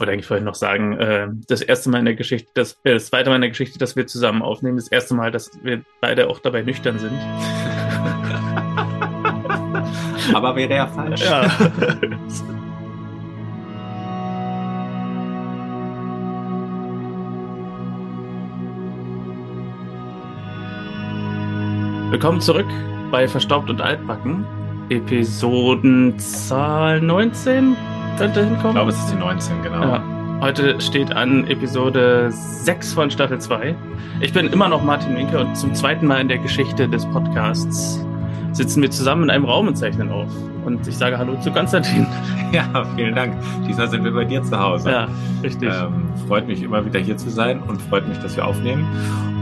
wollte 0.00 0.12
eigentlich 0.12 0.26
vorhin 0.26 0.44
noch 0.44 0.54
sagen, 0.54 0.98
äh, 0.98 1.26
das 1.46 1.60
erste 1.60 1.90
Mal 1.90 1.98
in 1.98 2.06
der 2.06 2.14
Geschichte, 2.14 2.50
das, 2.54 2.78
äh, 2.84 2.94
das 2.94 3.08
zweite 3.08 3.28
Mal 3.28 3.36
in 3.36 3.42
der 3.42 3.50
Geschichte, 3.50 3.78
dass 3.78 3.96
wir 3.96 4.06
zusammen 4.06 4.40
aufnehmen, 4.42 4.78
das 4.78 4.88
erste 4.88 5.12
Mal, 5.14 5.30
dass 5.30 5.50
wir 5.62 5.82
beide 6.00 6.28
auch 6.28 6.38
dabei 6.40 6.62
nüchtern 6.62 6.98
sind. 6.98 7.12
Aber 10.34 10.56
wäre 10.56 10.74
ja 10.74 10.86
falsch. 10.86 11.22
Ja. 11.22 11.50
Willkommen 22.10 22.40
zurück 22.40 22.68
bei 23.10 23.28
Verstaubt 23.28 23.68
und 23.70 23.82
Altbacken. 23.82 24.46
Episodenzahl 24.88 27.00
19 27.00 27.76
könnte 28.18 28.44
hinkommen. 28.44 28.68
Ich 28.68 28.74
glaube, 28.74 28.90
es 28.90 28.98
ist 28.98 29.12
die 29.12 29.16
19, 29.18 29.62
genau. 29.62 29.82
Ja. 29.82 30.02
Heute 30.40 30.80
steht 30.80 31.12
an 31.14 31.46
Episode 31.48 32.30
6 32.30 32.94
von 32.94 33.10
Staffel 33.10 33.38
2. 33.38 33.74
Ich 34.20 34.32
bin 34.32 34.46
immer 34.46 34.68
noch 34.68 34.82
Martin 34.82 35.16
Winke 35.16 35.38
und 35.38 35.54
zum 35.56 35.74
zweiten 35.74 36.06
Mal 36.06 36.20
in 36.20 36.28
der 36.28 36.38
Geschichte 36.38 36.88
des 36.88 37.04
Podcasts 37.06 38.04
sitzen 38.52 38.82
wir 38.82 38.90
zusammen 38.90 39.24
in 39.24 39.30
einem 39.30 39.44
Raum 39.44 39.68
und 39.68 39.76
zeichnen 39.76 40.10
auf. 40.10 40.28
Und 40.64 40.86
ich 40.86 40.96
sage 40.96 41.18
Hallo 41.18 41.36
zu 41.40 41.50
Konstantin. 41.50 42.06
Ja, 42.52 42.64
vielen 42.96 43.14
Dank. 43.14 43.34
Diesmal 43.68 43.88
sind 43.88 44.02
wir 44.02 44.10
bei 44.10 44.24
dir 44.24 44.42
zu 44.42 44.58
Hause. 44.58 44.90
Ja, 44.90 45.08
richtig. 45.40 45.68
Ähm, 45.72 46.08
freut 46.26 46.48
mich 46.48 46.64
immer 46.64 46.84
wieder 46.84 46.98
hier 46.98 47.16
zu 47.16 47.30
sein 47.30 47.60
und 47.60 47.80
freut 47.80 48.08
mich, 48.08 48.18
dass 48.18 48.34
wir 48.34 48.44
aufnehmen. 48.44 48.84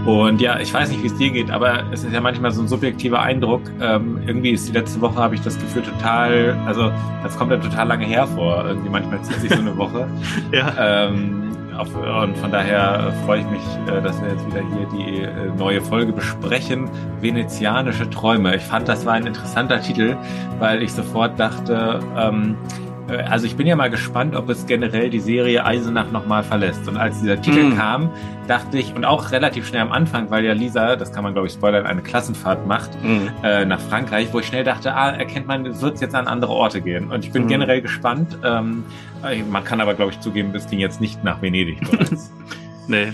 Und 0.09 0.41
ja, 0.41 0.59
ich 0.59 0.73
weiß 0.73 0.89
nicht, 0.89 1.03
wie 1.03 1.09
es 1.09 1.17
dir 1.17 1.31
geht, 1.31 1.51
aber 1.51 1.83
es 1.93 2.03
ist 2.03 2.15
ja 2.15 2.23
manchmal 2.23 2.51
so 2.51 2.63
ein 2.63 2.69
subjektiver 2.69 3.21
Eindruck. 3.21 3.61
Ähm, 3.79 4.23
irgendwie 4.27 4.53
ist 4.53 4.67
die 4.67 4.73
letzte 4.73 5.03
Woche, 5.03 5.17
habe 5.17 5.35
ich 5.35 5.43
das 5.43 5.59
Gefühl, 5.59 5.83
total, 5.83 6.59
also 6.65 6.91
das 7.23 7.37
kommt 7.37 7.51
ja 7.51 7.59
total 7.59 7.89
lange 7.89 8.07
hervor. 8.07 8.65
Irgendwie 8.67 8.89
manchmal 8.89 9.21
zieht 9.21 9.39
sich 9.39 9.53
so 9.53 9.61
eine 9.61 9.77
Woche. 9.77 10.09
ja. 10.51 11.09
Ähm, 11.09 11.55
auf, 11.77 11.95
und 11.95 12.39
von 12.39 12.51
daher 12.51 13.13
freue 13.27 13.41
ich 13.41 13.47
mich, 13.49 13.61
äh, 13.87 14.01
dass 14.01 14.19
wir 14.23 14.31
jetzt 14.31 14.47
wieder 14.47 14.61
hier 14.61 14.89
die 14.99 15.23
äh, 15.25 15.55
neue 15.59 15.83
Folge 15.83 16.13
besprechen. 16.13 16.89
Venezianische 17.21 18.09
Träume. 18.09 18.57
Ich 18.57 18.63
fand, 18.63 18.89
das 18.89 19.05
war 19.05 19.13
ein 19.13 19.27
interessanter 19.27 19.83
Titel, 19.83 20.17
weil 20.59 20.83
ich 20.83 20.95
sofort 20.95 21.39
dachte, 21.39 22.01
ähm, 22.17 22.57
äh, 22.57 22.88
also 23.09 23.47
ich 23.47 23.57
bin 23.57 23.67
ja 23.67 23.75
mal 23.77 23.89
gespannt, 23.91 24.35
ob 24.37 24.49
es 24.51 24.67
generell 24.67 25.09
die 25.11 25.21
Serie 25.21 25.65
Eisenach 25.65 26.11
nochmal 26.13 26.43
verlässt. 26.43 26.87
Und 26.89 26.97
als 26.97 27.21
dieser 27.21 27.41
Titel 27.41 27.65
Mm. 27.71 27.77
kam, 27.77 28.11
dachte 28.47 28.79
ich, 28.79 28.95
und 28.95 29.05
auch 29.05 29.31
relativ 29.33 29.67
schnell 29.67 29.83
am 29.83 29.93
Anfang, 29.93 30.31
weil 30.31 30.45
ja 30.45 30.53
Lisa, 30.53 30.97
das 30.97 31.13
kann 31.13 31.25
man 31.25 31.33
glaube 31.33 31.47
ich 31.49 31.55
spoilern, 31.55 31.87
eine 31.87 32.03
Klassenfahrt 32.03 32.67
macht 32.67 32.91
Mhm. 33.03 33.31
äh, 33.43 33.65
nach 33.65 33.81
Frankreich, 33.81 34.29
wo 34.33 34.41
ich 34.41 34.47
schnell 34.47 34.65
dachte, 34.65 34.95
ah, 34.95 35.11
erkennt 35.11 35.47
man, 35.47 35.65
es 35.67 35.81
wird 35.83 36.01
jetzt 36.01 36.15
an 36.15 36.27
andere 36.27 36.53
Orte 36.53 36.81
gehen. 36.81 37.11
Und 37.11 37.25
ich 37.25 37.33
bin 37.33 37.45
Mhm. 37.45 37.49
generell 37.49 37.81
gespannt. 37.83 38.39
Ähm, 38.45 38.85
äh, 39.25 39.43
man 39.43 39.65
kann 39.65 39.81
aber 39.81 39.95
glaube 39.95 40.13
ich 40.13 40.21
zugeben, 40.21 40.51
es 40.55 40.69
ging 40.69 40.79
jetzt 40.79 41.01
nicht 41.01 41.25
nach 41.25 41.41
Venedig 41.43 41.81
bereits. 41.91 42.33
Nee. 42.89 43.13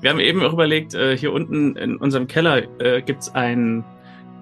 Wir 0.00 0.10
haben 0.10 0.20
eben 0.20 0.42
auch 0.42 0.52
überlegt, 0.54 0.94
äh, 0.94 1.16
hier 1.16 1.32
unten 1.32 1.76
in 1.76 1.96
unserem 1.96 2.26
Keller 2.26 2.62
äh, 2.80 3.02
gibt 3.02 3.22
es 3.22 3.34
einen, 3.34 3.84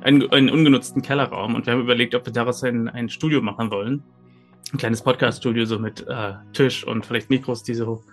einen, 0.03 0.31
einen 0.33 0.49
ungenutzten 0.49 1.03
Kellerraum 1.03 1.55
und 1.55 1.67
wir 1.67 1.73
haben 1.75 1.81
überlegt, 1.81 2.15
ob 2.15 2.25
wir 2.25 2.33
daraus 2.33 2.63
ein, 2.65 2.89
ein 2.89 3.09
Studio 3.11 3.43
machen 3.43 3.71
wollen. 3.71 4.03
Ein 4.73 4.79
kleines 4.79 5.03
Podcast-Studio, 5.03 5.65
so 5.65 5.79
mit 5.79 6.07
äh, 6.07 6.35
Tisch 6.53 6.85
und 6.87 7.05
vielleicht 7.05 7.31
Mikros, 7.31 7.63
die 7.63 7.75
so 7.75 8.05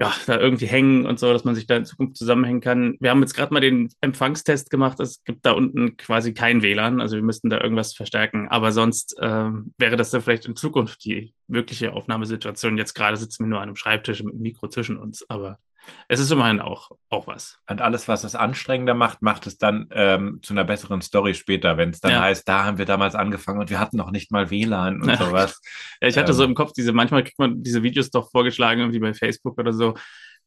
ja, 0.00 0.14
da 0.26 0.38
irgendwie 0.38 0.66
hängen 0.66 1.06
und 1.06 1.18
so, 1.18 1.32
dass 1.32 1.42
man 1.42 1.56
sich 1.56 1.66
da 1.66 1.76
in 1.76 1.84
Zukunft 1.84 2.16
zusammenhängen 2.16 2.60
kann. 2.60 2.96
Wir 3.00 3.10
haben 3.10 3.20
jetzt 3.20 3.34
gerade 3.34 3.52
mal 3.52 3.60
den 3.60 3.88
Empfangstest 4.00 4.70
gemacht. 4.70 5.00
Es 5.00 5.24
gibt 5.24 5.44
da 5.44 5.52
unten 5.52 5.96
quasi 5.96 6.32
kein 6.34 6.62
WLAN, 6.62 7.00
also 7.00 7.16
wir 7.16 7.22
müssten 7.24 7.50
da 7.50 7.60
irgendwas 7.60 7.94
verstärken. 7.94 8.46
Aber 8.48 8.70
sonst 8.70 9.16
ähm, 9.20 9.74
wäre 9.76 9.96
das 9.96 10.10
dann 10.10 10.22
vielleicht 10.22 10.46
in 10.46 10.54
Zukunft 10.54 11.04
die 11.04 11.34
wirkliche 11.48 11.94
Aufnahmesituation. 11.94 12.78
Jetzt 12.78 12.94
gerade 12.94 13.16
sitzen 13.16 13.44
wir 13.44 13.48
nur 13.48 13.58
an 13.58 13.70
einem 13.70 13.76
Schreibtisch 13.76 14.22
mit 14.22 14.34
einem 14.34 14.42
Mikro 14.42 14.68
zwischen 14.68 14.98
uns, 14.98 15.28
aber 15.28 15.58
es 16.08 16.20
ist 16.20 16.30
immerhin 16.30 16.60
auch, 16.60 16.90
auch 17.10 17.26
was. 17.26 17.58
Und 17.68 17.80
alles, 17.80 18.08
was 18.08 18.24
es 18.24 18.34
anstrengender 18.34 18.94
macht, 18.94 19.22
macht 19.22 19.46
es 19.46 19.58
dann 19.58 19.88
ähm, 19.92 20.40
zu 20.42 20.54
einer 20.54 20.64
besseren 20.64 21.00
Story 21.02 21.34
später, 21.34 21.76
wenn 21.76 21.90
es 21.90 22.00
dann 22.00 22.12
Ja. 22.12 22.20
heißt, 22.22 22.48
da 22.48 22.64
haben 22.64 22.78
wir 22.78 22.84
damals 22.86 23.14
angefangen 23.14 23.60
und 23.60 23.70
wir 23.70 23.78
hatten 23.80 23.96
noch 23.96 24.10
nicht 24.10 24.30
mal 24.30 24.50
WLAN 24.50 25.02
und 25.02 25.16
sowas. 25.18 25.60
Ja, 26.00 26.08
ich 26.08 26.16
hatte 26.16 26.32
Ähm. 26.32 26.36
so 26.36 26.44
im 26.44 26.54
Kopf 26.54 26.72
diese, 26.72 26.92
manchmal 26.92 27.22
kriegt 27.24 27.38
man 27.38 27.62
diese 27.62 27.82
Videos 27.82 28.10
doch 28.10 28.30
vorgeschlagen, 28.30 28.80
irgendwie 28.80 29.00
bei 29.00 29.14
Facebook 29.14 29.58
oder 29.58 29.72
so. 29.72 29.94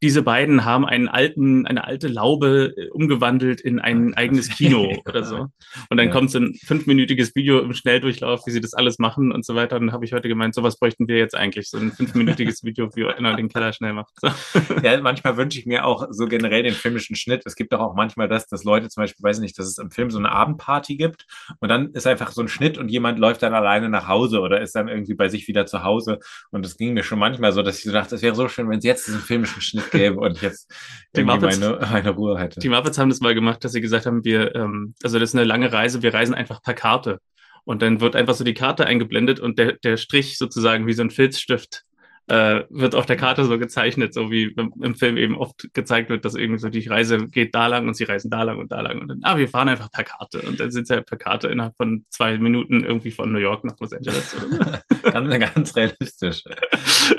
Diese 0.01 0.23
beiden 0.23 0.65
haben 0.65 0.85
einen 0.85 1.07
alten, 1.07 1.67
eine 1.67 1.83
alte 1.85 2.07
Laube 2.07 2.73
äh, 2.75 2.89
umgewandelt 2.89 3.61
in 3.61 3.79
ein 3.79 4.13
eigenes 4.15 4.49
Kino 4.49 4.91
oder 5.07 5.23
so. 5.23 5.47
Und 5.89 5.97
dann 5.97 6.07
Ja. 6.07 6.11
kommt 6.11 6.31
so 6.31 6.39
ein 6.39 6.55
fünfminütiges 6.55 7.35
Video 7.35 7.59
im 7.59 7.73
Schnelldurchlauf, 7.73 8.45
wie 8.45 8.51
sie 8.51 8.61
das 8.61 8.73
alles 8.73 8.97
machen 8.99 9.31
und 9.31 9.45
so 9.45 9.55
weiter. 9.55 9.75
Und 9.77 9.87
dann 9.87 9.93
habe 9.93 10.05
ich 10.05 10.13
heute 10.13 10.27
gemeint, 10.27 10.55
sowas 10.55 10.77
bräuchten 10.77 11.07
wir 11.07 11.17
jetzt 11.17 11.35
eigentlich. 11.35 11.69
So 11.69 11.77
ein 11.77 11.91
fünfminütiges 11.91 12.63
Video, 12.63 12.89
wie 12.95 13.05
einer 13.05 13.35
den 13.35 13.49
Keller 13.49 13.73
schnell 13.73 13.93
macht. 13.93 14.13
So. 14.19 14.29
Ja, 14.83 14.99
manchmal 15.01 15.37
wünsche 15.37 15.59
ich 15.59 15.65
mir 15.65 15.85
auch 15.85 16.07
so 16.09 16.27
generell 16.27 16.63
den 16.63 16.73
filmischen 16.73 17.15
Schnitt. 17.15 17.43
Es 17.45 17.55
gibt 17.55 17.71
doch 17.73 17.79
auch 17.79 17.93
manchmal 17.95 18.27
das, 18.27 18.47
dass 18.47 18.63
Leute 18.63 18.89
zum 18.89 19.03
Beispiel, 19.03 19.23
weiß 19.23 19.37
ich 19.37 19.41
nicht, 19.43 19.59
dass 19.59 19.67
es 19.67 19.77
im 19.77 19.91
Film 19.91 20.09
so 20.09 20.17
eine 20.17 20.31
Abendparty 20.31 20.95
gibt 20.97 21.25
und 21.59 21.69
dann 21.69 21.91
ist 21.91 22.07
einfach 22.07 22.31
so 22.31 22.41
ein 22.41 22.47
Schnitt 22.47 22.77
und 22.77 22.89
jemand 22.89 23.19
läuft 23.19 23.43
dann 23.43 23.53
alleine 23.53 23.89
nach 23.89 24.07
Hause 24.07 24.39
oder 24.41 24.61
ist 24.61 24.73
dann 24.75 24.87
irgendwie 24.87 25.13
bei 25.13 25.29
sich 25.29 25.47
wieder 25.47 25.65
zu 25.65 25.83
Hause. 25.83 26.19
Und 26.49 26.65
es 26.65 26.77
ging 26.77 26.93
mir 26.93 27.03
schon 27.03 27.19
manchmal 27.19 27.51
so, 27.53 27.61
dass 27.61 27.77
ich 27.77 27.83
so 27.83 27.91
dachte, 27.91 28.15
es 28.15 28.21
wäre 28.21 28.33
so 28.35 28.47
schön, 28.47 28.69
wenn 28.69 28.79
es 28.79 28.85
jetzt 28.85 29.07
diesen 29.07 29.19
filmischen 29.21 29.61
Schnitt 29.61 29.90
gäbe 29.91 30.19
und 30.19 30.41
jetzt 30.41 30.73
Die 31.15 31.23
Muppets- 31.23 31.59
meine, 31.59 31.79
meine 31.91 32.09
Ruhe 32.11 32.39
hätte. 32.39 32.59
Die 32.59 32.69
Muppets 32.69 32.97
haben 32.97 33.09
das 33.09 33.19
mal 33.19 33.35
gemacht, 33.35 33.63
dass 33.63 33.71
sie 33.73 33.81
gesagt 33.81 34.05
haben, 34.05 34.23
wir, 34.23 34.55
ähm, 34.55 34.95
also 35.03 35.19
das 35.19 35.29
ist 35.29 35.35
eine 35.35 35.45
lange 35.45 35.71
Reise, 35.71 36.01
wir 36.01 36.13
reisen 36.13 36.33
einfach 36.33 36.61
per 36.61 36.73
Karte. 36.73 37.19
Und 37.63 37.81
dann 37.83 38.01
wird 38.01 38.15
einfach 38.15 38.33
so 38.33 38.43
die 38.43 38.55
Karte 38.55 38.85
eingeblendet 38.87 39.39
und 39.39 39.59
der, 39.59 39.73
der 39.73 39.97
Strich 39.97 40.37
sozusagen 40.39 40.87
wie 40.87 40.93
so 40.93 41.03
ein 41.03 41.11
Filzstift 41.11 41.83
äh, 42.31 42.63
wird 42.69 42.95
auf 42.95 43.05
der 43.05 43.17
Karte 43.17 43.43
so 43.43 43.59
gezeichnet, 43.59 44.13
so 44.13 44.31
wie 44.31 44.43
im, 44.43 44.73
im 44.81 44.95
Film 44.95 45.17
eben 45.17 45.35
oft 45.35 45.67
gezeigt 45.73 46.09
wird, 46.09 46.23
dass 46.23 46.35
irgendwie 46.35 46.61
so 46.61 46.69
die 46.69 46.87
Reise 46.87 47.27
geht 47.27 47.53
da 47.53 47.67
lang 47.67 47.89
und 47.89 47.95
sie 47.95 48.05
reisen 48.05 48.31
da 48.31 48.43
lang 48.43 48.57
und 48.57 48.71
da 48.71 48.79
lang. 48.79 49.01
Und 49.01 49.09
dann, 49.09 49.19
ah, 49.23 49.35
wir 49.37 49.49
fahren 49.49 49.67
einfach 49.67 49.91
per 49.91 50.05
Karte. 50.05 50.41
Und 50.41 50.61
dann 50.61 50.71
sind 50.71 50.87
sie 50.87 50.93
halt 50.93 51.07
per 51.07 51.17
Karte 51.17 51.49
innerhalb 51.49 51.75
von 51.75 52.05
zwei 52.09 52.37
Minuten 52.37 52.85
irgendwie 52.85 53.11
von 53.11 53.33
New 53.33 53.39
York 53.39 53.65
nach 53.65 53.77
Los 53.81 53.91
Angeles. 53.91 54.33
ganz, 55.03 55.39
ganz 55.53 55.75
realistisch. 55.75 56.43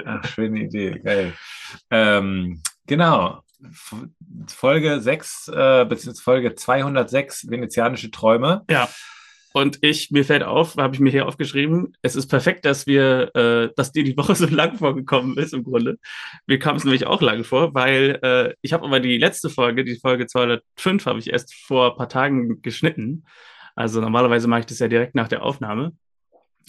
Ach, 0.06 0.24
schöne 0.28 0.62
Idee, 0.62 0.98
geil. 1.04 1.34
Ähm, 1.90 2.62
genau. 2.86 3.42
Folge 4.48 4.98
6, 4.98 5.48
äh, 5.48 5.84
beziehungsweise 5.84 6.22
Folge 6.22 6.54
206, 6.54 7.50
Venezianische 7.50 8.10
Träume. 8.10 8.62
Ja. 8.70 8.88
Und 9.52 9.78
ich, 9.82 10.10
mir 10.10 10.24
fällt 10.24 10.42
auf, 10.42 10.76
habe 10.76 10.94
ich 10.94 11.00
mir 11.00 11.10
hier 11.10 11.26
aufgeschrieben, 11.26 11.94
es 12.02 12.16
ist 12.16 12.26
perfekt, 12.26 12.64
dass 12.64 12.86
wir, 12.86 13.34
äh, 13.34 13.68
dass 13.76 13.92
dir 13.92 14.04
die 14.04 14.16
Woche 14.16 14.34
so 14.36 14.46
lang 14.46 14.76
vorgekommen 14.78 15.36
ist 15.36 15.52
im 15.52 15.64
Grunde. 15.64 15.98
Mir 16.46 16.58
kam 16.58 16.76
es 16.76 16.84
nämlich 16.84 17.06
auch 17.06 17.20
lang 17.20 17.44
vor, 17.44 17.74
weil 17.74 18.18
äh, 18.22 18.54
ich 18.62 18.72
habe 18.72 18.84
aber 18.84 19.00
die 19.00 19.18
letzte 19.18 19.50
Folge, 19.50 19.84
die 19.84 19.96
Folge 19.96 20.26
205, 20.26 21.06
habe 21.06 21.18
ich 21.18 21.32
erst 21.32 21.54
vor 21.54 21.92
ein 21.92 21.96
paar 21.96 22.08
Tagen 22.08 22.62
geschnitten. 22.62 23.24
Also 23.74 24.00
normalerweise 24.00 24.48
mache 24.48 24.60
ich 24.60 24.66
das 24.66 24.78
ja 24.78 24.88
direkt 24.88 25.14
nach 25.14 25.28
der 25.28 25.42
Aufnahme. 25.42 25.92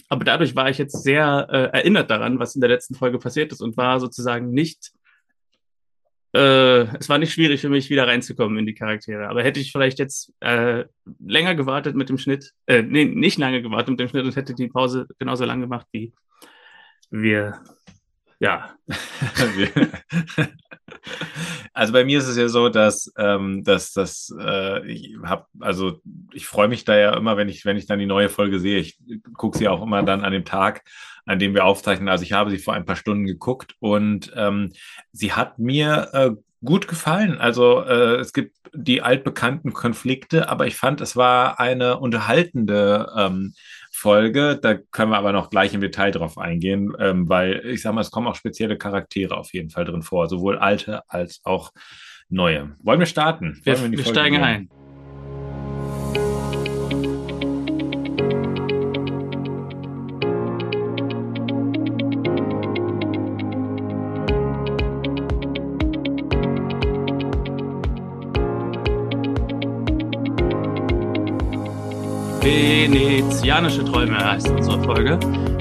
Aber 0.08 0.24
dadurch 0.24 0.54
war 0.54 0.68
ich 0.68 0.78
jetzt 0.78 1.02
sehr 1.02 1.48
äh, 1.50 1.76
erinnert 1.76 2.10
daran, 2.10 2.38
was 2.38 2.54
in 2.54 2.60
der 2.60 2.70
letzten 2.70 2.94
Folge 2.94 3.18
passiert 3.18 3.52
ist 3.52 3.60
und 3.60 3.76
war 3.76 4.00
sozusagen 4.00 4.50
nicht 4.50 4.92
äh, 6.34 6.96
es 6.98 7.08
war 7.08 7.18
nicht 7.18 7.32
schwierig 7.32 7.60
für 7.60 7.68
mich, 7.68 7.90
wieder 7.90 8.08
reinzukommen 8.08 8.58
in 8.58 8.66
die 8.66 8.74
Charaktere. 8.74 9.28
Aber 9.28 9.44
hätte 9.44 9.60
ich 9.60 9.70
vielleicht 9.70 10.00
jetzt 10.00 10.32
äh, 10.40 10.84
länger 11.24 11.54
gewartet 11.54 11.94
mit 11.94 12.08
dem 12.08 12.18
Schnitt, 12.18 12.52
äh, 12.66 12.82
nee, 12.82 13.04
nicht 13.04 13.38
lange 13.38 13.62
gewartet 13.62 13.90
mit 13.90 14.00
dem 14.00 14.08
Schnitt 14.08 14.24
und 14.24 14.34
hätte 14.34 14.54
die 14.54 14.68
Pause 14.68 15.06
genauso 15.18 15.44
lang 15.44 15.60
gemacht, 15.60 15.86
wie 15.92 16.12
wir, 17.10 17.62
ja, 18.44 18.74
Also 21.72 21.92
bei 21.92 22.04
mir 22.04 22.18
ist 22.18 22.28
es 22.28 22.36
ja 22.36 22.48
so, 22.48 22.68
dass, 22.68 23.12
ähm, 23.18 23.64
dass, 23.64 23.92
dass 23.92 24.34
äh, 24.38 24.86
ich 24.86 25.16
hab, 25.24 25.48
also 25.60 26.00
ich 26.32 26.46
freue 26.46 26.68
mich 26.68 26.84
da 26.84 26.96
ja 26.96 27.16
immer, 27.16 27.36
wenn 27.36 27.48
ich, 27.48 27.64
wenn 27.64 27.76
ich 27.76 27.86
dann 27.86 27.98
die 27.98 28.06
neue 28.06 28.28
Folge 28.28 28.60
sehe. 28.60 28.78
Ich 28.78 28.98
gucke 29.36 29.58
sie 29.58 29.68
auch 29.68 29.82
immer 29.82 30.02
dann 30.02 30.24
an 30.24 30.32
dem 30.32 30.44
Tag, 30.44 30.84
an 31.26 31.38
dem 31.38 31.54
wir 31.54 31.64
aufzeichnen. 31.64 32.08
Also 32.08 32.22
ich 32.24 32.32
habe 32.32 32.50
sie 32.50 32.58
vor 32.58 32.74
ein 32.74 32.84
paar 32.84 32.96
Stunden 32.96 33.24
geguckt 33.26 33.74
und 33.80 34.32
ähm, 34.36 34.72
sie 35.12 35.32
hat 35.32 35.58
mir 35.58 36.10
äh, 36.12 36.30
gut 36.64 36.86
gefallen. 36.86 37.38
Also 37.38 37.82
äh, 37.82 38.16
es 38.16 38.32
gibt 38.32 38.56
die 38.72 39.02
altbekannten 39.02 39.72
Konflikte, 39.72 40.48
aber 40.48 40.66
ich 40.66 40.76
fand, 40.76 41.00
es 41.00 41.16
war 41.16 41.60
eine 41.60 41.98
unterhaltende 41.98 43.12
ähm, 43.16 43.54
Folge. 43.94 44.58
Da 44.60 44.74
können 44.74 45.12
wir 45.12 45.18
aber 45.18 45.32
noch 45.32 45.50
gleich 45.50 45.72
im 45.72 45.80
Detail 45.80 46.10
drauf 46.10 46.36
eingehen, 46.36 46.92
ähm, 46.98 47.28
weil 47.28 47.64
ich 47.64 47.82
sage 47.82 47.94
mal, 47.94 48.00
es 48.00 48.10
kommen 48.10 48.26
auch 48.26 48.34
spezielle 48.34 48.76
Charaktere 48.76 49.36
auf 49.36 49.52
jeden 49.54 49.70
Fall 49.70 49.84
drin 49.84 50.02
vor, 50.02 50.28
sowohl 50.28 50.58
alte 50.58 51.02
als 51.08 51.40
auch 51.44 51.72
neue. 52.28 52.76
Wollen 52.82 52.98
wir 52.98 53.06
starten? 53.06 53.60
wir, 53.62 53.74
wir 53.74 53.98
Folge 53.98 54.04
steigen 54.04 54.36
gehen? 54.36 54.44
ein. 54.44 54.83
Venezianische 73.24 73.82
Träume 73.84 74.18
heißt 74.18 74.50
unsere 74.50 74.82
Folge. 74.82 75.18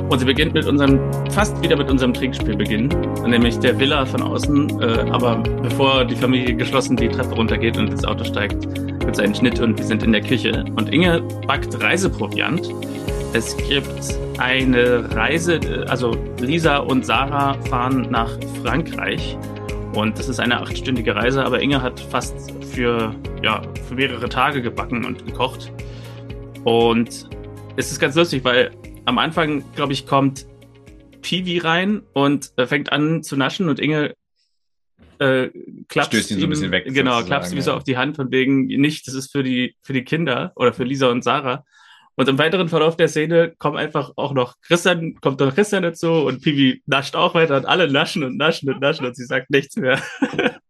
Und 0.10 0.19
sie 0.19 0.25
beginnt 0.25 0.54
mit 0.54 0.65
unserem, 0.65 1.00
fast 1.31 1.62
wieder 1.63 1.77
mit 1.77 1.89
unserem 1.89 2.13
Trinkspiel 2.13 2.57
beginnen, 2.57 2.89
nämlich 3.25 3.57
der 3.57 3.80
Villa 3.80 4.06
von 4.06 4.21
außen. 4.21 4.81
Äh, 4.81 5.10
aber 5.10 5.38
bevor 5.38 6.04
die 6.04 6.15
Familie 6.15 6.56
geschlossen 6.56 6.98
die 6.98 7.07
Treppe 7.07 7.33
runtergeht 7.36 7.77
und 7.77 7.89
ins 7.89 8.04
Auto 8.04 8.25
steigt, 8.25 8.62
gibt 9.00 9.12
es 9.13 9.19
einen 9.19 9.33
Schnitt 9.33 9.62
und 9.62 9.77
wir 9.77 9.86
sind 9.86 10.04
in 10.04 10.12
der 10.12 10.21
Küche. 10.21 10.65
Und 10.75 10.94
Inge 10.94 11.21
backt 11.48 11.81
Reiseproviant. 11.81 12.69
Es 13.33 13.56
gibt 13.56 13.88
eine 14.39 15.10
Reise, 15.15 15.86
also 15.88 16.18
Lisa 16.42 16.77
und 16.77 17.06
Sarah 17.06 17.54
fahren 17.69 18.07
nach 18.12 18.30
Frankreich. 18.62 19.38
Und 19.94 20.19
das 20.19 20.27
ist 20.27 20.39
eine 20.39 20.60
achtstündige 20.60 21.15
Reise, 21.15 21.45
aber 21.45 21.62
Inge 21.62 21.81
hat 21.81 22.00
fast 22.00 22.51
für, 22.74 23.15
ja, 23.42 23.62
für 23.88 23.95
mehrere 23.95 24.27
Tage 24.27 24.62
gebacken 24.62 25.06
und 25.06 25.25
gekocht. 25.25 25.71
Und 26.65 27.27
es 27.75 27.91
ist 27.91 27.99
ganz 27.99 28.15
lustig, 28.15 28.43
weil 28.43 28.71
am 29.05 29.17
Anfang, 29.17 29.63
glaube 29.75 29.93
ich, 29.93 30.05
kommt 30.05 30.45
Piwi 31.21 31.59
rein 31.59 32.03
und 32.13 32.51
äh, 32.57 32.67
fängt 32.67 32.91
an 32.91 33.23
zu 33.23 33.35
naschen 33.35 33.69
und 33.69 33.79
Inge 33.79 34.13
äh, 35.19 35.49
klappt 35.87 36.07
Stößt 36.07 36.31
ihn 36.31 36.39
so 36.39 36.45
ein 36.45 36.49
bisschen 36.49 36.71
weg. 36.71 36.85
Genau, 36.87 37.23
klappt 37.23 37.51
ihm 37.51 37.57
ja. 37.57 37.63
so 37.63 37.73
auf 37.73 37.83
die 37.83 37.97
Hand 37.97 38.15
von 38.15 38.31
wegen 38.31 38.65
nicht, 38.65 39.07
das 39.07 39.13
ist 39.13 39.31
für 39.31 39.43
die, 39.43 39.75
für 39.81 39.93
die 39.93 40.03
Kinder 40.03 40.51
oder 40.55 40.73
für 40.73 40.83
Lisa 40.83 41.09
und 41.09 41.23
Sarah. 41.23 41.63
Und 42.15 42.29
im 42.29 42.37
weiteren 42.37 42.69
Verlauf 42.69 42.95
der 42.95 43.07
Szene 43.07 43.55
kommt 43.57 43.77
einfach 43.77 44.11
auch 44.17 44.33
noch 44.33 44.55
Christian, 44.61 45.15
kommt 45.15 45.41
dann 45.41 45.53
Christian 45.53 45.81
dazu 45.81 46.11
und 46.11 46.43
Piwi 46.43 46.83
nascht 46.85 47.15
auch 47.15 47.33
weiter 47.33 47.57
und 47.57 47.65
alle 47.65 47.91
naschen 47.91 48.23
und 48.23 48.37
naschen 48.37 48.69
und 48.69 48.81
naschen 48.81 49.05
und 49.05 49.15
sie 49.15 49.25
sagt 49.25 49.49
nichts 49.49 49.77
mehr. 49.77 49.99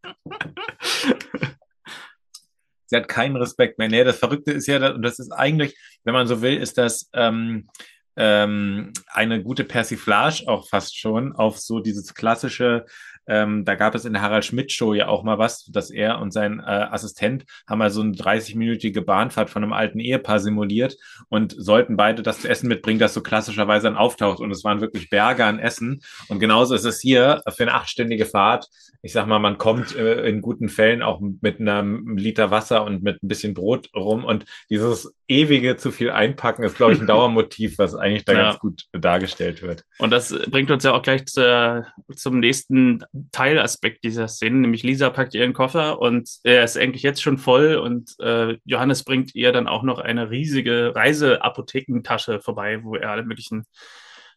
sie 2.94 2.98
hat 2.98 3.08
keinen 3.08 3.36
Respekt 3.36 3.80
mehr. 3.80 3.90
Nee, 3.90 4.04
das 4.04 4.20
Verrückte 4.20 4.52
ist 4.52 4.68
ja, 4.68 4.94
und 4.94 5.02
das 5.02 5.18
ist 5.18 5.32
eigentlich, 5.32 5.76
wenn 6.04 6.14
man 6.14 6.28
so 6.28 6.42
will, 6.42 6.58
ist 6.58 6.78
das 6.78 7.10
ähm, 7.14 7.68
ähm, 8.16 8.94
eine 9.08 9.42
gute 9.42 9.64
Persiflage 9.64 10.44
auch 10.48 10.68
fast 10.70 10.98
schon 10.98 11.34
auf 11.34 11.58
so 11.58 11.80
dieses 11.80 12.14
klassische 12.14 12.86
ähm, 13.28 13.66
da 13.66 13.76
gab 13.76 13.96
es 13.96 14.06
in 14.06 14.14
der 14.14 14.22
Harald 14.22 14.46
Schmidt 14.46 14.72
Show 14.72 14.94
ja 14.94 15.08
auch 15.08 15.24
mal 15.24 15.38
was, 15.38 15.66
dass 15.66 15.90
er 15.90 16.20
und 16.20 16.32
sein 16.32 16.60
äh, 16.60 16.64
Assistent 16.64 17.46
haben 17.68 17.80
mal 17.80 17.90
so 17.90 18.02
eine 18.02 18.14
30-minütige 18.14 19.02
Bahnfahrt 19.02 19.50
von 19.50 19.64
einem 19.64 19.74
alten 19.74 20.00
Ehepaar 20.00 20.40
simuliert 20.40 20.98
und 21.30 21.56
sollten 21.58 21.98
beide 21.98 22.24
das 22.24 22.42
zu 22.42 22.50
essen 22.50 22.68
mitbringen, 22.68 23.00
das 23.00 23.14
so 23.14 23.22
klassischerweise 23.22 23.88
dann 23.88 23.98
auftaucht. 23.98 24.40
Und 24.40 24.52
es 24.52 24.64
waren 24.64 24.82
wirklich 24.82 25.10
Berge 25.10 25.46
an 25.46 25.60
Essen. 25.60 26.02
Und 26.28 26.40
genauso 26.40 26.76
ist 26.76 26.86
es 26.86 27.00
hier 27.00 27.42
für 27.50 27.64
eine 27.64 27.74
achtstündige 27.74 28.26
Fahrt. 28.26 28.68
Ich 29.02 29.14
sag 29.14 29.28
mal, 29.28 29.40
man 29.40 29.58
kommt 29.58 29.96
äh, 29.96 30.26
in 30.28 30.42
guten 30.42 30.70
Fällen 30.70 31.02
auch 31.02 31.20
mit 31.20 31.60
einem 31.60 32.18
Liter 32.18 32.52
Wasser 32.52 32.84
und 32.84 33.04
mit 33.04 33.22
ein 33.22 33.28
bisschen 33.28 33.54
Brot 33.54 33.90
rum. 33.96 34.24
Und 34.24 34.46
dieses 34.70 35.14
ewige 35.28 35.78
zu 35.78 35.92
viel 35.92 36.12
einpacken 36.12 36.64
ist, 36.64 36.78
glaube 36.78 36.94
ich, 36.94 37.02
ein 37.02 37.08
Dauermotiv, 37.14 37.78
was 37.78 37.96
eigentlich 37.96 38.26
da 38.26 38.34
ja. 38.34 38.44
ganz 38.44 38.60
gut 38.60 38.84
dargestellt 38.92 39.62
wird. 39.62 39.84
Und 40.00 40.12
das 40.12 40.34
bringt 40.50 40.72
uns 40.72 40.84
ja 40.84 40.94
auch 40.94 41.02
gleich 41.02 41.26
zu, 41.26 41.86
zum 42.16 42.40
nächsten 42.40 43.04
Teilaspekt 43.32 44.04
dieser 44.04 44.28
Szene, 44.28 44.58
nämlich 44.58 44.82
Lisa 44.82 45.10
packt 45.12 45.36
ihren 45.36 45.54
Koffer 45.54 46.00
und 46.00 46.30
er 46.44 46.64
ist 46.64 46.78
eigentlich 46.78 47.04
jetzt 47.04 47.22
schon 47.22 47.38
voll 47.38 47.76
und 47.76 48.16
äh, 48.20 48.58
Johannes 48.66 49.04
bringt 49.04 49.36
ihr 49.36 49.52
dann 49.52 49.68
auch 49.68 49.84
noch 49.84 50.00
eine 50.00 50.32
riesige 50.32 50.96
Reiseapothekentasche 50.96 52.40
vorbei, 52.40 52.84
wo 52.84 52.96
er 52.96 53.12
alle 53.12 53.24
möglichen 53.24 53.66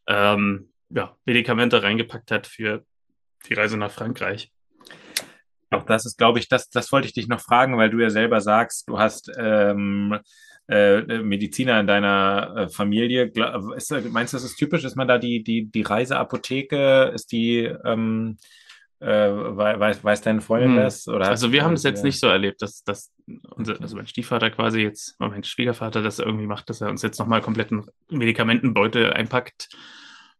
ähm, 0.06 0.70
ja, 0.90 1.16
Medikamente 1.24 1.82
reingepackt 1.82 2.30
hat 2.30 2.46
für 2.46 2.84
die 3.48 3.54
Reise 3.54 3.78
nach 3.78 3.90
Frankreich. 3.90 4.52
Auch 5.70 5.84
das 5.84 6.04
ist, 6.06 6.18
glaube 6.18 6.38
ich, 6.38 6.48
das, 6.48 6.68
das 6.68 6.92
wollte 6.92 7.08
ich 7.08 7.14
dich 7.14 7.28
noch 7.28 7.40
fragen, 7.40 7.76
weil 7.78 7.90
du 7.90 7.98
ja 7.98 8.10
selber 8.10 8.40
sagst, 8.40 8.88
du 8.88 8.98
hast 8.98 9.30
ähm, 9.38 10.18
äh, 10.68 11.00
Mediziner 11.22 11.80
in 11.80 11.86
deiner 11.86 12.54
äh, 12.56 12.68
Familie. 12.68 13.32
Ist, 13.76 13.90
meinst 14.10 14.32
du, 14.32 14.36
das 14.36 14.44
ist 14.44 14.56
typisch? 14.56 14.84
Ist 14.84 14.96
man 14.96 15.08
da 15.08 15.18
die, 15.18 15.42
die, 15.42 15.70
die 15.70 15.82
Reiseapotheke? 15.82 17.12
Ist 17.14 17.32
die, 17.32 17.64
ähm, 17.84 18.36
äh, 19.00 19.06
weiß, 19.06 20.02
weiß 20.02 20.22
deine 20.22 20.40
Freundin 20.40 20.70
hm. 20.70 20.76
das? 20.76 21.08
Oder 21.08 21.28
also 21.28 21.52
wir 21.52 21.64
haben 21.64 21.74
das 21.74 21.82
jetzt 21.82 22.04
nicht 22.04 22.18
so 22.18 22.26
erlebt, 22.28 22.62
dass, 22.62 22.82
dass 22.84 23.12
unser, 23.50 23.80
also 23.80 23.96
mein 23.96 24.06
Stiefvater 24.06 24.50
quasi 24.50 24.80
jetzt, 24.80 25.16
mein 25.18 25.44
Schwiegervater 25.44 26.02
das 26.02 26.18
irgendwie 26.18 26.46
macht, 26.46 26.70
dass 26.70 26.80
er 26.80 26.88
uns 26.88 27.02
jetzt 27.02 27.18
nochmal 27.18 27.42
kompletten 27.42 27.86
Medikamentenbeutel 28.10 29.12
einpackt. 29.12 29.68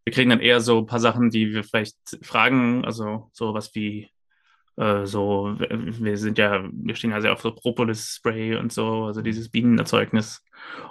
Wir 0.04 0.12
kriegen 0.12 0.30
dann 0.30 0.40
eher 0.40 0.60
so 0.60 0.78
ein 0.78 0.86
paar 0.86 1.00
Sachen, 1.00 1.30
die 1.30 1.52
wir 1.52 1.64
vielleicht 1.64 1.96
fragen, 2.22 2.84
also 2.84 3.28
sowas 3.32 3.74
wie 3.74 4.08
äh, 4.76 5.06
so, 5.06 5.54
wir 5.58 6.18
sind 6.18 6.38
ja, 6.38 6.64
wir 6.70 6.94
stehen 6.94 7.10
ja 7.10 7.20
sehr 7.20 7.32
auf 7.32 7.40
so 7.40 7.52
Propolis-Spray 7.52 8.56
und 8.56 8.72
so, 8.72 9.04
also 9.04 9.22
dieses 9.22 9.48
Bienenerzeugnis 9.48 10.42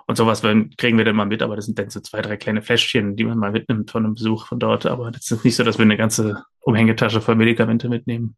und 0.07 0.15
sowas 0.17 0.41
kriegen 0.41 0.97
wir 0.97 1.05
dann 1.05 1.15
mal 1.15 1.25
mit, 1.25 1.41
aber 1.41 1.55
das 1.55 1.65
sind 1.65 1.77
dann 1.77 1.89
so 1.89 1.99
zwei, 1.99 2.21
drei 2.21 2.37
kleine 2.37 2.61
Fläschchen, 2.61 3.15
die 3.15 3.23
man 3.23 3.37
mal 3.37 3.51
mitnimmt 3.51 3.91
von 3.91 4.05
einem 4.05 4.15
Besuch 4.15 4.47
von 4.47 4.59
dort, 4.59 4.85
aber 4.85 5.11
das 5.11 5.29
ist 5.29 5.45
nicht 5.45 5.55
so, 5.55 5.63
dass 5.63 5.77
wir 5.77 5.83
eine 5.85 5.97
ganze 5.97 6.43
Umhängetasche 6.61 7.21
voll 7.21 7.35
Medikamente 7.35 7.89
mitnehmen. 7.89 8.35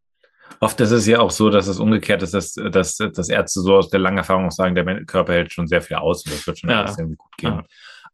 Oft 0.60 0.80
ist 0.82 0.92
es 0.92 1.06
ja 1.06 1.20
auch 1.20 1.32
so, 1.32 1.50
dass 1.50 1.68
es 1.68 1.80
umgekehrt 1.80 2.24
ist, 2.24 2.34
dass, 2.34 2.54
dass, 2.54 2.98
dass 2.98 3.30
Ärzte 3.30 3.62
so 3.62 3.76
aus 3.76 3.90
der 3.90 4.00
langen 4.00 4.18
Erfahrung 4.18 4.50
sagen, 4.50 4.76
der 4.76 5.06
Körper 5.06 5.34
hält 5.34 5.54
schon 5.54 5.68
sehr 5.68 5.82
viel 5.82 5.98
aus 5.98 6.26
und 6.26 6.34
das 6.34 6.48
wird 6.48 6.60
schon 6.60 6.70
ja. 6.70 6.82
alles 6.82 6.98
irgendwie 6.98 7.18
gut 7.18 7.38
gehen. 7.38 7.54
Ja. 7.54 7.64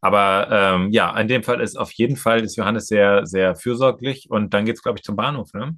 Aber 0.00 0.48
ähm, 0.50 0.90
ja, 0.92 1.18
in 1.18 1.28
dem 1.28 1.42
Fall 1.42 1.60
ist 1.62 1.78
auf 1.78 1.90
jeden 1.92 2.16
Fall 2.16 2.42
ist 2.42 2.56
Johannes 2.56 2.88
sehr, 2.88 3.24
sehr 3.24 3.56
fürsorglich 3.56 4.28
und 4.30 4.52
dann 4.52 4.66
geht 4.66 4.76
es, 4.76 4.82
glaube 4.82 4.98
ich, 4.98 5.02
zum 5.02 5.16
Bahnhof, 5.16 5.54
ne? 5.54 5.76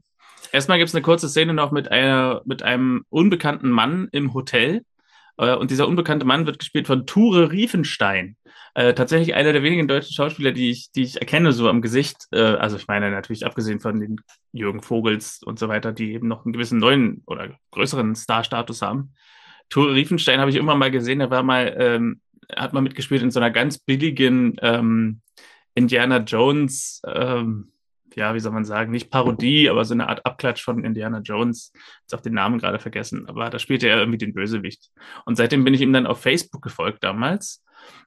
Erstmal 0.52 0.78
gibt 0.78 0.88
es 0.88 0.94
eine 0.94 1.02
kurze 1.02 1.28
Szene 1.28 1.54
noch 1.54 1.72
mit, 1.72 1.90
einer, 1.90 2.42
mit 2.44 2.62
einem 2.62 3.04
unbekannten 3.10 3.70
Mann 3.70 4.08
im 4.12 4.34
Hotel. 4.34 4.82
Äh, 5.38 5.54
und 5.54 5.70
dieser 5.70 5.88
unbekannte 5.88 6.26
Mann 6.26 6.46
wird 6.46 6.58
gespielt 6.58 6.86
von 6.86 7.06
Ture 7.06 7.50
Riefenstein. 7.50 8.36
Äh, 8.74 8.94
tatsächlich 8.94 9.34
einer 9.34 9.52
der 9.52 9.62
wenigen 9.62 9.88
deutschen 9.88 10.12
Schauspieler, 10.12 10.52
die 10.52 10.70
ich, 10.70 10.92
die 10.92 11.02
ich 11.02 11.20
erkenne, 11.20 11.52
so 11.52 11.68
am 11.68 11.80
Gesicht. 11.82 12.26
Äh, 12.30 12.40
also 12.40 12.76
ich 12.76 12.86
meine 12.88 13.10
natürlich 13.10 13.46
abgesehen 13.46 13.80
von 13.80 14.00
den 14.00 14.20
Jürgen 14.52 14.82
Vogels 14.82 15.42
und 15.42 15.58
so 15.58 15.68
weiter, 15.68 15.92
die 15.92 16.12
eben 16.12 16.28
noch 16.28 16.44
einen 16.44 16.52
gewissen 16.52 16.78
neuen 16.78 17.22
oder 17.26 17.58
größeren 17.70 18.14
Star-Status 18.14 18.82
haben. 18.82 19.14
Ture 19.70 19.94
Riefenstein 19.94 20.40
habe 20.40 20.50
ich 20.50 20.56
immer 20.56 20.76
mal 20.76 20.90
gesehen, 20.90 21.20
er 21.20 21.30
war 21.30 21.42
mal, 21.42 21.74
ähm, 21.78 22.20
hat 22.54 22.72
mal 22.72 22.82
mitgespielt 22.82 23.22
in 23.22 23.30
so 23.30 23.40
einer 23.40 23.50
ganz 23.50 23.78
billigen 23.78 24.56
ähm, 24.60 25.22
Indiana 25.74 26.18
Jones 26.18 27.02
ähm, 27.06 27.72
ja, 28.16 28.34
wie 28.34 28.40
soll 28.40 28.52
man 28.52 28.64
sagen, 28.64 28.90
nicht 28.90 29.10
Parodie, 29.10 29.68
aber 29.68 29.84
so 29.84 29.94
eine 29.94 30.08
Art 30.08 30.24
Abklatsch 30.24 30.62
von 30.62 30.84
Indiana 30.84 31.20
Jones. 31.20 31.72
Jetzt 32.00 32.14
auch 32.14 32.22
den 32.22 32.34
Namen 32.34 32.58
gerade 32.58 32.78
vergessen, 32.78 33.28
aber 33.28 33.50
da 33.50 33.58
spielte 33.58 33.88
er 33.88 33.98
irgendwie 33.98 34.18
den 34.18 34.32
Bösewicht. 34.32 34.90
Und 35.26 35.36
seitdem 35.36 35.64
bin 35.64 35.74
ich 35.74 35.82
ihm 35.82 35.92
dann 35.92 36.06
auf 36.06 36.20
Facebook 36.20 36.62
gefolgt 36.62 37.04
damals. 37.04 37.62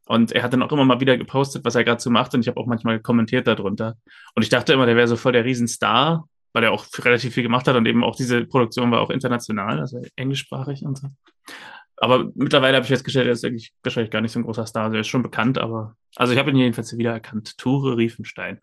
Und 0.08 0.32
er 0.32 0.42
hat 0.44 0.52
dann 0.52 0.64
auch 0.64 0.72
immer 0.72 0.84
mal 0.84 1.00
wieder 1.00 1.18
gepostet, 1.18 1.64
was 1.64 1.76
er 1.76 1.84
gerade 1.84 2.02
so 2.02 2.10
macht. 2.10 2.34
Und 2.34 2.42
ich 2.42 2.48
habe 2.48 2.60
auch 2.60 2.66
manchmal 2.66 3.00
kommentiert 3.00 3.46
darunter. 3.46 3.96
Und 4.34 4.42
ich 4.42 4.50
dachte 4.50 4.74
immer, 4.74 4.88
der 4.88 4.96
wäre 4.96 5.08
so 5.08 5.16
voll 5.16 5.32
der 5.32 5.46
Riesenstar, 5.46 6.28
weil 6.54 6.64
er 6.64 6.72
auch 6.72 6.86
relativ 6.98 7.36
viel 7.36 7.44
gemacht 7.44 7.68
hat 7.68 7.76
und 7.76 7.86
eben 7.86 8.04
auch 8.04 8.16
diese 8.16 8.46
Produktion 8.46 8.92
war 8.92 9.02
auch 9.02 9.12
international, 9.12 9.80
also 9.80 10.02
englischsprachig 10.16 10.84
und 10.84 10.98
so. 10.98 11.10
Aber 11.98 12.32
mittlerweile 12.34 12.78
habe 12.78 12.86
ich 12.86 12.90
festgestellt, 12.90 13.28
er 13.28 13.34
ist 13.34 13.46
eigentlich 13.46 13.74
wahrscheinlich 13.84 14.10
gar 14.10 14.22
nicht 14.22 14.32
so 14.32 14.40
ein 14.40 14.44
großer 14.44 14.66
Star. 14.66 14.86
Also 14.86 14.96
er 14.96 15.02
ist 15.02 15.08
schon 15.08 15.22
bekannt, 15.22 15.58
aber 15.58 15.96
also 16.16 16.34
ich 16.34 16.40
habe 16.40 16.50
ihn 16.50 16.56
jedenfalls 16.56 16.98
wiedererkannt. 16.98 17.58
Ture 17.58 17.98
Riefenstein. 17.98 18.62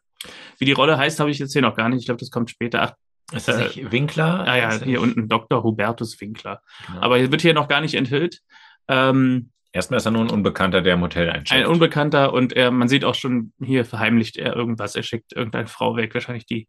Wie 0.59 0.65
die 0.65 0.73
Rolle 0.73 0.99
heißt, 0.99 1.21
habe 1.21 1.31
ich 1.31 1.39
jetzt 1.39 1.53
hier 1.53 1.63
noch 1.63 1.77
gar 1.77 1.89
nicht. 1.89 2.01
Ich 2.01 2.07
glaube, 2.07 2.21
das 2.21 2.31
kommt 2.31 2.51
später. 2.51 2.83
Ach, 2.83 2.93
ist 3.33 3.49
das 3.49 3.59
nicht 3.59 3.91
Winkler? 3.91 4.47
Ah 4.47 4.57
ja, 4.57 4.73
hier 4.73 5.01
unten 5.01 5.29
Dr. 5.29 5.63
Hubertus 5.63 6.21
Winkler. 6.21 6.63
Genau. 6.87 7.01
Aber 7.01 7.19
hier 7.19 7.31
wird 7.31 7.43
hier 7.43 7.55
noch 7.55 7.69
gar 7.69 7.81
nicht 7.81 7.95
enthüllt. 7.95 8.41
Ähm, 8.89 9.51
Erstmal 9.73 9.99
ist 9.99 10.07
er 10.07 10.13
nur 10.13 10.23
ein 10.23 10.31
Unbekannter, 10.31 10.81
der 10.81 10.95
im 10.95 11.03
Hotel 11.03 11.29
eincheckt. 11.29 11.53
Ein 11.53 11.67
Unbekannter 11.67 12.33
und 12.33 12.55
er, 12.55 12.71
man 12.71 12.89
sieht 12.89 13.05
auch 13.05 13.15
schon, 13.15 13.53
hier 13.61 13.85
verheimlicht 13.85 14.37
er 14.37 14.57
irgendwas. 14.57 14.95
Er 14.95 15.03
schickt 15.03 15.35
irgendeine 15.35 15.67
Frau 15.67 15.97
weg, 15.97 16.15
wahrscheinlich 16.15 16.47
die 16.47 16.69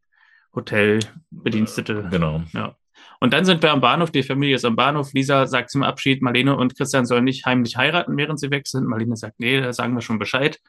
Hotelbedienstete. 0.54 2.08
Genau. 2.12 2.44
Ja. 2.54 2.76
Und 3.20 3.34
dann 3.34 3.46
sind 3.46 3.62
wir 3.64 3.72
am 3.72 3.80
Bahnhof, 3.80 4.12
die 4.12 4.24
Familie 4.24 4.56
ist 4.56 4.66
am 4.66 4.76
Bahnhof. 4.76 5.14
Lisa 5.14 5.46
sagt 5.48 5.70
zum 5.70 5.84
Abschied, 5.84 6.22
Marlene 6.22 6.56
und 6.58 6.76
Christian 6.76 7.06
sollen 7.06 7.24
nicht 7.24 7.46
heimlich 7.46 7.78
heiraten, 7.78 8.18
während 8.18 8.40
sie 8.40 8.52
weg 8.52 8.68
sind. 8.68 8.88
Marlene 8.88 9.16
sagt, 9.16 9.40
nee, 9.40 9.62
da 9.62 9.72
sagen 9.72 9.94
wir 9.94 10.02
schon 10.02 10.20
Bescheid. 10.20 10.60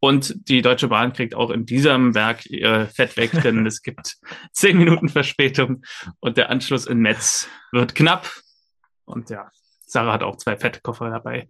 Und 0.00 0.48
die 0.48 0.62
Deutsche 0.62 0.88
Bahn 0.88 1.12
kriegt 1.12 1.34
auch 1.34 1.50
in 1.50 1.66
diesem 1.66 2.14
Werk 2.14 2.46
ihr 2.46 2.88
Fett 2.88 3.16
weg, 3.18 3.30
denn 3.44 3.66
es 3.66 3.82
gibt 3.82 4.16
zehn 4.52 4.78
Minuten 4.78 5.10
Verspätung 5.10 5.82
und 6.20 6.38
der 6.38 6.48
Anschluss 6.48 6.86
in 6.86 6.98
Metz 6.98 7.48
wird 7.70 7.94
knapp. 7.94 8.30
Und 9.04 9.28
ja, 9.28 9.50
Sarah 9.90 10.12
hat 10.12 10.22
auch 10.22 10.36
zwei 10.36 10.56
Fettkoffer 10.56 11.10
dabei. 11.10 11.48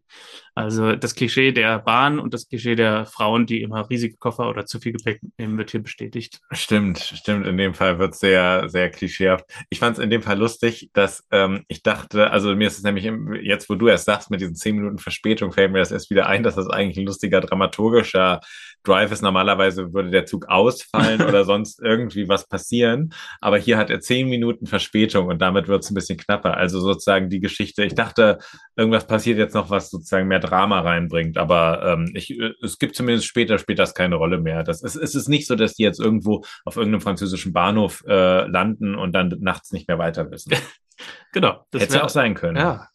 Also 0.55 0.97
das 0.97 1.15
Klischee 1.15 1.53
der 1.53 1.79
Bahn 1.79 2.19
und 2.19 2.35
das 2.35 2.49
Klischee 2.49 2.75
der 2.75 3.07
Frauen, 3.07 3.47
die 3.47 3.63
immer 3.63 3.89
riesige 3.89 4.17
Koffer 4.17 4.49
oder 4.49 4.67
zu 4.67 4.81
viel 4.81 4.93
Gepäck 4.93 5.21
nehmen, 5.39 5.57
wird 5.59 5.71
hier 5.71 5.83
bestätigt. 5.83 6.41
Stimmt, 6.51 6.99
stimmt. 6.99 7.47
In 7.47 7.57
dem 7.57 7.75
Fall 7.75 7.99
wird 7.99 8.15
es 8.15 8.21
sehr, 8.21 8.69
sehr 8.69 8.91
klischeehaft. 8.91 9.45
Ich 9.69 9.79
fand 9.79 9.97
es 9.97 10.05
in 10.05 10.11
dem 10.11 10.23
Fall 10.23 10.39
lustig, 10.39 10.91
dass 10.93 11.25
ähm, 11.31 11.65
ich 11.69 11.83
dachte, 11.83 12.31
also 12.31 12.55
mir 12.55 12.67
ist 12.67 12.79
es 12.79 12.83
nämlich 12.83 13.05
im, 13.05 13.33
jetzt, 13.35 13.71
wo 13.71 13.75
du 13.75 13.89
erst 13.89 14.07
sagst, 14.07 14.31
mit 14.31 14.41
diesen 14.41 14.55
zehn 14.55 14.77
Minuten 14.77 14.99
Verspätung, 14.99 15.53
fällt 15.53 15.73
mir 15.73 15.79
das 15.79 15.93
erst 15.93 16.11
wieder 16.11 16.27
ein, 16.27 16.43
dass 16.43 16.57
das 16.57 16.69
eigentlich 16.69 16.99
ein 16.99 17.07
lustiger 17.07 17.41
dramaturgischer 17.41 18.41
Drive 18.83 19.13
ist. 19.13 19.23
Normalerweise 19.23 19.93
würde 19.93 20.11
der 20.11 20.27
Zug 20.27 20.49
ausfallen 20.49 21.23
oder 21.27 21.45
sonst 21.45 21.81
irgendwie 21.81 22.29
was 22.29 22.49
passieren. 22.49 23.13
Aber 23.41 23.59
hier 23.59 23.77
hat 23.77 23.91
er 23.91 24.01
zehn 24.01 24.29
Minuten 24.29 24.67
Verspätung 24.67 25.29
und 25.29 25.41
damit 25.41 25.69
wird 25.69 25.85
es 25.85 25.91
ein 25.91 25.95
bisschen 25.95 26.19
knapper. 26.19 26.57
Also 26.57 26.81
sozusagen 26.81 27.29
die 27.31 27.41
Geschichte. 27.41 27.85
Ich 27.85 27.95
dachte, 27.95 28.30
irgendwas 28.77 29.07
passiert 29.07 29.39
jetzt 29.39 29.55
noch, 29.55 29.71
was 29.71 29.91
sozusagen 29.91 30.29
mehr 30.29 30.41
Drama 30.41 30.81
reinbringt. 30.81 31.39
Aber 31.39 31.83
ähm, 31.85 32.11
ich, 32.15 32.39
äh, 32.39 32.53
es 32.63 32.79
gibt 32.79 32.97
zumindest 32.97 33.27
später, 33.27 33.59
spielt 33.59 33.79
das 33.79 33.95
keine 33.95 34.17
Rolle 34.17 34.39
mehr. 34.39 34.63
Das, 34.63 34.83
es, 34.83 34.97
es 34.97 35.15
ist 35.15 35.29
nicht 35.29 35.47
so, 35.47 35.55
dass 35.55 35.75
die 35.75 35.83
jetzt 35.83 36.01
irgendwo 36.01 36.45
auf 36.65 36.77
irgendeinem 36.77 37.01
französischen 37.01 37.53
Bahnhof 37.53 38.03
äh, 38.07 38.47
landen 38.47 38.95
und 38.95 39.13
dann 39.13 39.35
nachts 39.41 39.73
nicht 39.73 39.89
mehr 39.89 39.99
weiter 39.99 40.31
wissen. 40.31 40.53
genau. 41.33 41.67
Das 41.71 41.83
Hätte 41.83 41.97
ja 41.97 42.05
auch 42.05 42.09
sein 42.09 42.35
können. 42.35 42.57
Ja. 42.57 42.89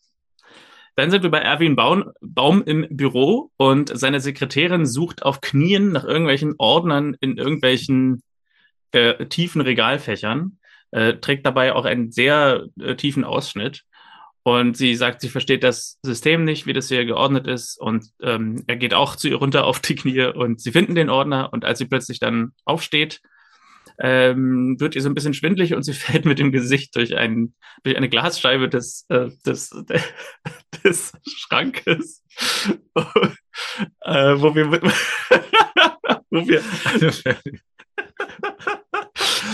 Dann 0.96 1.12
sind 1.12 1.24
wir 1.24 1.32
bei 1.32 1.40
Erwin 1.40 1.76
Baum, 1.76 2.12
Baum 2.22 2.64
im 2.64 2.88
Büro 2.90 3.52
und 3.58 3.92
seine 3.98 4.22
Sekretärin 4.22 4.86
sucht 4.86 5.24
auf 5.24 5.42
Knien 5.42 5.92
nach 5.92 6.06
irgendwelchen 6.06 6.56
Ordnern 6.58 7.18
in 7.20 7.38
irgendwelchen 7.38 8.24
äh, 8.94 9.26
tiefen 9.26 9.60
Regalfächern, 9.60 10.58
äh, 10.92 11.16
trägt 11.16 11.46
dabei 11.46 11.74
auch 11.74 11.84
einen 11.84 12.12
sehr 12.12 12.68
äh, 12.80 12.96
tiefen 12.96 13.26
Ausschnitt. 13.26 13.84
Und 14.48 14.78
sie 14.78 14.94
sagt, 14.94 15.22
sie 15.22 15.30
versteht 15.30 15.64
das 15.64 15.98
System 16.04 16.46
nicht, 16.46 16.68
wie 16.68 16.74
das 16.74 16.88
hier 16.88 17.04
geordnet 17.06 17.48
ist. 17.48 17.82
Und 17.82 18.06
ähm, 18.22 18.64
er 18.68 18.76
geht 18.76 18.94
auch 18.94 19.16
zu 19.16 19.28
ihr 19.28 19.38
runter 19.38 19.66
auf 19.66 19.80
die 19.80 19.96
Knie 19.96 20.22
und 20.22 20.62
sie 20.62 20.72
finden 20.72 20.94
den 20.94 21.10
Ordner. 21.10 21.52
Und 21.52 21.66
als 21.66 21.80
sie 21.80 21.86
plötzlich 21.86 22.20
dann 22.20 22.52
aufsteht, 22.64 23.22
ähm, 24.00 24.80
wird 24.80 24.96
ihr 24.96 25.02
so 25.02 25.10
ein 25.10 25.16
bisschen 25.16 25.34
schwindlig 25.34 25.74
und 25.74 25.82
sie 25.82 25.94
fällt 25.96 26.26
mit 26.26 26.38
dem 26.38 26.52
Gesicht 26.52 26.96
durch, 26.96 27.18
ein, 27.18 27.56
durch 27.84 27.98
eine 27.98 28.08
Glasscheibe 28.08 28.70
des, 28.70 29.08
äh, 29.10 29.30
des, 29.48 29.72
des 30.84 31.12
Schrankes, 31.28 32.24
äh, 32.94 34.36
wo 34.36 34.54
wir, 34.54 34.72
wo 36.30 36.48
wir, 36.48 36.62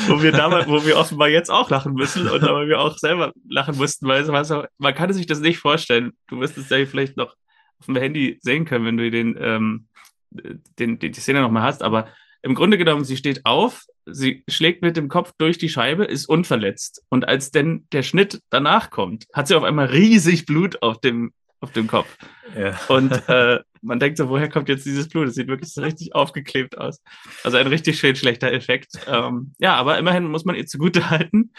wo 0.08 0.22
wir 0.22 0.32
damals, 0.32 0.68
wo 0.68 0.86
wir 0.86 0.98
offenbar 0.98 1.30
jetzt 1.30 1.50
auch 1.50 1.70
lachen 1.70 1.94
müssen 1.94 2.28
und 2.28 2.44
aber 2.44 2.68
wir 2.68 2.80
auch 2.80 2.98
selber 2.98 3.32
lachen 3.50 3.78
mussten, 3.78 4.08
weil 4.08 4.24
es 4.24 4.54
man 4.78 4.96
kann 4.96 5.14
sich 5.14 5.26
das 5.26 5.40
nicht 5.40 5.60
vorstellen. 5.60 6.14
Du 6.28 6.40
wirst 6.40 6.58
es 6.58 6.70
ja 6.70 6.86
vielleicht 6.86 7.18
noch 7.18 7.36
auf 7.80 7.86
dem 7.86 7.96
Handy 7.96 8.40
sehen 8.42 8.66
können, 8.66 8.86
wenn 8.86 8.98
du 8.98 9.10
den, 9.10 9.38
ähm, 9.40 9.88
den, 10.30 11.00
die, 11.00 11.12
die 11.12 11.20
Szene 11.20 11.42
nochmal 11.42 11.64
hast, 11.64 11.84
aber 11.84 12.08
im 12.44 12.56
Grunde 12.56 12.78
genommen, 12.78 13.04
sie 13.04 13.18
steht 13.18 13.46
auf, 13.46 13.86
sie 14.06 14.44
schlägt 14.48 14.82
mit 14.82 14.98
dem 14.98 15.10
Kopf 15.10 15.34
durch 15.38 15.58
die 15.58 15.70
Scheibe, 15.70 16.06
ist 16.06 16.28
unverletzt. 16.28 17.04
Und 17.10 17.28
als 17.28 17.52
denn 17.52 17.86
der 17.92 18.02
Schnitt 18.02 18.42
danach 18.50 18.90
kommt, 18.90 19.28
hat 19.34 19.48
sie 19.48 19.56
auf 19.56 19.64
einmal 19.64 19.88
riesig 19.88 20.46
Blut 20.46 20.82
auf 20.82 21.00
dem, 21.00 21.34
auf 21.60 21.72
dem 21.72 21.88
Kopf. 21.88 22.18
Ja. 22.58 22.80
Und 22.88 23.12
äh, 23.30 23.60
man 23.82 24.00
denkt 24.00 24.18
so, 24.18 24.30
woher 24.30 24.50
kommt 24.50 24.70
jetzt 24.70 24.86
dieses 24.86 25.10
Blut? 25.10 25.28
Das 25.28 25.36
sieht 25.36 25.48
wirklich 25.48 25.74
so 25.74 25.82
richtig 25.82 26.16
aufgeklebt 26.16 26.78
aus. 26.78 27.02
Also 27.44 27.58
ein 27.58 27.68
richtig 27.68 28.00
schön 28.00 28.16
schlechter 28.16 28.52
Effekt. 28.52 29.00
Ähm, 29.08 29.54
ja, 29.60 29.76
aber 29.76 29.98
immerhin 29.98 30.26
muss 30.26 30.46
man 30.46 30.56
ihr 30.56 30.66
zugute 30.66 31.10
halten. 31.10 31.52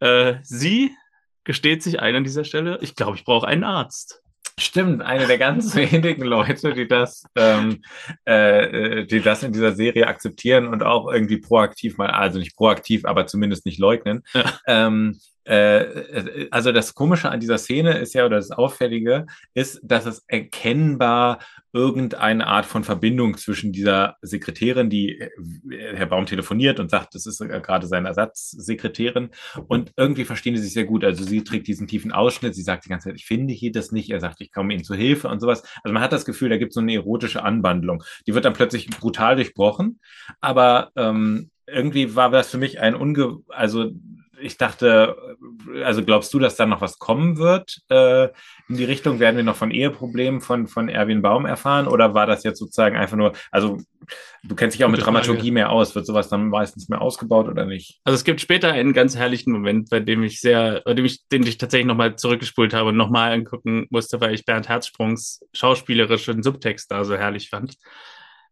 Äh, 0.00 0.36
sie 0.42 0.92
gesteht 1.44 1.82
sich 1.82 2.00
ein 2.00 2.16
an 2.16 2.24
dieser 2.24 2.44
Stelle. 2.44 2.78
Ich 2.82 2.94
glaube, 2.94 3.16
ich 3.16 3.24
brauche 3.24 3.46
einen 3.46 3.64
Arzt. 3.64 4.22
Stimmt, 4.58 5.02
eine 5.02 5.26
der 5.26 5.38
ganz 5.38 5.74
wenigen 5.76 6.22
Leute, 6.22 6.74
die 6.74 6.86
das, 6.86 7.24
ähm, 7.36 7.82
äh, 8.26 9.00
äh, 9.00 9.06
die 9.06 9.20
das 9.20 9.42
in 9.42 9.52
dieser 9.52 9.72
Serie 9.72 10.06
akzeptieren 10.06 10.68
und 10.68 10.82
auch 10.82 11.10
irgendwie 11.10 11.38
proaktiv 11.38 11.96
mal, 11.96 12.10
also 12.10 12.38
nicht 12.38 12.56
proaktiv, 12.56 13.04
aber 13.04 13.26
zumindest 13.26 13.66
nicht 13.66 13.78
leugnen. 13.78 14.22
Ja. 14.32 14.58
Ähm, 14.66 15.18
äh, 15.46 15.82
äh, 15.82 16.48
also 16.50 16.72
das 16.72 16.94
Komische 16.94 17.30
an 17.30 17.40
dieser 17.40 17.58
Szene 17.58 17.98
ist 17.98 18.14
ja, 18.14 18.24
oder 18.24 18.36
das 18.36 18.50
Auffällige, 18.50 19.26
ist, 19.52 19.80
dass 19.82 20.06
es 20.06 20.24
erkennbar 20.26 21.38
irgendeine 21.72 22.46
Art 22.46 22.66
von 22.66 22.84
Verbindung 22.84 23.36
zwischen 23.36 23.72
dieser 23.72 24.16
Sekretärin, 24.22 24.88
die 24.88 25.18
äh, 25.18 25.30
Herr 25.94 26.06
Baum 26.06 26.24
telefoniert 26.24 26.80
und 26.80 26.90
sagt, 26.90 27.14
das 27.14 27.26
ist 27.26 27.40
gerade 27.40 27.86
seine 27.86 28.08
Ersatzsekretärin 28.08 29.30
und 29.66 29.92
irgendwie 29.96 30.24
verstehen 30.24 30.56
sie 30.56 30.62
sich 30.62 30.72
sehr 30.72 30.84
gut. 30.84 31.04
Also 31.04 31.24
sie 31.24 31.44
trägt 31.44 31.66
diesen 31.66 31.88
tiefen 31.88 32.12
Ausschnitt, 32.12 32.54
sie 32.54 32.62
sagt 32.62 32.84
die 32.84 32.88
ganze 32.88 33.08
Zeit, 33.08 33.16
ich 33.16 33.26
finde 33.26 33.52
hier 33.52 33.72
das 33.72 33.92
nicht, 33.92 34.10
er 34.10 34.20
sagt, 34.20 34.40
ich 34.40 34.52
komme 34.52 34.72
Ihnen 34.72 34.84
zu 34.84 34.94
Hilfe 34.94 35.28
und 35.28 35.40
sowas. 35.40 35.62
Also 35.82 35.92
man 35.92 36.02
hat 36.02 36.12
das 36.12 36.24
Gefühl, 36.24 36.48
da 36.48 36.56
gibt 36.56 36.70
es 36.70 36.74
so 36.74 36.80
eine 36.80 36.94
erotische 36.94 37.42
Anwandlung. 37.42 38.02
Die 38.26 38.34
wird 38.34 38.44
dann 38.44 38.52
plötzlich 38.54 38.88
brutal 38.88 39.36
durchbrochen, 39.36 40.00
aber 40.40 40.90
ähm, 40.96 41.50
irgendwie 41.66 42.14
war 42.14 42.30
das 42.30 42.50
für 42.50 42.58
mich 42.58 42.80
ein 42.80 42.94
unge, 42.94 43.38
also 43.48 43.90
ich 44.40 44.56
dachte, 44.56 45.36
also 45.82 46.04
glaubst 46.04 46.32
du, 46.34 46.38
dass 46.38 46.56
da 46.56 46.66
noch 46.66 46.80
was 46.80 46.98
kommen 46.98 47.38
wird 47.38 47.82
äh, 47.88 48.24
in 48.68 48.76
die 48.76 48.84
Richtung? 48.84 49.20
Werden 49.20 49.36
wir 49.36 49.44
noch 49.44 49.56
von 49.56 49.70
Eheproblemen 49.70 50.40
von, 50.40 50.66
von 50.66 50.88
Erwin 50.88 51.22
Baum 51.22 51.46
erfahren? 51.46 51.86
Oder 51.86 52.14
war 52.14 52.26
das 52.26 52.44
jetzt 52.44 52.58
sozusagen 52.58 52.96
einfach 52.96 53.16
nur, 53.16 53.32
also 53.50 53.78
du 54.42 54.54
kennst 54.54 54.76
dich 54.76 54.84
auch 54.84 54.88
Gute 54.88 54.98
mit 54.98 55.06
Dramaturgie 55.06 55.40
Frage. 55.40 55.52
mehr 55.52 55.70
aus, 55.70 55.94
wird 55.94 56.06
sowas 56.06 56.28
dann 56.28 56.48
meistens 56.48 56.88
mehr 56.88 57.00
ausgebaut 57.00 57.48
oder 57.48 57.64
nicht? 57.64 58.00
Also 58.04 58.14
es 58.14 58.24
gibt 58.24 58.40
später 58.40 58.72
einen 58.72 58.92
ganz 58.92 59.16
herrlichen 59.16 59.52
Moment, 59.52 59.90
bei 59.90 60.00
dem 60.00 60.22
ich 60.22 60.40
sehr, 60.40 60.82
bei 60.84 60.94
dem 60.94 61.04
ich, 61.04 61.26
den 61.28 61.46
ich 61.46 61.58
tatsächlich 61.58 61.86
nochmal 61.86 62.16
zurückgespult 62.16 62.74
habe 62.74 62.90
und 62.90 62.96
nochmal 62.96 63.32
angucken 63.32 63.86
musste, 63.90 64.20
weil 64.20 64.34
ich 64.34 64.44
Bernd 64.44 64.68
Herzsprungs 64.68 65.40
schauspielerischen 65.52 66.42
Subtext 66.42 66.90
da 66.90 67.04
so 67.04 67.16
herrlich 67.16 67.50
fand. 67.50 67.76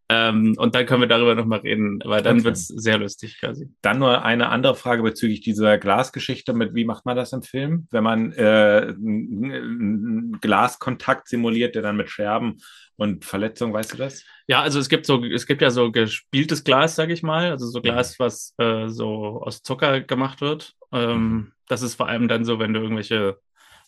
Ähm, 0.09 0.55
und 0.57 0.75
dann 0.75 0.85
können 0.85 1.01
wir 1.01 1.07
darüber 1.07 1.33
nochmal 1.33 1.59
reden, 1.59 1.99
weil 2.03 2.21
dann 2.21 2.37
okay. 2.37 2.43
wird 2.45 2.55
es 2.55 2.67
sehr 2.67 2.97
lustig 2.97 3.39
quasi. 3.39 3.69
Dann 3.81 3.99
nur 3.99 4.23
eine 4.23 4.49
andere 4.49 4.75
Frage 4.75 5.01
bezüglich 5.01 5.41
dieser 5.41 5.77
Glasgeschichte 5.77 6.53
mit, 6.53 6.75
wie 6.75 6.85
macht 6.85 7.05
man 7.05 7.15
das 7.15 7.31
im 7.31 7.41
Film? 7.41 7.87
Wenn 7.89 8.03
man 8.03 8.33
äh, 8.33 8.93
Glaskontakt 10.41 11.29
simuliert, 11.29 11.75
der 11.75 11.81
dann 11.81 11.95
mit 11.95 12.09
Scherben 12.09 12.57
und 12.97 13.23
Verletzungen, 13.23 13.73
weißt 13.73 13.93
du 13.93 13.97
das? 13.97 14.25
Ja, 14.47 14.61
also 14.61 14.79
es 14.79 14.89
gibt 14.89 15.05
so, 15.05 15.23
es 15.23 15.47
gibt 15.47 15.61
ja 15.61 15.71
so 15.71 15.91
gespieltes 15.91 16.63
Glas, 16.63 16.95
sag 16.95 17.09
ich 17.09 17.23
mal, 17.23 17.51
also 17.51 17.67
so 17.67 17.81
Glas, 17.81 18.19
was 18.19 18.53
äh, 18.57 18.87
so 18.89 19.41
aus 19.41 19.63
Zucker 19.63 20.01
gemacht 20.01 20.41
wird. 20.41 20.73
Ähm, 20.91 21.17
mhm. 21.17 21.51
Das 21.67 21.81
ist 21.81 21.95
vor 21.95 22.09
allem 22.09 22.27
dann 22.27 22.43
so, 22.43 22.59
wenn 22.59 22.73
du 22.73 22.81
irgendwelche 22.81 23.37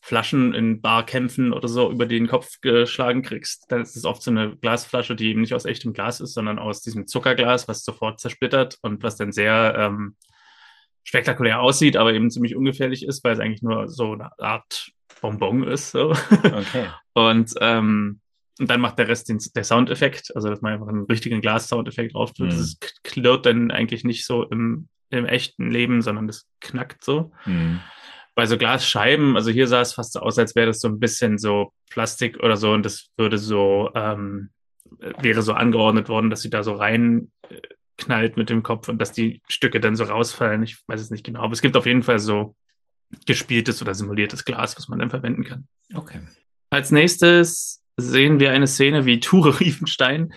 Flaschen 0.05 0.53
in 0.53 0.81
Barkämpfen 0.81 1.51
oder 1.51 1.67
so 1.67 1.89
über 1.89 2.05
den 2.05 2.27
Kopf 2.27 2.61
geschlagen 2.61 3.23
kriegst, 3.23 3.65
dann 3.69 3.81
ist 3.81 3.95
es 3.95 4.05
oft 4.05 4.21
so 4.21 4.29
eine 4.29 4.55
Glasflasche, 4.55 5.15
die 5.15 5.29
eben 5.29 5.41
nicht 5.41 5.55
aus 5.55 5.65
echtem 5.65 5.93
Glas 5.93 6.19
ist, 6.19 6.35
sondern 6.35 6.59
aus 6.59 6.83
diesem 6.83 7.07
Zuckerglas, 7.07 7.67
was 7.67 7.83
sofort 7.83 8.19
zersplittert 8.19 8.77
und 8.83 9.01
was 9.01 9.15
dann 9.15 9.31
sehr 9.31 9.73
ähm, 9.75 10.15
spektakulär 11.03 11.59
aussieht, 11.59 11.97
aber 11.97 12.13
eben 12.13 12.29
ziemlich 12.29 12.55
ungefährlich 12.55 13.03
ist, 13.03 13.23
weil 13.23 13.33
es 13.33 13.39
eigentlich 13.39 13.63
nur 13.63 13.87
so 13.87 14.13
eine 14.13 14.29
Art 14.37 14.91
Bonbon 15.21 15.63
ist. 15.63 15.89
So. 15.89 16.11
Okay. 16.11 16.85
und, 17.13 17.55
ähm, 17.61 18.19
und 18.59 18.69
dann 18.69 18.81
macht 18.81 18.99
der 18.99 19.07
Rest 19.07 19.27
den, 19.27 19.39
der 19.55 19.63
Soundeffekt, 19.63 20.35
also 20.35 20.49
dass 20.49 20.61
man 20.61 20.73
einfach 20.73 20.87
einen 20.87 21.05
richtigen 21.05 21.41
Glas-Soundeffekt 21.41 22.13
drauf 22.13 22.31
tut. 22.31 22.53
Mhm. 22.53 22.57
Das 22.57 22.77
klirrt 23.01 23.47
dann 23.47 23.71
eigentlich 23.71 24.03
nicht 24.03 24.27
so 24.27 24.43
im, 24.43 24.87
im 25.09 25.25
echten 25.25 25.71
Leben, 25.71 26.03
sondern 26.03 26.27
das 26.27 26.47
knackt 26.59 27.03
so. 27.03 27.31
Mhm 27.45 27.79
bei 28.35 28.45
so 28.45 28.57
Glasscheiben, 28.57 29.35
also 29.35 29.49
hier 29.49 29.67
sah 29.67 29.81
es 29.81 29.93
fast 29.93 30.13
so 30.13 30.19
aus, 30.19 30.37
als 30.37 30.55
wäre 30.55 30.67
das 30.67 30.79
so 30.79 30.89
ein 30.89 30.99
bisschen 30.99 31.37
so 31.37 31.71
Plastik 31.89 32.37
oder 32.43 32.57
so 32.57 32.73
und 32.73 32.85
das 32.85 33.09
würde 33.17 33.37
so, 33.37 33.89
ähm, 33.95 34.49
wäre 35.19 35.41
so 35.41 35.53
angeordnet 35.53 36.09
worden, 36.09 36.29
dass 36.29 36.41
sie 36.41 36.49
da 36.49 36.61
so 36.61 36.73
rein 36.73 37.31
äh, 37.49 37.61
knallt 37.97 38.35
mit 38.35 38.49
dem 38.49 38.61
Kopf 38.61 38.89
und 38.89 38.99
dass 38.99 39.13
die 39.13 39.41
Stücke 39.47 39.79
dann 39.79 39.95
so 39.95 40.03
rausfallen. 40.03 40.63
Ich 40.63 40.83
weiß 40.87 40.99
es 40.99 41.11
nicht 41.11 41.23
genau, 41.23 41.41
aber 41.41 41.53
es 41.53 41.61
gibt 41.61 41.77
auf 41.77 41.85
jeden 41.85 42.03
Fall 42.03 42.19
so 42.19 42.55
gespieltes 43.25 43.81
oder 43.81 43.93
simuliertes 43.93 44.43
Glas, 44.43 44.75
was 44.75 44.89
man 44.89 44.99
dann 44.99 45.09
verwenden 45.09 45.45
kann. 45.45 45.67
Okay. 45.93 46.19
Als 46.69 46.91
nächstes 46.91 47.84
sehen 47.97 48.39
wir 48.39 48.51
eine 48.51 48.67
Szene, 48.67 49.05
wie 49.05 49.19
Ture 49.19 49.59
Riefenstein 49.59 50.33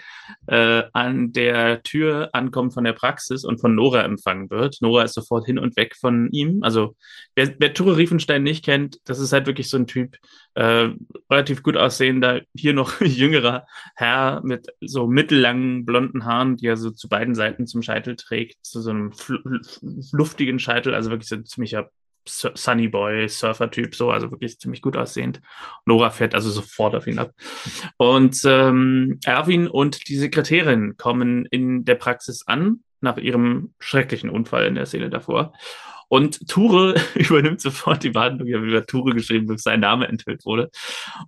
äh, 0.46 0.84
an 0.92 1.32
der 1.32 1.82
Tür 1.82 2.30
ankommt 2.32 2.74
von 2.74 2.84
der 2.84 2.92
Praxis 2.92 3.44
und 3.44 3.60
von 3.60 3.74
Nora 3.74 4.02
empfangen 4.02 4.50
wird. 4.50 4.78
Nora 4.80 5.02
ist 5.02 5.14
sofort 5.14 5.46
hin 5.46 5.58
und 5.58 5.76
weg 5.76 5.96
von 5.96 6.30
ihm. 6.30 6.62
Also 6.62 6.96
wer, 7.34 7.54
wer 7.58 7.74
Ture 7.74 7.96
Riefenstein 7.96 8.42
nicht 8.42 8.64
kennt, 8.64 8.98
das 9.04 9.18
ist 9.18 9.32
halt 9.32 9.46
wirklich 9.46 9.68
so 9.68 9.76
ein 9.76 9.86
Typ, 9.86 10.16
äh, 10.54 10.90
relativ 11.30 11.62
gut 11.62 11.76
aussehender, 11.76 12.42
hier 12.54 12.74
noch 12.74 13.00
jüngerer 13.00 13.66
Herr 13.96 14.40
mit 14.44 14.68
so 14.80 15.06
mittellangen 15.06 15.84
blonden 15.84 16.24
Haaren, 16.24 16.56
die 16.56 16.66
er 16.66 16.76
so 16.76 16.90
zu 16.90 17.08
beiden 17.08 17.34
Seiten 17.34 17.66
zum 17.66 17.82
Scheitel 17.82 18.16
trägt, 18.16 18.64
zu 18.64 18.80
so 18.80 18.90
einem 18.90 19.12
luftigen 20.12 20.58
Scheitel, 20.58 20.94
also 20.94 21.10
wirklich 21.10 21.28
so 21.28 21.36
ein 21.36 21.44
ziemlicher 21.44 21.90
Sunny 22.28 22.88
Boy, 22.88 23.28
Surfer-Typ, 23.28 23.94
so, 23.94 24.10
also 24.10 24.30
wirklich 24.30 24.58
ziemlich 24.58 24.82
gut 24.82 24.96
aussehend. 24.96 25.40
Nora 25.86 26.10
fährt 26.10 26.34
also 26.34 26.50
sofort 26.50 26.94
auf 26.94 27.06
ihn 27.06 27.18
ab. 27.18 27.32
Und 27.96 28.40
ähm, 28.44 29.18
Erwin 29.24 29.68
und 29.68 30.08
die 30.08 30.16
Sekretärin 30.16 30.96
kommen 30.96 31.46
in 31.46 31.84
der 31.84 31.96
Praxis 31.96 32.46
an, 32.46 32.80
nach 33.00 33.16
ihrem 33.16 33.74
schrecklichen 33.78 34.30
Unfall 34.30 34.66
in 34.66 34.74
der 34.74 34.86
Szene 34.86 35.10
davor. 35.10 35.52
Und 36.08 36.48
Ture 36.48 36.94
übernimmt 37.14 37.60
sofort 37.60 38.02
die 38.02 38.10
Behandlung. 38.10 38.48
Ich 38.48 38.54
habe 38.54 38.66
über 38.66 38.86
Ture 38.86 39.14
geschrieben, 39.14 39.46
bis 39.46 39.62
sein 39.62 39.80
Name 39.80 40.08
enthüllt 40.08 40.44
wurde. 40.44 40.70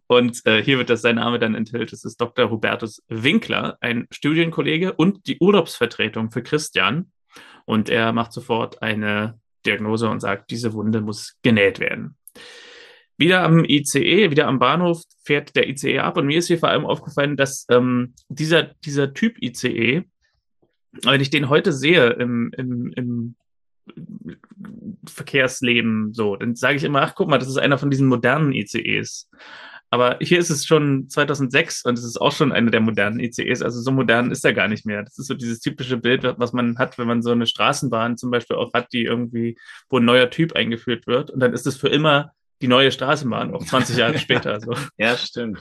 Und 0.06 0.44
äh, 0.46 0.62
hier 0.62 0.78
wird 0.78 0.90
das 0.90 1.02
sein 1.02 1.16
Name 1.16 1.38
dann 1.38 1.54
enthüllt. 1.54 1.92
Das 1.92 2.04
ist 2.04 2.20
Dr. 2.20 2.50
Hubertus 2.50 3.02
Winkler, 3.08 3.76
ein 3.80 4.06
Studienkollege 4.10 4.94
und 4.94 5.26
die 5.26 5.38
Urlaubsvertretung 5.38 6.30
für 6.30 6.42
Christian. 6.42 7.12
Und 7.66 7.88
er 7.88 8.12
macht 8.12 8.32
sofort 8.32 8.82
eine 8.82 9.38
Diagnose 9.66 10.08
und 10.08 10.20
sagt, 10.20 10.50
diese 10.50 10.72
Wunde 10.72 11.00
muss 11.00 11.36
genäht 11.42 11.80
werden. 11.80 12.16
Wieder 13.16 13.42
am 13.42 13.64
ICE, 13.64 14.30
wieder 14.30 14.46
am 14.46 14.58
Bahnhof 14.58 15.02
fährt 15.22 15.54
der 15.54 15.68
ICE 15.68 15.98
ab 15.98 16.16
und 16.16 16.26
mir 16.26 16.38
ist 16.38 16.46
hier 16.46 16.58
vor 16.58 16.70
allem 16.70 16.86
aufgefallen, 16.86 17.36
dass 17.36 17.66
ähm, 17.70 18.14
dieser, 18.28 18.62
dieser 18.84 19.12
Typ 19.12 19.36
ICE, 19.42 20.04
wenn 21.02 21.20
ich 21.20 21.30
den 21.30 21.50
heute 21.50 21.72
sehe 21.72 22.10
im, 22.10 22.50
im, 22.56 22.92
im 22.96 23.34
Verkehrsleben 25.06 26.14
so. 26.14 26.36
Dann 26.36 26.54
sage 26.54 26.76
ich 26.76 26.84
immer, 26.84 27.02
ach 27.02 27.14
guck 27.14 27.28
mal, 27.28 27.38
das 27.38 27.48
ist 27.48 27.58
einer 27.58 27.78
von 27.78 27.90
diesen 27.90 28.08
modernen 28.08 28.52
ICEs. 28.52 29.28
Aber 29.90 30.18
hier 30.20 30.38
ist 30.38 30.50
es 30.50 30.64
schon 30.66 31.08
2006 31.08 31.84
und 31.84 31.98
es 31.98 32.04
ist 32.04 32.20
auch 32.20 32.30
schon 32.30 32.52
eine 32.52 32.70
der 32.70 32.80
modernen 32.80 33.18
ICEs. 33.18 33.60
Also 33.60 33.80
so 33.80 33.90
modern 33.90 34.30
ist 34.30 34.44
er 34.44 34.52
gar 34.52 34.68
nicht 34.68 34.86
mehr. 34.86 35.02
Das 35.02 35.18
ist 35.18 35.26
so 35.26 35.34
dieses 35.34 35.58
typische 35.58 35.96
Bild, 35.96 36.22
was 36.22 36.52
man 36.52 36.78
hat, 36.78 36.96
wenn 36.96 37.08
man 37.08 37.22
so 37.22 37.32
eine 37.32 37.46
Straßenbahn 37.46 38.16
zum 38.16 38.30
Beispiel 38.30 38.56
auch 38.56 38.72
hat, 38.72 38.92
die 38.92 39.02
irgendwie, 39.02 39.58
wo 39.88 39.98
ein 39.98 40.04
neuer 40.04 40.30
Typ 40.30 40.54
eingeführt 40.54 41.08
wird. 41.08 41.30
Und 41.30 41.40
dann 41.40 41.52
ist 41.52 41.66
es 41.66 41.76
für 41.76 41.88
immer 41.88 42.32
die 42.62 42.68
neue 42.68 42.92
Straßenbahn, 42.92 43.52
auch 43.52 43.64
20 43.64 43.96
Jahre 43.96 44.18
später. 44.20 44.60
So. 44.60 44.74
Ja, 44.96 45.16
stimmt. 45.16 45.60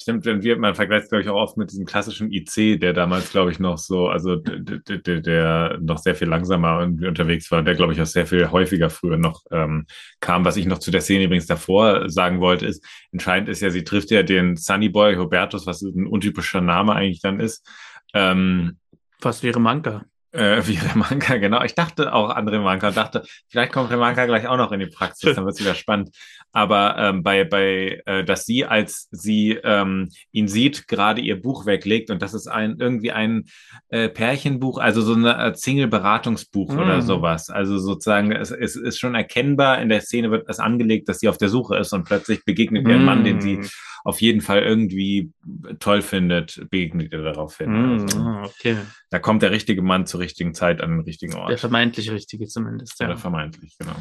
Stimmt, 0.00 0.24
wenn 0.26 0.44
wir, 0.44 0.56
man 0.56 0.76
vergleicht, 0.76 1.08
glaube 1.08 1.22
ich, 1.22 1.28
auch 1.28 1.34
oft 1.34 1.56
mit 1.56 1.72
diesem 1.72 1.84
klassischen 1.84 2.30
IC, 2.30 2.80
der 2.80 2.92
damals, 2.92 3.30
glaube 3.30 3.50
ich, 3.50 3.58
noch 3.58 3.78
so, 3.78 4.08
also 4.08 4.36
der, 4.36 4.98
der, 4.98 5.20
der 5.20 5.78
noch 5.80 5.98
sehr 5.98 6.14
viel 6.14 6.28
langsamer 6.28 6.82
unterwegs 6.82 7.50
war, 7.50 7.62
der, 7.62 7.74
glaube 7.74 7.94
ich, 7.94 8.00
auch 8.00 8.06
sehr 8.06 8.24
viel 8.24 8.52
häufiger 8.52 8.90
früher 8.90 9.16
noch 9.16 9.42
ähm, 9.50 9.86
kam. 10.20 10.44
Was 10.44 10.56
ich 10.56 10.66
noch 10.66 10.78
zu 10.78 10.92
der 10.92 11.00
Szene 11.00 11.24
übrigens 11.24 11.46
davor 11.46 12.08
sagen 12.08 12.40
wollte, 12.40 12.66
ist, 12.66 12.84
entscheidend 13.10 13.48
ist 13.48 13.60
ja, 13.60 13.70
sie 13.70 13.82
trifft 13.82 14.12
ja 14.12 14.22
den 14.22 14.56
Sunny 14.56 14.88
Boy 14.88 15.16
Hubertus, 15.16 15.66
was 15.66 15.82
ein 15.82 16.06
untypischer 16.06 16.60
Name 16.60 16.94
eigentlich 16.94 17.20
dann 17.20 17.40
ist. 17.40 17.66
Ähm, 18.14 18.78
Fast 19.20 19.42
wie 19.42 19.50
Remanka. 19.50 20.04
Äh, 20.30 20.62
wie 20.66 20.76
Remanka, 20.76 21.38
genau. 21.38 21.62
Ich 21.64 21.74
dachte 21.74 22.12
auch 22.12 22.30
an 22.30 22.46
Remanka, 22.46 22.90
dachte, 22.90 23.24
vielleicht 23.48 23.72
kommt 23.72 23.90
Remanka 23.90 24.26
gleich 24.26 24.46
auch 24.46 24.58
noch 24.58 24.72
in 24.72 24.80
die 24.80 24.86
Praxis, 24.86 25.34
dann 25.34 25.44
wird 25.44 25.54
es 25.54 25.60
wieder 25.60 25.74
spannend. 25.74 26.10
Aber 26.52 26.96
ähm, 26.98 27.22
bei, 27.22 27.44
bei 27.44 28.00
äh, 28.06 28.24
dass 28.24 28.46
sie, 28.46 28.64
als 28.64 29.08
sie 29.10 29.58
ähm, 29.62 30.08
ihn 30.32 30.48
sieht, 30.48 30.88
gerade 30.88 31.20
ihr 31.20 31.40
Buch 31.40 31.66
weglegt 31.66 32.10
und 32.10 32.22
das 32.22 32.32
ist 32.32 32.46
ein 32.46 32.76
irgendwie 32.78 33.12
ein 33.12 33.44
äh, 33.90 34.08
Pärchenbuch, 34.08 34.78
also 34.78 35.02
so 35.02 35.14
eine 35.14 35.54
Single-Beratungsbuch 35.54 36.72
mm. 36.72 36.78
oder 36.78 37.02
sowas. 37.02 37.50
Also 37.50 37.78
sozusagen, 37.78 38.32
es, 38.32 38.50
es 38.50 38.76
ist 38.76 38.98
schon 38.98 39.14
erkennbar, 39.14 39.80
in 39.80 39.90
der 39.90 40.00
Szene 40.00 40.30
wird 40.30 40.48
es 40.48 40.58
angelegt, 40.58 41.08
dass 41.08 41.20
sie 41.20 41.28
auf 41.28 41.38
der 41.38 41.50
Suche 41.50 41.76
ist 41.76 41.92
und 41.92 42.04
plötzlich 42.04 42.44
begegnet 42.44 42.84
mm. 42.84 42.88
ihr 42.88 42.96
ein 42.96 43.04
Mann, 43.04 43.24
den 43.24 43.40
sie 43.42 43.58
mm. 43.58 43.66
auf 44.04 44.20
jeden 44.22 44.40
Fall 44.40 44.62
irgendwie 44.62 45.30
toll 45.80 46.00
findet, 46.00 46.66
begegnet 46.70 47.12
ihr 47.12 47.22
daraufhin. 47.22 47.70
Mm. 47.70 48.00
Also, 48.00 48.20
okay. 48.44 48.76
Da 49.10 49.18
kommt 49.18 49.42
der 49.42 49.50
richtige 49.50 49.82
Mann 49.82 50.06
zur 50.06 50.20
richtigen 50.20 50.54
Zeit 50.54 50.80
an 50.80 50.90
den 50.90 51.00
richtigen 51.00 51.34
Ort. 51.34 51.50
Der 51.50 51.58
vermeintlich 51.58 52.10
richtige 52.10 52.46
zumindest. 52.46 52.98
Ja. 53.00 53.06
Oder 53.06 53.18
vermeintlich, 53.18 53.76
genau. 53.78 53.96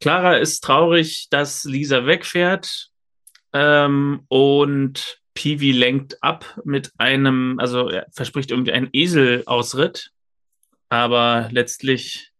Clara 0.00 0.36
ist 0.36 0.62
traurig, 0.62 1.28
dass 1.30 1.64
Lisa 1.64 2.06
wegfährt 2.06 2.90
ähm, 3.52 4.24
und 4.28 5.20
Piwi 5.34 5.72
lenkt 5.72 6.22
ab 6.22 6.60
mit 6.64 6.92
einem, 6.98 7.58
also 7.58 7.88
er 7.88 8.06
verspricht 8.12 8.50
irgendwie 8.50 8.72
einen 8.72 8.88
Eselausritt, 8.92 10.10
aber 10.88 11.48
letztlich 11.50 12.32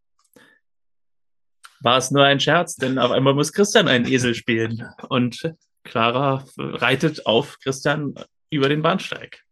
war 1.80 1.98
es 1.98 2.10
nur 2.10 2.24
ein 2.24 2.40
Scherz, 2.40 2.76
denn 2.76 2.98
auf 2.98 3.10
einmal 3.10 3.34
muss 3.34 3.52
Christian 3.52 3.88
einen 3.88 4.06
Esel 4.06 4.34
spielen. 4.34 4.88
Und 5.08 5.54
Clara 5.84 6.44
reitet 6.56 7.26
auf 7.26 7.58
Christian 7.60 8.14
über 8.50 8.68
den 8.68 8.82
Bahnsteig 8.82 9.45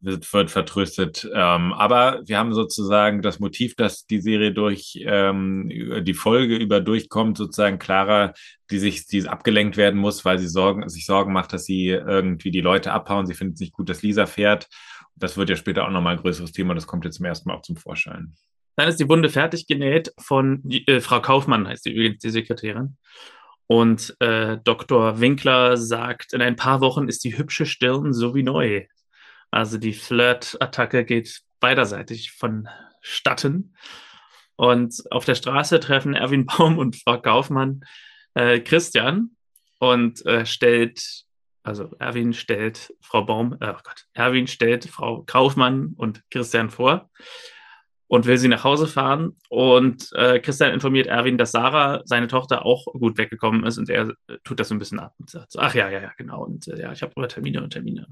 wird, 0.00 0.32
wird 0.32 0.50
vertröstet. 0.50 1.28
Ähm, 1.32 1.72
aber 1.72 2.22
wir 2.26 2.38
haben 2.38 2.52
sozusagen 2.54 3.22
das 3.22 3.40
Motiv, 3.40 3.74
dass 3.76 4.06
die 4.06 4.20
Serie 4.20 4.52
durch 4.52 4.98
ähm, 5.02 5.68
die 6.04 6.14
Folge 6.14 6.56
über 6.56 6.80
durchkommt, 6.80 7.38
sozusagen 7.38 7.78
Clara, 7.78 8.32
die 8.70 8.78
sich, 8.78 9.06
die 9.06 9.26
abgelenkt 9.28 9.76
werden 9.76 10.00
muss, 10.00 10.24
weil 10.24 10.38
sie 10.38 10.48
Sorgen, 10.48 10.88
sich 10.88 11.06
Sorgen 11.06 11.32
macht, 11.32 11.52
dass 11.52 11.64
sie 11.64 11.88
irgendwie 11.88 12.50
die 12.50 12.60
Leute 12.60 12.92
abhauen. 12.92 13.26
Sie 13.26 13.34
findet 13.34 13.54
es 13.56 13.60
nicht 13.60 13.72
gut, 13.72 13.88
dass 13.88 14.02
Lisa 14.02 14.26
fährt. 14.26 14.68
Das 15.16 15.36
wird 15.36 15.50
ja 15.50 15.56
später 15.56 15.84
auch 15.84 15.90
nochmal 15.90 16.16
ein 16.16 16.22
größeres 16.22 16.52
Thema. 16.52 16.74
Das 16.74 16.86
kommt 16.86 17.04
jetzt 17.04 17.16
zum 17.16 17.26
ersten 17.26 17.48
Mal 17.48 17.56
auch 17.56 17.62
zum 17.62 17.76
Vorschein. 17.76 18.34
Dann 18.76 18.88
ist 18.88 19.00
die 19.00 19.08
Wunde 19.08 19.28
fertig 19.28 19.66
genäht 19.66 20.12
von 20.20 20.62
äh, 20.70 21.00
Frau 21.00 21.20
Kaufmann, 21.20 21.66
heißt 21.66 21.86
die 21.86 21.92
übrigens 21.92 22.20
die 22.20 22.30
Sekretärin. 22.30 22.96
Und 23.66 24.16
äh, 24.20 24.58
Dr. 24.64 25.20
Winkler 25.20 25.76
sagt, 25.76 26.32
in 26.32 26.40
ein 26.40 26.56
paar 26.56 26.80
Wochen 26.80 27.06
ist 27.06 27.22
die 27.24 27.36
hübsche 27.36 27.66
Stirn 27.66 28.14
so 28.14 28.34
wie 28.34 28.42
neu. 28.42 28.86
Also 29.50 29.78
die 29.78 29.94
Flirt-Attacke 29.94 31.04
geht 31.04 31.40
beiderseitig 31.60 32.32
vonstatten. 32.32 33.74
Und 34.56 35.04
auf 35.10 35.24
der 35.24 35.34
Straße 35.34 35.80
treffen 35.80 36.14
Erwin 36.14 36.46
Baum 36.46 36.78
und 36.78 36.96
Frau 36.96 37.20
Kaufmann 37.20 37.84
äh, 38.34 38.60
Christian 38.60 39.36
und 39.78 40.24
äh, 40.26 40.44
stellt, 40.44 41.24
also 41.62 41.94
Erwin 41.98 42.32
stellt 42.32 42.92
Frau 43.00 43.24
Baum, 43.24 43.56
äh, 43.60 43.70
oh 43.70 43.80
Gott, 43.82 44.06
Erwin 44.14 44.46
stellt 44.46 44.86
Frau 44.86 45.22
Kaufmann 45.22 45.94
und 45.96 46.22
Christian 46.30 46.70
vor 46.70 47.08
und 48.08 48.26
will 48.26 48.38
sie 48.38 48.48
nach 48.48 48.64
Hause 48.64 48.88
fahren. 48.88 49.36
Und 49.48 50.10
äh, 50.14 50.40
Christian 50.40 50.72
informiert 50.72 51.06
Erwin, 51.06 51.38
dass 51.38 51.52
Sarah, 51.52 52.02
seine 52.04 52.26
Tochter, 52.26 52.66
auch 52.66 52.84
gut 52.86 53.18
weggekommen 53.18 53.64
ist 53.64 53.78
und 53.78 53.88
er 53.90 54.08
äh, 54.26 54.38
tut 54.44 54.58
das 54.58 54.68
so 54.68 54.74
ein 54.74 54.78
bisschen 54.78 54.98
ab 54.98 55.14
und 55.18 55.30
sagt 55.30 55.54
ach 55.56 55.74
ja, 55.74 55.88
ja, 55.88 56.00
ja, 56.00 56.12
genau. 56.16 56.44
Und 56.44 56.66
äh, 56.68 56.80
ja, 56.80 56.92
ich 56.92 57.02
habe 57.02 57.12
nur 57.16 57.28
Termine 57.28 57.62
und 57.62 57.70
Termine. 57.70 58.06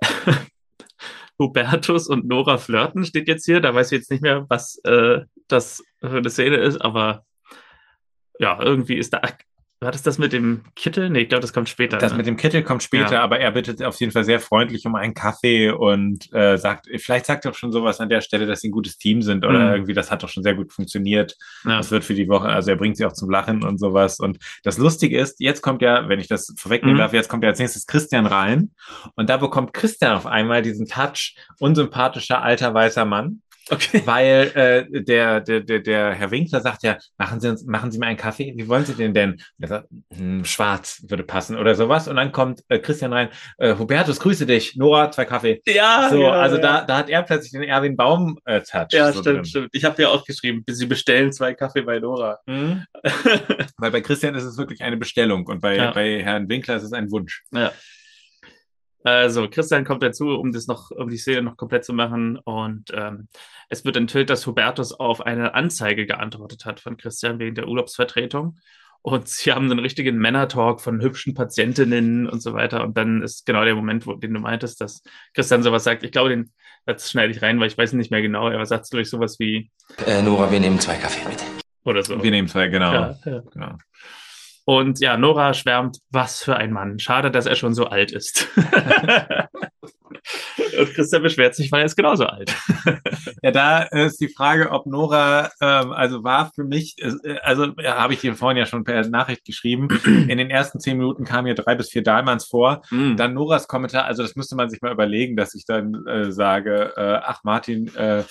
Hubertus 1.38 2.06
und 2.06 2.26
Nora 2.26 2.58
flirten, 2.58 3.04
steht 3.04 3.28
jetzt 3.28 3.46
hier. 3.46 3.60
Da 3.60 3.74
weiß 3.74 3.92
ich 3.92 3.98
jetzt 3.98 4.10
nicht 4.10 4.22
mehr, 4.22 4.46
was 4.48 4.76
äh, 4.84 5.20
das 5.48 5.82
für 6.00 6.18
eine 6.18 6.30
Szene 6.30 6.56
ist, 6.56 6.80
aber 6.80 7.24
ja, 8.38 8.60
irgendwie 8.60 8.96
ist 8.96 9.12
da 9.12 9.20
war 9.82 9.92
das 9.92 10.02
das 10.02 10.18
mit 10.18 10.34
dem 10.34 10.62
Kittel? 10.76 11.08
Nee, 11.08 11.20
ich 11.20 11.28
glaube, 11.30 11.40
das 11.40 11.54
kommt 11.54 11.70
später. 11.70 11.96
Das 11.96 12.12
ne? 12.12 12.18
mit 12.18 12.26
dem 12.26 12.36
Kittel 12.36 12.62
kommt 12.62 12.82
später, 12.82 13.14
ja. 13.14 13.22
aber 13.22 13.40
er 13.40 13.50
bittet 13.52 13.82
auf 13.82 13.98
jeden 13.98 14.12
Fall 14.12 14.24
sehr 14.24 14.38
freundlich 14.38 14.84
um 14.84 14.94
einen 14.94 15.14
Kaffee 15.14 15.70
und 15.70 16.30
äh, 16.34 16.58
sagt, 16.58 16.86
vielleicht 16.98 17.24
sagt 17.24 17.46
er 17.46 17.52
auch 17.52 17.54
schon 17.54 17.72
sowas 17.72 17.98
an 17.98 18.10
der 18.10 18.20
Stelle, 18.20 18.46
dass 18.46 18.60
sie 18.60 18.68
ein 18.68 18.72
gutes 18.72 18.98
Team 18.98 19.22
sind 19.22 19.44
oder 19.44 19.58
mhm. 19.58 19.72
irgendwie, 19.72 19.94
das 19.94 20.10
hat 20.10 20.22
doch 20.22 20.28
schon 20.28 20.42
sehr 20.42 20.54
gut 20.54 20.72
funktioniert. 20.72 21.34
Ja. 21.64 21.78
Das 21.78 21.90
wird 21.90 22.04
für 22.04 22.12
die 22.12 22.28
Woche, 22.28 22.48
also 22.48 22.70
er 22.70 22.76
bringt 22.76 22.98
sie 22.98 23.06
auch 23.06 23.14
zum 23.14 23.30
Lachen 23.30 23.64
und 23.64 23.78
sowas. 23.78 24.20
Und 24.20 24.38
das 24.64 24.76
Lustige 24.76 25.18
ist, 25.18 25.40
jetzt 25.40 25.62
kommt 25.62 25.80
ja, 25.80 26.08
wenn 26.10 26.20
ich 26.20 26.28
das 26.28 26.52
vorwegnehmen 26.58 26.96
mhm. 26.96 27.00
darf, 27.00 27.14
jetzt 27.14 27.30
kommt 27.30 27.42
ja 27.42 27.48
als 27.48 27.58
nächstes 27.58 27.86
Christian 27.86 28.26
rein 28.26 28.72
und 29.16 29.30
da 29.30 29.38
bekommt 29.38 29.72
Christian 29.72 30.14
auf 30.14 30.26
einmal 30.26 30.60
diesen 30.60 30.86
Touch, 30.86 31.36
unsympathischer 31.58 32.42
alter 32.42 32.74
weißer 32.74 33.06
Mann. 33.06 33.40
Okay. 33.70 34.02
Weil 34.04 34.52
äh, 34.92 35.02
der, 35.02 35.40
der, 35.40 35.60
der, 35.60 35.78
der 35.80 36.14
Herr 36.14 36.30
Winkler 36.30 36.60
sagt 36.60 36.82
ja, 36.82 36.98
machen 37.18 37.40
Sie 37.40 37.48
uns, 37.48 37.64
machen 37.64 37.92
Sie 37.92 37.98
mal 37.98 38.06
einen 38.06 38.16
Kaffee. 38.16 38.52
Wie 38.56 38.68
wollen 38.68 38.84
Sie 38.84 38.94
den 38.94 39.14
denn? 39.14 39.32
Und 39.32 39.40
er 39.58 39.68
sagt, 39.68 39.88
hm, 40.12 40.44
schwarz 40.44 41.04
würde 41.08 41.22
passen 41.22 41.56
oder 41.56 41.74
sowas. 41.74 42.08
Und 42.08 42.16
dann 42.16 42.32
kommt 42.32 42.62
äh, 42.68 42.78
Christian 42.78 43.12
rein, 43.12 43.28
äh, 43.58 43.76
Hubertus, 43.76 44.18
grüße 44.18 44.46
dich. 44.46 44.76
Nora, 44.76 45.10
zwei 45.10 45.24
Kaffee. 45.24 45.62
Ja. 45.66 46.08
So, 46.10 46.22
ja, 46.22 46.32
also 46.32 46.56
ja. 46.56 46.62
Da, 46.62 46.84
da 46.84 46.96
hat 46.98 47.08
er 47.08 47.22
plötzlich 47.22 47.52
den 47.52 47.62
Erwin 47.62 47.96
Baum 47.96 48.38
äh. 48.44 48.60
Ja, 48.90 49.12
so 49.12 49.20
stimmt, 49.20 49.36
drin. 49.36 49.44
stimmt. 49.44 49.68
Ich 49.72 49.84
habe 49.84 50.02
ja 50.02 50.08
auch 50.08 50.24
geschrieben, 50.24 50.64
Sie 50.68 50.86
bestellen 50.86 51.32
zwei 51.32 51.54
Kaffee 51.54 51.82
bei 51.82 51.98
Nora. 51.98 52.38
Mhm. 52.46 52.84
Weil 53.78 53.90
bei 53.90 54.00
Christian 54.00 54.34
ist 54.34 54.44
es 54.44 54.58
wirklich 54.58 54.82
eine 54.82 54.96
Bestellung 54.96 55.46
und 55.46 55.60
bei, 55.60 55.76
ja. 55.76 55.92
bei 55.92 56.22
Herrn 56.22 56.48
Winkler 56.48 56.76
ist 56.76 56.82
es 56.82 56.92
ein 56.92 57.10
Wunsch. 57.10 57.42
Ja. 57.52 57.72
Also 59.02 59.48
Christian 59.48 59.84
kommt 59.84 60.02
dazu, 60.02 60.28
um 60.28 60.52
das 60.52 60.66
noch, 60.66 60.90
um 60.90 61.08
die 61.08 61.16
Szene 61.16 61.42
noch 61.42 61.56
komplett 61.56 61.84
zu 61.84 61.92
machen. 61.92 62.36
Und 62.38 62.90
ähm, 62.92 63.28
es 63.68 63.84
wird 63.84 63.96
enthüllt, 63.96 64.30
dass 64.30 64.46
Hubertus 64.46 64.92
auf 64.92 65.22
eine 65.22 65.54
Anzeige 65.54 66.06
geantwortet 66.06 66.64
hat 66.64 66.80
von 66.80 66.96
Christian 66.96 67.38
wegen 67.38 67.54
der 67.54 67.68
Urlaubsvertretung. 67.68 68.58
Und 69.02 69.28
sie 69.28 69.52
haben 69.52 69.70
einen 69.70 69.78
richtigen 69.78 70.18
Männer-Talk 70.18 70.82
von 70.82 71.00
hübschen 71.00 71.32
Patientinnen 71.32 72.28
und 72.28 72.42
so 72.42 72.52
weiter. 72.52 72.84
Und 72.84 72.98
dann 72.98 73.22
ist 73.22 73.46
genau 73.46 73.64
der 73.64 73.74
Moment, 73.74 74.06
wo, 74.06 74.12
den 74.12 74.34
du 74.34 74.40
meintest, 74.40 74.80
dass 74.80 75.02
Christian 75.32 75.62
sowas 75.62 75.84
sagt. 75.84 76.02
Ich 76.02 76.12
glaube, 76.12 76.28
den 76.28 76.52
das 76.86 77.10
schneide 77.10 77.32
ich 77.32 77.42
rein, 77.42 77.60
weil 77.60 77.68
ich 77.68 77.78
weiß 77.78 77.92
nicht 77.94 78.10
mehr 78.10 78.22
genau. 78.22 78.48
Er 78.48 78.64
sagt 78.66 78.92
durch 78.92 79.10
sowas 79.10 79.38
wie 79.38 79.70
äh, 80.06 80.22
Nora, 80.22 80.50
wir 80.50 80.60
nehmen 80.60 80.80
zwei 80.80 80.96
Kaffee 80.96 81.28
mit. 81.28 81.42
Oder 81.84 82.02
so. 82.02 82.22
Wir 82.22 82.30
nehmen 82.30 82.48
zwei, 82.48 82.68
genau. 82.68 82.92
Ja, 82.92 83.18
ja. 83.24 83.42
genau. 83.52 83.76
Und 84.64 85.00
ja, 85.00 85.16
Nora 85.16 85.54
schwärmt, 85.54 85.98
was 86.10 86.42
für 86.42 86.56
ein 86.56 86.72
Mann. 86.72 86.98
Schade, 86.98 87.30
dass 87.30 87.46
er 87.46 87.56
schon 87.56 87.74
so 87.74 87.86
alt 87.86 88.12
ist. 88.12 88.48
Und 90.78 90.94
Christian 90.94 91.22
beschwert 91.22 91.54
sich, 91.54 91.70
weil 91.72 91.80
er 91.80 91.86
ist 91.86 91.96
genauso 91.96 92.26
alt. 92.26 92.54
ja, 93.42 93.50
da 93.50 93.82
ist 93.82 94.20
die 94.20 94.28
Frage, 94.28 94.70
ob 94.70 94.86
Nora, 94.86 95.50
ähm, 95.60 95.92
also 95.92 96.22
war 96.24 96.50
für 96.54 96.64
mich, 96.64 96.96
äh, 96.98 97.38
also 97.42 97.66
ja, 97.78 97.96
habe 97.96 98.14
ich 98.14 98.20
dir 98.20 98.34
vorhin 98.34 98.58
ja 98.58 98.66
schon 98.66 98.84
per 98.84 99.06
Nachricht 99.08 99.44
geschrieben, 99.44 99.88
in 100.04 100.38
den 100.38 100.50
ersten 100.50 100.80
zehn 100.80 100.98
Minuten 100.98 101.24
kamen 101.24 101.46
hier 101.46 101.54
drei 101.54 101.74
bis 101.74 101.90
vier 101.90 102.02
Dahlmanns 102.02 102.46
vor. 102.46 102.82
Mm. 102.90 103.16
Dann 103.16 103.34
Noras 103.34 103.68
Kommentar, 103.68 104.04
also 104.04 104.22
das 104.22 104.36
müsste 104.36 104.56
man 104.56 104.70
sich 104.70 104.80
mal 104.82 104.92
überlegen, 104.92 105.36
dass 105.36 105.54
ich 105.54 105.64
dann 105.64 106.06
äh, 106.06 106.32
sage, 106.32 106.92
äh, 106.96 107.20
ach 107.22 107.42
Martin, 107.44 107.94
äh, 107.94 108.24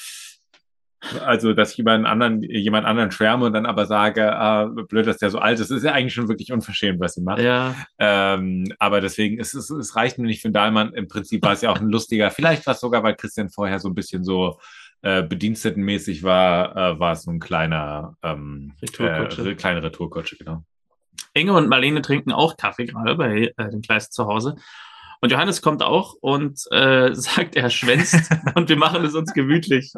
also, 1.25 1.53
dass 1.53 1.73
ich 1.73 1.79
über 1.79 1.93
einen 1.93 2.05
anderen, 2.05 2.41
jemand 2.43 2.85
anderen 2.85 3.11
schwärme 3.11 3.45
und 3.45 3.53
dann 3.53 3.65
aber 3.65 3.85
sage, 3.85 4.35
ah, 4.35 4.65
blöd, 4.65 5.07
dass 5.07 5.17
der 5.17 5.29
so 5.29 5.39
alt 5.39 5.59
ist, 5.59 5.71
ist 5.71 5.83
ja 5.83 5.93
eigentlich 5.93 6.13
schon 6.13 6.27
wirklich 6.27 6.51
unverschämt, 6.51 6.99
was 6.99 7.15
sie 7.15 7.21
macht. 7.21 7.39
Ja. 7.39 7.75
Ähm, 7.97 8.73
aber 8.79 8.99
deswegen, 9.01 9.39
es, 9.39 9.53
es, 9.53 9.69
es 9.69 9.95
reicht 9.95 10.17
mir 10.17 10.27
nicht 10.27 10.41
für 10.41 10.51
Dahlmann. 10.51 10.93
Im 10.93 11.07
Prinzip 11.07 11.41
war 11.43 11.53
es 11.53 11.61
ja 11.61 11.71
auch 11.71 11.79
ein 11.79 11.89
lustiger, 11.89 12.31
vielleicht 12.31 12.65
war 12.65 12.73
es 12.73 12.81
sogar, 12.81 13.03
weil 13.03 13.15
Christian 13.15 13.49
vorher 13.49 13.79
so 13.79 13.87
ein 13.87 13.95
bisschen 13.95 14.23
so 14.23 14.59
äh, 15.01 15.23
bedienstetenmäßig 15.23 16.23
war, 16.23 16.75
äh, 16.75 16.99
war 16.99 17.13
es 17.13 17.23
so 17.23 17.31
ein 17.31 17.39
kleiner, 17.39 18.17
ähm, 18.21 18.73
Retourkutsche. 18.81 19.51
Äh, 19.51 19.55
kleine 19.55 19.81
Retourkutsche, 19.81 20.35
genau. 20.37 20.63
Inge 21.33 21.53
und 21.53 21.69
Marlene 21.69 22.01
trinken 22.01 22.31
auch 22.31 22.57
Kaffee 22.57 22.85
gerade 22.85 23.15
bei 23.15 23.53
äh, 23.55 23.69
den 23.69 23.81
Kleist 23.81 24.13
zu 24.13 24.25
Hause. 24.25 24.55
Und 25.21 25.31
Johannes 25.31 25.61
kommt 25.61 25.83
auch 25.83 26.15
und 26.21 26.59
äh, 26.71 27.13
sagt, 27.13 27.55
er 27.55 27.69
schwänzt 27.69 28.29
und 28.55 28.69
wir 28.69 28.77
machen 28.77 29.03
es 29.03 29.15
uns 29.15 29.33
gemütlich. 29.33 29.91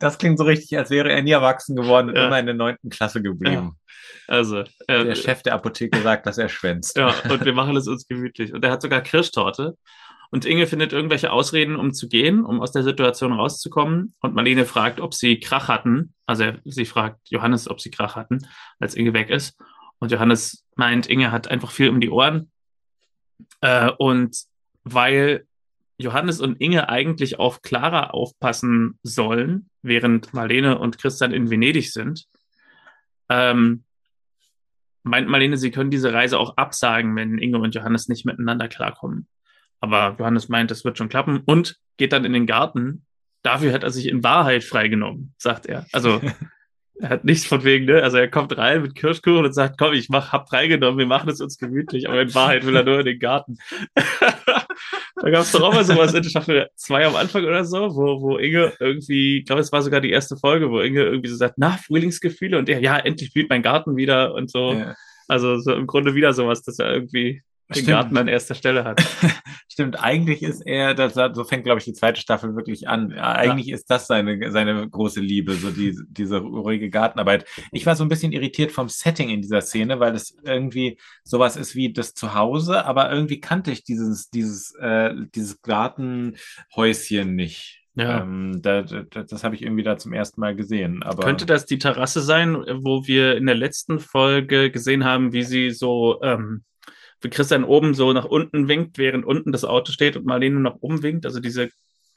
Das 0.00 0.18
klingt 0.18 0.38
so 0.38 0.44
richtig, 0.44 0.76
als 0.78 0.90
wäre 0.90 1.10
er 1.10 1.22
nie 1.22 1.32
erwachsen 1.32 1.76
geworden 1.76 2.10
und 2.10 2.16
Ja. 2.16 2.26
immer 2.26 2.38
in 2.38 2.46
der 2.46 2.54
neunten 2.54 2.90
Klasse 2.90 3.22
geblieben. 3.22 3.76
Also, 4.28 4.60
äh, 4.60 5.04
Der 5.04 5.14
Chef 5.14 5.42
der 5.42 5.54
Apotheke 5.54 6.00
sagt, 6.00 6.26
dass 6.26 6.38
er 6.38 6.48
schwänzt. 6.48 6.96
Ja, 6.96 7.14
und 7.28 7.44
wir 7.44 7.52
machen 7.52 7.76
es 7.76 7.86
uns 7.88 8.06
gemütlich. 8.08 8.52
Und 8.52 8.64
er 8.64 8.70
hat 8.70 8.82
sogar 8.82 9.00
Kirschtorte. 9.00 9.76
Und 10.30 10.44
Inge 10.44 10.66
findet 10.66 10.92
irgendwelche 10.92 11.30
Ausreden, 11.32 11.76
um 11.76 11.92
zu 11.92 12.08
gehen, 12.08 12.44
um 12.44 12.60
aus 12.60 12.72
der 12.72 12.82
Situation 12.82 13.32
rauszukommen. 13.32 14.14
Und 14.20 14.34
Marlene 14.34 14.64
fragt, 14.64 15.00
ob 15.00 15.14
sie 15.14 15.38
Krach 15.38 15.68
hatten. 15.68 16.14
Also 16.26 16.52
sie 16.64 16.84
fragt 16.84 17.18
Johannes, 17.30 17.68
ob 17.68 17.80
sie 17.80 17.90
Krach 17.90 18.16
hatten, 18.16 18.38
als 18.80 18.94
Inge 18.96 19.12
weg 19.12 19.30
ist. 19.30 19.56
Und 20.00 20.10
Johannes 20.10 20.64
meint, 20.74 21.06
Inge 21.06 21.30
hat 21.30 21.48
einfach 21.48 21.70
viel 21.70 21.88
um 21.88 22.00
die 22.00 22.10
Ohren. 22.10 22.50
Äh, 23.60 23.90
und 23.98 24.36
weil 24.84 25.46
Johannes 25.98 26.40
und 26.40 26.60
Inge 26.60 26.88
eigentlich 26.88 27.38
auf 27.38 27.62
Clara 27.62 28.10
aufpassen 28.10 28.98
sollen, 29.02 29.70
während 29.82 30.34
Marlene 30.34 30.78
und 30.78 30.98
Christian 30.98 31.32
in 31.32 31.50
Venedig 31.50 31.92
sind, 31.92 32.26
ähm, 33.28 33.84
meint 35.02 35.28
Marlene, 35.28 35.56
sie 35.56 35.70
können 35.70 35.90
diese 35.90 36.12
Reise 36.12 36.38
auch 36.38 36.56
absagen, 36.56 37.16
wenn 37.16 37.38
Inge 37.38 37.58
und 37.58 37.74
Johannes 37.74 38.08
nicht 38.08 38.26
miteinander 38.26 38.68
klarkommen. 38.68 39.26
Aber 39.80 40.16
Johannes 40.18 40.48
meint, 40.48 40.70
das 40.70 40.84
wird 40.84 40.98
schon 40.98 41.08
klappen 41.08 41.42
und 41.46 41.78
geht 41.96 42.12
dann 42.12 42.24
in 42.24 42.32
den 42.32 42.46
Garten. 42.46 43.06
Dafür 43.42 43.72
hat 43.72 43.84
er 43.84 43.90
sich 43.90 44.06
in 44.06 44.24
Wahrheit 44.24 44.64
freigenommen, 44.64 45.34
sagt 45.38 45.66
er. 45.66 45.86
Also 45.92 46.20
er 46.98 47.10
hat 47.10 47.24
nichts 47.24 47.46
von 47.46 47.62
wegen, 47.64 47.84
ne? 47.84 48.02
Also 48.02 48.16
er 48.16 48.28
kommt 48.28 48.56
rein 48.56 48.82
mit 48.82 48.94
Kirschkuchen 48.94 49.44
und 49.44 49.52
sagt, 49.52 49.76
komm, 49.78 49.92
ich 49.92 50.08
mach, 50.08 50.32
hab 50.32 50.48
freigenommen, 50.48 50.98
wir 50.98 51.06
machen 51.06 51.28
es 51.28 51.40
uns 51.40 51.58
gemütlich, 51.58 52.08
aber 52.08 52.22
in 52.22 52.34
Wahrheit 52.34 52.64
will 52.64 52.74
er 52.74 52.84
nur 52.84 53.00
in 53.00 53.06
den 53.06 53.18
Garten. 53.18 53.58
da 53.94 55.30
gab 55.30 55.42
es 55.42 55.52
doch 55.52 55.62
auch 55.62 55.74
mal 55.74 55.84
sowas 55.84 56.14
in 56.14 56.24
Staffel 56.24 56.68
2 56.74 57.06
am 57.06 57.16
Anfang 57.16 57.44
oder 57.44 57.64
so, 57.64 57.94
wo, 57.94 58.22
wo 58.22 58.38
Inge 58.38 58.72
irgendwie, 58.80 59.38
ich 59.38 59.44
glaube, 59.44 59.60
es 59.60 59.72
war 59.72 59.82
sogar 59.82 60.00
die 60.00 60.10
erste 60.10 60.36
Folge, 60.36 60.70
wo 60.70 60.80
Inge 60.80 61.02
irgendwie 61.02 61.28
so 61.28 61.36
sagt, 61.36 61.54
na, 61.58 61.72
Frühlingsgefühle 61.72 62.58
und 62.58 62.68
er, 62.68 62.80
ja, 62.80 62.98
endlich 62.98 63.32
blüht 63.32 63.50
mein 63.50 63.62
Garten 63.62 63.96
wieder 63.96 64.34
und 64.34 64.50
so. 64.50 64.72
Ja. 64.72 64.94
Also 65.28 65.58
so 65.58 65.74
im 65.74 65.86
Grunde 65.86 66.14
wieder 66.14 66.32
sowas, 66.32 66.62
dass 66.62 66.78
er 66.78 66.92
irgendwie 66.92 67.42
den 67.68 67.74
Stimmt. 67.74 67.88
Garten 67.88 68.16
an 68.16 68.28
erster 68.28 68.54
Stelle 68.54 68.84
hat. 68.84 69.02
Stimmt, 69.68 70.02
eigentlich 70.02 70.42
ist 70.42 70.60
er, 70.60 70.94
das, 70.94 71.14
so 71.14 71.44
fängt, 71.44 71.64
glaube 71.64 71.80
ich, 71.80 71.84
die 71.84 71.92
zweite 71.92 72.20
Staffel 72.20 72.54
wirklich 72.54 72.88
an. 72.88 73.10
Ja, 73.10 73.32
Eigentlich 73.32 73.70
ist 73.70 73.90
das 73.90 74.06
seine, 74.06 74.52
seine 74.52 74.88
große 74.88 75.20
Liebe, 75.20 75.54
so 75.54 75.70
die, 75.70 75.98
diese 76.08 76.38
ruhige 76.38 76.90
Gartenarbeit. 76.90 77.44
Ich 77.72 77.84
war 77.84 77.96
so 77.96 78.04
ein 78.04 78.08
bisschen 78.08 78.32
irritiert 78.32 78.70
vom 78.70 78.88
Setting 78.88 79.30
in 79.30 79.42
dieser 79.42 79.60
Szene, 79.60 79.98
weil 79.98 80.14
es 80.14 80.36
irgendwie 80.44 80.98
sowas 81.24 81.56
ist 81.56 81.74
wie 81.74 81.92
das 81.92 82.14
Zuhause, 82.14 82.84
aber 82.84 83.10
irgendwie 83.10 83.40
kannte 83.40 83.72
ich 83.72 83.82
dieses, 83.82 84.30
dieses, 84.30 84.74
äh, 84.76 85.14
dieses 85.34 85.60
Gartenhäuschen 85.62 87.34
nicht. 87.34 87.82
Ja. 87.96 88.20
Ähm, 88.20 88.60
da, 88.60 88.82
da, 88.82 89.22
das 89.22 89.42
habe 89.42 89.54
ich 89.54 89.62
irgendwie 89.62 89.82
da 89.82 89.96
zum 89.96 90.12
ersten 90.12 90.40
Mal 90.40 90.54
gesehen. 90.54 91.02
Aber 91.02 91.24
Könnte 91.24 91.46
das 91.46 91.64
die 91.64 91.78
Terrasse 91.78 92.20
sein, 92.20 92.54
wo 92.54 93.06
wir 93.06 93.36
in 93.36 93.46
der 93.46 93.54
letzten 93.54 93.98
Folge 93.98 94.70
gesehen 94.70 95.04
haben, 95.04 95.32
wie 95.32 95.42
sie 95.42 95.70
so, 95.70 96.20
ähm, 96.22 96.62
wie 97.22 97.30
Christian 97.30 97.64
oben 97.64 97.94
so 97.94 98.12
nach 98.12 98.24
unten 98.26 98.68
winkt, 98.68 98.98
während 98.98 99.24
unten 99.24 99.52
das 99.52 99.64
Auto 99.64 99.92
steht 99.92 100.16
und 100.16 100.26
Marlene 100.26 100.60
nach 100.60 100.76
oben 100.80 101.02
winkt? 101.02 101.24
Also 101.26 101.40
diese 101.40 101.70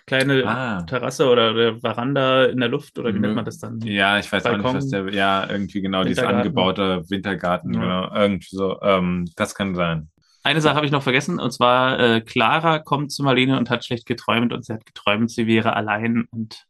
kleine 0.06 0.44
Ah. 0.46 0.82
Terrasse 0.84 1.30
oder 1.30 1.54
der 1.54 1.78
Veranda 1.80 2.46
in 2.46 2.60
der 2.60 2.70
Luft 2.70 2.98
oder 2.98 3.14
wie 3.14 3.20
nennt 3.20 3.36
man 3.36 3.46
das 3.46 3.60
dann? 3.60 3.80
Ja, 3.82 4.18
ich 4.18 4.32
weiß 4.32 4.46
auch 4.46 4.52
Balkon. 4.52 4.74
nicht, 4.76 4.84
was 4.86 4.90
der, 4.90 5.10
ja, 5.14 5.48
irgendwie 5.50 5.82
genau, 5.82 6.04
dieses 6.04 6.24
angebaute 6.24 7.04
Wintergarten, 7.10 7.74
Ja. 7.74 7.80
genau, 7.80 8.16
irgendwie 8.16 8.48
so, 8.56 8.82
ähm, 8.82 9.30
das 9.36 9.54
kann 9.56 9.76
sein. 9.76 10.10
Eine 10.44 10.62
Sache 10.62 10.76
habe 10.76 10.86
ich 10.86 10.92
noch 10.92 11.04
vergessen, 11.04 11.38
und 11.40 11.52
zwar 11.52 12.00
äh, 12.00 12.22
Clara 12.22 12.80
kommt 12.80 13.12
zu 13.12 13.24
Marlene 13.24 13.58
und 13.60 13.70
hat 13.70 13.86
schlecht 13.86 14.06
geträumt 14.08 14.52
und 14.54 14.66
sie 14.66 14.74
hat 14.74 14.86
geträumt, 14.86 15.30
sie 15.30 15.46
wäre 15.48 15.76
allein. 15.76 16.26
Und 16.32 16.64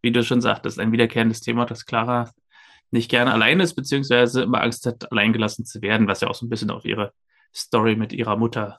wie 0.00 0.12
du 0.12 0.22
schon 0.24 0.40
sagtest, 0.40 0.78
ein 0.78 0.92
wiederkehrendes 0.92 1.40
Thema, 1.40 1.66
dass 1.66 1.84
Clara 1.84 2.30
nicht 2.90 3.10
gerne 3.10 3.32
allein 3.32 3.60
ist, 3.60 3.74
beziehungsweise 3.74 4.42
immer 4.42 4.62
Angst 4.62 4.86
hat, 4.86 5.10
alleingelassen 5.12 5.64
zu 5.66 5.82
werden, 5.82 6.06
was 6.06 6.20
ja 6.22 6.28
auch 6.28 6.34
so 6.34 6.46
ein 6.46 6.48
bisschen 6.48 6.70
auf 6.70 6.84
ihre 6.84 7.12
Story 7.54 7.96
mit 7.96 8.12
ihrer 8.12 8.36
Mutter. 8.36 8.78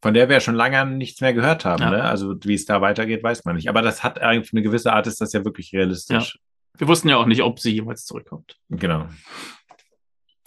Von 0.00 0.14
der 0.14 0.28
wir 0.28 0.34
ja 0.36 0.40
schon 0.40 0.54
lange 0.54 0.86
nichts 0.86 1.20
mehr 1.20 1.32
gehört 1.34 1.64
haben, 1.64 1.82
Ja. 1.82 1.90
ne? 1.90 2.04
Also 2.04 2.34
wie 2.44 2.54
es 2.54 2.64
da 2.66 2.80
weitergeht, 2.80 3.22
weiß 3.22 3.44
man 3.44 3.56
nicht. 3.56 3.68
Aber 3.68 3.82
das 3.82 4.04
hat 4.04 4.20
eigentlich 4.20 4.52
eine 4.52 4.62
gewisse 4.62 4.92
Art, 4.92 5.06
ist 5.06 5.20
das 5.20 5.32
ja 5.32 5.44
wirklich 5.44 5.72
realistisch. 5.72 6.38
Wir 6.76 6.86
wussten 6.86 7.08
ja 7.08 7.16
auch 7.16 7.26
nicht, 7.26 7.42
ob 7.42 7.58
sie 7.58 7.72
jemals 7.72 8.04
zurückkommt. 8.04 8.56
Genau. 8.68 9.08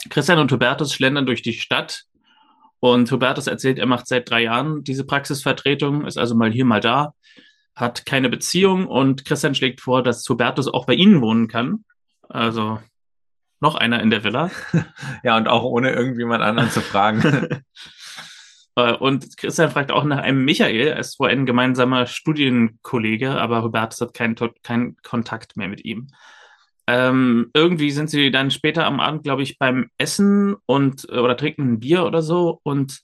Christian 0.09 0.39
und 0.39 0.51
Hubertus 0.51 0.93
schlendern 0.93 1.25
durch 1.25 1.41
die 1.41 1.53
Stadt 1.53 2.03
und 2.79 3.11
Hubertus 3.11 3.47
erzählt, 3.47 3.77
er 3.77 3.85
macht 3.85 4.07
seit 4.07 4.29
drei 4.29 4.43
Jahren 4.43 4.83
diese 4.83 5.05
Praxisvertretung, 5.05 6.05
ist 6.05 6.17
also 6.17 6.33
mal 6.35 6.51
hier, 6.51 6.65
mal 6.65 6.79
da, 6.79 7.13
hat 7.75 8.05
keine 8.05 8.29
Beziehung 8.29 8.87
und 8.87 9.25
Christian 9.25 9.53
schlägt 9.53 9.81
vor, 9.81 10.01
dass 10.01 10.27
Hubertus 10.27 10.67
auch 10.67 10.85
bei 10.85 10.93
ihnen 10.93 11.21
wohnen 11.21 11.47
kann. 11.47 11.83
Also 12.27 12.79
noch 13.61 13.75
einer 13.75 14.01
in 14.01 14.09
der 14.09 14.23
Villa. 14.23 14.51
Ja, 15.23 15.37
und 15.37 15.47
auch 15.47 15.63
ohne 15.63 15.91
irgendjemand 15.91 16.43
anderen 16.43 16.69
zu 16.71 16.81
fragen. 16.81 17.61
Äh, 18.77 18.93
Und 18.93 19.35
Christian 19.35 19.69
fragt 19.69 19.91
auch 19.91 20.05
nach 20.05 20.19
einem 20.19 20.45
Michael, 20.45 20.87
er 20.87 20.97
ist 20.97 21.19
wohl 21.19 21.29
ein 21.29 21.45
gemeinsamer 21.45 22.05
Studienkollege, 22.05 23.31
aber 23.31 23.63
Hubertus 23.63 23.99
hat 23.99 24.13
keinen, 24.13 24.35
keinen 24.63 24.95
Kontakt 25.03 25.57
mehr 25.57 25.67
mit 25.67 25.83
ihm. 25.83 26.07
Ähm, 26.87 27.51
irgendwie 27.53 27.91
sind 27.91 28.09
sie 28.09 28.31
dann 28.31 28.49
später 28.49 28.85
am 28.85 28.99
Abend, 28.99 29.23
glaube 29.23 29.43
ich, 29.43 29.57
beim 29.59 29.89
Essen 29.97 30.55
und 30.65 31.07
äh, 31.09 31.19
oder 31.19 31.37
trinken 31.37 31.73
ein 31.73 31.79
Bier 31.79 32.05
oder 32.05 32.21
so 32.21 32.59
und 32.63 33.01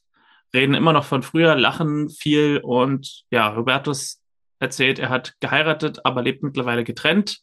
reden 0.53 0.73
immer 0.73 0.93
noch 0.93 1.05
von 1.05 1.23
früher, 1.23 1.55
lachen 1.55 2.09
viel 2.09 2.59
und 2.63 3.23
ja, 3.29 3.55
Hubertus 3.55 4.21
erzählt, 4.59 4.99
er 4.99 5.09
hat 5.09 5.33
geheiratet, 5.39 6.05
aber 6.05 6.21
lebt 6.21 6.43
mittlerweile 6.43 6.83
getrennt. 6.83 7.39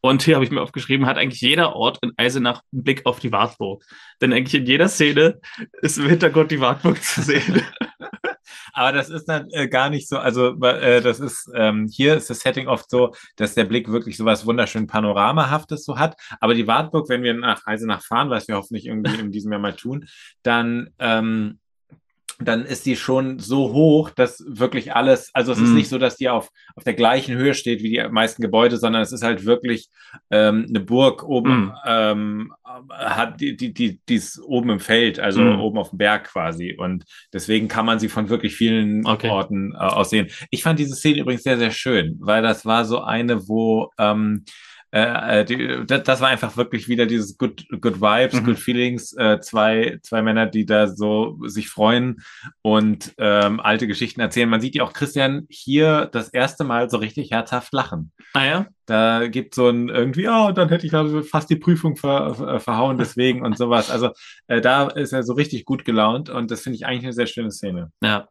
Und 0.00 0.22
hier 0.22 0.34
habe 0.34 0.44
ich 0.44 0.50
mir 0.50 0.62
aufgeschrieben, 0.62 1.06
hat 1.06 1.18
eigentlich 1.18 1.40
jeder 1.40 1.76
Ort 1.76 1.98
in 2.02 2.12
Eisenach 2.16 2.62
einen 2.72 2.84
Blick 2.84 3.06
auf 3.06 3.20
die 3.20 3.32
Wartburg. 3.32 3.84
Denn 4.20 4.32
eigentlich 4.32 4.54
in 4.54 4.66
jeder 4.66 4.88
Szene 4.88 5.40
ist 5.82 5.98
im 5.98 6.08
Hintergrund 6.08 6.50
die 6.50 6.60
Wartburg 6.60 7.02
zu 7.02 7.22
sehen. 7.22 7.62
Aber 8.72 8.92
das 8.92 9.10
ist 9.10 9.26
dann 9.26 9.48
äh, 9.50 9.68
gar 9.68 9.90
nicht 9.90 10.08
so, 10.08 10.18
also 10.18 10.54
äh, 10.62 11.00
das 11.00 11.20
ist, 11.20 11.50
ähm, 11.54 11.88
hier 11.90 12.16
ist 12.16 12.30
das 12.30 12.40
Setting 12.40 12.68
oft 12.68 12.90
so, 12.90 13.14
dass 13.36 13.54
der 13.54 13.64
Blick 13.64 13.90
wirklich 13.90 14.16
so 14.16 14.24
was 14.24 14.46
wunderschön 14.46 14.86
Panoramahaftes 14.86 15.84
so 15.84 15.98
hat. 15.98 16.16
Aber 16.40 16.54
die 16.54 16.66
Wartburg, 16.66 17.08
wenn 17.08 17.22
wir 17.22 17.34
nach 17.34 17.66
Eisenach 17.66 18.02
fahren, 18.02 18.30
was 18.30 18.48
wir 18.48 18.56
hoffentlich 18.56 18.86
irgendwie 18.86 19.18
in 19.20 19.32
diesem 19.32 19.52
Jahr 19.52 19.60
mal 19.60 19.74
tun, 19.74 20.06
dann, 20.42 20.90
ähm, 20.98 21.59
dann 22.42 22.64
ist 22.64 22.86
die 22.86 22.96
schon 22.96 23.38
so 23.38 23.72
hoch, 23.72 24.10
dass 24.10 24.42
wirklich 24.46 24.94
alles, 24.94 25.30
also 25.34 25.52
es 25.52 25.58
ist 25.60 25.70
Mm. 25.70 25.74
nicht 25.74 25.88
so, 25.88 25.98
dass 25.98 26.16
die 26.16 26.28
auf, 26.28 26.48
auf 26.74 26.84
der 26.84 26.94
gleichen 26.94 27.36
Höhe 27.36 27.54
steht 27.54 27.82
wie 27.82 27.90
die 27.90 28.08
meisten 28.10 28.40
Gebäude, 28.42 28.76
sondern 28.78 29.02
es 29.02 29.12
ist 29.12 29.22
halt 29.22 29.44
wirklich 29.44 29.88
ähm, 30.30 30.66
eine 30.68 30.80
Burg 30.80 31.22
oben, 31.22 31.66
Mm. 31.66 31.72
ähm, 31.86 32.52
hat 32.90 33.40
die, 33.40 33.56
die, 33.56 33.74
die, 33.74 34.00
die 34.08 34.14
ist 34.14 34.40
oben 34.42 34.70
im 34.70 34.80
Feld, 34.80 35.20
also 35.20 35.42
Mm. 35.42 35.60
oben 35.60 35.78
auf 35.78 35.90
dem 35.90 35.98
Berg 35.98 36.24
quasi. 36.24 36.74
Und 36.78 37.04
deswegen 37.32 37.68
kann 37.68 37.86
man 37.86 37.98
sie 37.98 38.08
von 38.08 38.28
wirklich 38.28 38.54
vielen 38.56 39.04
Okay. 39.06 39.28
Orten 39.28 39.72
äh, 39.74 39.76
aus 39.78 40.10
sehen. 40.10 40.28
Ich 40.50 40.62
fand 40.62 40.78
diese 40.78 40.94
Szene 40.94 41.20
übrigens 41.20 41.42
sehr, 41.42 41.58
sehr 41.58 41.70
schön, 41.72 42.16
weil 42.20 42.42
das 42.42 42.64
war 42.64 42.84
so 42.84 43.00
eine, 43.02 43.48
wo 43.48 43.90
ähm, 43.98 44.44
äh, 44.92 45.44
die, 45.44 45.84
das, 45.86 46.20
war 46.20 46.28
einfach 46.28 46.56
wirklich 46.56 46.88
wieder 46.88 47.06
dieses 47.06 47.38
Good, 47.38 47.66
good 47.80 48.00
Vibes, 48.00 48.40
Mhm. 48.40 48.44
Good 48.44 48.58
Feelings, 48.58 49.12
äh, 49.16 49.38
zwei, 49.40 49.98
zwei 50.02 50.22
Männer, 50.22 50.46
die 50.46 50.66
da 50.66 50.88
so 50.88 51.38
sich 51.46 51.68
freuen 51.68 52.22
und 52.62 53.14
ähm, 53.18 53.60
alte 53.60 53.86
Geschichten 53.86 54.20
erzählen. 54.20 54.48
Man 54.48 54.60
sieht 54.60 54.74
ja 54.74 54.82
auch 54.82 54.92
Christian 54.92 55.46
hier 55.48 56.08
das 56.12 56.28
erste 56.28 56.64
Mal 56.64 56.90
so 56.90 56.96
richtig 56.96 57.30
herzhaft 57.30 57.72
lachen. 57.72 58.12
Ah 58.34 58.44
ja? 58.44 58.66
Da 58.86 59.28
gibt 59.28 59.54
so 59.54 59.68
ein 59.68 59.88
irgendwie, 59.88 60.22
ja, 60.22 60.50
dann 60.50 60.68
hätte 60.68 60.86
ich 60.86 60.94
also 60.94 61.22
fast 61.22 61.48
die 61.50 61.56
Prüfung 61.56 61.96
ver, 61.96 62.34
ver, 62.34 62.60
verhauen 62.60 62.98
deswegen 62.98 63.44
und 63.44 63.56
sowas. 63.56 63.90
Also 63.90 64.10
äh, 64.48 64.60
da 64.60 64.88
ist 64.88 65.12
er 65.12 65.22
so 65.22 65.34
richtig 65.34 65.64
gut 65.64 65.84
gelaunt 65.84 66.30
und 66.30 66.50
das 66.50 66.62
finde 66.62 66.76
ich 66.76 66.86
eigentlich 66.86 67.04
eine 67.04 67.12
sehr 67.12 67.26
schöne 67.26 67.52
Szene. 67.52 67.92
Ja. 68.02 68.28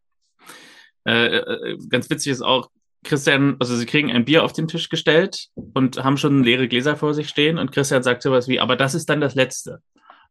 Äh, 1.06 1.38
äh, 1.38 1.78
ganz 1.90 2.10
witzig 2.10 2.34
ist 2.34 2.42
auch, 2.42 2.70
Christian, 3.04 3.56
also 3.60 3.76
sie 3.76 3.86
kriegen 3.86 4.12
ein 4.12 4.26
Bier 4.26 4.44
auf 4.44 4.54
den 4.54 4.68
Tisch 4.68 4.90
gestellt 4.90 5.48
und 5.56 6.04
haben 6.04 6.18
schon 6.18 6.44
leere 6.44 6.68
Gläser 6.68 6.96
vor 6.96 7.14
sich 7.14 7.30
stehen 7.30 7.58
und 7.58 7.72
Christian 7.72 8.04
sagt 8.04 8.22
sowas 8.22 8.48
wie, 8.48 8.60
aber 8.60 8.76
das 8.76 8.94
ist 8.94 9.10
dann 9.10 9.22
das 9.22 9.36
Letzte. 9.36 9.82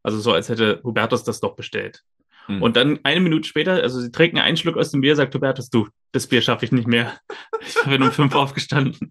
Also 0.03 0.21
so, 0.21 0.33
als 0.33 0.49
hätte 0.49 0.81
Hubertus 0.85 1.25
das 1.25 1.41
doch 1.41 1.57
bestellt. 1.57 2.05
Hm. 2.47 2.63
Und 2.63 2.77
dann 2.77 3.01
eine 3.03 3.21
Minute 3.21 3.49
später, 3.49 3.83
also 3.83 4.01
sie 4.01 4.11
trinken 4.11 4.39
einen 4.39 4.57
Schluck 4.57 4.77
aus 4.77 4.91
dem 4.91 5.01
Bier, 5.01 5.17
sagt 5.17 5.35
Hubertus, 5.35 5.71
du, 5.71 5.89
das 6.13 6.27
Bier 6.27 6.43
schaffe 6.43 6.65
ich 6.65 6.73
nicht 6.73 6.89
mehr. 6.89 7.19
Ich 7.61 7.75
bin 7.85 8.03
um 8.03 8.13
fünf 8.13 8.35
aufgestanden. 8.35 9.11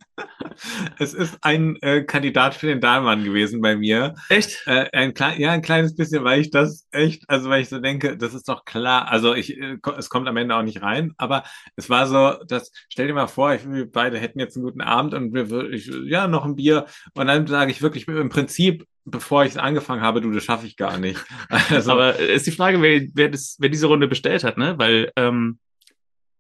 Es 0.98 1.14
ist 1.14 1.38
ein 1.42 1.76
äh, 1.82 2.04
Kandidat 2.04 2.56
für 2.56 2.68
den 2.68 2.82
Dahlmann 2.82 3.24
gewesen 3.24 3.62
bei 3.62 3.76
mir. 3.76 4.16
Echt? 4.30 4.64
Äh, 4.66 4.90
ein 4.92 5.14
klein, 5.14 5.40
ja, 5.40 5.52
ein 5.52 5.62
kleines 5.62 5.96
bisschen, 5.96 6.24
weil 6.24 6.42
ich 6.42 6.50
das 6.50 6.88
echt, 6.92 7.24
also 7.28 7.50
weil 7.50 7.62
ich 7.62 7.70
so 7.70 7.80
denke, 7.80 8.18
das 8.18 8.34
ist 8.34 8.50
doch 8.50 8.66
klar. 8.66 9.08
Also 9.10 9.36
ich, 9.36 9.58
äh, 9.58 9.78
es 9.98 10.10
kommt 10.10 10.28
am 10.28 10.38
Ende 10.38 10.56
auch 10.56 10.64
nicht 10.64 10.82
rein, 10.82 11.14
aber 11.18 11.44
es 11.76 11.90
war 11.90 12.08
so, 12.08 12.44
dass, 12.46 12.72
stell 12.90 13.08
dir 13.08 13.14
mal 13.14 13.28
vor, 13.28 13.54
ich, 13.54 13.70
wir 13.70 13.90
beide 13.92 14.18
hätten 14.18 14.40
jetzt 14.40 14.56
einen 14.56 14.66
guten 14.66 14.82
Abend 14.82 15.14
und 15.14 15.34
wir, 15.34 15.70
ich, 15.72 15.92
ja, 16.06 16.28
noch 16.28 16.46
ein 16.46 16.56
Bier. 16.56 16.86
Und 17.14 17.28
dann 17.28 17.46
sage 17.46 17.72
ich 17.72 17.82
wirklich 17.82 18.08
im 18.08 18.30
Prinzip, 18.30 18.86
bevor 19.06 19.46
ich 19.46 19.52
es 19.52 19.58
angefangen 19.58 20.02
habe, 20.02 20.22
du, 20.22 20.32
das 20.32 20.44
schaffe 20.44 20.68
ich 20.68 20.78
gar 20.78 20.98
nicht. 20.98 21.24
Also, 21.70 21.92
Aber 21.92 22.18
ist 22.18 22.48
die 22.48 22.52
Frage, 22.52 22.82
wer, 22.82 23.02
wer, 23.14 23.30
das, 23.30 23.58
wer 23.60 23.70
diese 23.70 23.88
Runde 23.88 24.08
bestellt 24.08 24.44
hat, 24.44 24.58
ne? 24.58 24.78
Weil 24.78 25.12
ähm, 25.16 25.60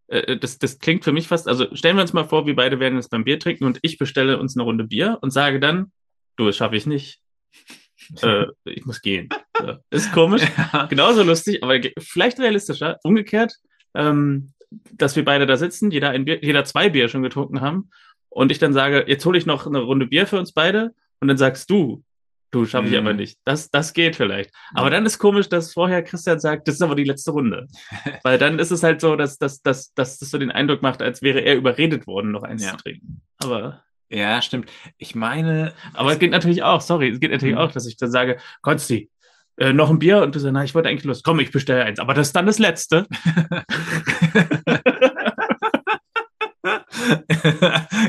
äh, 0.07 0.37
das, 0.37 0.57
das 0.57 0.79
klingt 0.79 1.03
für 1.03 1.11
mich 1.11 1.27
fast, 1.27 1.47
also 1.47 1.73
stellen 1.75 1.97
wir 1.97 2.01
uns 2.01 2.13
mal 2.13 2.25
vor, 2.25 2.45
wir 2.45 2.55
beide 2.55 2.79
werden 2.79 2.95
jetzt 2.95 3.09
beim 3.09 3.23
Bier 3.23 3.39
trinken 3.39 3.65
und 3.65 3.79
ich 3.81 3.97
bestelle 3.97 4.39
uns 4.39 4.55
eine 4.55 4.63
Runde 4.63 4.85
Bier 4.85 5.17
und 5.21 5.31
sage 5.31 5.59
dann, 5.59 5.91
du, 6.35 6.45
das 6.45 6.57
schaffe 6.57 6.75
ich 6.75 6.85
nicht. 6.85 7.19
äh, 8.21 8.45
ich 8.65 8.85
muss 8.85 9.01
gehen. 9.01 9.29
So. 9.59 9.75
Ist 9.89 10.11
komisch, 10.11 10.43
Ja. 10.73 10.85
genauso 10.85 11.23
lustig, 11.23 11.63
aber 11.63 11.79
vielleicht 11.99 12.39
realistischer. 12.39 12.97
Umgekehrt, 13.03 13.55
ähm, 13.95 14.53
dass 14.91 15.15
wir 15.15 15.25
beide 15.25 15.45
da 15.45 15.57
sitzen, 15.57 15.91
jeder, 15.91 16.09
ein 16.09 16.25
Bier, 16.25 16.43
jeder 16.43 16.65
zwei 16.65 16.89
Bier 16.89 17.09
schon 17.09 17.23
getrunken 17.23 17.61
haben 17.61 17.89
und 18.29 18.51
ich 18.51 18.59
dann 18.59 18.73
sage, 18.73 19.05
jetzt 19.07 19.25
hole 19.25 19.37
ich 19.37 19.45
noch 19.45 19.65
eine 19.65 19.79
Runde 19.79 20.07
Bier 20.07 20.27
für 20.27 20.39
uns 20.39 20.53
beide 20.53 20.93
und 21.19 21.27
dann 21.27 21.37
sagst 21.37 21.69
du, 21.69 22.03
du 22.51 22.65
schaffe 22.65 22.87
ich 22.87 22.93
Mhm. 22.93 22.99
aber 22.99 23.13
nicht. 23.13 23.37
Das, 23.45 23.69
das 23.69 23.93
geht 23.93 24.15
vielleicht. 24.15 24.51
Aber 24.73 24.89
dann 24.89 25.05
ist 25.05 25.19
komisch, 25.19 25.49
dass 25.49 25.73
vorher 25.73 26.03
Christian 26.03 26.39
sagt, 26.39 26.67
das 26.67 26.75
ist 26.75 26.81
aber 26.81 26.95
die 26.95 27.03
letzte 27.03 27.31
Runde. 27.31 27.67
Weil 28.23 28.37
dann 28.37 28.59
ist 28.59 28.71
es 28.71 28.83
halt 28.83 29.01
so, 29.01 29.15
dass, 29.15 29.37
dass, 29.37 29.61
dass, 29.61 29.93
dass 29.93 30.19
das 30.19 30.29
so 30.31 30.37
den 30.37 30.51
Eindruck 30.51 30.81
macht, 30.81 31.01
als 31.01 31.21
wäre 31.21 31.39
er 31.41 31.55
überredet 31.55 32.07
worden, 32.07 32.31
noch 32.31 32.43
eins 32.43 32.63
Ja. 32.65 32.71
zu 32.71 32.77
trinken. 32.77 33.21
Aber, 33.39 33.83
Ja, 34.09 34.41
stimmt. 34.41 34.69
Ich 34.97 35.15
meine, 35.15 35.73
aber 35.93 36.11
es 36.13 36.19
geht 36.19 36.31
natürlich 36.31 36.63
auch, 36.63 36.81
sorry, 36.81 37.09
es 37.09 37.19
geht 37.19 37.31
natürlich 37.31 37.55
Mhm. 37.55 37.61
auch, 37.61 37.71
dass 37.71 37.85
ich 37.85 37.97
dann 37.97 38.11
sage, 38.11 38.37
Konsti, 38.61 39.09
äh, 39.59 39.73
noch 39.73 39.89
ein 39.89 39.99
Bier 39.99 40.21
und 40.21 40.33
du 40.35 40.39
sagst, 40.39 40.53
na, 40.53 40.63
ich 40.63 40.73
wollte 40.75 40.87
eigentlich 40.87 41.03
los. 41.03 41.23
Komm, 41.23 41.39
ich 41.41 41.51
bestelle 41.51 41.83
eins. 41.83 41.99
Aber 41.99 42.13
das 42.13 42.27
ist 42.27 42.35
dann 42.35 42.45
das 42.45 42.59
letzte. 42.59 43.05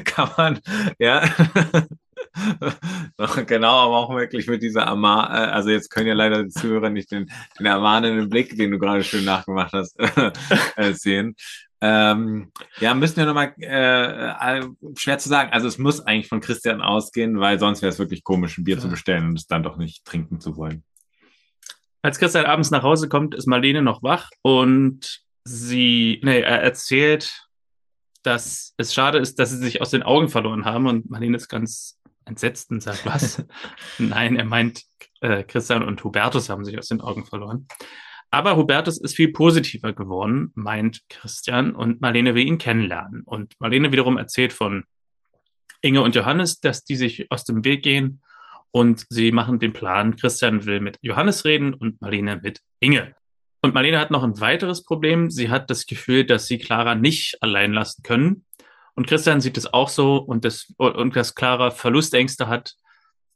kann 0.05 0.31
man, 0.37 0.59
ja. 0.98 1.22
Genau, 3.46 3.87
aber 3.87 3.96
auch 3.96 4.14
wirklich 4.14 4.46
mit 4.46 4.62
dieser 4.62 4.87
Ama 4.87 5.27
äh, 5.27 5.51
also 5.51 5.70
jetzt 5.70 5.90
können 5.90 6.07
ja 6.07 6.14
leider 6.14 6.44
die 6.44 6.51
Zuhörer 6.51 6.90
nicht 6.90 7.11
den, 7.11 7.31
den 7.59 7.66
ermahnenden 7.66 8.29
Blick, 8.29 8.57
den 8.57 8.70
du 8.70 8.79
gerade 8.79 9.03
schön 9.03 9.24
nachgemacht 9.24 9.72
hast, 9.72 9.98
äh, 10.77 10.92
sehen. 10.92 11.35
Ähm, 11.81 12.51
ja, 12.81 12.92
müssen 12.94 13.16
wir 13.16 13.27
nochmal, 13.27 13.55
äh, 13.61 14.59
äh, 14.59 14.66
schwer 14.96 15.18
zu 15.18 15.29
sagen. 15.29 15.53
Also 15.53 15.68
es 15.68 15.79
muss 15.79 16.01
eigentlich 16.01 16.29
von 16.29 16.40
Christian 16.40 16.81
ausgehen, 16.81 17.38
weil 17.38 17.59
sonst 17.59 17.83
wäre 17.83 17.90
es 17.90 17.98
wirklich 17.98 18.24
komisch, 18.24 18.59
ein 18.59 18.64
Bier 18.64 18.79
zu 18.79 18.87
Ja. 18.87 18.90
bestellen 18.90 19.29
und 19.29 19.38
es 19.38 19.46
dann 19.46 19.62
doch 19.62 19.77
nicht 19.77 20.05
trinken 20.05 20.40
zu 20.40 20.57
wollen. 20.57 20.83
Als 22.03 22.18
Christian 22.18 22.46
abends 22.46 22.70
nach 22.70 22.83
Hause 22.83 23.09
kommt, 23.09 23.35
ist 23.35 23.46
Marlene 23.46 23.83
noch 23.83 24.03
wach 24.03 24.31
und 24.42 25.20
sie, 25.44 26.20
nee, 26.24 26.40
er 26.40 26.62
erzählt, 26.62 27.48
dass 28.22 28.74
es 28.77 28.92
schade 28.92 29.18
ist, 29.18 29.38
dass 29.38 29.51
sie 29.51 29.59
sich 29.59 29.81
aus 29.81 29.90
den 29.90 30.03
Augen 30.03 30.29
verloren 30.29 30.64
haben 30.64 30.87
und 30.87 31.11
Marlene 31.11 31.37
ist 31.37 31.48
ganz 31.48 31.98
entsetzt 32.29 32.71
und 32.71 32.83
sagt, 32.83 33.07
was? 33.07 33.45
Nein, 33.99 34.37
er 34.37 34.45
meint, 34.45 34.85
äh, 35.21 35.43
Christian 35.43 35.83
und 35.83 36.03
Hubertus 36.05 36.49
haben 36.49 36.64
sich 36.64 36.79
aus 36.79 36.88
den 36.88 37.01
Augen 37.01 37.25
verloren. 37.25 37.67
Aber 38.31 38.57
Hubertus 38.57 39.01
ist 39.01 39.17
viel 39.17 39.33
positiver 39.33 39.93
geworden, 39.93 40.53
meint 40.55 41.03
Christian, 41.09 41.75
und 41.75 42.01
Marlene 42.01 42.35
will 42.35 42.47
ihn 42.47 42.59
kennenlernen. 42.59 43.23
Und 43.25 43.55
Marlene 43.59 43.91
wiederum 43.91 44.19
erzählt 44.19 44.53
von 44.53 44.85
Inge 45.81 46.03
und 46.03 46.14
Johannes, 46.14 46.61
dass 46.61 46.85
die 46.85 46.97
sich 46.97 47.31
aus 47.31 47.45
dem 47.45 47.64
Weg 47.64 47.83
gehen 47.83 48.21
und 48.71 49.07
sie 49.09 49.33
machen 49.33 49.59
den 49.59 49.73
Plan, 49.73 50.17
Christian 50.17 50.67
will 50.67 50.81
mit 50.81 50.99
Johannes 51.01 51.45
reden 51.45 51.73
und 51.73 52.01
Marlene 52.01 52.41
mit 52.43 52.61
Inge. 52.81 53.14
Und 53.62 53.75
Marlene 53.75 53.99
hat 53.99 54.11
noch 54.11 54.23
ein 54.23 54.41
weiteres 54.41 54.85
Problem. 54.85 55.31
Sie 55.31 55.49
hat 55.49 55.71
das 55.71 55.87
Gefühl, 55.87 56.25
dass 56.25 56.47
sie 56.47 56.59
Clara 56.59 56.95
nicht 56.95 57.43
allein 57.43 57.73
lassen 57.73 58.03
können. 58.03 58.45
Und 58.99 59.07
Christian 59.07 59.41
sieht 59.41 59.57
es 59.57 59.73
auch 59.73 59.89
so 59.89 60.17
und, 60.17 60.45
das, 60.45 60.75
und 60.77 61.15
dass 61.15 61.37
Clara 61.37 61.71
Verlustängste 61.71 62.49
hat. 62.49 62.75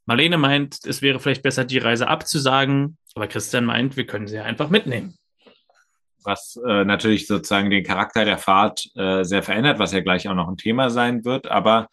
Marlene 0.05 0.37
meint, 0.37 0.79
es 0.83 1.01
wäre 1.01 1.21
vielleicht 1.21 1.41
besser, 1.41 1.63
die 1.63 1.77
Reise 1.77 2.09
abzusagen, 2.09 2.97
aber 3.15 3.27
Christian 3.27 3.63
meint, 3.63 3.95
wir 3.95 4.05
können 4.05 4.27
sie 4.27 4.35
ja 4.35 4.43
einfach 4.43 4.69
mitnehmen. 4.69 5.17
was 6.25 6.59
äh, 6.67 6.83
natürlich 6.83 7.27
sozusagen 7.27 7.69
den 7.69 7.85
Charakter 7.85 8.25
der 8.25 8.37
Fahrt 8.37 8.89
äh, 8.95 9.23
sehr 9.23 9.41
verändert, 9.41 9.79
was 9.79 9.93
ja 9.93 10.01
gleich 10.01 10.27
auch 10.27 10.35
noch 10.35 10.49
ein 10.49 10.57
Thema 10.57 10.89
sein 10.89 11.23
wird. 11.23 11.49
Aber 11.49 11.87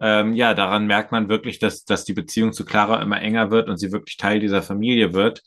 ähm, 0.00 0.34
ja, 0.34 0.54
daran 0.54 0.86
merkt 0.86 1.12
man 1.12 1.28
wirklich, 1.28 1.58
dass, 1.58 1.84
dass 1.84 2.04
die 2.04 2.12
Beziehung 2.12 2.52
zu 2.52 2.64
Clara 2.64 3.02
immer 3.02 3.20
enger 3.20 3.50
wird 3.50 3.68
und 3.68 3.78
sie 3.78 3.92
wirklich 3.92 4.16
Teil 4.16 4.40
dieser 4.40 4.62
Familie 4.62 5.14
wird. 5.14 5.42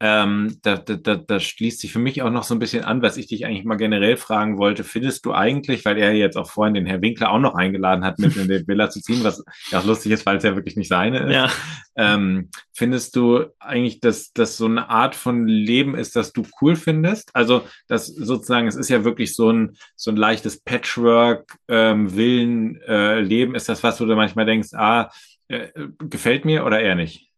Ähm, 0.00 0.58
da, 0.62 0.76
da, 0.76 1.16
da, 1.16 1.40
schließt 1.40 1.80
sich 1.80 1.92
für 1.92 1.98
mich 1.98 2.22
auch 2.22 2.30
noch 2.30 2.44
so 2.44 2.54
ein 2.54 2.58
bisschen 2.58 2.84
an, 2.84 3.02
was 3.02 3.16
ich 3.16 3.26
dich 3.26 3.46
eigentlich 3.46 3.64
mal 3.64 3.76
generell 3.76 4.16
fragen 4.16 4.58
wollte. 4.58 4.84
Findest 4.84 5.24
du 5.24 5.32
eigentlich, 5.32 5.84
weil 5.84 5.98
er 5.98 6.12
jetzt 6.12 6.36
auch 6.36 6.50
vorhin 6.50 6.74
den 6.74 6.86
Herr 6.86 7.00
Winkler 7.00 7.30
auch 7.30 7.38
noch 7.38 7.54
eingeladen 7.54 8.04
hat, 8.04 8.18
mit 8.18 8.36
in 8.36 8.48
die 8.48 8.64
Villa 8.68 8.90
zu 8.90 9.00
ziehen, 9.00 9.24
was 9.24 9.42
ja 9.70 9.80
auch 9.80 9.84
lustig 9.84 10.12
ist, 10.12 10.26
weil 10.26 10.36
es 10.36 10.44
ja 10.44 10.54
wirklich 10.54 10.76
nicht 10.76 10.88
seine 10.88 11.20
ist. 11.20 11.32
Ja, 11.32 11.50
Ähm, 11.96 12.50
findest 12.72 13.14
du 13.14 13.44
eigentlich, 13.60 14.00
dass 14.00 14.32
das 14.32 14.56
so 14.56 14.66
eine 14.66 14.90
Art 14.90 15.14
von 15.14 15.46
Leben 15.46 15.94
ist, 15.94 16.16
das 16.16 16.32
du 16.32 16.42
cool 16.60 16.74
findest? 16.74 17.30
Also, 17.34 17.62
das 17.86 18.06
sozusagen, 18.06 18.66
es 18.66 18.74
ist 18.74 18.88
ja 18.88 19.04
wirklich 19.04 19.34
so 19.34 19.50
ein, 19.50 19.76
so 19.94 20.10
ein 20.10 20.16
leichtes 20.16 20.60
Patchwork, 20.60 21.56
ähm, 21.68 22.16
Willen, 22.16 22.80
äh, 22.82 23.20
Leben. 23.20 23.54
Ist 23.54 23.68
das 23.68 23.82
was, 23.84 23.93
wo 24.00 24.06
du 24.06 24.16
manchmal 24.16 24.46
denkst, 24.46 24.74
ah, 24.74 25.10
äh, 25.48 25.68
gefällt 25.98 26.44
mir 26.44 26.64
oder 26.64 26.80
eher 26.80 26.94
nicht? 26.94 27.30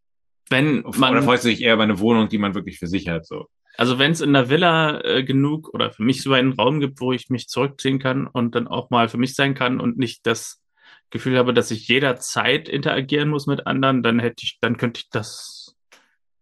wenn 0.48 0.84
oder 0.84 0.98
man, 0.98 1.22
freust 1.22 1.44
du 1.44 1.48
dich 1.48 1.62
eher 1.62 1.74
über 1.74 1.82
eine 1.82 1.98
Wohnung, 1.98 2.28
die 2.28 2.38
man 2.38 2.54
wirklich 2.54 2.78
für 2.78 2.86
sich 2.86 3.08
hat, 3.08 3.26
so? 3.26 3.46
also 3.76 3.98
wenn 3.98 4.12
es 4.12 4.20
in 4.20 4.32
der 4.32 4.48
Villa 4.48 5.00
äh, 5.02 5.22
genug 5.22 5.72
oder 5.74 5.90
für 5.90 6.02
mich 6.02 6.22
so 6.22 6.32
einen 6.32 6.52
Raum 6.52 6.80
gibt, 6.80 7.00
wo 7.00 7.12
ich 7.12 7.28
mich 7.28 7.48
zurückziehen 7.48 7.98
kann 7.98 8.26
und 8.26 8.54
dann 8.54 8.68
auch 8.68 8.90
mal 8.90 9.08
für 9.08 9.18
mich 9.18 9.34
sein 9.34 9.54
kann 9.54 9.80
und 9.80 9.98
nicht 9.98 10.26
das 10.26 10.62
Gefühl 11.10 11.36
habe, 11.36 11.52
dass 11.52 11.70
ich 11.70 11.86
jederzeit 11.88 12.68
interagieren 12.68 13.28
muss 13.28 13.46
mit 13.46 13.66
anderen, 13.66 14.02
dann 14.02 14.18
hätte 14.18 14.44
ich, 14.44 14.58
dann 14.60 14.76
könnte 14.76 15.00
ich 15.00 15.10
das, 15.10 15.76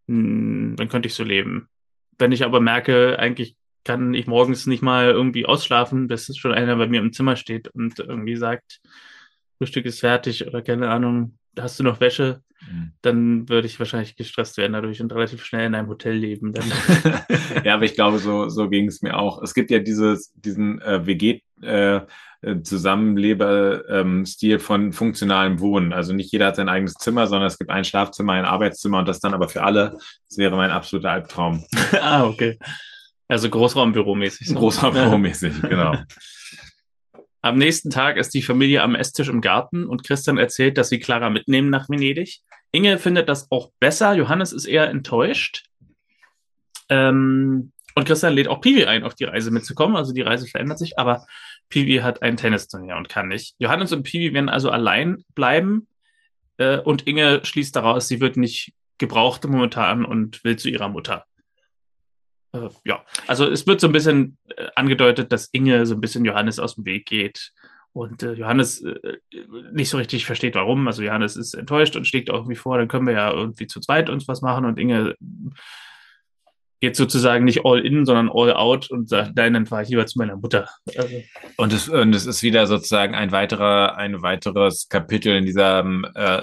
mh, 0.07 0.77
dann 0.77 0.89
könnte 0.89 1.09
ich 1.09 1.15
so 1.15 1.25
leben. 1.25 1.69
Wenn 2.19 2.33
ich 2.33 2.45
aber 2.45 2.61
merke, 2.61 3.19
eigentlich 3.19 3.57
kann 3.83 4.15
ich 4.15 4.27
morgens 4.27 4.67
nicht 4.67 4.83
mal 4.83 5.11
irgendwie 5.11 5.45
ausschlafen, 5.45 6.07
bis 6.07 6.29
es 6.29 6.39
schon 6.39 6.55
einer 6.55 6.77
bei 6.77 6.87
mir 6.87 7.01
im 7.01 7.13
Zimmer 7.13 7.37
steht 7.37 7.69
und 7.69 7.99
irgendwie 7.99 8.37
sagt, 8.37 8.81
Frühstück 9.65 9.87
ist 9.87 10.01
fertig 10.01 10.47
oder 10.47 10.61
keine 10.61 10.91
Ahnung, 10.91 11.39
hast 11.59 11.81
du 11.81 11.85
noch 11.85 12.01
Wäsche? 12.01 12.43
Dann 13.03 13.49
würde 13.49 13.67
ich 13.67 13.79
wahrscheinlich 13.79 14.17
gestresst 14.17 14.57
werden 14.57 14.73
dadurch 14.73 15.01
und 15.01 15.13
relativ 15.13 15.45
schnell 15.45 15.67
in 15.67 15.75
einem 15.75 15.89
Hotel 15.89 16.15
leben. 16.15 16.53
Dann. 16.53 16.65
ja, 17.65 17.75
aber 17.75 17.85
ich 17.85 17.95
glaube, 17.95 18.19
so, 18.19 18.49
so 18.49 18.69
ging 18.69 18.89
es 18.89 19.03
mir 19.03 19.19
auch. 19.19 19.43
Es 19.43 19.55
gibt 19.55 19.71
ja 19.71 19.79
dieses, 19.81 20.33
diesen 20.35 20.81
äh, 20.81 21.07
WG, 21.07 21.41
äh, 21.63 22.01
äh, 22.45 22.63
Zusammenlebe-Stil 22.63 24.59
von 24.59 24.93
funktionalem 24.93 25.61
Wohnen. 25.61 25.93
Also 25.93 26.13
nicht 26.13 26.33
jeder 26.33 26.47
hat 26.47 26.57
sein 26.57 26.69
eigenes 26.69 26.95
Zimmer, 26.95 27.27
sondern 27.27 27.47
es 27.47 27.59
gibt 27.59 27.71
ein 27.71 27.85
Schlafzimmer, 27.85 28.35
ein 28.35 28.45
Arbeitszimmer 28.45 28.99
und 28.99 29.09
das 29.09 29.21
dann 29.21 29.35
aber 29.35 29.49
für 29.49 29.63
alle. 29.63 29.97
Das 30.29 30.37
wäre 30.39 30.57
mein 30.57 30.71
absoluter 30.71 31.11
Albtraum. 31.11 31.65
ah, 32.01 32.25
okay. 32.27 32.59
Also 33.29 33.49
Großraumbüromäßig. 33.49 34.49
so. 34.49 34.55
Großraumbüromäßig, 34.55 35.63
genau. 35.69 35.97
Am 37.45 37.59
nächsten 37.59 37.91
Tag 37.91 38.17
ist 38.17 38.33
die 38.33 38.41
Familie 38.41 38.83
am 38.83 38.95
Esstisch 38.95 39.29
im 39.29 39.43
Garten 39.43 39.85
und 39.85 40.03
Christian 40.03 40.39
erzählt, 40.39 40.79
dass 40.79 40.89
sie 40.89 40.99
Clara 40.99 41.29
mitnehmen 41.29 41.69
nach 41.69 41.91
Venedig. 41.91 42.41
Inge 42.73 42.99
findet 42.99 43.29
das 43.29 43.51
auch 43.51 43.71
besser. 43.79 44.15
Johannes 44.15 44.55
ist 44.55 44.65
eher 44.65 44.89
enttäuscht. 44.89 45.67
Ähm, 46.89 47.71
und 47.95 48.07
Christian 48.07 48.33
lädt 48.33 48.49
auch 48.49 48.63
Piwi 48.63 48.87
ein, 48.87 49.05
auf 49.05 49.15
die 49.15 49.25
Reise 49.25 49.51
mitzukommen. 49.51 49.95
Also 49.95 50.15
die 50.15 50.23
Reise 50.23 50.47
verändert 50.47 50.79
sich, 50.79 50.99
aber 50.99 51.27
Piwi 51.69 51.99
hat 51.99 52.23
ein 52.23 52.39
Tennisturnier 52.39 52.97
und 52.97 53.11
kann 53.11 53.29
nicht. 53.29 53.57
Johannes 53.59 53.93
und 53.93 54.05
Piwi 54.05 54.33
werden 54.33 54.49
also 54.49 54.71
allein 54.71 55.23
bleiben. 55.35 55.87
Äh, 56.57 56.79
und 56.79 57.07
Inge 57.07 57.45
schließt 57.45 57.77
daraus, 57.77 58.09
sie 58.09 58.23
wird 58.23 58.39
nicht 58.39 58.73
gebraucht 58.97 59.45
momentan 59.45 60.07
und 60.07 60.43
will 60.45 60.57
zu 60.57 60.71
ihrer 60.71 60.89
Mutter. 60.89 61.27
Äh, 62.55 62.71
ja, 62.85 63.05
also 63.27 63.51
es 63.51 63.67
wird 63.67 63.81
so 63.81 63.89
ein 63.89 63.93
bisschen 63.93 64.39
äh, 64.57 64.69
angedeutet, 64.77 65.33
dass 65.33 65.49
Inge 65.53 65.85
so 65.87 65.95
ein 65.95 66.01
bisschen 66.01 66.25
Johannes 66.25 66.59
aus 66.59 66.77
dem 66.77 66.85
Weg 66.85 67.07
geht. 67.07 67.53
Und 67.93 68.23
äh, 68.23 68.33
Johannes 68.33 68.83
äh, 68.83 69.19
nicht 69.73 69.89
so 69.89 69.99
richtig 69.99 70.27
versteht, 70.27 70.55
warum. 70.55 70.87
Also 70.87 71.03
Johannes 71.03 71.37
ist 71.37 71.55
enttäuscht 71.55 71.97
und 71.97 72.07
schlägt 72.07 72.31
auch 72.31 72.39
irgendwie 72.39 72.57
vor, 72.57 72.79
dann 72.79 72.89
können 72.89 73.07
wir 73.07 73.15
ja 73.15 73.33
irgendwie 73.33 73.67
zu 73.67 73.81
zweit 73.81 74.09
uns 74.09 74.27
was 74.27 74.41
machen. 74.41 74.65
Und 74.65 74.79
Inge 74.79 75.17
geht 76.85 76.97
sozusagen 76.97 77.47
nicht 77.47 77.65
all 77.65 77.81
in, 77.81 78.05
sondern 78.05 78.29
all 78.31 78.53
out 78.53 78.91
und 78.91 79.09
sagt, 79.09 79.33
nein, 79.37 79.55
dann 79.55 79.65
fahre 79.65 79.85
ich 79.85 79.89
lieber 79.89 80.05
zu 80.05 80.19
meiner 80.19 80.37
Mutter. 80.37 80.69
Also, 80.99 81.23
Und 81.57 81.73
es, 81.73 81.89
und 81.89 82.15
es 82.15 82.27
ist 82.27 82.43
wieder 82.43 82.67
sozusagen 82.67 83.15
ein 83.15 83.33
weiterer, 83.33 83.97
ein 83.97 84.21
weiteres 84.21 84.91
Kapitel 84.91 85.35
in 85.35 85.47
diesem 85.47 86.07
äh, 86.15 86.43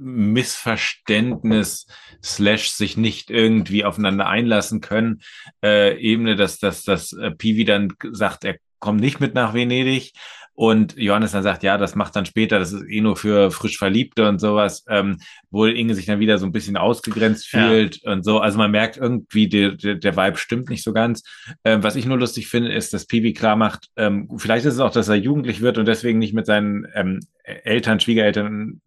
Missverständnis 0.00 1.86
slash 2.20 2.70
sich 2.70 2.96
nicht 2.96 3.30
irgendwie 3.30 3.84
aufeinander 3.84 4.26
einlassen 4.26 4.80
können 4.80 5.20
äh, 5.62 5.96
Ebene, 6.00 6.34
dass, 6.34 6.58
dass, 6.58 6.82
dass 6.82 7.12
äh, 7.12 7.30
Piwi 7.30 7.64
dann 7.64 7.92
sagt, 8.10 8.44
er 8.44 8.56
kommt 8.80 9.00
nicht 9.00 9.20
mit 9.20 9.34
nach 9.34 9.54
Venedig 9.54 10.14
und 10.62 10.94
Johannes 10.98 11.32
dann 11.32 11.42
sagt, 11.42 11.62
ja, 11.62 11.78
das 11.78 11.94
macht 11.94 12.14
dann 12.14 12.26
später, 12.26 12.58
das 12.58 12.70
ist 12.74 12.84
eh 12.86 13.00
nur 13.00 13.16
für 13.16 13.50
frisch 13.50 13.78
Verliebte 13.78 14.28
und 14.28 14.40
sowas, 14.40 14.84
ähm, 14.90 15.16
wo 15.50 15.64
Inge 15.64 15.94
sich 15.94 16.04
dann 16.04 16.20
wieder 16.20 16.36
so 16.36 16.44
ein 16.44 16.52
bisschen 16.52 16.76
ausgegrenzt 16.76 17.50
Ja. 17.54 17.66
fühlt 17.66 18.04
und 18.04 18.26
so. 18.26 18.40
Also 18.40 18.58
man 18.58 18.70
merkt 18.70 18.98
irgendwie, 18.98 19.48
der, 19.48 19.70
der, 19.70 19.94
der 19.94 20.16
Vibe 20.18 20.36
stimmt 20.36 20.68
nicht 20.68 20.84
so 20.84 20.92
ganz. 20.92 21.22
Ähm, 21.64 21.82
was 21.82 21.96
ich 21.96 22.04
nur 22.04 22.18
lustig 22.18 22.48
finde, 22.48 22.74
ist, 22.74 22.92
dass 22.92 23.06
Piwi 23.06 23.32
klar 23.32 23.56
macht, 23.56 23.86
ähm, 23.96 24.28
vielleicht 24.36 24.66
ist 24.66 24.74
es 24.74 24.80
auch, 24.80 24.92
dass 24.92 25.08
er 25.08 25.14
jugendlich 25.14 25.62
wird 25.62 25.78
und 25.78 25.86
deswegen 25.88 26.18
nicht 26.18 26.34
mit 26.34 26.44
seinen 26.44 26.86
ähm, 26.94 27.20
Eltern, 27.42 27.98
Schwiegereltern, 27.98 28.82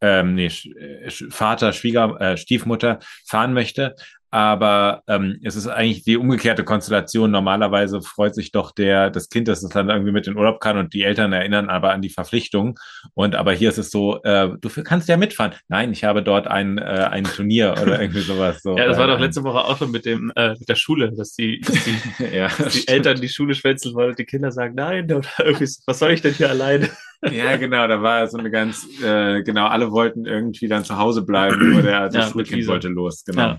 ähm, 0.00 0.34
nee, 0.34 0.48
Sch- 0.48 0.76
äh, 0.76 1.06
Sch- 1.10 1.30
Vater, 1.30 1.72
Schwieger, 1.72 2.20
äh, 2.20 2.36
Stiefmutter 2.36 2.98
fahren 3.24 3.52
möchte. 3.54 3.94
Aber 4.34 5.04
ähm, 5.06 5.38
es 5.44 5.54
ist 5.54 5.68
eigentlich 5.68 6.02
die 6.02 6.16
umgekehrte 6.16 6.64
Konstellation. 6.64 7.30
Normalerweise 7.30 8.02
freut 8.02 8.34
sich 8.34 8.50
doch 8.50 8.72
der, 8.72 9.10
das 9.10 9.28
Kind, 9.28 9.46
dass 9.46 9.62
es 9.62 9.68
dann 9.68 9.90
irgendwie 9.90 10.10
mit 10.10 10.26
in 10.26 10.36
Urlaub 10.36 10.58
kann 10.58 10.76
und 10.76 10.92
die 10.92 11.04
Eltern 11.04 11.32
erinnern 11.32 11.70
aber 11.70 11.92
an 11.92 12.02
die 12.02 12.10
Verpflichtung. 12.10 12.76
Und 13.14 13.36
aber 13.36 13.52
hier 13.52 13.68
ist 13.68 13.78
es 13.78 13.92
so, 13.92 14.20
äh, 14.24 14.48
du 14.60 14.68
kannst 14.82 15.08
ja 15.08 15.16
mitfahren. 15.16 15.52
Nein, 15.68 15.92
ich 15.92 16.02
habe 16.02 16.20
dort 16.20 16.48
ein, 16.48 16.78
äh, 16.78 16.82
ein 16.82 17.22
Turnier 17.22 17.76
oder 17.80 18.00
irgendwie 18.00 18.22
sowas. 18.22 18.60
So, 18.60 18.76
Ja, 18.76 18.88
das 18.88 18.98
war 18.98 19.04
äh, 19.04 19.12
doch 19.12 19.20
letzte 19.20 19.44
Woche 19.44 19.58
auch 19.58 19.78
schon 19.78 19.92
mit 19.92 20.04
dem 20.04 20.32
äh, 20.34 20.56
mit 20.58 20.68
der 20.68 20.74
Schule, 20.74 21.12
dass 21.12 21.36
die, 21.36 21.60
dass 21.60 21.84
die, 21.84 22.24
ja, 22.34 22.48
dass 22.48 22.72
die 22.72 22.88
Eltern 22.88 23.20
die 23.20 23.28
Schule 23.28 23.54
schwänzeln 23.54 23.94
wollen 23.94 24.10
und 24.10 24.18
die 24.18 24.24
Kinder 24.24 24.50
sagen, 24.50 24.74
nein, 24.74 25.04
oder 25.12 25.28
irgendwie, 25.38 25.72
was 25.86 25.98
soll 26.00 26.10
ich 26.10 26.22
denn 26.22 26.34
hier 26.34 26.50
alleine? 26.50 26.90
Ja, 27.32 27.56
genau, 27.56 27.88
da 27.88 28.02
war 28.02 28.28
so 28.28 28.36
eine 28.36 28.50
ganz, 28.50 28.86
äh, 29.02 29.42
genau, 29.42 29.68
alle 29.68 29.90
wollten 29.90 30.26
irgendwie 30.26 30.68
dann 30.68 30.84
zu 30.84 30.98
Hause 30.98 31.22
bleiben, 31.22 31.72
nur 31.72 31.80
der, 31.80 32.00
das 32.10 32.14
Ja, 32.14 32.30
Schulkind 32.30 32.66
wollte 32.66 32.88
los, 32.88 33.24
genau. 33.24 33.40
Ja. 33.40 33.56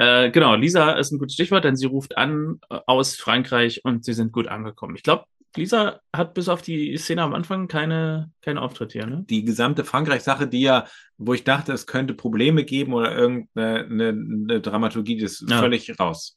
Äh, 0.00 0.30
genau, 0.30 0.54
Lisa 0.54 0.92
ist 0.92 1.12
ein 1.12 1.18
gutes 1.18 1.34
Stichwort, 1.34 1.64
denn 1.64 1.76
sie 1.76 1.84
ruft 1.84 2.16
an 2.16 2.58
äh, 2.70 2.78
aus 2.86 3.16
Frankreich 3.16 3.84
und 3.84 4.02
sie 4.02 4.14
sind 4.14 4.32
gut 4.32 4.48
angekommen. 4.48 4.96
Ich 4.96 5.02
glaube, 5.02 5.24
Lisa 5.54 6.00
hat 6.16 6.32
bis 6.32 6.48
auf 6.48 6.62
die 6.62 6.96
Szene 6.96 7.22
am 7.22 7.34
Anfang 7.34 7.68
keine, 7.68 8.32
keinen 8.40 8.56
Auftritt 8.56 8.92
hier, 8.92 9.06
ne? 9.06 9.26
Die 9.28 9.44
gesamte 9.44 9.84
Frankreich-Sache, 9.84 10.46
die 10.46 10.62
ja, 10.62 10.86
wo 11.18 11.34
ich 11.34 11.44
dachte, 11.44 11.74
es 11.74 11.86
könnte 11.86 12.14
Probleme 12.14 12.64
geben 12.64 12.94
oder 12.94 13.14
irgendeine 13.14 13.84
eine, 13.84 14.08
eine 14.08 14.60
Dramaturgie, 14.62 15.16
die 15.16 15.24
ist 15.24 15.44
Ja. 15.50 15.58
völlig 15.58 16.00
raus. 16.00 16.34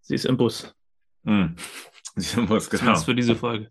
Sie 0.00 0.14
ist 0.14 0.24
im 0.24 0.38
Bus. 0.38 0.74
Hm. 1.26 1.56
Sie 2.16 2.40
muss, 2.40 2.70
genau. 2.70 2.80
Zumindest 2.82 3.04
für 3.04 3.14
diese 3.14 3.36
Folge. 3.36 3.70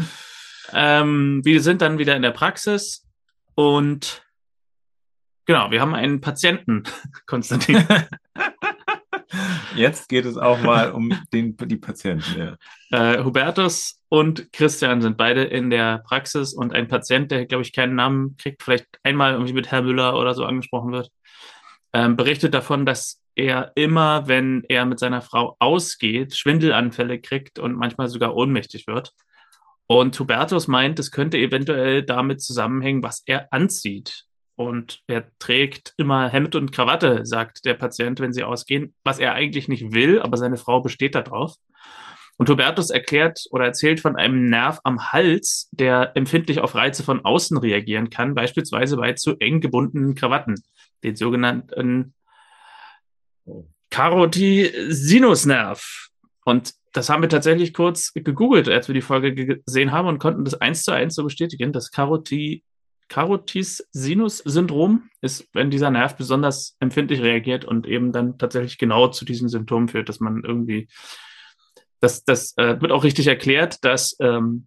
ähm, 0.74 1.40
wir 1.44 1.62
sind 1.62 1.80
dann 1.80 1.96
wieder 1.96 2.14
in 2.14 2.22
der 2.22 2.32
Praxis 2.32 3.06
und 3.54 4.22
genau, 5.48 5.70
wir 5.72 5.80
haben 5.80 5.94
einen 5.94 6.20
Patienten, 6.20 6.84
Konstantin. 7.26 7.84
Jetzt 9.74 10.08
geht 10.08 10.24
es 10.24 10.36
auch 10.36 10.60
mal 10.62 10.92
um 10.92 11.12
den, 11.32 11.56
die 11.56 11.76
Patienten. 11.76 12.56
Ja. 12.90 13.14
Äh, 13.14 13.24
Hubertus 13.24 14.00
und 14.08 14.52
Christian 14.52 15.02
sind 15.02 15.16
beide 15.16 15.44
in 15.44 15.70
der 15.70 15.98
Praxis 15.98 16.54
und 16.54 16.74
ein 16.74 16.88
Patient, 16.88 17.30
der, 17.30 17.46
glaube 17.46 17.62
ich, 17.62 17.72
keinen 17.72 17.94
Namen 17.94 18.36
kriegt, 18.36 18.62
vielleicht 18.62 18.86
einmal 19.02 19.32
irgendwie 19.32 19.52
mit 19.52 19.70
Herr 19.70 19.82
Müller 19.82 20.16
oder 20.16 20.34
so 20.34 20.44
angesprochen 20.44 20.92
wird, 20.92 21.10
ähm, 21.92 22.16
berichtet 22.16 22.54
davon, 22.54 22.86
dass 22.86 23.20
er 23.34 23.72
immer, 23.74 24.28
wenn 24.28 24.64
er 24.68 24.84
mit 24.84 24.98
seiner 24.98 25.22
Frau 25.22 25.56
ausgeht, 25.58 26.36
Schwindelanfälle 26.36 27.20
kriegt 27.20 27.58
und 27.58 27.76
manchmal 27.76 28.08
sogar 28.08 28.34
ohnmächtig 28.34 28.86
wird. 28.86 29.12
Und 29.86 30.18
Hubertus 30.18 30.68
meint, 30.68 30.98
es 30.98 31.10
könnte 31.10 31.38
eventuell 31.38 32.02
damit 32.02 32.42
zusammenhängen, 32.42 33.02
was 33.02 33.22
er 33.26 33.52
anzieht. 33.52 34.27
Und 34.58 35.02
er 35.06 35.30
trägt 35.38 35.94
immer 35.98 36.28
Hemd 36.28 36.56
und 36.56 36.72
Krawatte, 36.72 37.24
sagt 37.24 37.64
der 37.64 37.74
Patient, 37.74 38.18
wenn 38.18 38.32
sie 38.32 38.42
ausgehen, 38.42 38.92
was 39.04 39.20
er 39.20 39.34
eigentlich 39.34 39.68
nicht 39.68 39.92
will, 39.92 40.20
aber 40.20 40.36
seine 40.36 40.56
Frau 40.56 40.80
besteht 40.80 41.14
darauf. 41.14 41.54
Und 42.38 42.50
Hubertus 42.50 42.90
erklärt 42.90 43.44
oder 43.52 43.66
erzählt 43.66 44.00
von 44.00 44.16
einem 44.16 44.46
Nerv 44.46 44.80
am 44.82 45.12
Hals, 45.12 45.68
der 45.70 46.10
empfindlich 46.16 46.58
auf 46.58 46.74
Reize 46.74 47.04
von 47.04 47.24
außen 47.24 47.56
reagieren 47.56 48.10
kann, 48.10 48.34
beispielsweise 48.34 48.96
bei 48.96 49.12
zu 49.12 49.36
eng 49.38 49.60
gebundenen 49.60 50.16
Krawatten, 50.16 50.56
den 51.04 51.14
sogenannten 51.14 52.14
Karotisinusnerv. 53.90 56.08
Und 56.44 56.74
das 56.94 57.10
haben 57.10 57.22
wir 57.22 57.28
tatsächlich 57.28 57.74
kurz 57.74 58.12
gegoogelt, 58.12 58.68
als 58.68 58.88
wir 58.88 58.94
die 58.94 59.02
Folge 59.02 59.36
ge- 59.36 59.62
gesehen 59.64 59.92
haben 59.92 60.08
und 60.08 60.18
konnten 60.18 60.44
das 60.44 60.54
eins 60.54 60.82
zu 60.82 60.90
eins 60.90 61.14
so 61.14 61.22
bestätigen. 61.22 61.72
Das 61.72 61.92
Karoti 61.92 62.64
Karotis-Sinus-Syndrom 63.08 65.08
ist, 65.20 65.46
wenn 65.52 65.70
dieser 65.70 65.90
Nerv 65.90 66.16
besonders 66.16 66.76
empfindlich 66.80 67.20
reagiert 67.20 67.64
und 67.64 67.86
eben 67.86 68.12
dann 68.12 68.38
tatsächlich 68.38 68.78
genau 68.78 69.08
zu 69.08 69.24
diesen 69.24 69.48
Symptomen 69.48 69.88
führt, 69.88 70.08
dass 70.08 70.20
man 70.20 70.42
irgendwie, 70.44 70.88
das, 72.00 72.24
das 72.24 72.56
äh, 72.56 72.80
wird 72.80 72.92
auch 72.92 73.04
richtig 73.04 73.26
erklärt, 73.26 73.84
dass 73.84 74.16
ähm, 74.20 74.66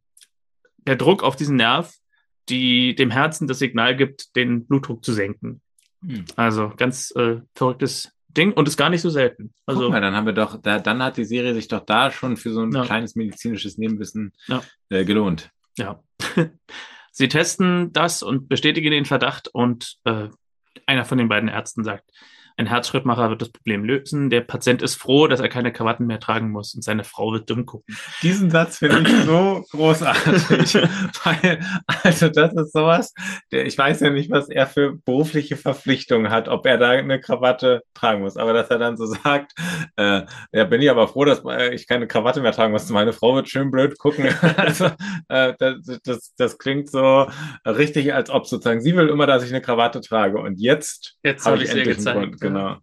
der 0.88 0.95
Druck 0.95 1.23
auf 1.23 1.36
diesen 1.36 1.56
Nerv 1.56 1.93
die 2.49 2.95
dem 2.95 3.12
Herzen 3.12 3.47
das 3.47 3.60
Signal 3.60 3.95
gibt, 3.95 4.36
den 4.36 4.65
Blutdruck 4.65 5.06
zu 5.06 5.13
senken. 5.13 5.62
Hm. 6.04 6.25
Also 6.36 6.73
ganz 6.75 7.12
äh, 7.15 7.38
verrücktes 7.56 8.12
Ding 8.30 8.51
und 8.54 8.67
ist 8.67 8.77
gar 8.77 8.89
nicht 8.89 9.01
so 9.01 9.10
selten. 9.10 9.54
Also, 9.65 9.89
mal, 9.89 10.01
dann 10.01 10.15
haben 10.15 10.25
wir 10.25 10.34
doch, 10.34 10.60
da, 10.62 10.80
dann 10.80 11.04
hat 11.04 11.17
die 11.17 11.25
Serie 11.25 11.54
sich 11.54 11.67
doch 11.67 11.86
da 11.86 12.12
schon 12.12 12.38
für 12.38 12.51
so 12.51 12.62
ein 12.63 12.71
Ja. 12.71 12.84
kleines 12.84 13.15
medizinisches 13.15 13.77
Nebenwissen 13.77 14.34
Ja. 14.47 14.63
äh, 14.89 15.06
gelohnt. 15.06 15.51
Ja. 15.77 16.01
Sie 17.12 17.28
testen 17.28 17.91
das 17.93 18.24
und 18.24 18.47
bestätigen 18.47 18.91
den 18.91 19.06
Verdacht 19.06 19.50
und 19.50 19.97
äh, 20.06 20.30
einer 20.86 21.06
von 21.06 21.17
den 21.17 21.30
beiden 21.30 21.50
Ärzten 21.50 21.84
sagt, 21.84 22.10
ein 22.62 22.67
Herzschrittmacher 22.67 23.30
wird 23.30 23.41
das 23.41 23.50
Problem 23.50 23.84
lösen. 23.84 24.30
Der 24.30 24.41
Patient 24.41 24.82
ist 24.82 24.95
froh, 24.95 25.28
dass 25.28 25.39
er 25.39 25.50
keine 25.50 25.74
Krawatten 25.74 26.06
mehr 26.06 26.19
tragen 26.19 26.52
muss 26.52 26.74
und 26.74 26.84
seine 26.84 27.04
Frau 27.04 27.34
wird 27.34 27.50
dumm 27.50 27.65
gucken. 27.65 27.95
Diesen 28.21 28.50
Satz 28.50 28.78
finde 28.78 29.02
ich 29.02 29.26
so 29.26 29.65
großartig, 29.71 30.76
weil, 31.24 31.60
also 32.04 32.30
das 32.30 32.54
ist 32.54 32.74
sowas, 32.74 33.13
der, 33.52 33.65
ich 33.65 33.78
weiß 33.78 34.00
ja 34.02 34.10
nicht, 34.12 34.30
was 34.30 34.50
er 34.50 34.67
für 34.67 34.97
berufliche 35.06 35.58
Verpflichtungen 35.58 36.32
hat, 36.32 36.47
ob 36.47 36.65
er 36.65 36.78
da 36.78 36.91
eine 36.91 37.19
Krawatte 37.19 37.82
tragen 37.93 38.21
muss, 38.21 38.38
aber 38.38 38.54
dass 38.54 38.69
er 38.69 38.78
dann 38.78 38.95
so 38.95 39.06
sagt, 39.06 39.54
äh, 39.97 40.21
ja, 40.52 40.63
bin 40.65 40.82
ich 40.82 40.89
aber 40.89 41.08
froh, 41.08 41.26
dass 41.26 41.43
äh, 41.45 41.74
ich 41.74 41.88
keine 41.88 42.08
Krawatte 42.08 42.41
mehr 42.41 42.52
tragen 42.52 42.71
muss, 42.71 42.89
meine 42.89 43.13
Frau 43.13 43.36
wird 43.36 43.50
schön 43.50 43.71
blöd 43.71 43.97
gucken, 43.97 44.28
also 44.58 44.91
äh, 45.28 45.54
das, 45.58 46.00
das, 46.04 46.34
das 46.38 46.58
klingt 46.58 46.89
so 46.89 47.28
richtig, 47.65 48.13
als 48.13 48.30
ob 48.30 48.45
sozusagen, 48.45 48.82
sie 48.82 48.95
will 48.95 49.10
immer, 49.10 49.26
dass 49.26 49.43
ich 49.43 49.50
eine 49.50 49.62
Krawatte 49.62 50.02
trage 50.02 50.38
und 50.39 50.60
jetzt, 50.60 51.17
Jetzt 51.24 51.45
habe 51.45 51.63
ich 51.63 51.69
endlich 51.69 51.97
gezeigt. 51.97 52.19
Grund, 52.19 52.41
genau. 52.53 52.77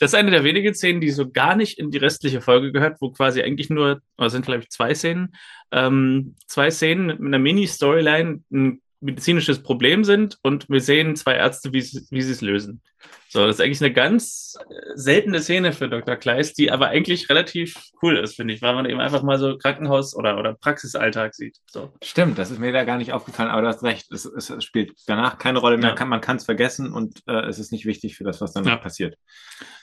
Das 0.00 0.12
ist 0.12 0.14
eine 0.14 0.30
der 0.30 0.44
wenigen 0.44 0.74
Szenen, 0.74 1.00
die 1.00 1.10
so 1.10 1.30
gar 1.30 1.56
nicht 1.56 1.78
in 1.78 1.90
die 1.90 1.98
restliche 1.98 2.40
Folge 2.40 2.72
gehört, 2.72 2.98
wo 3.00 3.10
quasi 3.10 3.42
eigentlich 3.42 3.70
nur, 3.70 4.00
oder 4.16 4.30
sind 4.30 4.46
glaube 4.46 4.62
ich 4.62 4.70
zwei 4.70 4.94
Szenen, 4.94 5.34
ähm, 5.72 6.34
zwei 6.46 6.70
Szenen 6.70 7.06
mit 7.06 7.20
einer 7.20 7.38
Mini-Storyline 7.38 8.42
ein 8.52 8.82
medizinisches 9.00 9.62
Problem 9.62 10.04
sind 10.04 10.38
und 10.42 10.68
wir 10.68 10.80
sehen 10.80 11.16
zwei 11.16 11.34
Ärzte, 11.34 11.72
wie 11.72 11.80
sie 11.80 12.30
es 12.30 12.40
lösen. 12.40 12.82
So, 13.30 13.46
das 13.46 13.56
ist 13.56 13.60
eigentlich 13.60 13.82
eine 13.82 13.92
ganz 13.92 14.56
äh, 14.70 14.74
seltene 14.94 15.40
Szene 15.40 15.72
für 15.74 15.88
Dr. 15.88 16.16
Kleist, 16.16 16.56
die 16.58 16.70
aber 16.70 16.88
eigentlich 16.88 17.28
relativ 17.28 17.76
cool 18.02 18.16
ist, 18.16 18.36
finde 18.36 18.54
ich, 18.54 18.62
weil 18.62 18.74
man 18.74 18.86
eben 18.86 19.00
einfach 19.00 19.22
mal 19.22 19.38
so 19.38 19.58
Krankenhaus- 19.58 20.16
oder, 20.16 20.38
oder 20.38 20.54
Praxisalltag 20.54 21.34
sieht. 21.34 21.58
So. 21.70 21.92
Stimmt, 22.02 22.38
das 22.38 22.50
ist 22.50 22.58
mir 22.58 22.72
da 22.72 22.84
gar 22.84 22.96
nicht 22.96 23.12
aufgefallen, 23.12 23.50
aber 23.50 23.60
du 23.60 23.68
hast 23.68 23.82
recht, 23.82 24.10
es, 24.12 24.24
es, 24.24 24.64
spielt 24.64 24.92
danach 25.06 25.36
keine 25.36 25.58
Rolle 25.58 25.76
mehr, 25.76 25.90
Ja. 25.90 25.94
kann, 25.94 26.08
man 26.08 26.22
kann 26.22 26.36
es 26.36 26.44
vergessen 26.46 26.90
und 26.90 27.20
äh, 27.26 27.46
es 27.46 27.58
ist 27.58 27.70
nicht 27.70 27.84
wichtig 27.84 28.16
für 28.16 28.24
das, 28.24 28.40
was 28.40 28.54
dann 28.54 28.64
Ja. 28.64 28.76
passiert. 28.76 29.16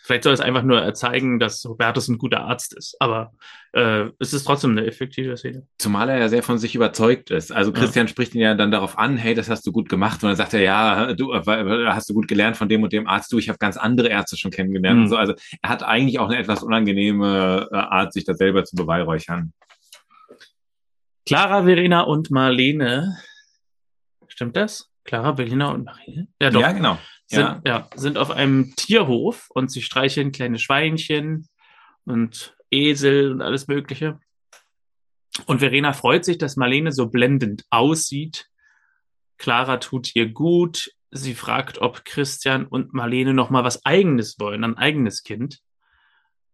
Vielleicht 0.04 0.24
soll 0.24 0.34
es 0.34 0.42
einfach 0.42 0.62
nur 0.64 0.94
zeigen, 0.94 1.40
dass 1.40 1.64
Hubertus 1.64 2.08
ein 2.08 2.18
guter 2.20 2.42
Arzt 2.42 2.76
ist, 2.78 2.96
aber 3.00 3.32
äh, 3.74 4.06
es 4.20 4.34
ist 4.34 4.46
trotzdem 4.46 4.72
eine 4.72 4.86
effektive 4.86 5.36
Szene. 5.36 5.68
Zumal 5.80 6.10
er 6.10 6.20
ja 6.20 6.30
sehr 6.30 6.44
von 6.44 6.58
sich 6.60 6.76
überzeugt 6.76 7.32
ist. 7.32 7.52
Also 7.52 7.72
Ja. 7.72 7.80
Christian 7.80 8.08
spricht 8.08 8.36
ihn 8.36 8.42
ja 8.42 8.54
dann 8.54 8.72
darauf 8.72 8.98
an, 9.00 9.18
hey, 9.18 9.34
das 9.34 9.50
hast 9.50 9.66
du 9.66 9.72
gut 9.72 9.90
gemacht. 9.90 10.22
Und 10.24 10.30
dann 10.30 10.36
sagt 10.36 10.54
er, 10.54 10.62
ja, 10.62 11.14
du 11.14 11.34
äh, 11.34 11.42
hast 11.88 12.08
du 12.10 12.14
gut 12.14 12.28
gelernt 12.28 12.56
von 12.56 12.70
dem 12.70 12.84
und 12.84 12.94
dem 12.94 13.05
Arzt. 13.08 13.32
Du, 13.32 13.38
ich 13.38 13.50
habe 13.50 13.58
ganz 13.58 13.78
andere 13.78 14.10
Ärzte 14.10 14.38
schon 14.38 14.52
kennengelernt. 14.52 15.02
Mhm. 15.02 15.08
So. 15.08 15.18
Also 15.18 15.34
er 15.62 15.70
hat 15.70 15.84
eigentlich 15.84 16.20
auch 16.20 16.28
eine 16.28 16.38
etwas 16.38 16.64
unangenehme 16.64 17.68
äh, 17.72 17.76
Art, 17.76 18.14
sich 18.14 18.26
da 18.26 18.34
selber 18.34 18.64
zu 18.64 18.76
beweihräuchern. 18.76 19.54
Clara, 21.26 21.64
Verena 21.64 22.02
und 22.02 22.30
Marlene. 22.30 23.18
Stimmt 24.28 24.56
das? 24.56 24.92
Clara, 25.06 25.36
Verena 25.36 25.72
und 25.72 25.86
Marlene? 25.86 26.28
Ja, 26.42 26.50
doch. 26.50 26.62
Ja, 26.62 26.72
genau. 26.72 27.00
sind, 27.26 27.42
Ja. 27.42 27.62
ja. 27.66 27.90
sind 27.96 28.18
auf 28.18 28.32
einem 28.32 28.76
Tierhof 28.76 29.50
und 29.50 29.72
sie 29.72 29.82
streicheln 29.82 30.32
kleine 30.32 30.60
Schweinchen 30.60 31.48
und 32.06 32.56
Esel 32.70 33.32
und 33.32 33.42
alles 33.42 33.68
Mögliche. 33.68 34.20
Und 35.46 35.60
Verena 35.60 35.94
freut 35.94 36.26
sich, 36.26 36.38
dass 36.38 36.56
Marlene 36.56 36.92
so 36.92 37.08
blendend 37.08 37.66
aussieht. 37.70 38.48
Clara 39.38 39.78
tut 39.78 40.16
ihr 40.16 40.30
gut. 40.30 40.92
Sie 41.12 41.34
fragt, 41.34 41.80
ob 41.80 42.04
Christian 42.06 42.66
und 42.66 42.94
Marlene 42.94 43.34
noch 43.34 43.50
mal 43.50 43.64
was 43.64 43.86
Eigenes 43.86 44.40
wollen, 44.40 44.64
ein 44.64 44.78
eigenes 44.78 45.24
Kind. 45.24 45.60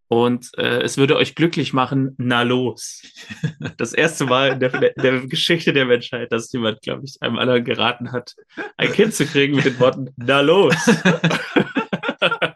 Und 0.08 0.52
äh, 0.58 0.82
es 0.82 0.98
würde 0.98 1.16
euch 1.16 1.36
glücklich 1.36 1.72
machen, 1.72 2.16
na 2.18 2.42
los. 2.42 3.02
Das 3.78 3.94
erste 3.94 4.26
Mal 4.26 4.54
in 4.54 4.60
der, 4.60 4.98
in 4.98 5.02
der 5.02 5.22
Geschichte 5.28 5.72
der 5.72 5.86
Menschheit, 5.86 6.32
dass 6.34 6.52
jemand, 6.52 6.82
glaube 6.82 7.06
ich, 7.06 7.22
einem 7.22 7.40
anderen 7.40 7.64
geraten 7.64 8.12
hat, 8.12 8.36
ein 8.76 8.92
Kind 8.92 9.14
zu 9.14 9.26
kriegen 9.26 9.56
mit 9.56 9.64
den 9.64 9.80
Worten, 9.80 10.10
na 10.18 10.42
los. 10.42 10.76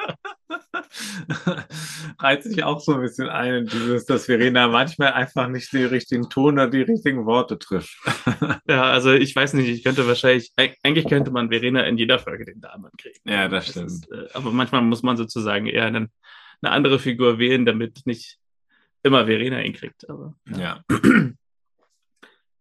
Reizt 2.25 2.49
sich 2.49 2.63
auch 2.63 2.79
so 2.79 2.93
ein 2.95 3.01
bisschen 3.01 3.29
ein, 3.29 3.67
dieses, 3.67 4.05
dass 4.05 4.25
Verena 4.25 4.67
manchmal 4.67 5.13
einfach 5.13 5.47
nicht 5.47 5.71
den 5.73 5.85
richtigen 5.87 6.29
Ton 6.29 6.55
oder 6.55 6.67
die 6.69 6.81
richtigen 6.81 7.25
Worte 7.25 7.57
trifft. 7.59 7.95
Ja, 8.67 8.83
also 8.85 9.11
ich 9.13 9.35
weiß 9.35 9.53
nicht, 9.53 9.69
ich 9.69 9.83
könnte 9.83 10.07
wahrscheinlich, 10.07 10.51
eig- 10.57 10.75
eigentlich 10.81 11.07
könnte 11.07 11.29
man 11.29 11.49
Verena 11.49 11.81
in 11.83 11.97
jeder 11.99 12.17
Folge 12.17 12.45
den 12.45 12.59
Damen 12.61 12.89
kriegen. 12.97 13.19
Ja, 13.29 13.47
das 13.47 13.67
stimmt. 13.69 13.91
ist, 13.91 14.11
äh, 14.11 14.27
aber 14.33 14.51
manchmal 14.51 14.81
muss 14.81 15.03
man 15.03 15.17
sozusagen 15.17 15.67
eher 15.67 15.85
einen, 15.85 16.09
eine 16.63 16.71
andere 16.71 16.97
Figur 16.97 17.37
wählen, 17.37 17.65
damit 17.65 18.01
nicht 18.05 18.39
immer 19.03 19.27
Verena 19.27 19.61
ihn 19.61 19.73
kriegt. 19.73 20.09
Aber 20.09 20.33
Ja. 20.57 20.83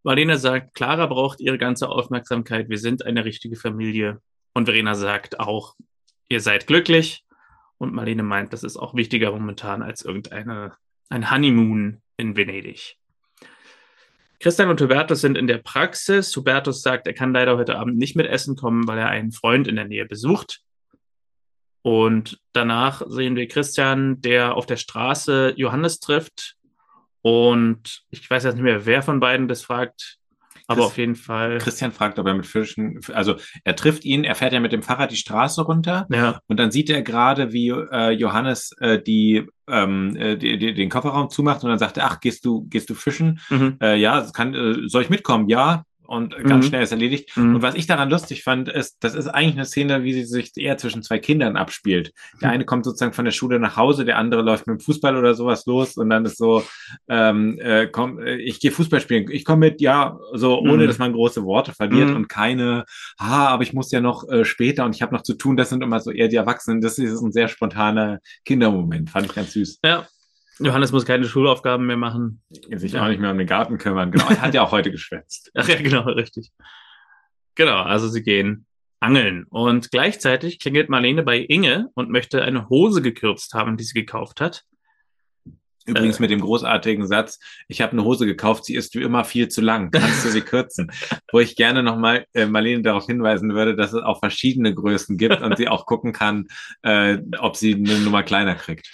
Marlene 0.02 0.36
sagt, 0.36 0.74
Clara 0.74 1.06
braucht 1.06 1.40
ihre 1.40 1.56
ganze 1.58 1.88
Aufmerksamkeit, 1.88 2.68
wir 2.68 2.78
sind 2.78 3.04
eine 3.06 3.24
richtige 3.24 3.56
Familie. 3.56 4.20
Und 4.52 4.66
Verena 4.66 4.94
sagt 4.94 5.40
auch, 5.40 5.74
ihr 6.28 6.40
seid 6.40 6.66
glücklich. 6.66 7.24
Und 7.78 7.92
Marlene 7.92 8.22
meint, 8.22 8.52
das 8.52 8.62
ist 8.62 8.76
auch 8.76 8.94
wichtiger 8.94 9.30
momentan 9.30 9.82
als 9.82 10.02
irgendeine 10.04 10.76
ein 11.08 11.30
Honeymoon 11.30 12.02
in 12.16 12.36
Venedig. 12.36 12.96
Christian 14.40 14.68
und 14.68 14.80
Hubertus 14.80 15.20
sind 15.20 15.38
in 15.38 15.46
der 15.46 15.58
Praxis. 15.58 16.36
Hubertus 16.36 16.82
sagt, 16.82 17.06
er 17.06 17.14
kann 17.14 17.32
leider 17.32 17.56
heute 17.56 17.78
Abend 17.78 17.96
nicht 17.96 18.16
mit 18.16 18.26
Essen 18.26 18.56
kommen, 18.56 18.86
weil 18.86 18.98
er 18.98 19.08
einen 19.08 19.32
Freund 19.32 19.66
in 19.68 19.76
der 19.76 19.86
Nähe 19.86 20.06
besucht. 20.06 20.60
Und 21.82 22.40
danach 22.52 23.02
sehen 23.08 23.36
wir 23.36 23.48
Christian, 23.48 24.20
der 24.20 24.54
auf 24.54 24.66
der 24.66 24.76
Straße 24.76 25.54
Johannes 25.56 26.00
trifft. 26.00 26.56
Und 27.22 28.04
ich 28.10 28.28
weiß 28.28 28.44
jetzt 28.44 28.54
nicht 28.54 28.64
mehr, 28.64 28.86
wer 28.86 29.02
von 29.02 29.20
beiden 29.20 29.48
das 29.48 29.62
fragt. 29.62 30.18
Aber 30.66 30.86
auf 30.86 30.96
jeden 30.96 31.14
Fall. 31.14 31.58
Christian 31.58 31.92
fragt, 31.92 32.18
ob 32.18 32.26
er 32.26 32.34
mit 32.34 32.46
Fischen, 32.46 33.00
also 33.12 33.36
er 33.64 33.76
trifft 33.76 34.04
ihn, 34.04 34.24
er 34.24 34.34
fährt 34.34 34.52
ja 34.52 34.60
mit 34.60 34.72
dem 34.72 34.82
Fahrrad 34.82 35.10
die 35.10 35.16
Straße 35.16 35.62
runter 35.62 36.06
Ja, 36.10 36.40
und 36.46 36.58
dann 36.58 36.70
sieht 36.70 36.90
er 36.90 37.02
gerade, 37.02 37.52
wie 37.52 37.68
äh, 37.68 38.10
Johannes 38.10 38.72
äh, 38.80 39.00
die, 39.00 39.46
ähm, 39.68 40.16
äh, 40.16 40.36
die, 40.36 40.58
die, 40.58 40.74
den 40.74 40.88
Kofferraum 40.88 41.28
zumacht 41.28 41.64
und 41.64 41.70
dann 41.70 41.78
sagt 41.78 41.98
er, 41.98 42.06
ach, 42.06 42.20
gehst 42.20 42.44
du, 42.44 42.66
gehst 42.68 42.88
du 42.88 42.94
fischen? 42.94 43.40
mhm. 43.50 43.76
Äh, 43.80 43.96
ja, 43.96 44.26
kann, 44.32 44.54
äh, 44.54 44.88
soll 44.88 45.02
ich 45.02 45.10
mitkommen? 45.10 45.48
Ja. 45.48 45.84
Und 46.06 46.36
ganz 46.44 46.64
Mhm. 46.66 46.68
schnell 46.68 46.82
ist 46.82 46.90
erledigt. 46.92 47.36
Mhm. 47.36 47.56
Und 47.56 47.62
was 47.62 47.74
ich 47.74 47.86
daran 47.86 48.10
lustig 48.10 48.42
fand, 48.42 48.68
ist, 48.68 48.96
das 49.00 49.14
ist 49.14 49.26
eigentlich 49.28 49.54
eine 49.56 49.64
Szene, 49.64 50.04
wie 50.04 50.12
sie 50.12 50.24
sich 50.24 50.52
eher 50.56 50.76
zwischen 50.76 51.02
zwei 51.02 51.18
Kindern 51.18 51.56
abspielt. 51.56 52.12
Der 52.42 52.48
Mhm. 52.48 52.54
eine 52.54 52.64
kommt 52.66 52.84
sozusagen 52.84 53.12
von 53.14 53.24
der 53.24 53.32
Schule 53.32 53.58
nach 53.58 53.76
Hause, 53.76 54.04
der 54.04 54.18
andere 54.18 54.42
läuft 54.42 54.66
mit 54.66 54.78
dem 54.78 54.84
Fußball 54.84 55.16
oder 55.16 55.34
sowas 55.34 55.64
los 55.66 55.96
und 55.96 56.10
dann 56.10 56.24
ist 56.26 56.36
so, 56.36 56.62
ähm, 57.08 57.58
äh, 57.58 57.86
komm, 57.86 58.18
äh, 58.18 58.36
ich 58.36 58.60
gehe 58.60 58.70
Fußball 58.70 59.00
spielen, 59.00 59.26
ich 59.30 59.44
komme 59.44 59.66
mit, 59.70 59.80
ja, 59.80 60.18
so 60.34 60.58
ohne, 60.60 60.82
Mhm. 60.84 60.86
dass 60.88 60.98
man 60.98 61.12
große 61.12 61.42
Worte 61.44 61.72
verliert 61.72 62.10
Mhm. 62.10 62.16
und 62.16 62.28
keine, 62.28 62.84
ah, 63.18 63.46
aber 63.48 63.62
ich 63.62 63.72
muss 63.72 63.90
ja 63.90 64.00
noch 64.00 64.28
äh, 64.28 64.44
später 64.44 64.84
und 64.84 64.94
ich 64.94 65.02
habe 65.02 65.14
noch 65.14 65.22
zu 65.22 65.34
tun. 65.34 65.56
Das 65.56 65.70
sind 65.70 65.82
immer 65.82 66.00
so 66.00 66.10
eher 66.10 66.28
die 66.28 66.36
Erwachsenen. 66.36 66.80
Das 66.80 66.98
ist 66.98 67.22
ein 67.22 67.32
sehr 67.32 67.48
spontaner 67.48 68.18
Kindermoment, 68.44 69.10
fand 69.10 69.26
ich 69.26 69.34
ganz 69.34 69.52
süß. 69.52 69.78
ja. 69.84 70.06
Johannes 70.60 70.92
muss 70.92 71.04
keine 71.04 71.24
Schulaufgaben 71.26 71.86
mehr 71.86 71.96
machen. 71.96 72.42
Sich 72.70 72.92
Ja. 72.92 73.04
auch 73.04 73.08
nicht 73.08 73.20
mehr 73.20 73.30
um 73.30 73.38
den 73.38 73.46
Garten 73.46 73.78
kümmern. 73.78 74.10
Genau, 74.12 74.28
er 74.28 74.40
hat 74.42 74.54
ja 74.54 74.62
auch 74.62 74.72
heute 74.72 74.90
geschwänzt. 74.90 75.50
Ach 75.54 75.68
ja, 75.68 75.76
genau, 75.80 76.02
richtig. 76.02 76.50
Genau, 77.56 77.82
also 77.82 78.08
sie 78.08 78.22
gehen 78.22 78.66
angeln. 79.00 79.44
Und 79.50 79.90
gleichzeitig 79.90 80.58
klingelt 80.60 80.88
Marlene 80.88 81.22
bei 81.22 81.38
Inge 81.38 81.88
und 81.94 82.10
möchte 82.10 82.42
eine 82.42 82.68
Hose 82.68 83.02
gekürzt 83.02 83.54
haben, 83.54 83.76
die 83.76 83.84
sie 83.84 83.94
gekauft 83.94 84.40
hat. 84.40 84.64
Übrigens 85.86 86.18
Äh. 86.18 86.22
mit 86.22 86.30
dem 86.30 86.40
großartigen 86.40 87.06
Satz, 87.06 87.38
ich 87.68 87.82
habe 87.82 87.92
eine 87.92 88.04
Hose 88.04 88.24
gekauft, 88.24 88.64
sie 88.64 88.74
ist 88.74 88.94
wie 88.94 89.02
immer 89.02 89.22
viel 89.24 89.48
zu 89.48 89.60
lang. 89.60 89.90
Kannst 89.90 90.24
du 90.24 90.30
sie 90.30 90.40
kürzen? 90.40 90.90
Wo 91.30 91.40
ich 91.40 91.56
gerne 91.56 91.82
nochmal 91.82 92.24
äh, 92.32 92.46
Marlene 92.46 92.82
darauf 92.82 93.04
hinweisen 93.06 93.52
würde, 93.54 93.76
dass 93.76 93.92
es 93.92 94.02
auch 94.02 94.20
verschiedene 94.20 94.74
Größen 94.74 95.18
gibt 95.18 95.42
und 95.42 95.56
sie 95.58 95.68
auch 95.68 95.84
gucken 95.84 96.12
kann, 96.14 96.46
äh, 96.82 97.18
ob 97.38 97.56
sie 97.56 97.74
eine 97.74 97.98
Nummer 97.98 98.22
kleiner 98.22 98.54
kriegt. 98.54 98.88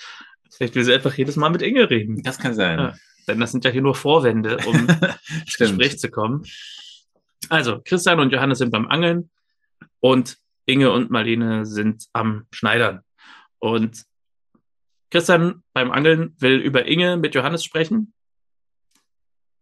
Vielleicht 0.60 0.74
will 0.74 0.84
sie 0.84 0.92
einfach 0.92 1.14
jedes 1.14 1.36
Mal 1.36 1.48
mit 1.48 1.62
Inge 1.62 1.88
reden. 1.88 2.22
Das 2.22 2.38
kann 2.38 2.52
sein. 2.52 2.78
Ja. 2.78 2.94
Denn 3.26 3.40
das 3.40 3.50
sind 3.50 3.64
ja 3.64 3.70
hier 3.70 3.80
nur 3.80 3.94
Vorwände, 3.94 4.58
um 4.66 4.74
ins. 5.46 5.56
Gespräch 5.56 5.98
zu 5.98 6.10
kommen. 6.10 6.44
Also, 7.48 7.80
Christian 7.82 8.20
und 8.20 8.30
Johannes 8.30 8.58
sind 8.58 8.70
beim 8.70 8.86
Angeln 8.86 9.30
und 10.00 10.36
Inge 10.66 10.92
und 10.92 11.10
Marlene 11.10 11.64
sind 11.64 12.08
am 12.12 12.46
Schneidern. 12.50 13.00
Und 13.58 14.04
Christian 15.10 15.62
beim 15.72 15.90
Angeln 15.92 16.36
will 16.40 16.58
über 16.58 16.84
Inge 16.84 17.16
mit 17.16 17.34
Johannes 17.34 17.64
sprechen. 17.64 18.12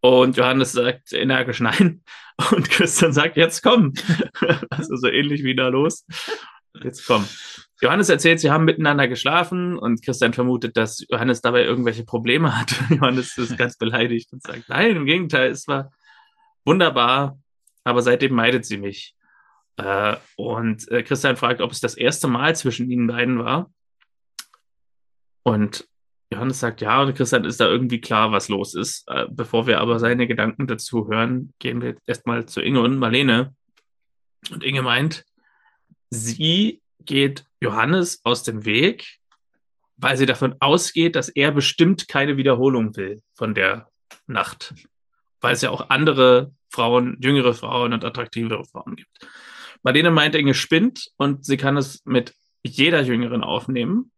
Und 0.01 0.37
Johannes 0.37 0.73
sagt 0.73 1.13
energisch 1.13 1.61
nein. 1.61 2.03
Und 2.51 2.71
Christian 2.71 3.13
sagt, 3.13 3.37
jetzt 3.37 3.63
komm. 3.63 3.95
Also 4.71 4.97
so 4.97 5.07
ähnlich 5.07 5.45
wie 5.45 5.55
da 5.55 5.69
los. 5.69 6.05
Jetzt 6.83 7.07
komm. 7.07 7.27
Johannes 7.81 8.09
erzählt, 8.09 8.41
sie 8.41 8.51
haben 8.51 8.65
miteinander 8.65 9.07
geschlafen 9.07 9.79
und 9.79 10.05
Christian 10.05 10.33
vermutet, 10.33 10.77
dass 10.77 11.05
Johannes 11.09 11.41
dabei 11.41 11.65
irgendwelche 11.65 12.05
Probleme 12.05 12.59
hat. 12.59 12.75
Johannes 12.91 13.37
ist 13.39 13.57
ganz 13.57 13.77
beleidigt 13.77 14.33
und 14.33 14.43
sagt, 14.43 14.69
nein, 14.69 14.97
im 14.97 15.05
Gegenteil, 15.05 15.51
es 15.51 15.69
war 15.69 15.91
wunderbar, 16.65 17.39
aber 17.85 18.03
seitdem 18.03 18.35
meidet 18.35 18.65
sie 18.65 18.79
mich. 18.79 19.15
Äh, 19.77 20.17
und 20.37 20.91
äh, 20.91 21.03
Christian 21.03 21.37
fragt, 21.37 21.61
ob 21.61 21.71
es 21.71 21.81
das 21.81 21.95
erste 21.95 22.27
Mal 22.27 22.57
zwischen 22.57 22.91
ihnen 22.91 23.07
beiden 23.07 23.39
war. 23.39 23.71
Und 25.45 25.89
Johannes 26.33 26.61
sagt 26.61 26.81
ja, 26.81 27.01
und 27.01 27.15
Christian 27.15 27.45
ist 27.45 27.61
da 27.61 27.67
irgendwie 27.67 28.01
klar, 28.01 28.33
was 28.33 28.49
los 28.49 28.75
ist. 28.75 29.09
Äh, 29.09 29.27
bevor 29.31 29.67
wir 29.67 29.81
aber 29.81 29.99
seine 30.01 30.27
Gedanken 30.27 30.67
dazu 30.67 31.09
hören, 31.09 31.55
gehen 31.59 31.81
wir 31.81 31.97
erstmal 32.07 32.47
zu 32.47 32.61
Inge 32.61 32.81
und 32.81 32.99
Marlene. 32.99 33.55
Und 34.51 34.63
Inge 34.65 34.83
meint, 34.83 35.25
sie 36.11 36.83
geht 37.01 37.45
Johannes 37.61 38.21
aus 38.25 38.43
dem 38.43 38.65
Weg, 38.65 39.19
weil 39.97 40.17
sie 40.17 40.27
davon 40.27 40.55
ausgeht, 40.61 41.17
dass 41.17 41.29
er 41.29 41.51
bestimmt 41.51 42.09
keine 42.09 42.37
Wiederholung 42.37 42.97
will 42.97 43.23
von 43.35 43.55
der 43.55 43.91
Nacht. 44.27 44.75
Weil 45.41 45.55
es 45.55 45.63
ja 45.63 45.71
auch 45.71 45.91
andere 45.91 46.53
Frauen, 46.71 47.17
jüngere 47.21 47.55
Frauen 47.55 47.93
und 47.93 48.05
attraktivere 48.05 48.65
Frauen 48.65 48.97
gibt. 48.97 49.29
Marlene 49.83 50.11
meint, 50.11 50.35
Inge 50.35 50.55
spinnt 50.55 51.11
und 51.17 51.45
sie 51.45 51.57
kann 51.57 51.77
es 51.77 52.05
mit 52.05 52.35
jeder 52.65 53.03
Jüngeren 53.03 53.43
aufnehmen. 53.43 54.13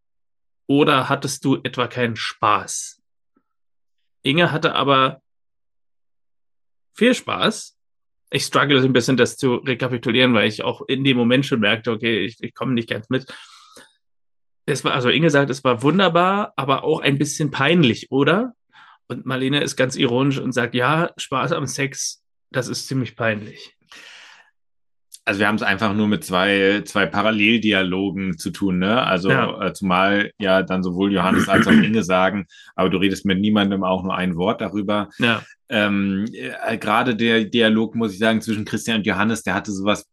Oder 0.67 1.09
hattest 1.09 1.43
du 1.45 1.59
etwa 1.63 1.87
keinen 1.87 2.15
Spaß? 2.15 3.01
Inge 4.23 4.51
hatte 4.51 4.75
aber 4.75 5.21
viel 6.93 7.15
Spaß. 7.15 7.77
Ich 8.31 8.43
struggle 8.45 8.81
ein 8.81 8.93
bisschen, 8.93 9.17
das 9.17 9.35
zu 9.37 9.55
rekapitulieren, 9.55 10.33
weil 10.33 10.47
ich 10.47 10.63
auch 10.63 10.81
in 10.87 11.03
dem 11.03 11.17
Moment 11.17 11.45
schon 11.45 11.59
merkte, 11.59 11.91
okay, 11.91 12.19
ich, 12.25 12.37
ich 12.41 12.53
komme 12.53 12.73
nicht 12.73 12.89
ganz 12.89 13.09
mit. 13.09 13.25
Es 14.65 14.85
war, 14.85 14.93
also 14.93 15.09
Inge 15.09 15.29
sagt, 15.29 15.49
es 15.49 15.63
war 15.63 15.83
wunderbar, 15.83 16.53
aber 16.55 16.83
auch 16.85 17.01
ein 17.01 17.17
bisschen 17.17 17.51
peinlich, 17.51 18.09
oder? 18.09 18.53
Und 19.07 19.25
Marlene 19.25 19.61
ist 19.61 19.75
ganz 19.75 19.97
ironisch 19.97 20.39
und 20.39 20.53
sagt, 20.53 20.73
ja, 20.75 21.11
Spaß 21.17 21.51
am 21.51 21.67
Sex, 21.67 22.23
das 22.51 22.69
ist 22.69 22.87
ziemlich 22.87 23.17
peinlich. 23.17 23.75
Also 25.25 25.41
wir 25.41 25.47
haben 25.47 25.55
es 25.55 25.61
einfach 25.61 25.93
nur 25.93 26.07
mit 26.07 26.23
zwei, 26.23 26.81
zwei 26.85 27.05
Paralleldialogen 27.05 28.37
zu 28.37 28.49
tun, 28.49 28.79
ne? 28.79 29.03
Also 29.05 29.29
Ja. 29.29 29.67
äh, 29.67 29.73
zumal 29.73 30.31
ja 30.39 30.63
dann 30.63 30.81
sowohl 30.81 31.11
Johannes 31.13 31.47
als 31.47 31.67
auch 31.67 31.71
Inge 31.71 32.03
sagen, 32.03 32.47
aber 32.75 32.89
du 32.89 32.97
redest 32.97 33.25
mit 33.25 33.39
niemandem 33.39 33.83
auch 33.83 34.03
nur 34.03 34.15
ein 34.15 34.35
Wort 34.35 34.61
darüber. 34.61 35.09
Ja, 35.19 35.43
Ähm, 35.71 36.27
äh, 36.33 36.77
Gerade 36.77 37.15
der 37.15 37.45
Dialog, 37.45 37.95
muss 37.95 38.11
ich 38.11 38.19
sagen, 38.19 38.41
zwischen 38.41 38.65
Christian 38.65 38.97
und 38.97 39.07
Johannes, 39.07 39.43
der 39.43 39.53
hatte 39.53 39.71
sowas, 39.71 40.05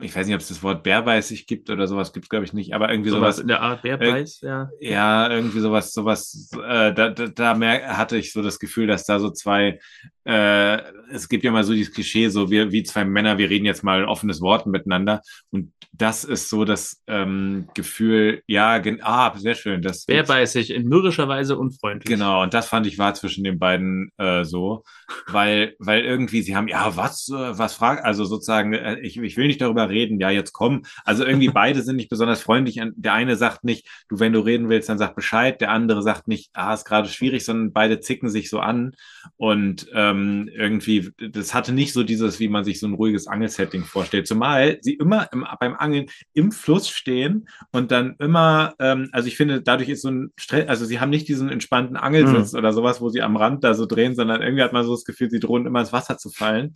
ich 0.00 0.14
weiß 0.14 0.26
nicht, 0.26 0.34
ob 0.34 0.42
es 0.42 0.48
das 0.48 0.62
Wort 0.62 0.82
bärbeißig 0.82 1.46
gibt 1.46 1.70
oder 1.70 1.86
sowas, 1.86 2.12
gibt 2.12 2.26
es 2.26 2.28
glaube 2.28 2.44
ich 2.44 2.52
nicht, 2.52 2.74
aber 2.74 2.90
irgendwie 2.90 3.08
sowas 3.08 3.36
sowas, 3.36 3.38
in 3.38 3.48
der 3.48 3.62
Art, 3.62 3.80
wer 3.82 3.98
äh, 4.02 4.24
ja. 4.42 4.70
ja, 4.80 5.30
irgendwie 5.30 5.60
sowas, 5.60 5.94
sowas, 5.94 6.50
äh, 6.52 6.92
da, 6.92 7.08
da, 7.08 7.26
da 7.26 7.54
mer 7.54 7.96
hatte 7.96 8.18
ich 8.18 8.32
so 8.32 8.42
das 8.42 8.58
Gefühl, 8.58 8.86
dass 8.86 9.06
da 9.06 9.18
so 9.18 9.30
zwei, 9.30 9.80
äh, 10.28 10.82
es 11.10 11.30
gibt 11.30 11.42
ja 11.42 11.50
mal 11.50 11.64
so 11.64 11.72
dieses 11.72 11.94
Klischee, 11.94 12.28
so 12.28 12.50
wir, 12.50 12.70
wie 12.70 12.82
zwei 12.82 13.04
Männer, 13.06 13.38
wir 13.38 13.48
reden 13.48 13.64
jetzt 13.64 13.82
mal 13.82 14.04
offenes 14.04 14.42
Wort 14.42 14.66
miteinander. 14.66 15.22
Und 15.50 15.72
das 15.92 16.22
ist 16.22 16.50
so 16.50 16.66
das 16.66 17.02
ähm, 17.06 17.68
Gefühl, 17.74 18.42
ja, 18.46 18.80
ah, 19.00 19.32
sehr 19.38 19.54
schön. 19.54 19.80
Das 19.80 20.04
Wer 20.06 20.24
beißt 20.24 20.52
sich 20.52 20.70
in 20.70 20.86
mürrischer 20.86 21.28
Weise 21.28 21.56
unfreundlich. 21.56 22.08
Genau, 22.08 22.42
und 22.42 22.52
das 22.52 22.68
fand 22.68 22.86
ich 22.86 22.98
war 22.98 23.14
zwischen 23.14 23.42
den 23.42 23.58
beiden 23.58 24.12
äh, 24.18 24.44
so, 24.44 24.84
weil, 25.26 25.74
weil 25.78 26.04
irgendwie 26.04 26.42
sie 26.42 26.54
haben, 26.54 26.68
ja, 26.68 26.94
was, 26.94 27.30
äh, 27.30 27.58
was 27.58 27.74
fragt, 27.74 28.04
also 28.04 28.24
sozusagen, 28.26 28.74
äh, 28.74 29.00
ich, 29.00 29.16
ich 29.16 29.36
will 29.38 29.46
nicht 29.46 29.62
darüber 29.62 29.88
reden, 29.88 30.20
ja, 30.20 30.28
jetzt 30.28 30.52
komm. 30.52 30.82
Also 31.04 31.24
irgendwie 31.24 31.48
beide 31.54 31.82
sind 31.82 31.96
nicht 31.96 32.10
besonders 32.10 32.42
freundlich. 32.42 32.80
Und 32.80 32.92
Der 32.96 33.14
eine 33.14 33.36
sagt 33.36 33.64
nicht, 33.64 33.88
du, 34.10 34.20
wenn 34.20 34.34
du 34.34 34.40
reden 34.40 34.68
willst, 34.68 34.90
dann 34.90 34.98
sag 34.98 35.16
Bescheid. 35.16 35.60
Der 35.62 35.70
andere 35.70 36.02
sagt 36.02 36.28
nicht, 36.28 36.50
ah, 36.52 36.74
ist 36.74 36.84
gerade 36.84 37.08
schwierig, 37.08 37.46
sondern 37.46 37.72
beide 37.72 38.00
zicken 38.00 38.28
sich 38.28 38.50
so 38.50 38.60
an. 38.60 38.92
Und 39.38 39.88
ähm, 39.94 40.17
irgendwie, 40.54 41.10
das 41.18 41.54
hatte 41.54 41.72
nicht 41.72 41.92
so 41.92 42.02
dieses, 42.02 42.40
wie 42.40 42.48
man 42.48 42.64
sich 42.64 42.80
so 42.80 42.86
ein 42.86 42.94
ruhiges 42.94 43.26
Angelsetting 43.26 43.84
vorstellt. 43.84 44.26
Zumal 44.26 44.78
sie 44.80 44.94
immer 44.94 45.28
im, 45.32 45.44
beim 45.60 45.74
Angeln 45.74 46.06
im 46.34 46.52
Fluss 46.52 46.88
stehen 46.88 47.48
und 47.72 47.90
dann 47.90 48.16
immer, 48.18 48.74
ähm, 48.78 49.08
also 49.12 49.28
ich 49.28 49.36
finde, 49.36 49.62
dadurch 49.62 49.88
ist 49.88 50.02
so 50.02 50.10
ein 50.10 50.32
Stress, 50.36 50.68
also 50.68 50.84
sie 50.84 51.00
haben 51.00 51.10
nicht 51.10 51.28
diesen 51.28 51.48
entspannten 51.48 51.96
Angelsitz 51.96 52.54
oder 52.54 52.72
sowas, 52.72 53.00
wo 53.00 53.08
sie 53.08 53.22
am 53.22 53.36
Rand 53.36 53.64
da 53.64 53.74
so 53.74 53.86
drehen, 53.86 54.14
sondern 54.14 54.42
irgendwie 54.42 54.62
hat 54.62 54.72
man 54.72 54.84
so 54.84 54.92
das 54.92 55.04
Gefühl, 55.04 55.30
sie 55.30 55.40
drohen 55.40 55.66
immer 55.66 55.80
ins 55.80 55.92
Wasser 55.92 56.18
zu 56.18 56.30
fallen. 56.30 56.72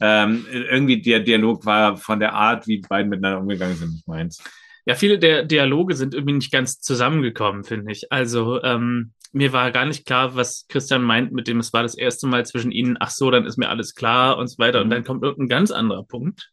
Ähm, 0.00 0.46
irgendwie 0.50 1.00
der 1.00 1.20
Dialog 1.20 1.66
war 1.66 1.96
von 1.96 2.20
der 2.20 2.34
Art, 2.34 2.66
wie 2.66 2.80
die 2.80 2.88
beiden 2.88 3.10
miteinander 3.10 3.40
umgegangen 3.40 3.76
sind, 3.76 3.92
nicht 3.92 4.08
meins. 4.08 4.42
Ja, 4.86 4.94
viele 4.94 5.18
der 5.18 5.44
Dialoge 5.44 5.94
sind 5.94 6.14
irgendwie 6.14 6.34
nicht 6.34 6.52
ganz 6.52 6.80
zusammengekommen, 6.80 7.64
finde 7.64 7.92
ich. 7.92 8.10
Also 8.12 8.62
ähm, 8.62 9.12
mir 9.32 9.52
war 9.52 9.70
gar 9.70 9.84
nicht 9.86 10.06
klar, 10.06 10.34
was 10.34 10.66
Christian 10.68 11.02
meint 11.02 11.32
mit 11.32 11.46
dem, 11.46 11.60
es 11.60 11.72
war 11.72 11.82
das 11.82 11.94
erste 11.96 12.26
Mal 12.26 12.44
zwischen 12.46 12.72
ihnen, 12.72 12.96
ach 12.98 13.10
so, 13.10 13.30
dann 13.30 13.44
ist 13.44 13.58
mir 13.58 13.68
alles 13.68 13.94
klar 13.94 14.38
und 14.38 14.48
so 14.48 14.58
weiter. 14.58 14.80
Und 14.80 14.86
Mhm. 14.88 14.90
dann 14.90 15.04
kommt 15.04 15.22
irgendein 15.22 15.48
ganz 15.48 15.70
anderer 15.70 16.04
Punkt. 16.04 16.50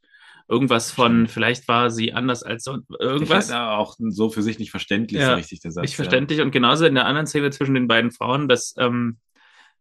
Irgendwas 0.50 0.92
von, 0.92 1.28
vielleicht 1.28 1.68
war 1.68 1.90
sie 1.90 2.14
anders 2.14 2.42
als 2.42 2.64
sonst, 2.64 2.88
irgendwas. 3.00 3.52
Hatte 3.52 3.70
auch 3.72 3.96
so 4.00 4.30
für 4.30 4.42
sich 4.42 4.60
nicht 4.60 4.72
verständlich, 4.72 5.22
Ja, 5.22 5.30
so 5.32 5.36
richtig 5.36 5.60
der 5.60 5.72
Satz. 5.72 5.82
Nicht 5.84 5.96
verständlich. 5.98 6.40
Und 6.40 6.52
genauso 6.52 6.86
in 6.86 6.96
der 6.96 7.06
anderen 7.06 7.28
Szene 7.28 7.50
zwischen 7.50 7.74
den 7.74 7.88
beiden 7.90 8.12
Frauen, 8.12 8.48
dass, 8.48 8.74
ähm, 8.78 9.18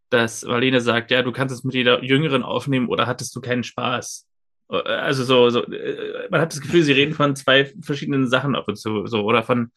dass 0.09 0.43
Marlene 0.43 0.81
sagt, 0.81 1.11
ja, 1.11 1.21
du 1.21 1.31
kannst 1.31 1.55
es 1.55 1.63
mit 1.63 1.73
jeder 1.73 2.03
Jüngeren 2.03 2.43
aufnehmen 2.43 2.87
oder 2.89 3.07
hattest 3.07 3.33
du 3.35 3.39
keinen 3.41 3.63
Spaß? 3.63 4.27
Also 4.69 5.23
so, 5.23 5.49
so 5.49 5.63
äh, 5.65 6.27
man 6.29 6.41
hat 6.41 6.51
das 6.51 6.61
Gefühl, 6.61 6.83
sie 6.83 6.93
reden 6.93 7.13
von 7.13 7.35
zwei 7.35 7.65
verschiedenen 7.81 8.27
Sachen 8.27 8.55
ab 8.55 8.67
und 8.67 8.77
zu, 8.77 9.05
so, 9.07 9.23
oder 9.23 9.43
von, 9.43 9.71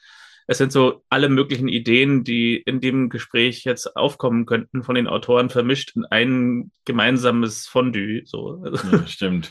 Es 0.46 0.58
sind 0.58 0.72
so 0.72 1.04
alle 1.08 1.28
möglichen 1.28 1.68
Ideen, 1.68 2.24
die 2.24 2.56
in 2.56 2.80
dem 2.80 3.08
Gespräch 3.08 3.64
jetzt 3.64 3.96
aufkommen 3.96 4.46
könnten, 4.46 4.82
von 4.82 4.96
den 4.96 5.06
Autoren 5.06 5.50
vermischt 5.50 5.94
in 5.94 6.04
ein 6.06 6.72
gemeinsames 6.84 7.66
Fondue. 7.66 8.22
So. 8.24 8.64
Ja, 8.64 9.06
stimmt. 9.06 9.50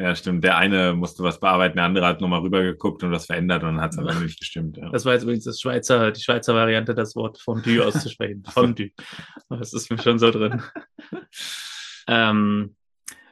Ja, 0.00 0.14
stimmt. 0.14 0.44
Der 0.44 0.56
eine 0.56 0.94
musste 0.94 1.24
was 1.24 1.40
bearbeiten, 1.40 1.76
der 1.76 1.84
andere 1.84 2.06
hat 2.06 2.20
nochmal 2.20 2.40
rübergeguckt 2.40 3.02
und 3.02 3.10
was 3.10 3.26
verändert 3.26 3.64
und 3.64 3.74
dann 3.74 3.80
hat 3.80 3.92
es 3.92 3.98
aber 3.98 4.14
nicht 4.14 4.38
gestimmt. 4.38 4.76
Ja. 4.76 4.90
Das 4.90 5.04
war 5.04 5.14
jetzt 5.14 5.24
übrigens 5.24 5.42
das 5.42 5.60
Schweizer, 5.60 6.12
die 6.12 6.20
Schweizer 6.20 6.54
Variante, 6.54 6.94
das 6.94 7.16
Wort 7.16 7.40
Fondue 7.40 7.84
auszusprechen. 7.84 8.44
Fondue. 8.48 8.92
Das 9.48 9.72
ist 9.72 9.90
mir 9.90 9.98
schon 9.98 10.20
so 10.20 10.30
drin. 10.30 10.62
ähm, 12.06 12.76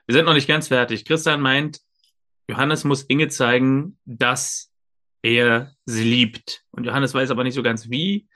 wir 0.06 0.14
sind 0.14 0.24
noch 0.24 0.34
nicht 0.34 0.48
ganz 0.48 0.68
fertig. 0.68 1.04
Christian 1.04 1.40
meint, 1.40 1.80
Johannes 2.48 2.84
muss 2.84 3.02
Inge 3.02 3.28
zeigen, 3.28 3.98
dass 4.04 4.72
er 5.22 5.72
sie 5.84 6.04
liebt. 6.04 6.62
Und 6.70 6.84
Johannes 6.84 7.12
weiß 7.12 7.30
aber 7.30 7.42
nicht 7.42 7.54
so 7.54 7.62
ganz 7.62 7.90
wie. 7.90 8.28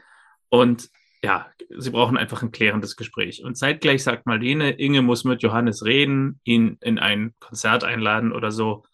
Und 0.48 0.90
ja, 1.22 1.48
sie 1.68 1.90
brauchen 1.90 2.16
einfach 2.16 2.42
ein 2.42 2.50
klärendes 2.50 2.96
Gespräch. 2.96 3.44
Und 3.44 3.56
zeitgleich 3.56 4.02
sagt 4.02 4.26
Marlene, 4.26 4.70
Inge 4.70 5.02
muss 5.02 5.24
mit 5.24 5.42
Johannes 5.42 5.84
reden, 5.84 6.40
ihn 6.44 6.78
in 6.80 6.98
ein 6.98 7.34
Konzert 7.38 7.84
einladen 7.84 8.32
oder 8.32 8.50
so. 8.50 8.84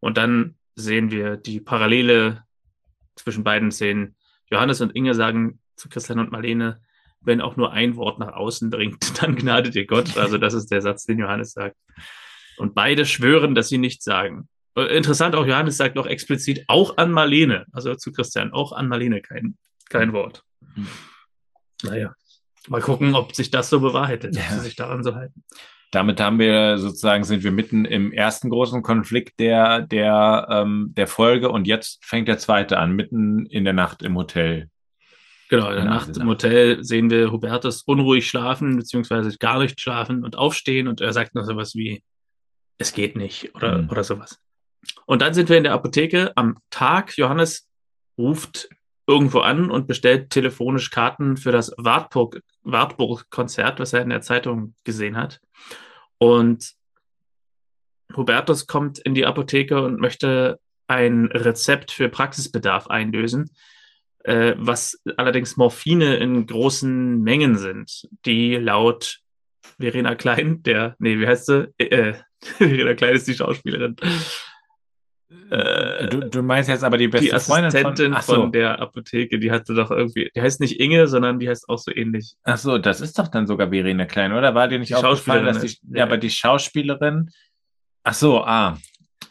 Und 0.00 0.16
dann 0.16 0.56
sehen 0.74 1.10
wir 1.10 1.36
die 1.36 1.60
Parallele 1.60 2.44
zwischen 3.14 3.44
beiden 3.44 3.70
Szenen. 3.70 4.16
Johannes 4.50 4.80
und 4.80 4.96
Inge 4.96 5.14
sagen 5.14 5.60
zu 5.76 5.88
Christian 5.88 6.18
und 6.18 6.32
Marlene, 6.32 6.80
wenn 7.20 7.40
auch 7.40 7.56
nur 7.56 7.72
ein 7.72 7.96
Wort 7.96 8.18
nach 8.18 8.32
außen 8.32 8.70
dringt, 8.70 9.22
dann 9.22 9.36
gnade 9.36 9.70
dir 9.70 9.86
Gott. 9.86 10.16
Also 10.16 10.38
das 10.38 10.54
ist 10.54 10.70
der 10.70 10.82
Satz, 10.82 11.04
den 11.04 11.18
Johannes 11.18 11.52
sagt. 11.52 11.76
Und 12.56 12.74
beide 12.74 13.06
schwören, 13.06 13.54
dass 13.54 13.68
sie 13.68 13.78
nichts 13.78 14.04
sagen. 14.04 14.48
Interessant, 14.76 15.36
auch 15.36 15.46
Johannes 15.46 15.76
sagt 15.76 15.94
noch 15.94 16.06
explizit 16.06 16.64
auch 16.66 16.96
an 16.96 17.12
Marlene, 17.12 17.64
also 17.72 17.94
zu 17.94 18.10
Christian, 18.10 18.52
auch 18.52 18.72
an 18.72 18.88
Marlene 18.88 19.20
kein, 19.22 19.56
kein 19.88 20.12
Wort. 20.12 20.42
Mhm. 20.74 20.88
Naja, 21.84 22.14
mal 22.68 22.80
gucken, 22.80 23.14
ob 23.14 23.34
sich 23.36 23.50
das 23.50 23.70
so 23.70 23.80
bewahrheitet, 23.80 24.34
ja. 24.34 24.42
ob 24.42 24.48
sie 24.48 24.60
sich 24.60 24.76
daran 24.76 25.04
so 25.04 25.14
halten. 25.14 25.44
Damit 25.92 26.20
haben 26.20 26.40
wir 26.40 26.78
sozusagen, 26.78 27.22
sind 27.22 27.44
wir 27.44 27.52
mitten 27.52 27.84
im 27.84 28.10
ersten 28.10 28.50
großen 28.50 28.82
Konflikt 28.82 29.38
der, 29.38 29.82
der, 29.82 30.48
ähm, 30.50 30.92
der 30.96 31.06
Folge 31.06 31.50
und 31.50 31.68
jetzt 31.68 32.04
fängt 32.04 32.26
der 32.26 32.38
zweite 32.38 32.78
an, 32.78 32.96
mitten 32.96 33.46
in 33.46 33.62
der 33.62 33.74
Nacht 33.74 34.02
im 34.02 34.16
Hotel. 34.16 34.70
Genau, 35.50 35.68
in 35.68 35.76
der 35.76 35.84
Nacht 35.84 36.16
im 36.16 36.26
Hotel 36.26 36.82
sehen 36.82 37.10
wir 37.10 37.30
Hubertus 37.30 37.82
unruhig 37.82 38.28
schlafen, 38.28 38.76
beziehungsweise 38.76 39.36
gar 39.38 39.60
nicht 39.60 39.80
schlafen 39.80 40.24
und 40.24 40.36
aufstehen 40.36 40.88
und 40.88 41.00
er 41.00 41.12
sagt 41.12 41.36
noch 41.36 41.44
sowas 41.44 41.76
wie, 41.76 42.02
es 42.78 42.92
geht 42.92 43.16
nicht 43.16 43.54
oder, 43.54 43.78
mhm. 43.78 43.90
oder 43.90 44.04
sowas. 44.04 44.40
Und 45.06 45.22
dann 45.22 45.34
sind 45.34 45.48
wir 45.48 45.56
in 45.56 45.64
der 45.64 45.72
Apotheke 45.72 46.32
am 46.36 46.58
Tag. 46.70 47.16
Johannes 47.16 47.68
ruft 48.18 48.68
irgendwo 49.06 49.40
an 49.40 49.70
und 49.70 49.86
bestellt 49.86 50.30
telefonisch 50.30 50.90
Karten 50.90 51.36
für 51.36 51.52
das 51.52 51.72
Wartburg-Konzert, 51.76 53.80
was 53.80 53.92
er 53.92 54.02
in 54.02 54.10
der 54.10 54.22
Zeitung 54.22 54.74
gesehen 54.84 55.16
hat. 55.16 55.40
Und 56.18 56.74
Hubertus 58.16 58.66
kommt 58.66 58.98
in 58.98 59.14
die 59.14 59.26
Apotheke 59.26 59.82
und 59.82 60.00
möchte 60.00 60.58
ein 60.86 61.26
Rezept 61.26 61.90
für 61.90 62.08
Praxisbedarf 62.08 62.88
einlösen, 62.88 63.50
äh, 64.24 64.54
was 64.56 65.00
allerdings 65.16 65.56
Morphine 65.56 66.16
in 66.16 66.46
großen 66.46 67.20
Mengen 67.20 67.56
sind, 67.56 68.08
die 68.24 68.56
laut 68.56 69.20
Verena 69.78 70.14
Klein, 70.14 70.62
der, 70.62 70.94
nee, 70.98 71.18
wie 71.18 71.26
heißt 71.26 71.46
sie? 71.46 71.72
Äh, 71.78 72.14
Verena 72.58 72.94
Klein 72.94 73.14
ist 73.14 73.26
die 73.26 73.34
Schauspielerin, 73.34 73.96
äh, 75.50 76.08
du, 76.08 76.20
du, 76.20 76.42
meinst 76.42 76.68
jetzt 76.68 76.84
aber 76.84 76.96
die 76.98 77.08
beste 77.08 77.26
die 77.26 77.32
Assistentin 77.32 78.12
von, 78.14 78.22
so. 78.22 78.34
von, 78.34 78.52
der 78.52 78.80
Apotheke, 78.80 79.38
die 79.38 79.50
hatte 79.50 79.74
doch 79.74 79.90
irgendwie, 79.90 80.30
die 80.34 80.40
heißt 80.40 80.60
nicht 80.60 80.80
Inge, 80.80 81.06
sondern 81.06 81.38
die 81.38 81.48
heißt 81.48 81.68
auch 81.68 81.78
so 81.78 81.92
ähnlich. 81.94 82.34
Ach 82.44 82.56
so, 82.56 82.78
das 82.78 83.00
ist 83.00 83.18
doch 83.18 83.28
dann 83.28 83.46
sogar 83.46 83.70
Verena 83.70 84.06
Klein, 84.06 84.32
oder? 84.32 84.54
War 84.54 84.68
dir 84.68 84.78
nicht 84.78 84.90
die 84.90 84.94
aufgefallen, 84.94 85.44
dass 85.44 85.60
die, 85.60 85.68
ja, 85.68 85.98
ja, 85.98 86.04
aber 86.04 86.16
die 86.16 86.30
Schauspielerin, 86.30 87.30
ach 88.02 88.14
so, 88.14 88.42
ah, 88.44 88.78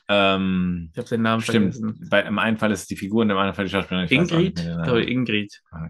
ähm, 0.07 0.89
ich 0.91 0.97
habe 0.97 1.09
den 1.09 1.21
Namen 1.21 1.41
stimmt. 1.41 1.75
vergessen. 1.75 2.07
Bei, 2.09 2.21
Im 2.21 2.39
einen 2.39 2.57
Fall 2.57 2.71
ist 2.71 2.81
es 2.81 2.87
die 2.87 2.97
Figur 2.97 3.21
und 3.21 3.29
im 3.29 3.37
anderen 3.37 3.55
Fall 3.55 3.65
die 3.65 3.71
Schauspielerin. 3.71 4.09
Ingrid? 4.09 4.59
Ich 4.59 4.65
glaube, 4.65 5.03
Ingrid. 5.03 5.61
Ah, 5.71 5.87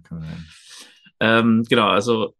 ähm, 1.20 1.64
genau, 1.68 1.88
also 1.88 2.36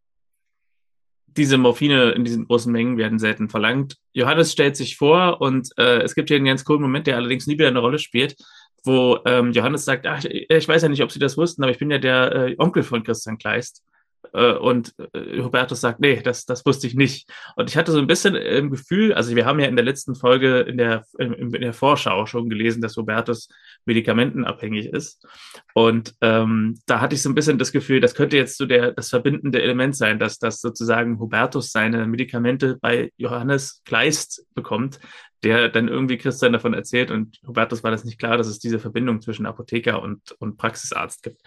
diese 1.38 1.58
Morphine 1.58 2.12
in 2.12 2.24
diesen 2.24 2.46
großen 2.46 2.72
Mengen 2.72 2.98
werden 2.98 3.20
selten 3.20 3.50
verlangt. 3.50 3.98
Johannes 4.14 4.52
stellt 4.52 4.76
sich 4.76 4.98
vor 4.98 5.42
und 5.42 5.70
äh, 5.78 6.02
es 6.02 6.16
gibt 6.16 6.30
hier 6.30 6.38
einen 6.38 6.46
ganz 6.46 6.66
coolen 6.66 6.82
Moment, 6.82 7.08
der 7.08 7.18
allerdings 7.18 7.48
nie 7.48 7.54
wieder 7.54 7.68
eine 7.68 7.80
Rolle 7.80 8.00
spielt, 8.00 8.36
wo 8.84 9.20
ähm, 9.26 9.52
Johannes 9.52 9.86
sagt, 9.86 10.06
ach, 10.06 10.24
ich 10.26 10.68
weiß 10.68 10.82
ja 10.82 10.90
nicht, 10.90 11.04
ob 11.04 11.12
Sie 11.12 11.20
das 11.20 11.38
wussten, 11.38 11.64
aber 11.64 11.72
ich 11.72 11.80
bin 11.80 11.92
ja 11.92 11.98
der 11.98 12.36
äh, 12.36 12.56
Onkel 12.58 12.84
von 12.84 13.04
Christian 13.04 13.38
Kleist. 13.38 13.84
Äh, 14.32 14.54
und 14.54 14.94
äh, 15.14 15.42
Hubertus 15.42 15.82
sagt, 15.82 16.00
nee, 16.00 16.22
das, 16.22 16.46
das 16.46 16.66
wusste 16.66 16.88
ich 16.88 16.96
nicht. 16.96 17.30
Und 17.56 17.70
ich 17.70 17.78
hatte 17.78 17.92
so 17.92 18.00
ein 18.00 18.08
bisschen 18.08 18.36
im 18.36 18.70
Gefühl, 18.72 19.14
also 19.14 19.36
wir 19.36 19.46
haben 19.46 19.60
ja 19.60 19.68
in 19.68 19.76
der 19.76 19.86
letzten 19.86 20.16
Folge 20.16 20.62
in 20.62 20.78
der, 20.78 21.06
in 21.18 21.52
der 21.52 21.74
Vorschau 21.74 22.26
schon 22.26 22.50
gelesen, 22.50 22.82
dass 22.82 22.98
Hubertus 22.98 23.50
medikamentenabhängig 23.86 24.88
ist. 24.88 25.26
Und 25.74 26.14
ähm, 26.22 26.80
da 26.86 27.02
hatte 27.02 27.16
ich 27.16 27.22
so 27.22 27.30
ein 27.30 27.36
bisschen 27.36 27.58
das 27.58 27.72
Gefühl, 27.72 28.00
das 28.00 28.16
könnte 28.16 28.38
jetzt 28.38 28.58
so 28.58 28.66
der, 28.66 28.92
das 28.92 29.10
verbindende 29.10 29.62
Element 29.62 29.96
sein, 29.96 30.20
dass, 30.20 30.40
dass 30.40 30.62
sozusagen 30.62 31.20
Hubertus 31.20 31.72
seine 31.72 32.08
Medikamente 32.08 32.78
bei 32.82 33.12
Johannes 33.18 33.82
Kleist 33.86 34.46
bekommt, 34.54 35.00
der 35.44 35.70
dann 35.70 35.90
irgendwie 35.90 36.18
Christian 36.18 36.54
davon 36.54 36.74
erzählt 36.74 37.12
und 37.12 37.40
Hubertus 37.46 37.84
war 37.84 37.92
das 37.92 38.06
nicht 38.06 38.18
klar, 38.18 38.38
dass 38.38 38.48
es 38.48 38.60
diese 38.60 38.80
Verbindung 38.80 39.22
zwischen 39.22 39.46
Apotheker 39.46 40.02
und, 40.02 40.32
und 40.40 40.58
Praxisarzt 40.58 41.22
gibt. 41.22 41.42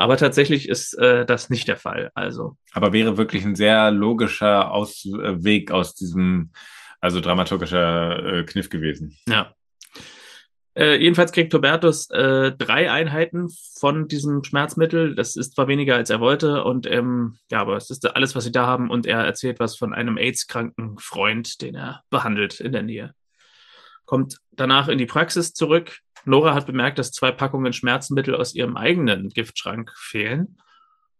Aber 0.00 0.16
tatsächlich 0.16 0.66
ist 0.66 0.94
äh, 0.94 1.26
das 1.26 1.50
nicht 1.50 1.68
der 1.68 1.76
Fall. 1.76 2.10
Also. 2.14 2.56
Aber 2.72 2.94
wäre 2.94 3.18
wirklich 3.18 3.44
ein 3.44 3.54
sehr 3.54 3.90
logischer 3.90 4.72
Ausweg 4.72 5.70
aus 5.70 5.94
diesem, 5.94 6.52
also 7.02 7.20
dramaturgischer 7.20 8.38
äh, 8.38 8.44
Kniff 8.44 8.70
gewesen. 8.70 9.18
Ja. 9.28 9.52
Äh, 10.74 10.96
jedenfalls 10.96 11.32
kriegt 11.32 11.52
Hubertus 11.52 12.08
äh, 12.08 12.52
drei 12.52 12.90
Einheiten 12.90 13.50
von 13.78 14.08
diesem 14.08 14.42
Schmerzmittel. 14.42 15.14
Das 15.14 15.36
ist 15.36 15.54
zwar 15.54 15.68
weniger, 15.68 15.96
als 15.96 16.08
er 16.08 16.20
wollte, 16.20 16.64
und 16.64 16.86
ähm, 16.86 17.36
ja, 17.50 17.60
aber 17.60 17.76
es 17.76 17.90
ist 17.90 18.06
alles, 18.16 18.34
was 18.34 18.44
sie 18.44 18.52
da 18.52 18.66
haben. 18.66 18.88
Und 18.88 19.04
er 19.04 19.18
erzählt 19.18 19.60
was 19.60 19.76
von 19.76 19.92
einem 19.92 20.16
AIDS-kranken 20.16 20.96
Freund, 20.98 21.60
den 21.60 21.74
er 21.74 22.04
behandelt 22.08 22.58
in 22.58 22.72
der 22.72 22.84
Nähe 22.84 23.14
kommt 24.10 24.38
danach 24.50 24.88
in 24.88 24.98
die 24.98 25.06
Praxis 25.06 25.54
zurück. 25.54 26.00
Nora 26.24 26.54
hat 26.54 26.66
bemerkt, 26.66 26.98
dass 26.98 27.12
zwei 27.12 27.32
Packungen 27.32 27.72
Schmerzmittel 27.72 28.34
aus 28.34 28.54
ihrem 28.54 28.76
eigenen 28.76 29.28
Giftschrank 29.30 29.92
fehlen. 29.96 30.58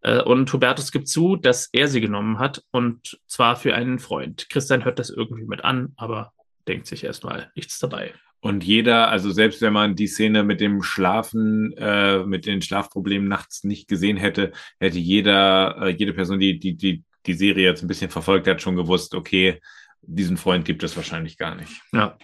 Äh, 0.03 0.23
und 0.23 0.53
Hubertus 0.53 0.93
gibt 0.93 1.09
zu, 1.09 1.37
dass 1.37 1.69
er 1.73 1.89
sie 1.89 2.01
genommen 2.01 2.39
hat 2.39 2.63
und 2.71 3.21
zwar 3.27 3.57
für 3.57 3.75
einen 3.75 3.99
Freund. 3.99 4.49
Christian 4.49 4.85
hört 4.85 4.99
das 4.99 5.11
irgendwie 5.11 5.45
mit 5.45 5.65
an, 5.65 5.93
aber 5.97 6.33
denkt 6.69 6.87
sich 6.87 7.05
erstmal 7.05 7.51
nichts 7.55 7.79
dabei. 7.79 8.15
Und 8.43 8.65
jeder, 8.65 9.11
also 9.11 9.31
selbst 9.31 9.61
wenn 9.61 9.75
man 9.75 9.97
die 9.97 10.07
Szene 10.07 10.45
mit 10.45 10.63
dem 10.63 10.83
Schlafen, 10.83 11.75
äh, 11.77 12.25
mit 12.25 12.47
den 12.47 12.63
Schlafproblemen 12.63 13.29
nachts 13.29 13.65
nicht 13.65 13.87
gesehen 13.87 14.17
hätte, 14.17 14.53
hätte 14.79 14.99
jeder, 14.99 15.77
äh, 15.83 15.89
jede 15.91 16.15
Person, 16.15 16.39
die, 16.39 16.59
die, 16.59 16.75
die 16.75 17.05
die 17.27 17.35
Serie 17.35 17.65
jetzt 17.65 17.83
ein 17.83 17.89
bisschen 17.89 18.11
verfolgt 18.11 18.47
hat, 18.47 18.63
schon 18.63 18.77
gewusst, 18.77 19.15
okay, 19.15 19.61
diesen 20.03 20.37
Freund 20.37 20.65
gibt 20.65 20.83
es 20.83 20.97
wahrscheinlich 20.97 21.37
gar 21.37 21.55
nicht. 21.55 21.83
Ja. 21.93 22.17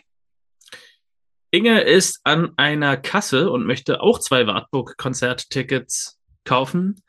Inge 1.56 1.80
ist 1.80 2.20
an 2.24 2.52
einer 2.56 2.98
Kasse 2.98 3.50
und 3.50 3.64
möchte 3.64 4.02
auch 4.02 4.18
zwei 4.18 4.46
Wartburg-Konzerttickets 4.46 6.20
kaufen. 6.44 7.02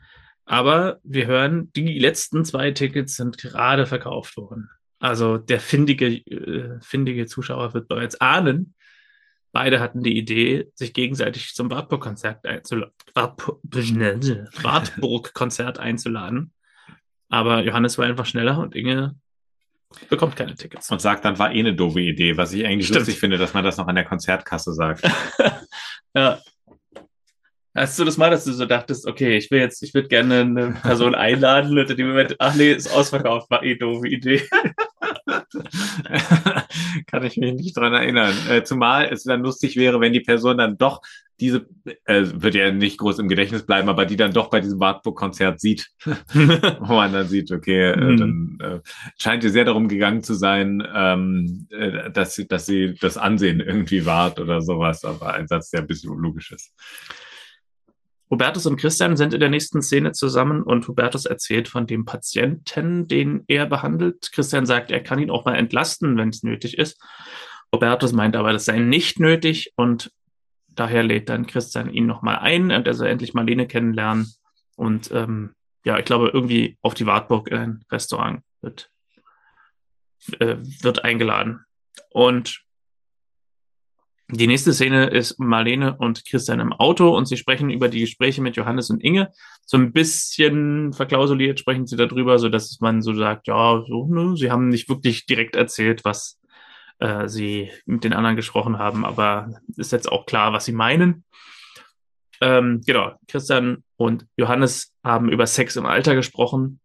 Aber 0.46 1.00
wir 1.04 1.28
hören, 1.28 1.70
die 1.74 2.00
letzten 2.00 2.46
zwei 2.46 2.72
Tickets 2.72 3.18
sind 3.18 3.38
gerade 3.38 3.86
verkauft 3.86 4.38
worden. 4.38 4.70
Also 5.00 5.38
der 5.38 5.60
findige, 5.60 6.08
äh, 6.08 6.80
findige 6.82 7.26
Zuschauer 7.26 7.74
wird 7.74 7.90
bereits 7.90 8.22
ahnen. 8.22 8.74
Beide 9.52 9.82
hatten 9.82 10.02
die 10.02 10.18
Idee, 10.18 10.72
sich 10.76 10.94
gegenseitig 10.94 11.54
zum 11.54 11.70
Wartburg-Konzert 11.70 12.46
einzuladen. 12.46 12.94
Wartburg-Konzert 14.64 15.78
einzuladen. 15.78 16.54
Aber 17.28 17.64
Johannes 17.64 17.98
war 17.98 18.06
einfach 18.06 18.26
schneller 18.26 18.60
und 18.60 18.76
Inge 18.76 19.16
bekommt 20.10 20.36
keine 20.36 20.56
Tickets. 20.56 20.90
Und 20.92 21.02
sagt 21.02 21.26
dann, 21.26 21.40
war 21.40 21.54
eh 21.54 21.60
eine 21.60 21.74
doofe 21.74 22.02
Idee, 22.02 22.38
was 22.38 22.54
ich 22.54 22.66
eigentlich 22.66 22.88
Stimmt. 22.88 23.00
lustig 23.00 23.20
finde, 23.20 23.38
dass 23.38 23.54
man 23.54 23.64
das 23.64 23.78
noch 23.78 23.88
an 23.88 23.96
der 23.96 24.06
Konzertkasse 24.06 24.74
sagt. 24.74 25.04
ja. 26.16 26.40
Hast 27.78 28.00
du 28.00 28.06
das 28.06 28.18
mal, 28.18 28.32
dass 28.32 28.44
du 28.44 28.54
so 28.54 28.66
dachtest, 28.66 29.06
okay, 29.06 29.38
ich 29.38 29.52
will 29.52 29.60
jetzt, 29.60 29.84
ich 29.84 29.94
würde 29.94 30.08
gerne 30.08 30.42
eine 30.42 30.72
Person 30.82 31.14
einladen 31.14 31.78
und 31.78 31.90
in 31.90 31.96
dem 31.98 32.08
Moment, 32.08 32.36
ach 32.40 32.56
nee, 32.56 32.72
ist 32.72 32.92
ausverkauft, 32.92 33.52
war 33.52 33.62
eh 33.62 33.76
doofe 33.76 34.08
Idee. 34.08 34.42
Kann 37.06 37.24
ich 37.24 37.38
mich 37.38 37.54
nicht 37.54 37.78
dran 37.78 37.94
erinnern. 37.94 38.34
Äh, 38.50 38.64
zumal 38.64 39.06
es 39.12 39.26
dann 39.26 39.44
lustig 39.44 39.76
wäre, 39.76 40.02
wenn 40.02 40.12
die 40.12 40.22
Person 40.22 40.58
dann 40.58 40.80
doch 40.80 41.02
diese, 41.40 41.68
äh, 42.06 42.24
wird 42.34 42.56
ja 42.56 42.72
nicht 42.72 42.98
groß 42.98 43.20
im 43.20 43.28
Gedächtnis 43.28 43.64
bleiben, 43.64 43.90
aber 43.90 44.06
die 44.06 44.16
dann 44.16 44.34
doch 44.34 44.50
bei 44.50 44.60
diesem 44.60 44.80
Wartburg-Konzert 44.80 45.60
sieht, 45.60 45.88
wo 46.04 46.94
man 46.96 47.14
dann 47.14 47.28
sieht, 47.28 47.52
okay, 47.52 47.92
äh, 47.92 47.96
mhm. 47.96 48.18
dann 48.18 48.58
äh, 48.60 48.80
scheint 49.20 49.44
ihr 49.44 49.52
sehr 49.52 49.66
darum 49.66 49.88
gegangen 49.88 50.24
zu 50.24 50.34
sein, 50.34 50.82
ähm, 50.96 51.68
äh, 51.70 52.10
dass, 52.10 52.34
sie, 52.34 52.48
dass 52.48 52.66
sie 52.66 52.96
das 53.00 53.18
Ansehen 53.18 53.60
irgendwie 53.60 54.08
wahrt 54.08 54.40
oder 54.40 54.62
sowas, 54.62 55.06
aber 55.06 55.36
ein 55.36 55.48
Satz, 55.48 55.70
der 55.70 55.82
ein 55.82 55.88
bisschen 55.88 56.10
unlogisch 56.10 56.52
ist. 56.52 56.74
Hubertus 58.30 58.66
und 58.66 58.78
Christian 58.78 59.16
sind 59.16 59.34
in 59.34 59.40
der 59.40 59.50
nächsten 59.50 59.82
Szene 59.82 60.12
zusammen 60.12 60.62
und 60.62 60.88
Hubertus 60.88 61.26
erzählt 61.26 61.68
von 61.70 61.88
dem 61.88 62.06
Patienten, 62.06 63.08
den 63.08 63.44
er 63.48 63.66
behandelt. 63.66 64.32
Christian 64.34 64.66
sagt, 64.66 64.92
er 64.92 65.02
kann 65.02 65.20
ihn 65.20 65.32
auch 65.32 65.46
mal 65.46 65.56
entlasten, 65.56 66.18
wenn 66.18 66.30
es 66.30 66.44
nötig 66.44 66.78
ist. 66.78 67.02
Hubertus 67.74 68.12
meint 68.12 68.36
aber, 68.36 68.52
das 68.52 68.66
sei 68.66 68.80
nicht 68.80 69.20
nötig 69.20 69.74
und 69.76 70.12
daher 70.68 71.04
lädt 71.04 71.30
dann 71.30 71.48
Christian 71.48 71.90
ihn 71.90 72.06
nochmal 72.06 72.40
ein 72.40 72.72
und 72.72 72.86
er 72.86 72.94
soll 72.94 73.08
endlich 73.08 73.34
Marlene 73.34 73.68
kennenlernen. 73.68 74.32
Und 74.76 75.10
ähm, 75.12 75.56
ja, 75.86 75.98
ich 75.98 76.06
glaube, 76.06 76.30
irgendwie 76.34 76.78
auf 76.82 76.94
die 76.94 77.06
Wartburg 77.06 77.48
in 77.48 77.58
ein 77.58 77.86
Restaurant 77.92 78.42
wird, 78.62 78.90
äh, 80.40 80.58
wird 80.82 81.04
eingeladen. 81.04 81.66
Und 82.12 82.67
die 84.30 84.48
nächste 84.48 84.74
Szene 84.74 85.08
ist 85.08 85.40
Marlene 85.40 85.96
und 85.98 86.26
Christian 86.26 86.60
im 86.60 86.74
Auto 86.74 87.16
und 87.16 87.28
sie 87.28 87.38
sprechen 87.38 87.70
über 87.70 87.88
die 87.88 88.02
Gespräche 88.02 88.42
mit 88.42 88.58
Johannes 88.58 88.90
und 88.90 89.02
Inge. 89.02 89.32
So 89.66 89.78
ein 89.78 89.94
bisschen 89.94 90.92
verklausuliert 90.92 91.60
sprechen 91.60 91.88
sie 91.88 91.96
darüber, 91.96 92.38
so 92.38 92.50
dass 92.50 92.80
man 92.82 93.02
so 93.02 93.14
sagt, 93.14 93.48
ja, 93.48 93.84
so, 93.88 94.06
ne, 94.08 94.36
sie 94.36 94.52
haben 94.52 94.68
nicht 94.68 94.90
wirklich 94.90 95.26
direkt 95.26 95.56
erzählt, 95.56 96.04
was 96.04 96.40
äh, 97.00 97.30
sie 97.30 97.72
mit 97.86 98.04
den 98.04 98.12
anderen 98.12 98.36
gesprochen 98.36 98.78
haben, 98.78 99.06
aber 99.06 99.62
ist 99.78 99.94
jetzt 99.94 100.12
auch 100.12 100.26
klar, 100.26 100.52
was 100.52 100.66
sie 100.66 100.74
meinen. 100.74 101.24
Ähm, 102.42 102.82
genau, 102.86 103.14
Christian 103.30 103.84
und 103.96 104.28
Johannes 104.36 104.94
haben 105.04 105.30
über 105.30 105.48
Sex 105.48 105.78
im 105.78 105.86
Alter 105.86 106.16
gesprochen. 106.16 106.82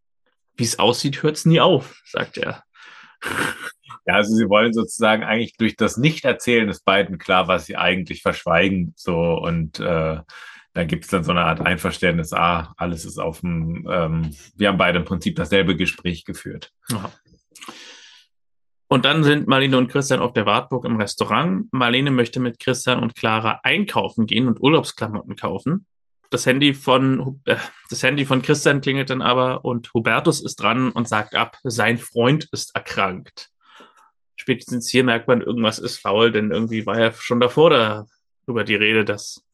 Wie 0.57 0.65
es 0.65 0.79
aussieht, 0.79 1.23
hört 1.25 1.37
es 1.37 1.45
nie 1.45 1.61
auf, 1.61 2.01
sagt 2.05 2.39
er. 2.39 2.63
Ja, 4.07 4.15
also 4.15 4.35
sie 4.35 4.49
wollen 4.49 4.73
sozusagen 4.73 5.23
eigentlich 5.23 5.57
durch 5.57 5.77
das 5.77 5.97
Nicht-Erzählen 5.97 6.67
des 6.67 6.81
beiden 6.81 7.19
klar, 7.19 7.47
was 7.49 7.67
sie 7.67 7.77
eigentlich 7.77 8.23
verschweigen. 8.23 8.95
So 8.97 9.35
und 9.35 9.79
äh, 9.79 10.19
dann 10.75 10.87
gibt 10.87 11.05
es 11.05 11.11
dann 11.11 11.25
so 11.25 11.33
eine 11.33 11.45
Art 11.45 11.61
Einverständnis, 11.61 12.33
ah, 12.33 12.73
alles 12.77 13.05
ist 13.05 13.19
auf 13.19 13.41
dem, 13.41 13.87
ähm, 13.91 14.35
wir 14.57 14.69
haben 14.69 14.79
beide 14.79 14.99
im 14.99 15.05
Prinzip 15.05 15.37
dasselbe 15.37 15.77
Gespräch 15.77 16.25
geführt. 16.25 16.73
Aha. 16.93 17.13
Und 18.89 19.05
dann 19.05 19.25
sind 19.25 19.49
Marlene 19.49 19.79
und 19.79 19.89
Christian 19.89 20.21
auf 20.21 20.33
der 20.33 20.45
Wartburg 20.45 20.85
im 20.85 20.97
Restaurant. 20.97 21.67
Marlene 21.73 22.11
möchte 22.11 22.41
mit 22.41 22.59
Christian 22.59 23.01
und 23.01 23.15
Clara 23.15 23.61
einkaufen 23.63 24.27
gehen 24.27 24.49
und 24.49 24.61
Urlaubsklamotten 24.61 25.37
kaufen. 25.37 25.87
Das 26.31 26.47
Handy 26.47 26.75
von, 26.75 27.41
äh, 27.45 27.57
das 27.91 28.03
Handy 28.03 28.25
von 28.25 28.43
Christian 28.43 28.81
klingelt 28.81 29.11
dann 29.11 29.23
aber 29.23 29.65
und 29.65 29.93
Hubertus 29.95 30.43
ist 30.43 30.57
dran 30.57 30.91
und 30.91 31.09
sagt 31.09 31.35
ab, 31.35 31.59
sein 31.63 31.99
Freund 31.99 32.49
ist 32.53 32.75
erkrankt 32.75 33.52
spätestens 34.43 34.91
hier 34.91 35.05
merkt 35.05 35.29
man, 35.29 35.41
irgendwas 35.41 35.79
ist 35.79 35.99
faul, 35.99 36.33
denn 36.33 36.51
irgendwie 36.51 36.85
war 36.85 36.99
ja 36.99 37.13
schon 37.13 37.39
davor 37.39 37.71
darüber 37.71 38.65
die 38.65 38.75
Rede, 38.75 39.05
dass 39.05 39.45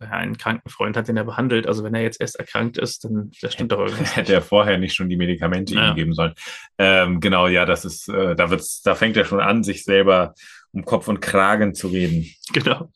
er 0.00 0.12
einen 0.14 0.36
kranken 0.36 0.68
Freund 0.68 0.96
hat, 0.96 1.06
den 1.06 1.16
er 1.16 1.22
behandelt. 1.22 1.68
Also 1.68 1.84
wenn 1.84 1.94
er 1.94 2.02
jetzt 2.02 2.20
erst 2.20 2.40
erkrankt 2.40 2.76
ist, 2.76 3.04
dann 3.04 3.30
stimmt 3.32 3.70
doch 3.70 3.78
irgendwas. 3.86 4.16
Hätte 4.16 4.34
er 4.34 4.42
vorher 4.42 4.78
nicht 4.78 4.94
schon 4.94 5.08
die 5.08 5.16
Medikamente 5.16 5.74
ja. 5.74 5.90
ihm 5.90 5.94
geben 5.94 6.12
sollen. 6.12 6.34
Ähm, 6.76 7.20
genau, 7.20 7.46
ja, 7.46 7.64
das 7.66 7.84
ist, 7.84 8.08
äh, 8.08 8.34
da 8.34 8.50
wird's, 8.50 8.82
da 8.82 8.96
fängt 8.96 9.16
er 9.16 9.24
schon 9.24 9.40
an, 9.40 9.62
sich 9.62 9.84
selber 9.84 10.34
um 10.72 10.84
Kopf 10.84 11.06
und 11.06 11.20
Kragen 11.20 11.74
zu 11.74 11.86
reden. 11.86 12.28
Genau. 12.52 12.90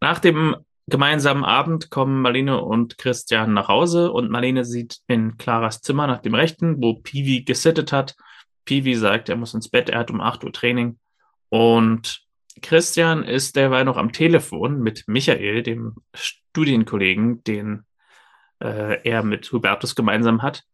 Nach 0.00 0.18
dem 0.18 0.56
gemeinsamen 0.86 1.44
Abend 1.44 1.90
kommen 1.90 2.22
Marlene 2.22 2.58
und 2.58 2.96
Christian 2.96 3.52
nach 3.52 3.68
Hause 3.68 4.10
und 4.12 4.30
Marlene 4.30 4.64
sieht 4.64 5.00
in 5.08 5.36
Claras 5.36 5.82
Zimmer 5.82 6.06
nach 6.06 6.22
dem 6.22 6.34
Rechten, 6.34 6.82
wo 6.82 6.94
Piwi 6.94 7.42
gesittet 7.44 7.92
hat 7.92 8.16
Piwi 8.64 8.94
sagt, 8.94 9.28
er 9.28 9.36
muss 9.36 9.54
ins 9.54 9.68
Bett, 9.68 9.88
er 9.88 10.00
hat 10.00 10.10
um 10.10 10.20
8 10.20 10.44
Uhr 10.44 10.52
Training. 10.52 10.98
Und 11.48 12.22
Christian 12.60 13.24
ist 13.24 13.56
derweil 13.56 13.84
noch 13.84 13.96
am 13.96 14.12
Telefon 14.12 14.80
mit 14.80 15.04
Michael, 15.06 15.62
dem 15.62 15.96
Studienkollegen, 16.14 17.42
den 17.44 17.84
äh, 18.60 19.02
er 19.08 19.22
mit 19.22 19.50
Hubertus 19.52 19.94
gemeinsam 19.94 20.42
hat. 20.42 20.64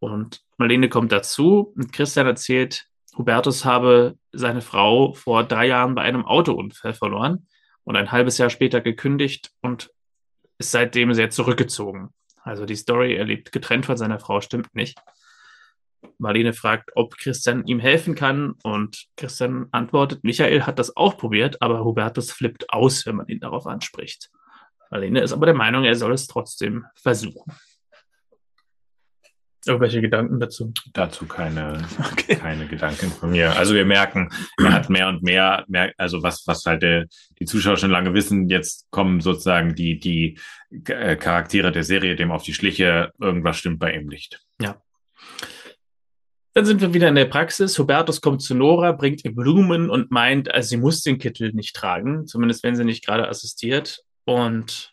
Und 0.00 0.42
Marlene 0.56 0.88
kommt 0.88 1.12
dazu 1.12 1.72
und 1.76 1.92
Christian 1.92 2.26
erzählt, 2.26 2.86
Hubertus 3.16 3.64
habe 3.64 4.16
seine 4.32 4.60
Frau 4.60 5.12
vor 5.12 5.44
drei 5.44 5.66
Jahren 5.66 5.94
bei 5.94 6.02
einem 6.02 6.24
Autounfall 6.24 6.94
verloren 6.94 7.48
und 7.84 7.96
ein 7.96 8.12
halbes 8.12 8.38
Jahr 8.38 8.50
später 8.50 8.80
gekündigt 8.80 9.50
und 9.60 9.90
ist 10.58 10.70
seitdem 10.70 11.12
sehr 11.14 11.30
zurückgezogen. 11.30 12.10
Also 12.42 12.64
die 12.64 12.76
Story, 12.76 13.14
er 13.14 13.24
lebt 13.24 13.52
getrennt 13.52 13.86
von 13.86 13.96
seiner 13.96 14.18
Frau, 14.18 14.40
stimmt 14.40 14.74
nicht. 14.74 14.98
Marlene 16.18 16.52
fragt, 16.52 16.90
ob 16.94 17.16
Christian 17.16 17.66
ihm 17.66 17.80
helfen 17.80 18.14
kann 18.14 18.54
und 18.62 19.06
Christian 19.16 19.66
antwortet, 19.72 20.24
Michael 20.24 20.62
hat 20.62 20.78
das 20.78 20.96
auch 20.96 21.16
probiert, 21.16 21.60
aber 21.62 21.84
Hubertus 21.84 22.32
flippt 22.32 22.70
aus, 22.70 23.06
wenn 23.06 23.16
man 23.16 23.28
ihn 23.28 23.40
darauf 23.40 23.66
anspricht. 23.66 24.30
Marlene 24.90 25.20
ist 25.20 25.32
aber 25.32 25.46
der 25.46 25.54
Meinung, 25.54 25.84
er 25.84 25.94
soll 25.94 26.12
es 26.12 26.26
trotzdem 26.26 26.86
versuchen. 26.94 27.52
Irgendwelche 29.66 30.00
Gedanken 30.00 30.40
dazu? 30.40 30.72
Dazu 30.94 31.26
keine, 31.26 31.86
okay. 32.12 32.36
keine 32.36 32.66
Gedanken 32.66 33.10
von 33.10 33.30
mir. 33.30 33.54
Also 33.56 33.74
wir 33.74 33.84
merken, 33.84 34.30
er 34.56 34.72
hat 34.72 34.88
mehr 34.88 35.08
und 35.08 35.22
mehr, 35.22 35.64
mehr 35.68 35.92
also 35.98 36.22
was, 36.22 36.46
was 36.46 36.64
halt 36.64 36.82
der, 36.82 37.06
die 37.38 37.44
Zuschauer 37.44 37.76
schon 37.76 37.90
lange 37.90 38.14
wissen, 38.14 38.48
jetzt 38.48 38.90
kommen 38.90 39.20
sozusagen 39.20 39.74
die, 39.74 39.98
die 39.98 40.38
äh, 40.70 41.16
Charaktere 41.16 41.70
der 41.70 41.84
Serie 41.84 42.16
dem 42.16 42.30
auf 42.30 42.44
die 42.44 42.54
Schliche, 42.54 43.12
irgendwas 43.20 43.58
stimmt 43.58 43.78
bei 43.78 43.92
ihm 43.92 44.06
nicht. 44.06 44.40
Ja. 44.60 44.80
Dann 46.58 46.66
sind 46.66 46.80
wir 46.80 46.92
wieder 46.92 47.06
in 47.06 47.14
der 47.14 47.26
Praxis. 47.26 47.78
Hubertus 47.78 48.20
kommt 48.20 48.42
zu 48.42 48.52
Nora, 48.52 48.90
bringt 48.90 49.24
ihr 49.24 49.32
Blumen 49.32 49.88
und 49.88 50.10
meint, 50.10 50.52
also 50.52 50.70
sie 50.70 50.76
muss 50.76 51.02
den 51.02 51.18
Kittel 51.18 51.52
nicht 51.52 51.76
tragen, 51.76 52.26
zumindest 52.26 52.64
wenn 52.64 52.74
sie 52.74 52.82
nicht 52.82 53.06
gerade 53.06 53.28
assistiert. 53.28 54.02
Und 54.24 54.92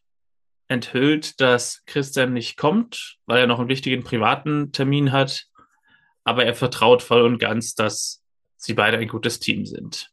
enthüllt, 0.68 1.42
dass 1.42 1.84
Christian 1.88 2.34
nicht 2.34 2.56
kommt, 2.56 3.18
weil 3.26 3.40
er 3.40 3.48
noch 3.48 3.58
einen 3.58 3.68
wichtigen 3.68 4.04
privaten 4.04 4.74
Termin 4.74 5.12
hat. 5.12 5.48
Aber 6.24 6.46
er 6.46 6.54
vertraut 6.54 7.02
voll 7.02 7.24
und 7.24 7.40
ganz, 7.40 7.74
dass 7.74 8.22
sie 8.58 8.76
beide 8.76 9.00
ein 9.00 9.08
gutes 9.08 9.40
Team 9.40 9.66
sind. 9.66 10.12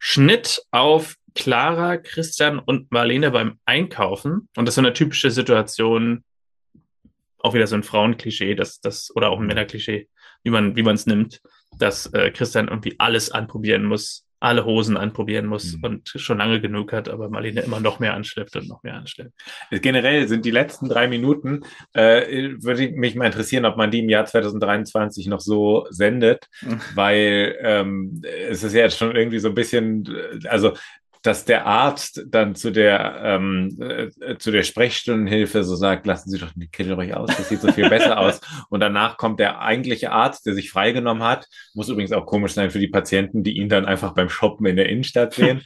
Schnitt 0.00 0.64
auf 0.72 1.14
Clara, 1.36 1.96
Christian 1.98 2.58
und 2.58 2.90
Marlene 2.90 3.30
beim 3.30 3.60
Einkaufen. 3.66 4.48
Und 4.56 4.66
das 4.66 4.72
ist 4.72 4.74
so 4.74 4.80
eine 4.80 4.94
typische 4.94 5.30
Situation, 5.30 6.24
auch 7.42 7.54
wieder 7.54 7.66
so 7.66 7.76
ein 7.76 7.82
Frauenklischee, 7.82 8.54
dass 8.54 8.80
das, 8.80 9.10
oder 9.14 9.30
auch 9.30 9.40
ein 9.40 9.46
Männerklischee, 9.46 10.08
wie 10.42 10.50
man, 10.50 10.76
wie 10.76 10.82
man 10.82 10.94
es 10.94 11.06
nimmt, 11.06 11.40
dass 11.78 12.06
äh, 12.12 12.30
Christian 12.30 12.68
irgendwie 12.68 12.96
alles 12.98 13.30
anprobieren 13.30 13.84
muss, 13.84 14.26
alle 14.40 14.64
Hosen 14.64 14.96
anprobieren 14.96 15.46
muss 15.46 15.76
mhm. 15.76 15.84
und 15.84 16.08
schon 16.16 16.38
lange 16.38 16.60
genug 16.60 16.92
hat, 16.92 17.10
aber 17.10 17.28
Marlene 17.28 17.60
immer 17.60 17.78
noch 17.78 18.00
mehr 18.00 18.14
anschleppt 18.14 18.56
und 18.56 18.68
noch 18.68 18.82
mehr 18.82 18.94
anschleppt. 18.94 19.32
Generell 19.70 20.26
sind 20.28 20.46
die 20.46 20.50
letzten 20.50 20.88
drei 20.88 21.08
Minuten, 21.08 21.60
äh, 21.92 22.54
würde 22.60 22.90
mich 22.90 23.14
mal 23.14 23.26
interessieren, 23.26 23.66
ob 23.66 23.76
man 23.76 23.90
die 23.90 24.00
im 24.00 24.08
Jahr 24.08 24.24
2023 24.24 25.26
noch 25.26 25.40
so 25.40 25.86
sendet, 25.90 26.48
mhm. 26.62 26.80
weil 26.94 27.56
ähm, 27.60 28.22
es 28.48 28.62
ist 28.62 28.72
ja 28.72 28.80
jetzt 28.80 28.96
schon 28.96 29.14
irgendwie 29.14 29.38
so 29.38 29.48
ein 29.48 29.54
bisschen, 29.54 30.08
also 30.48 30.72
dass 31.22 31.44
der 31.44 31.66
Arzt 31.66 32.24
dann 32.28 32.54
zu 32.54 32.70
der, 32.70 33.20
ähm, 33.22 33.76
äh, 33.80 34.38
zu 34.38 34.50
der 34.50 34.62
Sprechstundenhilfe 34.62 35.64
so 35.64 35.76
sagt, 35.76 36.06
lassen 36.06 36.30
Sie 36.30 36.38
doch 36.38 36.52
die 36.54 36.68
Kittel 36.68 36.94
ruhig 36.94 37.14
aus, 37.14 37.28
das 37.36 37.48
sieht 37.48 37.60
so 37.60 37.70
viel 37.72 37.90
besser 37.90 38.18
aus. 38.18 38.40
Und 38.70 38.80
danach 38.80 39.18
kommt 39.18 39.38
der 39.38 39.60
eigentliche 39.60 40.12
Arzt, 40.12 40.46
der 40.46 40.54
sich 40.54 40.70
freigenommen 40.70 41.22
hat, 41.22 41.46
muss 41.74 41.88
übrigens 41.88 42.12
auch 42.12 42.24
komisch 42.24 42.54
sein 42.54 42.70
für 42.70 42.78
die 42.78 42.88
Patienten, 42.88 43.42
die 43.42 43.58
ihn 43.58 43.68
dann 43.68 43.84
einfach 43.84 44.14
beim 44.14 44.30
Shoppen 44.30 44.66
in 44.66 44.76
der 44.76 44.88
Innenstadt 44.88 45.34
sehen, 45.34 45.62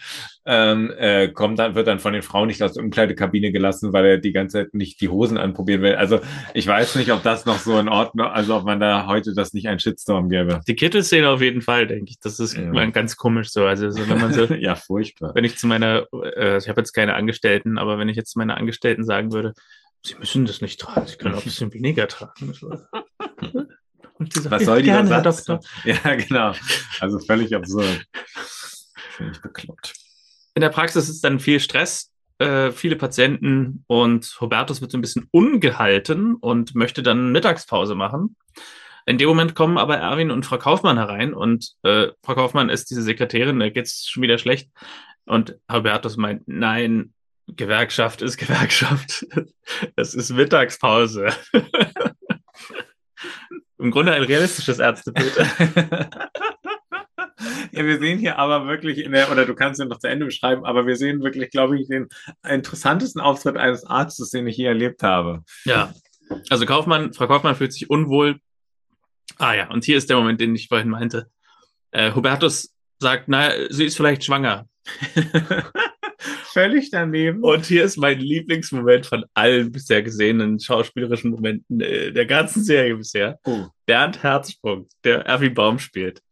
ähm, 0.46 0.92
äh, 0.98 1.28
kommt 1.28 1.58
dann, 1.58 1.74
wird 1.74 1.86
dann 1.86 1.98
von 1.98 2.12
den 2.12 2.22
Frauen 2.22 2.48
nicht 2.48 2.62
aus 2.62 2.74
der 2.74 2.84
Umkleidekabine 2.84 3.50
gelassen, 3.50 3.92
weil 3.92 4.04
er 4.04 4.18
die 4.18 4.32
ganze 4.32 4.58
Zeit 4.58 4.74
nicht 4.74 5.00
die 5.00 5.08
Hosen 5.08 5.38
anprobieren 5.38 5.82
will. 5.82 5.94
Also 5.94 6.20
ich 6.52 6.66
weiß 6.66 6.96
nicht, 6.96 7.10
ob 7.12 7.22
das 7.22 7.46
noch 7.46 7.58
so 7.58 7.78
in 7.78 7.88
Ordnung, 7.88 8.26
also 8.26 8.56
ob 8.56 8.64
man 8.64 8.80
da 8.80 9.06
heute 9.06 9.34
das 9.34 9.54
nicht 9.54 9.68
ein 9.68 9.78
Shitstorm 9.78 10.28
gäbe. 10.28 10.60
Die 10.66 10.76
Kittelszene 10.76 11.28
auf 11.28 11.40
jeden 11.40 11.62
Fall, 11.62 11.86
denke 11.86 12.10
ich. 12.10 12.20
Das 12.20 12.40
ist 12.40 12.56
ja. 12.56 12.86
ganz 12.90 13.16
komisch 13.16 13.50
so. 13.50 13.64
Also 13.64 13.90
so, 13.90 14.08
wenn 14.08 14.20
man 14.20 14.32
so, 14.32 14.44
ja, 14.54 14.74
furchtbar. 14.74 15.34
Wenn 15.34 15.44
ich 15.44 15.56
zu 15.56 15.66
meiner, 15.66 16.06
äh, 16.36 16.58
ich 16.58 16.68
habe 16.68 16.80
jetzt 16.80 16.92
keine 16.92 17.14
Angestellten, 17.14 17.78
aber 17.78 17.98
wenn 17.98 18.08
ich 18.08 18.16
jetzt 18.16 18.32
zu 18.32 18.38
meiner 18.38 18.56
Angestellten 18.56 19.04
sagen 19.04 19.32
würde, 19.32 19.54
sie 20.02 20.16
müssen 20.16 20.44
das 20.44 20.60
nicht 20.60 20.78
tragen, 20.78 21.06
sie 21.06 21.16
können 21.16 21.34
auch 21.34 21.38
ein 21.38 21.44
bisschen 21.44 21.72
weniger 21.72 22.06
tragen. 22.06 22.52
Sagt, 24.30 24.50
Was 24.50 24.64
soll 24.64 24.82
die 24.82 24.90
Doktor? 24.90 25.60
Ja, 25.84 26.14
genau. 26.14 26.52
Also 27.00 27.18
völlig 27.18 27.54
absurd. 27.54 28.06
Finde 29.16 29.32
ich 29.32 29.42
bekloppt. 29.42 30.03
In 30.54 30.60
der 30.60 30.70
Praxis 30.70 31.08
ist 31.08 31.24
dann 31.24 31.40
viel 31.40 31.60
Stress, 31.60 32.12
äh, 32.38 32.70
viele 32.70 32.96
Patienten 32.96 33.84
und 33.86 34.36
Hubertus 34.40 34.80
wird 34.80 34.90
so 34.90 34.98
ein 34.98 35.02
bisschen 35.02 35.28
ungehalten 35.30 36.36
und 36.36 36.74
möchte 36.74 37.02
dann 37.02 37.32
Mittagspause 37.32 37.94
machen. 37.94 38.36
In 39.06 39.18
dem 39.18 39.28
Moment 39.28 39.54
kommen 39.54 39.76
aber 39.78 39.98
Erwin 39.98 40.30
und 40.30 40.46
Frau 40.46 40.58
Kaufmann 40.58 40.96
herein 40.96 41.34
und 41.34 41.72
äh, 41.82 42.08
Frau 42.22 42.34
Kaufmann 42.34 42.70
ist 42.70 42.90
diese 42.90 43.02
Sekretärin, 43.02 43.58
da 43.58 43.68
geht's 43.68 44.08
schon 44.08 44.22
wieder 44.22 44.38
schlecht. 44.38 44.70
Und 45.26 45.58
Hubertus 45.70 46.16
meint, 46.16 46.46
nein, 46.46 47.12
Gewerkschaft 47.46 48.22
ist 48.22 48.36
Gewerkschaft. 48.38 49.26
Es 49.96 50.14
ist 50.14 50.30
Mittagspause. 50.30 51.28
Im 53.78 53.90
Grunde 53.90 54.12
ein 54.12 54.22
realistisches 54.22 54.78
Ärztebild. 54.78 55.36
Ja, 57.76 57.84
wir 57.84 57.98
sehen 57.98 58.18
hier 58.18 58.38
aber 58.38 58.66
wirklich 58.66 58.98
in 58.98 59.12
der, 59.12 59.32
oder 59.32 59.46
du 59.46 59.54
kannst 59.54 59.80
ja 59.80 59.86
noch 59.86 59.98
zu 59.98 60.08
Ende 60.08 60.26
beschreiben, 60.26 60.64
aber 60.64 60.86
wir 60.86 60.96
sehen 60.96 61.22
wirklich, 61.22 61.50
glaube 61.50 61.78
ich, 61.78 61.88
den 61.88 62.08
interessantesten 62.46 63.20
Auftritt 63.20 63.56
eines 63.56 63.84
Arztes, 63.84 64.30
den 64.30 64.46
ich 64.46 64.56
je 64.56 64.66
erlebt 64.66 65.02
habe. 65.02 65.42
Ja. 65.64 65.92
Also 66.50 66.66
Kaufmann, 66.66 67.12
Frau 67.12 67.26
Kaufmann 67.26 67.56
fühlt 67.56 67.72
sich 67.72 67.90
unwohl. 67.90 68.38
Ah 69.38 69.54
ja, 69.54 69.70
und 69.70 69.84
hier 69.84 69.98
ist 69.98 70.08
der 70.08 70.16
Moment, 70.16 70.40
den 70.40 70.54
ich 70.54 70.68
vorhin 70.68 70.88
meinte. 70.88 71.28
Äh, 71.90 72.12
Hubertus 72.12 72.72
sagt, 73.00 73.24
na, 73.26 73.50
sie 73.70 73.86
ist 73.86 73.96
vielleicht 73.96 74.24
schwanger. 74.24 74.68
Völlig 76.52 76.90
daneben. 76.90 77.42
Und 77.42 77.66
hier 77.66 77.84
ist 77.84 77.96
mein 77.96 78.20
Lieblingsmoment 78.20 79.06
von 79.06 79.24
allen 79.34 79.72
bisher 79.72 80.02
gesehenen 80.02 80.60
schauspielerischen 80.60 81.32
Momenten 81.32 81.80
äh, 81.80 82.12
der 82.12 82.26
ganzen 82.26 82.62
Serie 82.62 82.96
bisher. 82.96 83.38
Oh. 83.44 83.66
Bernd 83.86 84.22
Herzsprung, 84.22 84.88
der 85.02 85.26
Erwin 85.26 85.54
Baum 85.54 85.78
spielt. 85.80 86.22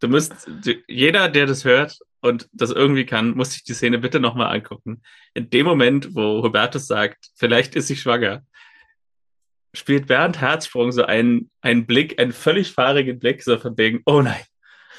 Du 0.00 0.08
müsst, 0.08 0.32
du- 0.46 0.82
jeder, 0.88 1.28
der 1.28 1.46
das 1.46 1.64
hört 1.64 1.98
und 2.20 2.48
das 2.52 2.70
irgendwie 2.70 3.06
kann, 3.06 3.36
muss 3.36 3.52
sich 3.52 3.64
die 3.64 3.74
Szene 3.74 3.98
bitte 3.98 4.20
nochmal 4.20 4.54
angucken. 4.54 5.02
In 5.34 5.50
dem 5.50 5.66
Moment, 5.66 6.14
wo 6.14 6.42
Hubertus 6.42 6.86
sagt, 6.86 7.30
vielleicht 7.36 7.76
ist 7.76 7.86
sie 7.88 7.96
schwanger, 7.96 8.42
spielt 9.74 10.06
Bernd 10.06 10.40
Herzsprung 10.40 10.90
so 10.92 11.04
einen, 11.04 11.50
einen 11.60 11.86
Blick, 11.86 12.18
einen 12.18 12.32
völlig 12.32 12.72
fahrigen 12.72 13.18
Blick, 13.18 13.42
so 13.42 13.58
von 13.58 13.76
wegen, 13.78 14.00
oh 14.06 14.20
nein. 14.22 14.42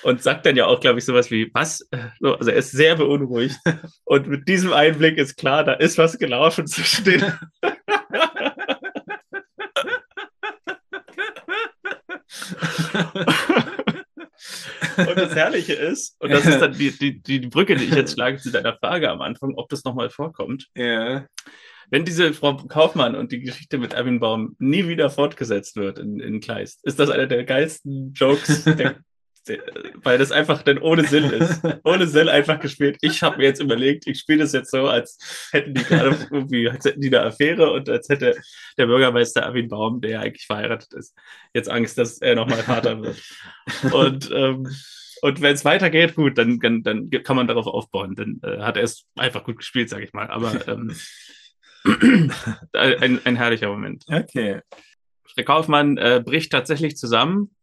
Und 0.03 0.23
sagt 0.23 0.47
dann 0.47 0.55
ja 0.55 0.65
auch, 0.65 0.79
glaube 0.79 0.97
ich, 0.97 1.05
sowas 1.05 1.29
wie, 1.29 1.51
was? 1.53 1.87
So, 2.19 2.35
Also 2.35 2.49
er 2.49 2.57
ist 2.57 2.71
sehr 2.71 2.95
beunruhigt. 2.95 3.55
Und 4.03 4.27
mit 4.27 4.47
diesem 4.47 4.73
Einblick 4.73 5.17
ist 5.17 5.37
klar, 5.37 5.63
da 5.63 5.73
ist 5.73 5.97
was 5.99 6.17
gelaufen 6.17 6.65
zwischen 6.65 7.05
den. 7.05 7.23
Und 15.07 15.17
das 15.17 15.35
Herrliche 15.35 15.73
ist, 15.73 16.15
und 16.19 16.31
das 16.31 16.45
ist 16.45 16.59
dann 16.59 16.73
die, 16.73 16.91
die, 16.97 17.21
die 17.21 17.39
Brücke, 17.47 17.75
die 17.75 17.85
ich 17.85 17.95
jetzt 17.95 18.13
schlage 18.13 18.37
zu 18.37 18.51
deiner 18.51 18.75
Frage 18.77 19.09
am 19.09 19.21
Anfang, 19.21 19.53
ob 19.55 19.69
das 19.69 19.83
nochmal 19.83 20.09
vorkommt. 20.09 20.67
Ja. 20.75 21.25
Wenn 21.89 22.05
diese 22.05 22.33
Frau 22.33 22.55
Kaufmann 22.55 23.15
und 23.15 23.31
die 23.31 23.41
Geschichte 23.41 23.77
mit 23.77 23.93
Erwin 23.93 24.19
Baum 24.19 24.55
nie 24.59 24.87
wieder 24.87 25.09
fortgesetzt 25.09 25.75
wird 25.75 25.99
in, 25.99 26.19
in 26.19 26.39
Kleist, 26.39 26.79
ist 26.83 26.99
das 26.99 27.09
einer 27.09 27.27
der 27.27 27.43
geilsten 27.43 28.13
Jokes, 28.13 28.63
der, 28.63 28.75
der, 28.75 28.95
weil 30.03 30.17
das 30.17 30.31
einfach 30.31 30.61
dann 30.63 30.77
ohne 30.77 31.03
Sinn 31.05 31.25
ist. 31.25 31.61
Ohne 31.83 32.07
Sinn 32.07 32.29
einfach 32.29 32.59
gespielt. 32.59 32.97
Ich 33.01 33.23
habe 33.23 33.37
mir 33.37 33.45
jetzt 33.45 33.61
überlegt, 33.61 34.05
ich 34.07 34.19
spiele 34.19 34.39
das 34.39 34.53
jetzt 34.53 34.71
so, 34.71 34.87
als 34.87 35.49
hätten 35.51 35.73
die 35.73 35.83
gerade 35.83 36.15
irgendwie, 36.31 36.69
als 36.69 36.85
hätten 36.85 37.01
die 37.01 37.07
eine 37.07 37.25
Affäre 37.25 37.71
und 37.71 37.89
als 37.89 38.09
hätte 38.09 38.39
der 38.77 38.85
Bürgermeister 38.85 39.41
Erwin 39.41 39.67
Baum, 39.67 40.01
der 40.01 40.11
ja 40.11 40.19
eigentlich 40.21 40.45
verheiratet 40.45 40.93
ist, 40.93 41.15
jetzt 41.53 41.69
Angst, 41.69 41.97
dass 41.97 42.19
er 42.19 42.35
nochmal 42.35 42.63
Vater 42.63 43.01
wird. 43.01 43.21
Und, 43.91 44.29
ähm, 44.31 44.67
und 45.23 45.41
wenn 45.41 45.53
es 45.53 45.63
weitergeht, 45.65 46.15
gut, 46.15 46.37
dann, 46.37 46.59
dann, 46.59 46.81
dann 46.81 47.09
kann 47.09 47.35
man 47.35 47.47
darauf 47.47 47.67
aufbauen. 47.67 48.15
Dann 48.15 48.41
äh, 48.43 48.61
hat 48.61 48.75
er 48.75 48.83
es 48.83 49.05
einfach 49.15 49.43
gut 49.43 49.57
gespielt, 49.57 49.87
sage 49.87 50.03
ich 50.03 50.13
mal. 50.13 50.27
Aber 50.27 50.67
ähm, 50.67 50.95
ein, 52.73 53.19
ein 53.23 53.35
herrlicher 53.35 53.69
Moment. 53.69 54.03
Okay. 54.07 54.61
Der 55.37 55.45
Kaufmann 55.45 55.97
äh, 55.97 56.23
bricht 56.25 56.51
tatsächlich 56.51 56.97
zusammen, 56.97 57.55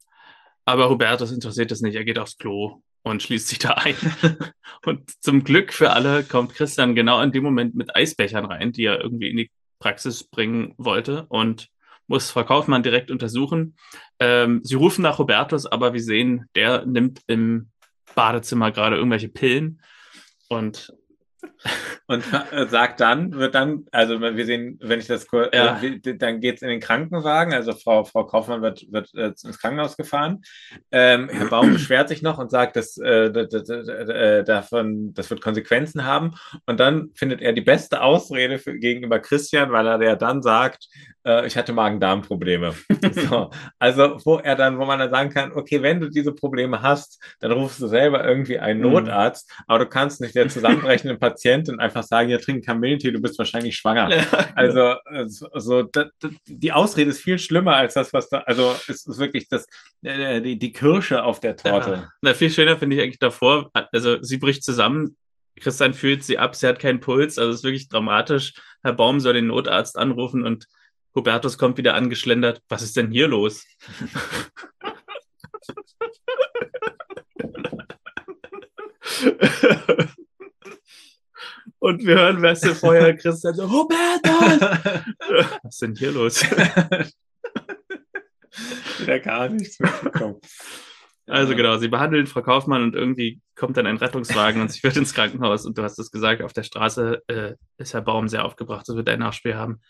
aber 0.69 0.91
Hubertus 0.91 1.33
interessiert 1.33 1.73
es 1.73 1.81
nicht. 1.81 1.95
Er 1.95 2.05
geht 2.05 2.19
aufs 2.19 2.37
Klo 2.37 2.83
und 3.03 3.23
schließt 3.23 3.49
sich 3.49 3.59
da 3.59 3.71
ein. 3.71 3.95
und 4.85 5.11
zum 5.23 5.43
Glück 5.43 5.73
für 5.73 5.93
alle 5.93 6.25
kommt 6.25 6.55
Christian 6.55 6.95
genau 6.95 7.23
in 7.23 7.33
dem 7.33 7.43
Moment 7.43 7.75
mit 7.75 7.97
Eisbechern 7.97 8.45
rein, 8.45 8.73
die 8.73 8.85
er 8.85 9.01
irgendwie 9.01 9.31
in 9.31 9.39
die 9.39 9.51
Praxis 9.79 10.25
bringen 10.25 10.75
wollte 10.77 11.25
und 11.31 11.69
muss 12.07 12.31
Frau 12.31 12.45
Kaufmann 12.45 12.83
direkt 12.83 13.11
untersuchen. 13.11 13.77
Ähm, 14.19 14.61
sie 14.63 14.75
rufen 14.75 15.01
nach 15.01 15.19
Hubertus, 15.19 15.65
aber 15.65 15.95
wir 15.95 16.03
sehen, 16.03 16.47
der 16.55 16.85
nimmt 16.85 17.23
im 17.27 17.71
Badezimmer 18.15 18.71
gerade 18.71 18.97
irgendwelche 18.97 19.31
Pillen 19.31 19.81
und 20.49 20.93
Und 22.07 22.25
äh, 22.53 22.67
sagt 22.69 23.01
dann, 23.01 23.33
wird 23.35 23.55
dann, 23.55 23.85
also 23.93 24.21
wir 24.21 24.47
sehen, 24.47 24.79
wenn 24.83 24.99
ich 25.01 25.07
das 25.07 25.27
kurz, 25.27 25.55
Ja. 25.55 25.81
wie- 25.83 26.01
dann 26.17 26.41
geht's 26.41 26.63
in 26.63 26.69
den 26.69 26.81
Krankenwagen, 26.81 27.53
also 27.53 27.73
Frau, 27.73 28.05
Frau 28.05 28.25
Kaufmann 28.25 28.63
wird, 28.63 28.87
wird 28.91 29.15
äh, 29.15 29.27
ins 29.29 29.59
Krankenhaus 29.59 29.97
gefahren. 29.97 30.43
Ähm, 30.91 31.29
Herr 31.31 31.47
Baum 31.49 31.73
beschwert 31.75 32.09
sich 32.09 32.23
noch 32.23 32.39
und 32.39 32.51
sagt, 32.51 32.77
dass 32.77 32.97
äh, 32.97 33.27
äh, 33.27 34.45
davon, 34.45 35.13
das 35.15 35.29
wird 35.31 35.41
Konsequenzen 35.43 36.05
haben. 36.05 36.35
Und 36.67 36.81
dann 36.81 37.11
findet 37.15 37.41
er 37.43 37.53
die 37.53 37.61
beste 37.61 38.01
Ausrede 38.03 38.59
für, 38.59 38.79
gegenüber 38.79 39.19
Christian, 39.19 39.71
weil 39.73 39.87
er 39.87 40.03
ja 40.03 40.17
dann 40.17 40.43
sagt, 40.43 40.89
äh, 41.29 41.47
ich 41.47 41.57
hatte 41.57 41.73
Magen-Darm-Probleme. 41.73 42.75
so, 43.13 43.51
also 43.79 44.19
wo 44.25 44.39
er 44.39 44.57
dann, 44.57 44.79
wo 44.79 44.87
man 44.87 44.99
dann 44.99 45.11
sagen 45.11 45.31
kann, 45.31 45.53
okay, 45.53 45.83
wenn 45.83 46.01
du 46.01 46.09
diese 46.09 46.33
Probleme 46.33 46.81
hast, 46.83 47.23
dann 47.41 47.53
rufst 47.53 47.81
du 47.81 47.87
selber 47.87 48.25
irgendwie 48.25 48.59
einen 48.59 48.81
Mhm. 48.81 48.93
Notarzt, 48.93 49.51
aber 49.67 49.81
du 49.81 49.87
kannst 49.87 50.21
nicht 50.21 50.35
der 50.35 50.49
zusammenbrechenden 50.49 51.19
Patientin 51.21 51.81
einfach 51.81 52.03
sagen, 52.03 52.31
ja, 52.31 52.39
trink 52.39 52.65
Kamillentee, 52.65 53.11
du 53.11 53.21
bist 53.21 53.39
wahrscheinlich 53.39 53.77
schwanger. 53.77 54.09
Also, 54.55 54.95
äh, 55.11 55.27
so, 55.27 55.49
so, 55.55 55.83
da, 55.83 56.07
da, 56.21 56.29
die 56.47 56.73
Ausrede 56.73 57.11
ist 57.11 57.21
viel 57.21 57.39
schlimmer 57.39 57.77
als 57.77 57.95
das, 57.95 58.13
was 58.13 58.29
da, 58.29 58.39
also 58.41 58.75
es 58.89 59.07
ist 59.07 59.19
wirklich 59.19 59.49
das, 59.49 59.67
äh, 60.03 60.41
die, 60.41 60.59
die 60.59 60.73
Kirsche 60.73 61.23
auf 61.23 61.41
der 61.41 61.57
Torte. 61.57 61.91
Ja. 61.91 62.09
Na, 62.23 62.35
viel 62.35 62.51
schöner 62.51 62.79
finde 62.79 62.97
ich 62.97 63.03
eigentlich 63.03 63.19
davor. 63.19 63.71
Also 63.93 64.23
sie 64.23 64.39
bricht 64.39 64.65
zusammen. 64.65 65.17
Christian 65.61 65.93
fühlt 65.93 66.23
sie 66.23 66.39
ab, 66.39 66.55
sie 66.55 66.69
hat 66.69 66.79
keinen 66.79 67.01
Puls, 67.01 67.37
also 67.37 67.51
es 67.51 67.59
ist 67.59 67.65
wirklich 67.65 67.89
dramatisch. 67.89 68.55
Herr 68.83 68.93
Baum 68.93 69.19
soll 69.19 69.35
den 69.35 69.49
Notarzt 69.49 69.99
anrufen 69.99 70.45
und 70.45 70.67
Hubertus 71.19 71.59
kommt 71.59 71.77
wieder 71.79 71.95
angeschlendert. 71.95 72.63
Was 72.69 72.83
ist 72.83 72.97
denn 72.97 73.11
hier 73.11 73.27
los? 73.29 73.67
und 81.81 82.07
wir 82.07 82.15
hören, 82.15 82.41
du, 82.41 82.75
vorher 82.75 83.17
Christian 83.17 83.55
so, 83.55 83.69
Hubertus! 83.69 84.61
Was 85.63 85.75
ist 85.75 85.83
denn 85.83 85.97
hier 85.97 86.13
los? 86.13 86.43
Wieder 88.99 89.19
gar 89.21 89.49
nichts 89.49 89.81
mitbekommen. 89.81 90.41
Also 91.27 91.55
genau, 91.55 91.77
sie 91.77 91.89
behandeln 91.89 92.27
Frau 92.27 92.43
Kaufmann 92.43 92.83
und 92.85 92.95
irgendwie 92.95 93.41
kommt 93.55 93.77
dann 93.77 93.87
ein 93.87 93.99
Rettungswagen 93.99 94.63
und 94.63 94.71
sie 94.71 94.83
wird 94.83 94.97
ins 94.97 95.13
Krankenhaus 95.15 95.67
und 95.67 95.77
du 95.77 95.83
hast 95.83 95.99
es 95.99 96.11
gesagt, 96.11 96.43
auf 96.43 96.53
der 96.53 96.63
Straße 96.63 97.23
äh, 97.27 97.55
ist 97.77 97.93
Herr 97.93 98.03
Baum 98.03 98.29
sehr 98.29 98.45
aufgebracht, 98.45 98.89
das 98.89 98.97
wird 98.97 99.09
ein 99.09 99.19
Nachspiel 99.19 99.57
haben. 99.57 99.81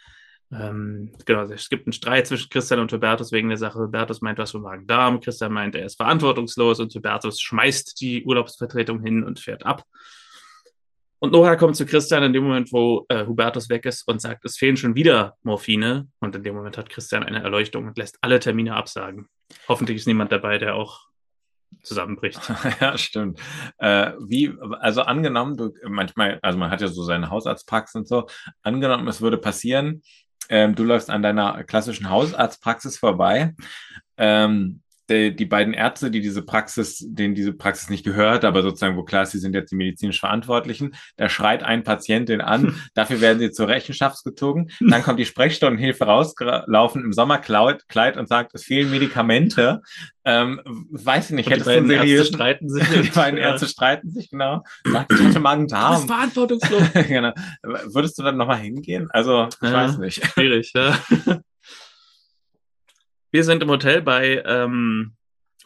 Ähm, 0.51 1.13
genau, 1.27 1.43
es 1.43 1.69
gibt 1.69 1.87
einen 1.87 1.93
Streit 1.93 2.27
zwischen 2.27 2.49
Christian 2.49 2.81
und 2.81 2.93
Hubertus 2.93 3.33
wegen 3.33 3.49
der 3.49 3.59
Sache. 3.59 3.79
Hubertus 3.79 4.23
meint 4.23 4.39
was 4.39 4.53
von 4.53 4.63
Magen-Darm, 4.63 5.21
Christian 5.21 5.53
meint, 5.53 5.75
er 5.75 5.85
ist 5.85 5.97
verantwortungslos 5.97 6.81
und 6.81 6.95
Hubertus 6.95 7.41
schmeißt 7.41 8.01
die 8.01 8.25
Urlaubsvertretung 8.25 9.03
hin 9.03 9.25
und 9.25 9.41
fährt 9.41 9.67
ab. 9.67 9.85
Und 11.21 11.33
Nora 11.33 11.57
kommt 11.57 11.77
zu 11.77 11.85
Christian 11.85 12.23
in 12.23 12.33
dem 12.33 12.45
Moment, 12.45 12.73
wo 12.73 13.05
äh, 13.09 13.27
Hubertus 13.27 13.69
weg 13.69 13.85
ist 13.87 14.07
und 14.07 14.21
sagt, 14.21 14.45
es 14.45 14.57
fehlen 14.57 14.77
schon 14.77 14.95
wieder 14.95 15.37
Morphine. 15.43 16.07
Und 16.21 16.37
in 16.37 16.45
dem 16.45 16.55
Moment 16.55 16.79
hat 16.79 16.89
Christian 16.89 17.25
eine 17.25 17.43
Erleuchtung 17.43 17.89
und 17.89 17.99
lässt 17.99 18.19
alle 18.21 18.39
Termine 18.39 18.77
absagen. 18.77 19.29
Hoffentlich 19.67 19.97
ist 19.97 20.07
niemand 20.07 20.31
dabei, 20.31 20.59
der 20.59 20.77
auch 20.77 21.09
zusammenbricht. 21.83 22.41
Ja, 22.81 22.97
stimmt. 22.97 23.41
Äh, 23.79 24.13
wie, 24.21 24.55
also 24.81 25.03
angenommen, 25.03 25.57
du 25.57 25.73
manchmal, 25.89 26.39
also 26.41 26.57
man 26.57 26.71
hat 26.71 26.81
ja 26.81 26.87
so 26.87 27.03
seine 27.03 27.31
Hausarztpraxis 27.31 27.97
und 27.97 28.09
so, 28.09 28.27
angenommen, 28.63 29.09
es 29.09 29.21
würde 29.21 29.39
passieren, 29.39 30.03
ähm, 30.49 30.75
du 30.75 30.85
läufst 30.85 31.11
an 31.11 31.23
deiner 31.23 31.65
klassischen 31.65 32.11
Hausarztpraxis 32.11 32.99
vorbei. 32.99 33.55
Ähm, 34.17 34.83
die, 35.11 35.35
die 35.35 35.47
beiden 35.47 35.75
Ärzte, 35.75 36.11
die 36.11 36.21
diese 36.21 36.43
Praxis, 36.43 37.05
denen 37.09 37.35
diese 37.35 37.53
Praxis 37.53 37.91
nicht 37.91 38.05
gehört, 38.05 38.45
aber 38.45 38.63
sozusagen, 38.63 38.97
wo 38.97 39.03
klar 39.03 39.23
ist, 39.23 39.31
sie 39.33 39.39
sind 39.39 39.55
jetzt 39.55 39.71
die 39.73 39.77
medizinisch 39.77 40.21
Verantwortlichen, 40.21 40.95
da 41.17 41.29
schreit 41.29 41.63
ein 41.63 41.83
Patient 41.85 42.29
den 42.29 42.41
an, 42.41 42.81
dafür 42.95 43.21
werden 43.21 43.39
sie 43.39 43.51
zur 43.51 43.69
Rechenschaft 43.69 44.23
gezogen. 44.25 44.69
Dann 44.81 45.03
kommt 45.03 45.19
die 45.19 45.25
Sprechstundenhilfe 45.27 46.05
rausgelaufen 46.05 47.03
im 47.05 47.13
Sommerkleid 47.13 47.89
Kleid 47.89 48.17
und 48.17 48.29
sagt, 48.29 48.55
es 48.55 48.65
fehlen 48.65 48.91
Medikamente. 48.91 49.83
Ähm, 50.25 50.61
weiß 50.91 51.31
ich 51.31 51.37
nicht, 51.37 51.49
hättest 51.49 51.67
du 51.67 51.71
einen 51.71 51.89
beiden 51.89 51.91
Ärzte 51.91 52.09
seriösen 52.09 52.35
streiten 52.35 52.69
sich. 52.69 52.89
die 53.03 53.11
beiden. 53.11 53.39
Ärzte 53.39 53.67
streiten 53.69 54.11
sich, 54.11 54.31
genau. 54.31 54.63
Sagt, 54.85 55.13
ich 55.13 55.21
hatte 55.27 55.41
Magen-Darm. 55.41 56.07
verantwortungslos. 56.07 56.83
genau. 57.09 57.33
Würdest 57.63 58.19
du 58.19 58.23
dann 58.23 58.37
nochmal 58.37 58.59
hingehen? 58.59 59.09
Also, 59.11 59.49
ich 59.63 59.69
Ja. 59.69 59.73
weiß 59.73 59.99
nicht. 59.99 60.25
Schwierig, 60.27 60.73
ja. 60.75 60.99
Wir 63.31 63.45
sind 63.45 63.63
im 63.63 63.69
Hotel 63.69 64.01
bei 64.01 64.43
ähm, 64.47 65.15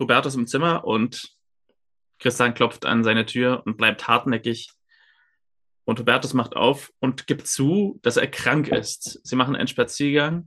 Hubertus 0.01 0.35
im 0.35 0.49
Zimmer 0.49 0.85
und 0.85 1.37
Christian 2.19 2.55
klopft 2.55 2.87
an 2.87 3.05
seine 3.05 3.25
Tür 3.25 3.63
und 3.65 3.77
bleibt 3.77 4.09
hartnäckig. 4.09 4.71
Und 5.85 6.01
Hubertus 6.01 6.35
macht 6.35 6.57
auf 6.57 6.93
und 6.99 7.27
gibt 7.29 7.47
zu, 7.47 8.01
dass 8.03 8.17
er 8.17 8.27
krank 8.27 8.69
ist. 8.69 9.21
Sie 9.25 9.37
machen 9.37 9.55
einen 9.55 9.69
Spaziergang 9.69 10.47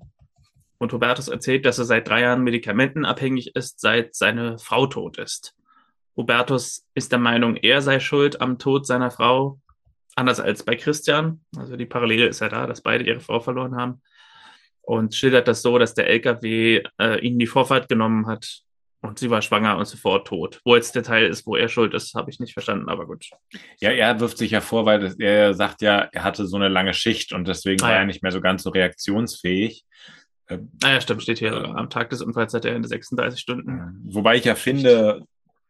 und 0.77 0.91
Hubertus 0.91 1.29
erzählt, 1.29 1.65
dass 1.65 1.79
er 1.79 1.85
seit 1.85 2.07
drei 2.07 2.21
Jahren 2.21 2.43
medikamentenabhängig 2.43 3.55
ist, 3.55 3.79
seit 3.79 4.13
seine 4.13 4.57
Frau 4.59 4.87
tot 4.87 5.17
ist. 5.17 5.55
Hubertus 6.17 6.85
ist 6.95 7.13
der 7.13 7.19
Meinung, 7.19 7.55
er 7.55 7.81
sei 7.81 8.01
schuld 8.01 8.41
am 8.41 8.59
Tod 8.59 8.85
seiner 8.85 9.11
Frau, 9.11 9.59
anders 10.15 10.41
als 10.41 10.63
bei 10.63 10.75
Christian. 10.75 11.45
Also 11.55 11.77
die 11.77 11.85
Parallele 11.85 12.27
ist 12.27 12.41
ja 12.41 12.49
da, 12.49 12.67
dass 12.67 12.81
beide 12.81 13.05
ihre 13.05 13.21
Frau 13.21 13.39
verloren 13.39 13.75
haben. 13.75 14.01
Und 14.85 15.15
schildert 15.15 15.47
das 15.47 15.61
so, 15.61 15.77
dass 15.79 15.93
der 15.93 16.07
LKW 16.09 16.83
äh, 17.01 17.19
ihnen 17.25 17.39
die 17.39 17.47
Vorfahrt 17.47 17.89
genommen 17.89 18.27
hat 18.27 18.61
Und 19.01 19.19
sie 19.19 19.29
war 19.29 19.41
schwanger 19.41 19.77
und 19.77 19.85
sofort 19.85 20.25
tot. 20.27 20.61
Wo 20.65 20.75
jetzt 20.75 20.95
der 20.95 21.03
Teil 21.03 21.25
ist, 21.27 21.45
wo 21.45 21.55
er 21.55 21.69
schuld 21.69 21.93
ist, 21.93 22.15
habe 22.15 22.29
ich 22.31 22.39
nicht 22.39 22.53
verstanden, 22.53 22.89
aber 22.89 23.05
gut. 23.05 23.25
Ja, 23.79 23.91
er 23.91 24.19
wirft 24.19 24.37
sich 24.37 24.51
ja 24.51 24.61
vor, 24.61 24.85
weil 24.85 24.99
das, 24.99 25.15
er 25.19 25.53
sagt 25.53 25.81
ja, 25.83 26.07
er 26.11 26.23
hatte 26.23 26.45
so 26.47 26.55
eine 26.57 26.69
lange 26.69 26.93
Schicht 26.93 27.31
und 27.33 27.47
deswegen 27.47 27.81
Ah, 27.83 27.85
war 27.87 27.91
ja. 27.93 27.97
er 27.99 28.05
nicht 28.05 28.23
mehr 28.23 28.31
so 28.31 28.41
ganz 28.41 28.63
so 28.63 28.69
reaktionsfähig. 28.71 29.83
Ähm, 30.49 30.71
Ah 30.83 30.93
ja, 30.93 31.01
stimmt, 31.01 31.21
steht 31.23 31.39
hier 31.39 31.51
sogar. 31.53 31.75
Am 31.75 31.89
Tag 31.89 32.09
des 32.09 32.21
Unfalls 32.21 32.53
hat 32.53 32.65
er 32.65 32.75
in 32.75 32.83
36 32.83 33.39
Stunden. 33.39 34.01
Wobei 34.05 34.35
ich 34.37 34.45
ja 34.45 34.55
finde, 34.55 35.23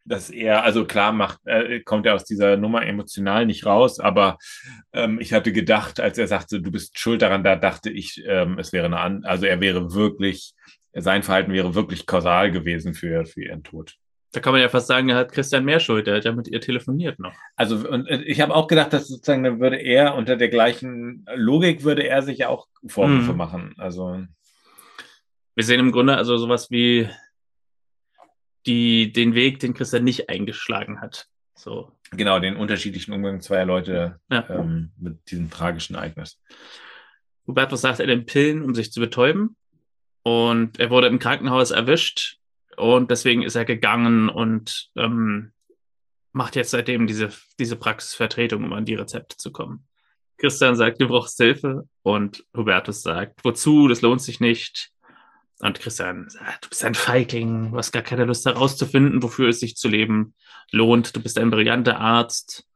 dass 0.05 0.29
er, 0.29 0.63
also 0.63 0.85
klar 0.85 1.11
macht, 1.11 1.39
äh, 1.45 1.79
kommt 1.81 2.05
er 2.05 2.13
aus 2.15 2.23
dieser 2.25 2.57
Nummer 2.57 2.85
emotional 2.85 3.45
nicht 3.45 3.65
raus, 3.65 3.99
aber 3.99 4.37
ähm, 4.93 5.19
ich 5.19 5.33
hatte 5.33 5.51
gedacht, 5.51 5.99
als 5.99 6.17
er 6.17 6.27
sagte, 6.27 6.61
du 6.61 6.71
bist 6.71 6.97
schuld 6.99 7.21
daran, 7.21 7.43
da 7.43 7.55
dachte 7.55 7.89
ich, 7.89 8.23
ähm, 8.27 8.59
es 8.59 8.71
wäre 8.71 8.85
eine, 8.85 8.99
an 8.99 9.25
also 9.25 9.45
er 9.45 9.59
wäre 9.61 9.93
wirklich, 9.93 10.53
sein 10.93 11.23
Verhalten 11.23 11.51
wäre 11.51 11.75
wirklich 11.75 12.05
kausal 12.05 12.51
gewesen 12.51 12.93
für, 12.93 13.25
für 13.25 13.43
ihren 13.43 13.63
Tod. 13.63 13.95
Da 14.31 14.41
kann 14.41 14.51
man 14.51 14.61
ja 14.61 14.67
fast 14.69 14.87
sagen, 14.87 15.07
er 15.09 15.15
hat 15.15 15.31
Christian 15.31 15.63
mehr 15.63 15.79
Schuld. 15.79 16.09
Er 16.09 16.17
hat 16.17 16.25
ja 16.25 16.33
mit 16.33 16.49
ihr 16.49 16.59
telefoniert 16.59 17.19
noch. 17.19 17.33
Also 17.55 17.77
und 17.89 18.05
äh, 18.07 18.21
ich 18.23 18.41
habe 18.41 18.53
auch 18.53 18.67
gedacht, 18.67 18.91
dass 18.91 19.07
sozusagen 19.07 19.43
dann 19.43 19.59
würde 19.61 19.77
er 19.77 20.15
unter 20.15 20.35
der 20.35 20.49
gleichen 20.49 21.25
Logik 21.35 21.83
würde 21.85 22.05
er 22.05 22.21
sich 22.21 22.39
ja 22.39 22.49
auch 22.49 22.67
Vorwürfe 22.85 23.31
Mhm. 23.31 23.37
machen. 23.37 23.75
Also 23.77 24.21
Wir 25.55 25.63
sehen 25.63 25.79
im 25.79 25.93
Grunde 25.93 26.17
also 26.17 26.37
sowas 26.37 26.69
wie 26.69 27.07
die, 28.65 29.11
den 29.11 29.33
Weg, 29.35 29.59
den 29.59 29.73
Christian 29.73 30.03
nicht 30.03 30.29
eingeschlagen 30.29 31.01
hat. 31.01 31.27
So. 31.57 31.91
genau 32.11 32.39
den 32.39 32.57
unterschiedlichen 32.57 33.13
Umgang 33.13 33.41
zweier 33.41 33.65
Leute 33.65 34.19
Ja. 34.29 34.47
ähm, 34.49 34.91
mit 34.97 35.31
diesem 35.31 35.49
tragischen 35.49 35.95
Ereignis. 35.95 36.39
Hubertus 37.47 37.81
sagt, 37.81 37.99
er 37.99 38.07
nimmt 38.07 38.25
Pillen, 38.27 38.61
um 38.61 38.75
sich 38.75 38.91
zu 38.91 38.99
betäuben. 38.99 39.55
Und 40.23 40.79
er 40.79 40.89
wurde 40.89 41.07
im 41.07 41.19
Krankenhaus 41.19 41.71
erwischt. 41.71 42.37
Und 42.77 43.09
deswegen 43.11 43.43
ist 43.43 43.55
er 43.55 43.63
gegangen 43.65 44.27
und 44.27 44.89
ähm, 44.95 45.53
macht 46.33 46.55
jetzt 46.55 46.71
seitdem 46.71 47.07
diese, 47.07 47.29
diese 47.59 47.75
Praxisvertretung, 47.77 48.63
um 48.63 48.73
an 48.73 48.85
die 48.85 48.95
Rezepte 48.95 49.37
zu 49.37 49.51
kommen. 49.51 49.87
Christian 50.37 50.75
sagt, 50.75 50.99
du 50.99 51.07
brauchst 51.07 51.37
Hilfe. 51.37 51.87
Und 52.03 52.43
Hubertus 52.55 53.01
sagt, 53.01 53.39
wozu? 53.45 53.87
Das 53.87 54.01
lohnt 54.01 54.21
sich 54.21 54.39
nicht. 54.41 54.91
Und 55.65 55.79
Christian 55.79 56.29
sagt, 56.29 56.65
du 56.65 56.69
bist 56.69 56.83
ein 56.85 56.93
Feigling, 56.93 57.71
du 57.71 57.77
hast 57.77 57.91
gar 57.91 58.03
keine 58.03 58.25
Lust 58.25 58.45
herauszufinden, 58.45 59.23
wofür 59.23 59.49
es 59.49 59.59
sich 59.59 59.75
zu 59.75 59.87
leben 59.87 60.35
lohnt. 60.71 61.15
Du 61.15 61.21
bist 61.21 61.39
ein 61.39 61.49
brillanter 61.49 61.99
Arzt. 61.99 62.67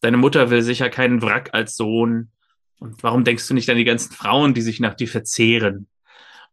Deine 0.00 0.16
Mutter 0.16 0.48
will 0.48 0.62
sicher 0.62 0.88
keinen 0.88 1.20
Wrack 1.20 1.50
als 1.52 1.76
Sohn. 1.76 2.30
Und 2.78 3.02
warum 3.02 3.24
denkst 3.24 3.46
du 3.48 3.54
nicht 3.54 3.68
an 3.68 3.76
die 3.76 3.84
ganzen 3.84 4.12
Frauen, 4.12 4.54
die 4.54 4.62
sich 4.62 4.80
nach 4.80 4.94
dir 4.94 5.08
verzehren? 5.08 5.88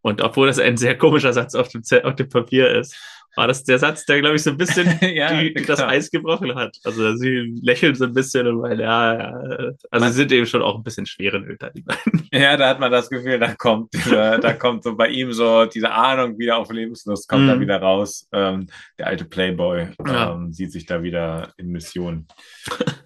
Und 0.05 0.21
obwohl 0.21 0.45
das 0.45 0.59
ein 0.59 0.77
sehr 0.77 0.95
komischer 0.99 1.33
Satz 1.33 1.55
auf 1.55 1.67
dem, 1.69 1.81
Ze- 1.83 2.05
auf 2.05 2.13
dem 2.15 2.29
Papier 2.29 2.69
ist, 2.69 2.95
war 3.35 3.47
das 3.47 3.63
der 3.63 3.79
Satz, 3.79 4.05
der, 4.05 4.19
glaube 4.21 4.35
ich, 4.35 4.43
so 4.43 4.51
ein 4.51 4.57
bisschen 4.57 4.87
Ja, 5.01 5.33
die, 5.41 5.51
das. 5.53 5.81
Eis 5.81 6.11
gebrochen 6.11 6.53
hat. 6.53 6.77
Also 6.83 7.15
sie 7.17 7.55
lächeln 7.61 7.95
so 7.95 8.05
ein 8.05 8.13
bisschen 8.13 8.45
und 8.47 8.61
meinen, 8.61 8.79
ja, 8.81 9.13
ja, 9.17 9.71
also 9.89 10.05
sie 10.07 10.13
sind 10.13 10.31
eben 10.31 10.45
schon 10.45 10.61
auch 10.61 10.75
ein 10.75 10.83
bisschen 10.83 11.07
schwerenöter, 11.07 11.71
die 11.71 11.81
beiden. 11.81 12.27
Ja, 12.31 12.55
da 12.55 12.69
hat 12.69 12.79
man 12.79 12.91
das 12.91 13.09
Gefühl, 13.09 13.39
da 13.39 13.55
kommt, 13.55 13.93
dieser, 13.93 14.37
da 14.37 14.53
kommt 14.53 14.83
so 14.83 14.95
bei 14.95 15.07
ihm 15.07 15.31
so 15.31 15.65
diese 15.65 15.89
Ahnung 15.91 16.37
wieder 16.37 16.57
auf 16.57 16.71
Lebenslust, 16.71 17.27
kommt 17.27 17.49
da 17.49 17.55
Mhm. 17.55 17.61
wieder 17.61 17.77
raus. 17.81 18.27
Ähm, 18.31 18.67
der 18.99 19.07
alte 19.07 19.25
Playboy 19.25 19.87
Ja. 20.05 20.33
ähm, 20.33 20.51
sieht 20.53 20.71
sich 20.71 20.85
da 20.85 21.01
wieder 21.01 21.51
in 21.57 21.69
Mission. 21.69 22.27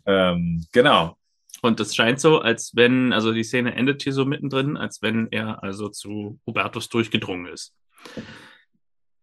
ähm, 0.05 0.65
genau. 0.73 1.15
Und 1.62 1.80
es 1.80 1.95
scheint 1.95 2.20
so, 2.20 2.39
als 2.39 2.72
wenn, 2.76 3.14
also 3.14 3.32
die 3.34 3.43
Szene 3.43 3.76
endet 3.76 4.03
hier 4.03 4.14
so 4.14 4.26
mittendrin, 4.26 4.78
als 4.78 5.01
wenn 5.01 5.28
er 5.32 5.64
also 5.64 5.89
zu 5.89 6.39
Hubertus 6.45 6.89
durchgedrungen 6.89 7.47
ist. 7.47 7.74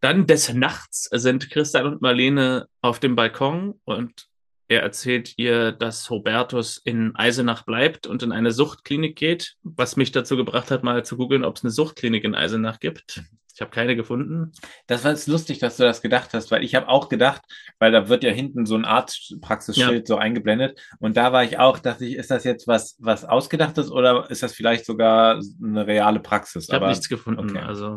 Dann 0.01 0.26
des 0.26 0.53
Nachts 0.53 1.09
sind 1.12 1.51
Christian 1.51 1.87
und 1.87 2.03
Marlene 2.03 2.68
auf 2.82 3.01
dem 3.01 3.16
Balkon 3.16 3.80
und 3.84 4.28
er 4.68 4.82
erzählt 4.82 5.34
ihr, 5.37 5.72
dass 5.72 6.11
Hubertus 6.11 6.78
in 6.78 7.14
Eisenach 7.14 7.64
bleibt 7.64 8.07
und 8.07 8.22
in 8.22 8.32
eine 8.32 8.51
Suchtklinik 8.51 9.16
geht, 9.16 9.55
was 9.62 9.97
mich 9.97 10.11
dazu 10.11 10.37
gebracht 10.37 10.70
hat, 10.70 10.82
mal 10.82 11.05
zu 11.05 11.16
googeln, 11.16 11.45
ob 11.45 11.57
es 11.57 11.64
eine 11.64 11.70
Suchtklinik 11.70 12.24
in 12.24 12.34
Eisenach 12.34 12.80
gibt. 12.80 13.22
Ich 13.57 13.61
habe 13.62 13.70
keine 13.70 13.96
gefunden. 13.96 14.52
Das 14.86 15.02
war 15.02 15.12
jetzt 15.12 15.26
lustig, 15.26 15.59
dass 15.59 15.78
du 15.78 15.84
das 15.84 16.02
gedacht 16.02 16.34
hast, 16.34 16.50
weil 16.50 16.62
ich 16.62 16.74
habe 16.74 16.88
auch 16.88 17.09
gedacht, 17.09 17.42
weil 17.78 17.90
da 17.90 18.09
wird 18.11 18.22
ja 18.22 18.30
hinten 18.30 18.66
so 18.66 18.76
ein 18.76 18.84
Arztpraxisschild 18.84 20.07
so 20.07 20.16
eingeblendet 20.16 20.78
und 20.98 21.16
da 21.16 21.32
war 21.32 21.42
ich 21.42 21.59
auch, 21.59 21.78
dachte 21.78 22.04
ich, 22.04 22.16
ist 22.16 22.30
das 22.30 22.44
jetzt 22.44 22.68
was, 22.68 22.96
was 22.98 23.24
ausgedachtes 23.24 23.90
oder 23.90 24.30
ist 24.30 24.42
das 24.42 24.52
vielleicht 24.52 24.84
sogar 24.84 25.40
eine 25.62 25.86
reale 25.86 26.20
Praxis? 26.20 26.68
Ich 26.68 26.74
habe 26.74 26.88
nichts 26.88 27.09
gefunden. 27.09 27.50
okay. 27.50 27.64
Also 27.64 27.94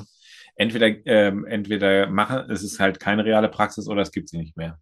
entweder, 0.56 0.88
ähm, 1.06 1.46
entweder 1.46 2.08
machen, 2.08 2.50
es 2.50 2.64
ist 2.64 2.80
halt 2.80 3.00
keine 3.00 3.26
reale 3.26 3.50
Praxis 3.50 3.88
oder 3.88 4.02
es 4.02 4.12
gibt 4.12 4.30
sie 4.30 4.38
nicht 4.38 4.56
mehr. 4.56 4.80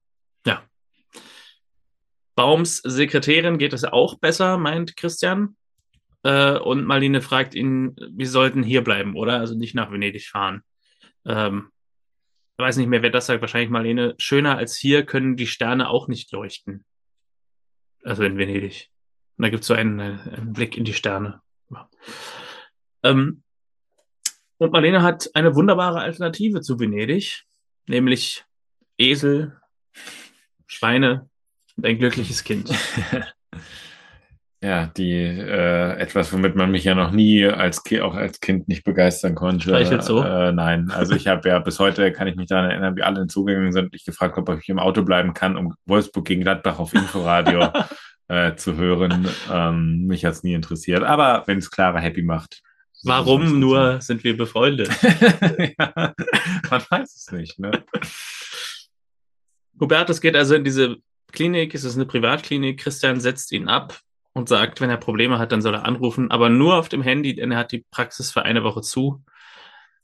Baums 2.37 2.77
Sekretärin 2.83 3.57
geht 3.57 3.73
es 3.73 3.83
auch 3.83 4.19
besser, 4.19 4.57
meint 4.57 4.95
Christian. 4.95 5.55
Äh, 6.27 6.59
und 6.59 6.83
Marlene 6.83 7.21
fragt 7.21 7.55
ihn, 7.55 7.95
wir 8.11 8.27
sollten 8.27 8.61
hier 8.61 8.83
bleiben, 8.83 9.15
oder? 9.15 9.39
Also 9.39 9.55
nicht 9.55 9.75
nach 9.75 9.93
Venedig 9.93 10.27
fahren. 10.27 10.61
Ähm, 11.25 11.71
ich 12.57 12.63
weiß 12.63 12.75
nicht 12.75 12.87
mehr, 12.87 13.01
wer 13.01 13.11
das 13.11 13.27
sagt. 13.27 13.39
Wahrscheinlich 13.39 13.69
Marlene. 13.69 14.13
Schöner 14.17 14.57
als 14.57 14.75
hier 14.75 15.05
können 15.05 15.37
die 15.37 15.47
Sterne 15.47 15.89
auch 15.89 16.09
nicht 16.09 16.29
leuchten. 16.33 16.83
Also 18.03 18.23
in 18.23 18.37
Venedig. 18.37 18.89
Und 19.37 19.43
da 19.43 19.49
gibt 19.49 19.61
es 19.61 19.67
so 19.67 19.73
einen, 19.73 20.01
einen 20.01 20.51
Blick 20.51 20.75
in 20.75 20.83
die 20.83 20.93
Sterne. 20.93 21.41
Ja. 21.69 21.89
Ähm, 23.03 23.43
und 24.57 24.73
Marlene 24.73 25.03
hat 25.03 25.29
eine 25.33 25.55
wunderbare 25.55 26.01
Alternative 26.01 26.59
zu 26.59 26.77
Venedig, 26.77 27.45
nämlich 27.87 28.43
Esel, 28.97 29.61
Schweine 30.65 31.29
und 31.77 31.85
ein 31.85 31.99
glückliches 31.99 32.43
Kind. 32.43 32.69
Ja, 34.59 34.87
die 34.87 35.13
äh, 35.13 35.97
etwas, 35.99 36.33
womit 36.33 36.55
man 36.55 36.71
mich 36.71 36.83
ja 36.83 36.95
noch 36.95 37.11
nie 37.11 37.45
als 37.45 37.83
Ki 37.83 38.01
auch 38.01 38.15
als 38.15 38.39
Kind 38.39 38.67
nicht 38.67 38.83
begeistern 38.83 39.35
konnte. 39.35 39.65
Streichelt 39.65 40.03
so? 40.03 40.23
Äh, 40.23 40.51
nein, 40.51 40.89
also 40.89 41.13
ich 41.13 41.27
habe 41.27 41.47
ja 41.47 41.59
bis 41.59 41.77
heute 41.77 42.11
kann 42.11 42.27
ich 42.27 42.35
mich 42.35 42.47
daran 42.47 42.71
erinnern, 42.71 42.95
wie 42.95 43.03
alle 43.03 43.27
zugegangen 43.27 43.71
sind. 43.71 43.93
Ich 43.93 44.03
gefragt 44.03 44.35
habe, 44.35 44.51
ob 44.51 44.59
ich 44.59 44.67
im 44.69 44.79
Auto 44.79 45.03
bleiben 45.03 45.35
kann, 45.35 45.57
um 45.57 45.75
Wolfsburg 45.85 46.25
gegen 46.25 46.41
Gladbach 46.41 46.79
auf 46.79 46.95
Inforadio 46.95 47.71
äh, 48.29 48.55
zu 48.55 48.75
hören. 48.77 49.27
Ähm, 49.51 50.07
mich 50.07 50.25
hat's 50.25 50.41
nie 50.41 50.53
interessiert. 50.53 51.03
Aber 51.03 51.43
wenn 51.45 51.59
es 51.59 51.69
Clara 51.69 51.99
happy 51.99 52.23
macht. 52.23 52.63
Warum 53.03 53.59
nur 53.59 54.01
sind 54.01 54.23
wir 54.23 54.35
befreundet? 54.35 54.89
ja, 55.79 56.15
man 56.71 56.81
weiß 56.89 57.15
es 57.15 57.31
nicht. 57.31 57.59
Ne? 57.59 57.83
Hubertus 59.79 60.19
geht 60.19 60.35
also 60.35 60.55
in 60.55 60.63
diese 60.63 60.95
Klinik, 61.31 61.75
es 61.75 61.83
ist 61.83 61.95
eine 61.95 62.07
Privatklinik. 62.07 62.79
Christian 62.79 63.19
setzt 63.19 63.51
ihn 63.51 63.67
ab 63.67 63.99
und 64.37 64.47
sagt, 64.47 64.81
wenn 64.81 64.89
er 64.91 64.97
Probleme 64.97 65.39
hat, 65.39 65.51
dann 65.51 65.63
soll 65.63 65.73
er 65.73 65.85
anrufen, 65.85 66.29
aber 66.29 66.49
nur 66.49 66.75
auf 66.75 66.89
dem 66.89 67.01
Handy, 67.01 67.35
denn 67.35 67.51
er 67.51 67.57
hat 67.57 67.71
die 67.71 67.85
Praxis 67.89 68.31
für 68.31 68.43
eine 68.43 68.63
Woche 68.63 68.81
zu. 68.81 69.23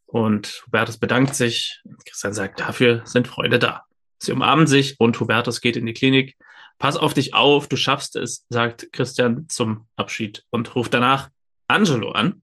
Und 0.08 0.64
Hubertus 0.66 0.98
bedankt 0.98 1.36
sich. 1.36 1.82
Christian 2.06 2.34
sagt, 2.34 2.60
dafür 2.60 3.04
sind 3.06 3.28
Freunde 3.28 3.60
da. 3.60 3.84
Sie 4.18 4.32
umarmen 4.32 4.66
sich 4.66 5.00
und 5.00 5.20
Hubertus 5.20 5.62
geht 5.62 5.78
in 5.78 5.86
die 5.86 5.94
Klinik. 5.94 6.36
Pass 6.80 6.98
auf 6.98 7.14
dich 7.14 7.36
auf, 7.36 7.68
du 7.68 7.76
schaffst 7.76 8.16
es, 8.16 8.46
sagt 8.50 8.92
Christian 8.92 9.48
zum 9.50 9.88
Abschied 9.96 10.44
und 10.50 10.74
ruft 10.76 10.96
danach 10.96 11.30
Angelo 11.68 12.12
an 12.12 12.42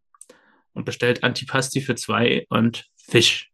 und 0.72 0.84
bestellt 0.84 1.24
Antipasti 1.24 1.80
für 1.80 1.97
zwei 1.97 2.47
und 2.51 2.86
Fisch. 2.97 3.51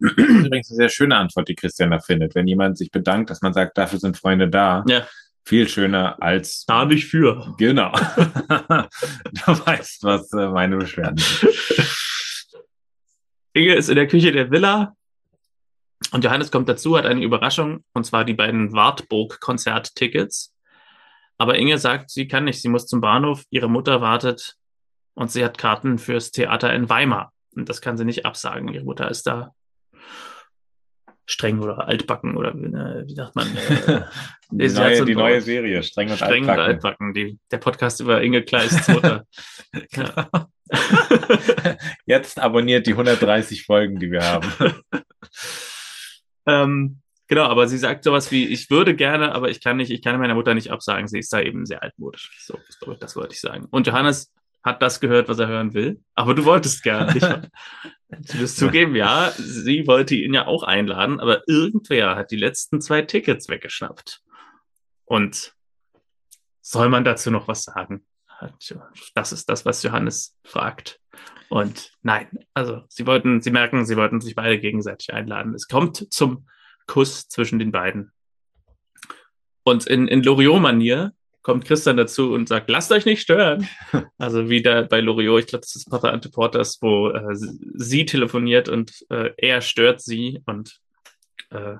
Das 0.00 0.12
ist 0.16 0.46
übrigens 0.46 0.70
eine 0.70 0.76
sehr 0.76 0.88
schöne 0.88 1.16
Antwort, 1.16 1.48
die 1.48 1.54
Christian 1.54 1.90
da 1.90 2.00
findet. 2.00 2.34
Wenn 2.34 2.48
jemand 2.48 2.78
sich 2.78 2.90
bedankt, 2.90 3.30
dass 3.30 3.42
man 3.42 3.52
sagt, 3.52 3.78
dafür 3.78 4.00
sind 4.00 4.16
Freunde 4.16 4.48
da. 4.48 4.82
Ja. 4.88 5.06
Viel 5.44 5.68
schöner 5.68 6.22
als 6.22 6.64
Da 6.66 6.84
nicht 6.84 7.06
für. 7.06 7.54
Genau. 7.58 7.92
du 7.92 9.66
weißt, 9.66 10.04
was 10.04 10.32
äh, 10.32 10.48
meine 10.48 10.76
Beschwerden 10.76 11.16
sind. 11.16 11.54
Inge 13.52 13.74
ist 13.74 13.88
in 13.88 13.96
der 13.96 14.06
Küche 14.06 14.32
der 14.32 14.50
Villa 14.50 14.94
und 16.12 16.24
Johannes 16.24 16.50
kommt 16.50 16.68
dazu, 16.68 16.96
hat 16.96 17.06
eine 17.06 17.22
Überraschung, 17.22 17.84
und 17.92 18.04
zwar 18.04 18.24
die 18.24 18.34
beiden 18.34 18.72
Wartburg-Konzerttickets. 18.72 20.54
Aber 21.38 21.56
Inge 21.56 21.78
sagt, 21.78 22.10
sie 22.10 22.28
kann 22.28 22.44
nicht, 22.44 22.60
sie 22.60 22.68
muss 22.68 22.86
zum 22.86 23.00
Bahnhof, 23.00 23.44
ihre 23.50 23.68
Mutter 23.68 24.00
wartet 24.00 24.56
und 25.14 25.30
sie 25.30 25.44
hat 25.44 25.58
Karten 25.58 25.98
fürs 25.98 26.30
Theater 26.30 26.72
in 26.72 26.88
Weimar. 26.88 27.32
Und 27.56 27.68
das 27.68 27.80
kann 27.80 27.96
sie 27.96 28.04
nicht 28.04 28.24
absagen. 28.24 28.68
Ihre 28.68 28.84
Mutter 28.84 29.10
ist 29.10 29.26
da 29.26 29.54
streng 31.30 31.60
oder 31.60 31.86
altbacken 31.86 32.36
oder 32.36 32.50
äh, 32.50 33.06
wie 33.06 33.14
sagt 33.14 33.34
man? 33.36 33.46
Äh, 34.52 34.66
Die, 34.66 34.68
neue, 34.74 35.04
die 35.04 35.14
neue 35.14 35.40
Serie, 35.40 35.80
streng 35.84 36.10
und 36.10 36.16
streng 36.16 36.42
oder 36.42 36.64
altbacken. 36.64 37.06
altbacken. 37.10 37.14
Die, 37.14 37.38
der 37.52 37.58
Podcast 37.58 38.00
über 38.00 38.20
Inge 38.20 38.42
Kleists 38.42 38.88
Mutter. 38.88 39.24
ja. 39.92 40.28
Jetzt 42.04 42.40
abonniert 42.40 42.84
die 42.88 42.92
130 42.92 43.64
Folgen, 43.64 44.00
die 44.00 44.10
wir 44.10 44.22
haben. 44.22 44.50
Ähm, 46.46 47.00
genau, 47.28 47.44
aber 47.44 47.68
sie 47.68 47.78
sagt 47.78 48.02
sowas 48.02 48.32
wie, 48.32 48.46
ich 48.48 48.70
würde 48.70 48.96
gerne, 48.96 49.32
aber 49.36 49.50
ich 49.50 49.60
kann 49.62 49.76
nicht, 49.76 49.92
ich 49.92 50.02
kann 50.02 50.18
meiner 50.18 50.34
Mutter 50.34 50.54
nicht 50.54 50.72
absagen. 50.72 51.06
Sie 51.06 51.20
ist 51.20 51.32
da 51.32 51.40
eben 51.40 51.64
sehr 51.64 51.84
altmodisch. 51.84 52.30
So, 52.44 52.58
das 52.98 53.14
wollte 53.14 53.34
ich 53.34 53.40
sagen. 53.40 53.66
Und 53.70 53.86
Johannes 53.86 54.32
hat 54.64 54.82
das 54.82 54.98
gehört, 54.98 55.28
was 55.28 55.38
er 55.38 55.46
hören 55.46 55.74
will. 55.74 56.00
Aber 56.16 56.34
du 56.34 56.44
wolltest 56.44 56.82
gern, 56.82 57.06
nicht 57.14 57.22
wahr? 57.22 57.42
Du 58.10 58.38
wirst 58.40 58.56
zugeben, 58.56 58.96
ja, 58.96 59.32
sie 59.36 59.86
wollte 59.86 60.16
ihn 60.16 60.34
ja 60.34 60.46
auch 60.46 60.64
einladen, 60.64 61.20
aber 61.20 61.46
irgendwer 61.46 62.16
hat 62.16 62.30
die 62.30 62.36
letzten 62.36 62.80
zwei 62.80 63.02
Tickets 63.02 63.48
weggeschnappt. 63.48 64.22
Und 65.04 65.54
soll 66.60 66.88
man 66.88 67.04
dazu 67.04 67.30
noch 67.30 67.46
was 67.48 67.62
sagen? 67.62 68.04
Das 69.14 69.32
ist 69.32 69.48
das, 69.48 69.64
was 69.64 69.82
Johannes 69.82 70.36
fragt. 70.44 71.00
Und 71.48 71.92
nein, 72.02 72.28
also 72.54 72.82
sie 72.88 73.06
wollten, 73.06 73.42
sie 73.42 73.50
merken, 73.50 73.84
sie 73.84 73.96
wollten 73.96 74.20
sich 74.20 74.34
beide 74.34 74.58
gegenseitig 74.58 75.12
einladen. 75.12 75.54
Es 75.54 75.68
kommt 75.68 76.12
zum 76.12 76.48
Kuss 76.86 77.28
zwischen 77.28 77.58
den 77.58 77.72
beiden. 77.72 78.12
Und 79.62 79.86
in, 79.86 80.08
in 80.08 80.22
Loriot-Manier 80.22 81.12
kommt 81.42 81.64
Christian 81.64 81.96
dazu 81.96 82.32
und 82.32 82.48
sagt, 82.48 82.68
lasst 82.68 82.92
euch 82.92 83.04
nicht 83.04 83.22
stören. 83.22 83.68
Also 84.18 84.50
wieder 84.50 84.84
bei 84.84 85.00
Loriot, 85.00 85.40
ich 85.40 85.46
glaube, 85.46 85.62
das 85.62 85.74
ist 85.74 85.90
Papa 85.90 86.10
Ante 86.10 86.28
Porters, 86.28 86.78
wo 86.82 87.08
äh, 87.08 87.34
sie 87.34 88.04
telefoniert 88.04 88.68
und 88.68 88.92
äh, 89.08 89.30
er 89.38 89.62
stört 89.62 90.02
sie 90.02 90.42
und 90.44 90.78
äh, 91.50 91.76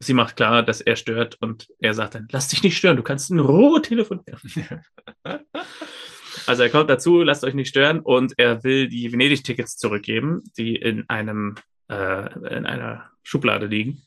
sie 0.00 0.14
macht 0.14 0.36
klar, 0.36 0.62
dass 0.62 0.80
er 0.80 0.96
stört 0.96 1.36
und 1.40 1.68
er 1.78 1.92
sagt 1.92 2.14
dann, 2.14 2.26
lass 2.30 2.48
dich 2.48 2.62
nicht 2.62 2.78
stören, 2.78 2.96
du 2.96 3.02
kannst 3.02 3.30
in 3.30 3.38
Ruhe 3.38 3.82
telefonieren. 3.82 4.82
also 6.46 6.62
er 6.62 6.70
kommt 6.70 6.88
dazu, 6.88 7.22
lasst 7.22 7.44
euch 7.44 7.54
nicht 7.54 7.68
stören 7.68 8.00
und 8.00 8.32
er 8.38 8.64
will 8.64 8.88
die 8.88 9.12
Venedig-Tickets 9.12 9.76
zurückgeben, 9.76 10.42
die 10.56 10.74
in 10.74 11.08
einem 11.08 11.56
äh, 11.88 12.56
in 12.56 12.66
einer 12.66 13.10
Schublade 13.22 13.66
liegen 13.66 14.02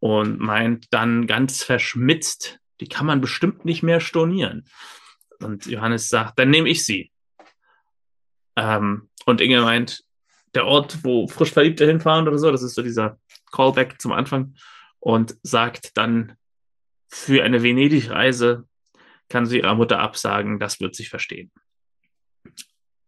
und 0.00 0.40
meint 0.40 0.86
dann 0.90 1.26
ganz 1.26 1.62
verschmitzt, 1.62 2.58
die 2.80 2.88
kann 2.88 3.06
man 3.06 3.20
bestimmt 3.20 3.64
nicht 3.64 3.82
mehr 3.82 4.00
stornieren. 4.00 4.66
Und 5.40 5.66
Johannes 5.66 6.08
sagt, 6.08 6.38
dann 6.38 6.50
nehme 6.50 6.68
ich 6.68 6.84
sie. 6.84 7.12
Ähm, 8.56 9.08
und 9.26 9.40
Inge 9.40 9.60
meint, 9.62 10.04
der 10.54 10.66
Ort, 10.66 11.04
wo 11.04 11.28
frisch 11.28 11.52
Verliebte 11.52 11.86
hinfahren 11.86 12.26
oder 12.26 12.38
so, 12.38 12.50
das 12.50 12.62
ist 12.62 12.74
so 12.74 12.82
dieser 12.82 13.18
Callback 13.52 14.00
zum 14.00 14.12
Anfang 14.12 14.54
und 14.98 15.36
sagt 15.42 15.96
dann, 15.96 16.36
für 17.08 17.42
eine 17.42 17.62
Venedig-Reise 17.62 18.66
kann 19.28 19.46
sie 19.46 19.58
ihrer 19.58 19.74
Mutter 19.74 19.98
absagen, 20.00 20.58
das 20.58 20.80
wird 20.80 20.94
sich 20.94 21.08
verstehen. 21.08 21.50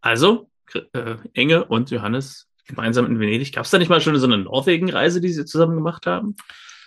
Also, 0.00 0.50
äh, 0.92 1.16
Inge 1.32 1.64
und 1.64 1.90
Johannes 1.90 2.48
gemeinsam 2.66 3.06
in 3.06 3.20
Venedig. 3.20 3.52
Gab 3.52 3.64
es 3.64 3.70
da 3.70 3.78
nicht 3.78 3.88
mal 3.88 4.00
schon 4.00 4.16
so 4.16 4.26
eine 4.26 4.38
Norwegen-Reise, 4.38 5.20
die 5.20 5.28
sie 5.28 5.44
zusammen 5.44 5.76
gemacht 5.76 6.06
haben? 6.06 6.36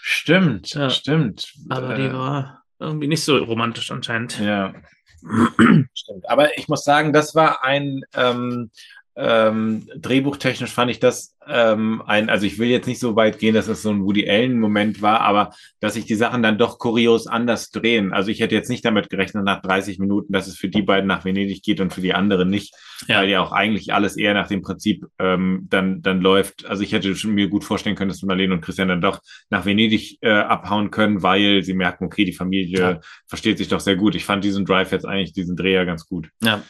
Stimmt, 0.01 0.73
ja. 0.73 0.89
stimmt. 0.89 1.53
Aber 1.69 1.97
äh, 1.97 2.01
die 2.01 2.13
war 2.13 2.64
irgendwie 2.80 3.07
nicht 3.07 3.23
so 3.23 3.38
romantisch 3.38 3.91
anscheinend. 3.91 4.39
Ja. 4.39 4.73
stimmt. 5.93 6.30
Aber 6.30 6.57
ich 6.57 6.67
muss 6.67 6.84
sagen, 6.84 7.13
das 7.13 7.36
war 7.36 7.63
ein 7.63 8.01
ähm, 8.15 8.69
ähm, 9.18 9.88
drehbuchtechnisch 9.95 10.72
fand 10.72 10.91
ich 10.91 10.99
das 10.99 11.36
ähm, 11.47 12.01
ein, 12.05 12.30
also 12.30 12.45
ich 12.45 12.59
will 12.59 12.68
jetzt 12.68 12.88
nicht 12.88 12.99
so 12.99 13.16
weit 13.16 13.39
gehen, 13.39 13.55
dass 13.55 13.68
es 13.68 13.82
so 13.82 13.89
ein 13.89 14.03
Woody 14.03 14.30
Allen-Moment 14.30 15.01
war, 15.01 15.22
aber 15.22 15.53
dass 15.80 15.93
sich 15.93 16.05
die 16.05 16.16
Sachen 16.16 16.43
dann 16.43 16.57
doch 16.57 16.80
kurios 16.80 17.26
anders 17.28 17.70
drehen. 17.70 18.13
Also 18.13 18.30
ich 18.30 18.41
hätte 18.41 18.55
jetzt 18.55 18.70
nicht 18.70 18.84
damit 18.84 19.09
gerechnet 19.09 19.45
nach 19.45 19.61
30 19.61 19.99
Minuten, 19.99 20.34
dass 20.34 20.47
es 20.47 20.57
für 20.57 20.68
die 20.68 20.82
beiden 20.82 21.07
nach 21.07 21.24
Venedig 21.24 21.63
geht 21.63 21.80
und 21.80 21.93
für 21.93 22.01
die 22.01 22.13
anderen 22.13 22.49
nicht, 22.49 22.76
ja. 23.07 23.20
weil 23.20 23.30
ja 23.30 23.41
auch 23.41 23.53
eigentlich 23.53 23.93
alles 23.93 24.18
eher 24.18 24.34
nach 24.34 24.47
dem 24.47 24.61
Prinzip 24.61 25.05
ähm, 25.20 25.68
dann, 25.70 26.01
dann 26.01 26.20
läuft. 26.20 26.66
Also 26.66 26.84
ich 26.84 26.91
hätte 26.91 27.13
mir 27.28 27.47
gut 27.47 27.63
vorstellen 27.63 27.95
können, 27.95 28.09
dass 28.09 28.22
Marlene 28.24 28.53
und 28.53 28.61
Christian 28.61 28.89
dann 28.89 29.01
doch 29.01 29.22
nach 29.49 29.66
Venedig 29.66 30.18
äh, 30.22 30.32
abhauen 30.32 30.91
können, 30.91 31.24
weil 31.24 31.63
sie 31.63 31.74
merken, 31.74 32.05
okay, 32.05 32.26
die 32.26 32.34
Familie 32.34 32.80
ja. 32.80 32.99
versteht 33.28 33.59
sich 33.59 33.70
doch 33.70 33.80
sehr 33.80 33.95
gut. 33.95 34.16
Ich 34.16 34.26
fand 34.26 34.43
diesen 34.43 34.66
Drive 34.66 34.91
jetzt 34.91 35.05
eigentlich, 35.05 35.32
diesen 35.32 35.55
Dreher 35.55 35.86
ganz 35.86 36.05
gut. 36.05 36.30
Ja. 36.41 36.63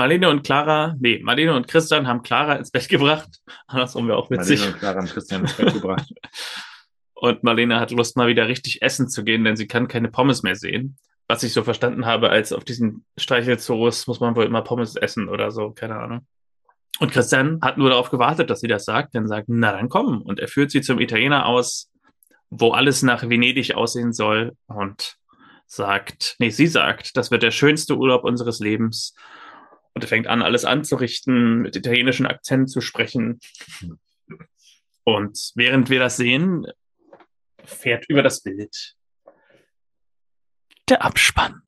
Marlene 0.00 0.30
und 0.30 0.42
Clara, 0.44 0.96
nee, 0.98 1.20
Marlene 1.22 1.54
und 1.54 1.68
Christian 1.68 2.08
haben 2.08 2.22
Clara 2.22 2.54
ins 2.54 2.70
Bett 2.70 2.88
gebracht. 2.88 3.28
Andersrum 3.66 4.08
wäre 4.08 4.16
auch 4.16 4.30
witzig. 4.30 4.60
Marlene 4.60 4.72
und 4.72 4.78
Clara 4.78 4.96
haben 4.96 5.08
Christian 5.08 5.42
ins 5.42 5.52
Bett 5.52 5.74
gebracht. 5.74 6.10
und 7.12 7.44
Marlene 7.44 7.78
hat 7.78 7.90
Lust, 7.90 8.16
mal 8.16 8.26
wieder 8.26 8.48
richtig 8.48 8.80
essen 8.80 9.10
zu 9.10 9.24
gehen, 9.24 9.44
denn 9.44 9.56
sie 9.56 9.66
kann 9.66 9.88
keine 9.88 10.08
Pommes 10.08 10.42
mehr 10.42 10.56
sehen. 10.56 10.96
Was 11.28 11.42
ich 11.42 11.52
so 11.52 11.64
verstanden 11.64 12.06
habe, 12.06 12.30
als 12.30 12.54
auf 12.54 12.64
diesen 12.64 13.04
Streichelzoos 13.18 14.06
muss 14.06 14.20
man 14.20 14.34
wohl 14.36 14.46
immer 14.46 14.62
Pommes 14.62 14.96
essen 14.96 15.28
oder 15.28 15.50
so, 15.50 15.72
keine 15.72 15.96
Ahnung. 15.96 16.26
Und 16.98 17.12
Christian 17.12 17.58
hat 17.60 17.76
nur 17.76 17.90
darauf 17.90 18.08
gewartet, 18.08 18.48
dass 18.48 18.60
sie 18.60 18.68
das 18.68 18.86
sagt, 18.86 19.14
dann 19.14 19.28
sagt, 19.28 19.48
na 19.50 19.72
dann 19.72 19.90
komm. 19.90 20.22
Und 20.22 20.40
er 20.40 20.48
führt 20.48 20.70
sie 20.70 20.80
zum 20.80 20.98
Italiener 20.98 21.44
aus, 21.44 21.90
wo 22.48 22.70
alles 22.70 23.02
nach 23.02 23.28
Venedig 23.28 23.74
aussehen 23.74 24.14
soll 24.14 24.56
und 24.66 25.18
sagt, 25.66 26.36
nee, 26.38 26.48
sie 26.48 26.68
sagt, 26.68 27.18
das 27.18 27.30
wird 27.30 27.42
der 27.42 27.50
schönste 27.50 27.98
Urlaub 27.98 28.24
unseres 28.24 28.60
Lebens. 28.60 29.14
Und 30.00 30.08
fängt 30.08 30.28
an, 30.28 30.40
alles 30.40 30.64
anzurichten, 30.64 31.60
mit 31.60 31.76
italienischem 31.76 32.24
Akzent 32.24 32.70
zu 32.70 32.80
sprechen. 32.80 33.38
Und 35.04 35.52
während 35.54 35.90
wir 35.90 36.00
das 36.00 36.16
sehen, 36.16 36.66
fährt 37.64 38.06
über 38.08 38.22
das 38.22 38.42
Bild 38.42 38.94
der 40.88 41.04
Abspann. 41.04 41.62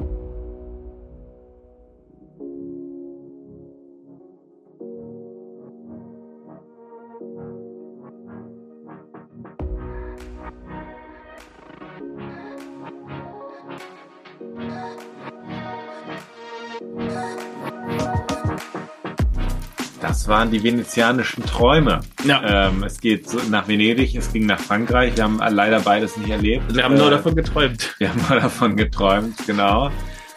Das 20.13 20.29
waren 20.29 20.51
die 20.51 20.63
venezianischen 20.63 21.43
Träume. 21.47 22.01
Ja. 22.27 22.69
Ähm, 22.69 22.83
es 22.83 23.01
geht 23.01 23.29
nach 23.49 23.67
Venedig, 23.67 24.15
es 24.15 24.31
ging 24.31 24.45
nach 24.45 24.61
Frankreich. 24.61 25.17
Wir 25.17 25.25
haben 25.25 25.39
leider 25.39 25.81
beides 25.81 26.19
nicht 26.19 26.29
erlebt. 26.29 26.75
Wir 26.75 26.85
haben 26.85 26.99
nur 26.99 27.07
äh, 27.07 27.13
davon 27.13 27.35
geträumt. 27.35 27.95
Wir 27.97 28.11
haben 28.11 28.21
nur 28.29 28.39
davon 28.39 28.77
geträumt, 28.77 29.39
genau. 29.47 29.91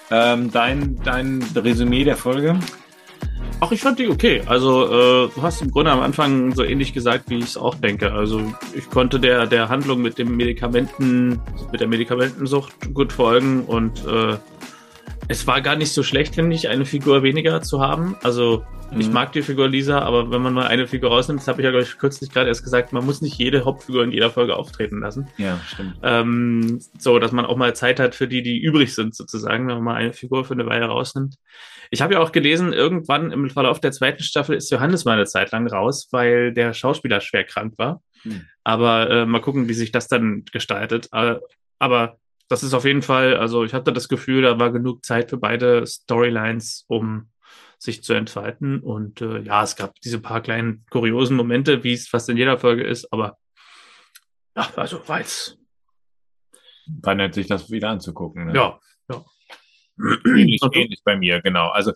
Ähm, 0.10 0.50
dein, 0.50 0.98
dein 1.04 1.44
Resümee 1.54 2.06
der 2.06 2.16
Folge? 2.16 2.58
Ach, 3.60 3.70
ich 3.70 3.82
fand 3.82 4.00
die 4.00 4.08
okay. 4.08 4.44
Also, 4.46 4.86
äh, 4.86 5.30
du 5.36 5.42
hast 5.42 5.62
im 5.62 5.72
Grunde 5.72 5.92
am 5.92 6.00
Anfang 6.00 6.56
so 6.56 6.64
ähnlich 6.64 6.94
gesagt, 6.94 7.30
wie 7.30 7.40
ich 7.40 7.44
es 7.44 7.58
auch 7.58 7.76
denke. 7.76 8.14
Also, 8.14 8.54
ich 8.74 8.90
konnte 8.90 9.20
der, 9.20 9.46
der 9.46 9.68
Handlung 9.68 10.02
mit 10.02 10.18
dem 10.18 10.38
Medikamenten, 10.38 11.42
mit 11.74 11.82
der 11.82 11.90
Medikamentensucht 11.90 12.94
gut 12.94 13.12
folgen 13.12 13.66
und 13.66 14.06
äh, 14.06 14.38
es 15.28 15.46
war 15.48 15.60
gar 15.60 15.76
nicht 15.76 15.92
so 15.92 16.02
schlecht, 16.02 16.36
finde 16.36 16.56
ich, 16.56 16.70
eine 16.70 16.86
Figur 16.86 17.24
weniger 17.24 17.62
zu 17.62 17.82
haben. 17.82 18.16
Also. 18.24 18.64
Ich 18.98 19.10
mag 19.10 19.32
die 19.34 19.42
Figur 19.42 19.68
Lisa, 19.68 20.00
aber 20.00 20.32
wenn 20.32 20.42
man 20.42 20.54
mal 20.54 20.68
eine 20.68 20.88
Figur 20.88 21.10
rausnimmt, 21.10 21.42
das 21.42 21.48
habe 21.48 21.62
ich 21.62 21.66
ja, 21.66 21.72
glaube 21.72 21.84
ich, 21.84 21.98
kürzlich 21.98 22.32
gerade 22.32 22.48
erst 22.48 22.64
gesagt, 22.64 22.94
man 22.94 23.06
muss 23.06 23.22
nicht 23.22 23.38
jede 23.38 23.66
Hauptfigur 23.66 24.04
in 24.04 24.12
jeder 24.12 24.30
Folge 24.30 24.56
auftreten 24.56 25.00
lassen. 25.00 25.28
Ja, 25.38 25.60
stimmt. 25.68 25.96
Ähm, 26.04 26.80
so, 26.98 27.20
dass 27.20 27.32
man 27.32 27.46
auch 27.46 27.58
mal 27.58 27.76
Zeit 27.76 28.00
hat 28.00 28.16
für 28.16 28.28
die, 28.28 28.42
die 28.42 28.60
übrig 28.60 28.94
sind, 28.96 29.16
sozusagen, 29.16 29.68
wenn 29.68 29.76
man 29.76 29.84
mal 29.84 29.96
eine 29.96 30.14
Figur 30.14 30.46
für 30.46 30.54
eine 30.54 30.66
Weile 30.66 30.86
rausnimmt. 30.86 31.36
Ich 31.92 32.02
habe 32.02 32.16
ja 32.16 32.20
auch 32.20 32.32
gelesen, 32.32 32.74
irgendwann 32.74 33.32
im 33.32 33.50
Verlauf 33.50 33.80
der 33.80 33.92
zweiten 33.92 34.24
Staffel 34.24 34.56
ist 34.56 34.72
Johannes 34.72 35.06
mal 35.06 35.14
eine 35.14 35.26
Zeit 35.26 35.52
lang 35.52 35.68
raus, 35.68 36.08
weil 36.12 36.54
der 36.54 36.74
Schauspieler 36.74 37.22
schwer 37.22 37.44
krank 37.44 37.74
war. 37.78 38.02
Mhm. 38.24 38.46
Aber 38.64 39.10
äh, 39.10 39.26
mal 39.26 39.42
gucken, 39.42 39.68
wie 39.68 39.74
sich 39.74 39.92
das 39.92 40.08
dann 40.08 40.46
gestaltet. 40.52 41.10
Äh, 41.12 41.36
aber 41.80 42.18
das 42.48 42.64
ist 42.64 42.74
auf 42.74 42.86
jeden 42.86 43.02
Fall, 43.02 43.38
also 43.38 43.64
ich 43.64 43.74
hatte 43.74 43.92
das 43.92 44.08
Gefühl, 44.08 44.44
da 44.44 44.60
war 44.60 44.72
genug 44.72 45.04
Zeit 45.04 45.30
für 45.30 45.38
beide 45.38 45.86
Storylines, 45.86 46.86
um 46.88 47.30
sich 47.78 48.04
zu 48.04 48.14
entfalten. 48.14 48.80
Und 48.80 49.22
äh, 49.22 49.40
ja, 49.40 49.64
es 49.64 49.76
gab 49.76 50.00
diese 50.02 50.20
paar 50.20 50.42
kleinen 50.42 50.86
kuriosen 50.90 51.36
Momente, 51.36 51.84
wie 51.84 51.94
es 51.94 52.08
fast 52.08 52.30
in 52.30 52.38
jeder 52.38 52.58
Folge 52.58 52.84
ist, 52.84 53.12
aber 53.12 53.38
ja, 54.56 54.70
also 54.76 55.08
war 55.08 55.20
jetzt. 55.20 55.58
War 57.02 57.16
nett, 57.16 57.34
sich 57.34 57.48
das 57.48 57.70
wieder 57.70 57.90
anzugucken. 57.90 58.46
Ne? 58.46 58.56
Ja, 58.56 58.80
ja. 59.10 59.26
Ähnlich, 60.26 60.62
ähnlich 60.74 61.02
bei 61.04 61.16
mir, 61.18 61.42
genau. 61.42 61.70
Also 61.70 61.94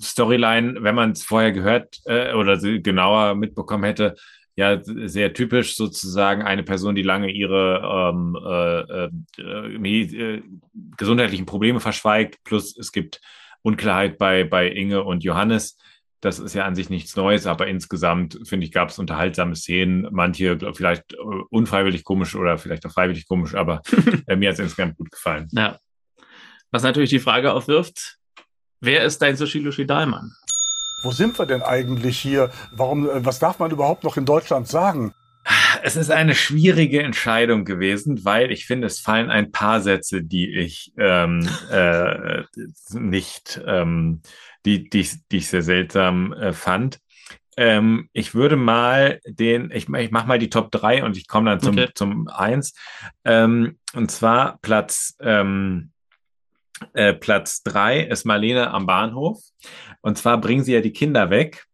Storyline, 0.00 0.82
wenn 0.82 0.94
man 0.94 1.12
es 1.12 1.22
vorher 1.22 1.52
gehört 1.52 2.00
äh, 2.06 2.32
oder 2.34 2.58
genauer 2.58 3.34
mitbekommen 3.34 3.84
hätte, 3.84 4.14
ja 4.56 4.80
sehr 4.82 5.32
typisch 5.32 5.76
sozusagen 5.76 6.42
eine 6.42 6.62
Person, 6.62 6.94
die 6.94 7.02
lange 7.02 7.30
ihre 7.30 8.12
ähm, 8.12 8.36
äh, 8.44 9.42
äh, 9.42 10.36
äh, 10.36 10.42
gesundheitlichen 10.96 11.46
Probleme 11.46 11.80
verschweigt, 11.80 12.38
plus 12.44 12.76
es 12.76 12.92
gibt 12.92 13.20
Unklarheit 13.64 14.18
bei, 14.18 14.44
bei 14.44 14.68
Inge 14.68 15.02
und 15.02 15.24
Johannes. 15.24 15.78
Das 16.20 16.38
ist 16.38 16.54
ja 16.54 16.64
an 16.64 16.74
sich 16.74 16.90
nichts 16.90 17.16
Neues, 17.16 17.46
aber 17.46 17.66
insgesamt, 17.66 18.38
finde 18.44 18.66
ich, 18.66 18.72
gab 18.72 18.90
es 18.90 18.98
unterhaltsame 18.98 19.56
Szenen. 19.56 20.06
Manche 20.10 20.56
glaub, 20.56 20.76
vielleicht 20.76 21.14
äh, 21.14 21.16
unfreiwillig 21.50 22.04
komisch 22.04 22.34
oder 22.34 22.58
vielleicht 22.58 22.86
auch 22.86 22.92
freiwillig 22.92 23.26
komisch, 23.26 23.54
aber 23.54 23.82
äh, 24.26 24.36
mir 24.36 24.50
hat 24.50 24.54
es 24.54 24.60
insgesamt 24.60 24.96
gut 24.96 25.10
gefallen. 25.10 25.48
Ja. 25.52 25.78
Was 26.70 26.82
natürlich 26.82 27.10
die 27.10 27.20
Frage 27.20 27.52
aufwirft, 27.52 28.18
wer 28.80 29.04
ist 29.04 29.22
dein 29.22 29.36
Sushi 29.36 29.86
Dahlmann? 29.86 30.32
Wo 31.02 31.10
sind 31.10 31.38
wir 31.38 31.46
denn 31.46 31.62
eigentlich 31.62 32.18
hier? 32.18 32.50
Warum, 32.72 33.08
äh, 33.08 33.24
was 33.24 33.38
darf 33.38 33.58
man 33.58 33.70
überhaupt 33.70 34.04
noch 34.04 34.16
in 34.16 34.26
Deutschland 34.26 34.68
sagen? 34.68 35.14
Es 35.86 35.96
ist 35.96 36.10
eine 36.10 36.34
schwierige 36.34 37.02
Entscheidung 37.02 37.66
gewesen, 37.66 38.24
weil 38.24 38.50
ich 38.50 38.64
finde, 38.64 38.86
es 38.86 39.00
fallen 39.00 39.28
ein 39.30 39.52
paar 39.52 39.82
Sätze, 39.82 40.22
die 40.22 40.50
ich 40.56 40.92
ähm, 40.96 41.46
äh, 41.70 42.42
nicht, 42.92 43.60
ähm, 43.66 44.22
die, 44.64 44.88
die, 44.88 45.00
ich- 45.00 45.26
die 45.30 45.36
ich 45.36 45.48
sehr 45.48 45.60
seltsam 45.62 46.32
äh, 46.32 46.54
fand. 46.54 47.00
Ähm, 47.58 48.08
ich 48.14 48.34
würde 48.34 48.56
mal 48.56 49.20
den, 49.26 49.70
ich, 49.70 49.86
ich 49.88 50.10
mache 50.10 50.26
mal 50.26 50.38
die 50.38 50.48
Top 50.48 50.72
3 50.72 51.04
und 51.04 51.18
ich 51.18 51.28
komme 51.28 51.50
dann 51.50 51.60
zum, 51.60 51.74
Okay. 51.78 51.90
zum 51.94 52.28
1. 52.28 52.72
Ähm, 53.26 53.78
und 53.92 54.10
zwar 54.10 54.58
Platz, 54.62 55.14
ähm, 55.20 55.90
äh, 56.94 57.12
Platz 57.12 57.62
3 57.62 58.00
ist 58.00 58.24
Marlene 58.24 58.70
am 58.70 58.86
Bahnhof. 58.86 59.38
Und 60.00 60.16
zwar 60.18 60.40
bringen 60.40 60.64
sie 60.64 60.72
ja 60.72 60.80
die 60.80 60.92
Kinder 60.94 61.28
weg. 61.30 61.66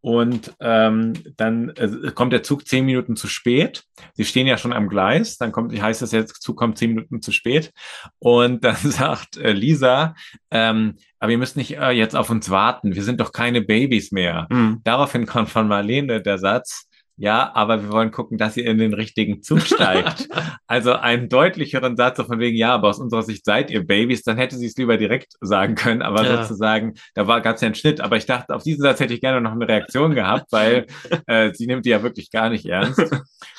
Und 0.00 0.54
ähm, 0.60 1.12
dann 1.36 1.70
äh, 1.70 2.12
kommt 2.14 2.32
der 2.32 2.42
Zug 2.42 2.66
zehn 2.66 2.86
Minuten 2.86 3.16
zu 3.16 3.26
spät. 3.26 3.84
Sie 4.14 4.24
stehen 4.24 4.46
ja 4.46 4.56
schon 4.56 4.72
am 4.72 4.88
Gleis. 4.88 5.38
Dann 5.38 5.50
kommt, 5.50 5.80
heißt 5.80 6.02
es 6.02 6.12
jetzt, 6.12 6.40
Zug 6.40 6.56
kommt 6.56 6.78
zehn 6.78 6.90
Minuten 6.90 7.20
zu 7.20 7.32
spät. 7.32 7.72
Und 8.18 8.64
dann 8.64 8.76
sagt 8.76 9.36
äh, 9.36 9.52
Lisa, 9.52 10.14
ähm, 10.50 10.96
aber 11.18 11.32
ihr 11.32 11.38
müsst 11.38 11.56
nicht 11.56 11.76
äh, 11.76 11.90
jetzt 11.90 12.14
auf 12.14 12.30
uns 12.30 12.48
warten. 12.50 12.94
Wir 12.94 13.02
sind 13.02 13.20
doch 13.20 13.32
keine 13.32 13.60
Babys 13.60 14.12
mehr. 14.12 14.46
Hm. 14.50 14.80
Daraufhin 14.84 15.26
kommt 15.26 15.50
von 15.50 15.66
Marlene 15.66 16.22
der 16.22 16.38
Satz, 16.38 16.87
ja, 17.18 17.50
aber 17.54 17.82
wir 17.82 17.90
wollen 17.90 18.12
gucken, 18.12 18.38
dass 18.38 18.56
ihr 18.56 18.64
in 18.64 18.78
den 18.78 18.94
richtigen 18.94 19.42
Zug 19.42 19.60
steigt. 19.62 20.28
also 20.68 20.92
einen 20.92 21.28
deutlicheren 21.28 21.96
Satz 21.96 22.16
so 22.16 22.24
von 22.24 22.38
wegen, 22.38 22.56
ja, 22.56 22.72
aber 22.72 22.88
aus 22.88 23.00
unserer 23.00 23.22
Sicht 23.22 23.44
seid 23.44 23.70
ihr 23.70 23.84
Babys, 23.84 24.22
dann 24.22 24.36
hätte 24.36 24.56
sie 24.56 24.66
es 24.66 24.76
lieber 24.76 24.96
direkt 24.96 25.32
sagen 25.40 25.74
können, 25.74 26.00
aber 26.02 26.24
Ja. 26.24 26.42
sozusagen, 26.44 26.94
da 27.14 27.26
war 27.26 27.40
gab 27.40 27.56
es 27.56 27.60
ja 27.60 27.66
einen 27.66 27.74
Schnitt. 27.74 28.00
Aber 28.00 28.16
ich 28.16 28.26
dachte, 28.26 28.54
auf 28.54 28.62
diesen 28.62 28.82
Satz 28.82 29.00
hätte 29.00 29.14
ich 29.14 29.20
gerne 29.20 29.40
noch 29.40 29.50
eine 29.50 29.66
Reaktion 29.66 30.14
gehabt, 30.14 30.52
weil 30.52 30.86
äh, 31.26 31.52
sie 31.52 31.66
nimmt 31.66 31.84
die 31.84 31.90
ja 31.90 32.04
wirklich 32.04 32.30
gar 32.30 32.50
nicht 32.50 32.66
ernst. 32.66 33.02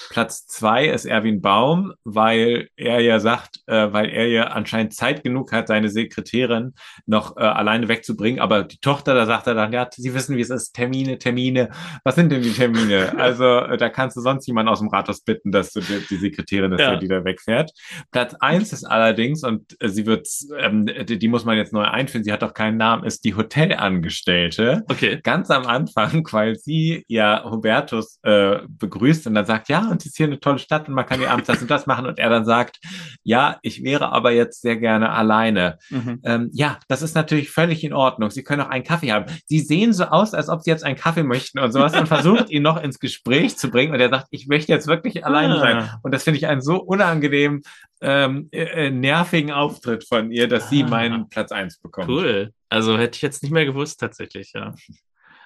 Platz 0.10 0.48
zwei 0.48 0.88
ist 0.88 1.06
Erwin 1.06 1.42
Baum, 1.42 1.94
weil 2.04 2.70
er 2.78 3.02
ja 3.02 3.20
sagt, 3.20 3.60
äh, 3.68 3.92
weil 3.92 4.10
er 4.10 4.28
ja 4.28 4.44
anscheinend 4.48 4.94
Zeit 4.94 5.24
genug 5.24 5.52
hat, 5.52 5.68
seine 5.68 5.90
Sekretärin 5.90 6.74
noch 7.06 7.36
äh, 7.36 7.42
alleine 7.42 7.90
wegzubringen. 7.90 8.40
Aber 8.40 8.64
die 8.64 8.80
Tochter, 8.80 9.14
da 9.14 9.26
sagt 9.26 9.48
er 9.48 9.54
dann, 9.54 9.74
ja, 9.74 9.88
Sie 9.92 10.14
wissen, 10.14 10.38
wie 10.38 10.42
es 10.42 10.50
ist, 10.50 10.74
Termine, 10.74 11.18
Termine. 11.18 11.70
Was 12.04 12.16
sind 12.16 12.32
denn 12.32 12.42
die 12.42 12.54
Termine? 12.54 13.18
Also 13.18 13.49
äh, 13.50 13.78
da 13.78 13.90
kannst 13.90 14.16
du 14.18 14.22
sonst 14.22 14.48
jemanden 14.48 14.70
aus 14.70 14.80
dem 14.80 14.88
Rathaus 14.90 15.22
bitten, 15.22 15.52
dass 15.52 15.74
du 15.74 15.82
die, 15.82 16.06
die 16.10 16.18
Sekretärin, 16.18 16.72
dass 16.72 16.82
Ja. 16.82 16.96
die 16.96 17.08
da 17.08 17.24
wegfährt. 17.24 17.72
Platz 18.12 18.36
eins 18.40 18.72
ist 18.74 18.84
allerdings, 18.86 19.44
und 19.44 19.76
äh, 19.82 19.90
sie 19.90 20.06
wird, 20.06 20.28
ähm, 20.58 20.86
die, 20.86 21.18
die 21.20 21.28
muss 21.28 21.46
man 21.46 21.58
jetzt 21.58 21.74
neu 21.74 21.84
einführen, 21.84 22.24
sie 22.24 22.32
hat 22.32 22.44
auch 22.44 22.54
keinen 22.54 22.78
Namen, 22.78 23.04
ist 23.04 23.24
die 23.26 23.36
Hotelangestellte 23.36 24.84
Okay. 24.90 25.20
ganz 25.24 25.50
am 25.50 25.66
Anfang, 25.66 26.28
weil 26.32 26.56
sie 26.56 27.04
ja 27.08 27.44
Hubertus 27.50 28.20
äh, 28.24 28.60
begrüßt 28.68 29.28
und 29.28 29.36
dann 29.36 29.46
sagt, 29.46 29.70
ja, 29.70 29.88
und 29.90 30.02
es 30.02 30.08
ist 30.08 30.18
hier 30.18 30.28
eine 30.28 30.40
tolle 30.40 30.60
Stadt 30.60 30.88
und 30.88 30.94
man 30.96 31.06
kann 31.06 31.20
hier 31.20 31.32
abends 31.32 31.48
das 31.48 31.62
und 31.62 31.70
das 31.72 31.86
machen. 31.88 32.06
Und 32.06 32.20
er 32.20 32.30
dann 32.30 32.46
sagt, 32.46 32.80
ja, 33.24 33.58
ich 33.62 33.84
wäre 33.84 34.12
aber 34.12 34.32
jetzt 34.32 34.62
sehr 34.62 34.78
gerne 34.78 35.10
alleine. 35.12 35.78
Mhm. 35.90 36.20
Ähm, 36.24 36.50
ja, 36.54 36.80
das 36.88 37.02
ist 37.02 37.16
natürlich 37.16 37.50
völlig 37.50 37.84
in 37.84 37.94
Ordnung. 37.94 38.30
Sie 38.30 38.44
können 38.44 38.62
auch 38.62 38.70
einen 38.70 38.84
Kaffee 38.84 39.12
haben. 39.12 39.26
Sie 39.46 39.60
sehen 39.60 39.94
so 39.94 40.06
aus, 40.06 40.34
als 40.34 40.50
ob 40.50 40.62
Sie 40.62 40.70
jetzt 40.70 40.84
einen 40.84 40.96
Kaffee 40.98 41.24
möchten 41.24 41.60
und 41.60 41.72
sowas 41.72 41.96
und 41.98 42.08
versucht 42.08 42.50
ihn 42.50 42.64
noch 42.64 42.82
ins 42.82 43.00
Gespräch 43.00 43.39
zu 43.48 43.70
bringen. 43.72 43.94
Und 43.94 44.00
er 44.00 44.10
sagt, 44.10 44.28
ich 44.32 44.48
möchte 44.48 44.72
jetzt 44.72 44.88
wirklich 44.88 45.26
alleine 45.26 45.56
Ah. 45.56 45.60
sein. 45.60 45.90
Und 46.04 46.14
das 46.14 46.24
finde 46.24 46.38
ich 46.38 46.48
einen 46.48 46.62
so 46.62 46.78
unangenehm 46.82 47.62
ähm, 48.02 48.50
äh, 48.52 48.88
äh, 48.88 48.90
nervigen 48.92 49.52
Auftritt 49.52 50.08
von 50.08 50.32
ihr, 50.32 50.48
dass 50.48 50.70
sie 50.70 50.84
Ah. 50.84 50.88
meinen 50.88 51.30
Platz 51.30 51.52
eins 51.52 51.78
bekommt. 51.80 52.10
Cool. 52.10 52.54
Also 52.70 52.98
hätte 52.98 53.16
ich 53.16 53.22
jetzt 53.22 53.42
nicht 53.44 53.52
mehr 53.52 53.66
gewusst, 53.66 54.00
tatsächlich, 54.00 54.54
ja. 54.54 54.74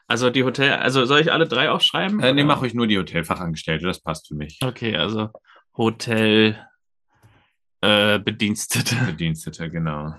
Also 0.08 0.30
die 0.30 0.44
Hotel, 0.44 0.74
also 0.74 1.06
soll 1.06 1.22
ich 1.22 1.32
alle 1.32 1.48
drei 1.48 1.72
auch 1.72 1.80
schreiben? 1.82 2.20
Äh, 2.20 2.34
nee, 2.34 2.42
Oder? 2.42 2.48
mach 2.56 2.62
ruhig 2.62 2.74
nur 2.74 2.88
die 2.88 2.98
Hotelfachangestellte, 3.00 3.86
das 3.86 4.02
passt 4.02 4.28
für 4.28 4.36
mich. 4.36 4.60
Okay, 4.62 4.98
also 4.98 5.30
Hotel 5.78 6.60
äh, 7.82 8.20
Bedienstete. 8.20 8.96
Bedienstete, 9.06 9.70
genau. 9.70 10.14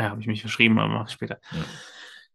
Ja, 0.00 0.10
habe 0.10 0.20
ich 0.20 0.26
mich 0.26 0.40
verschrieben, 0.40 0.78
aber 0.78 0.92
mache 0.92 1.06
ich 1.08 1.12
später. 1.14 1.38
Ja. 1.52 1.58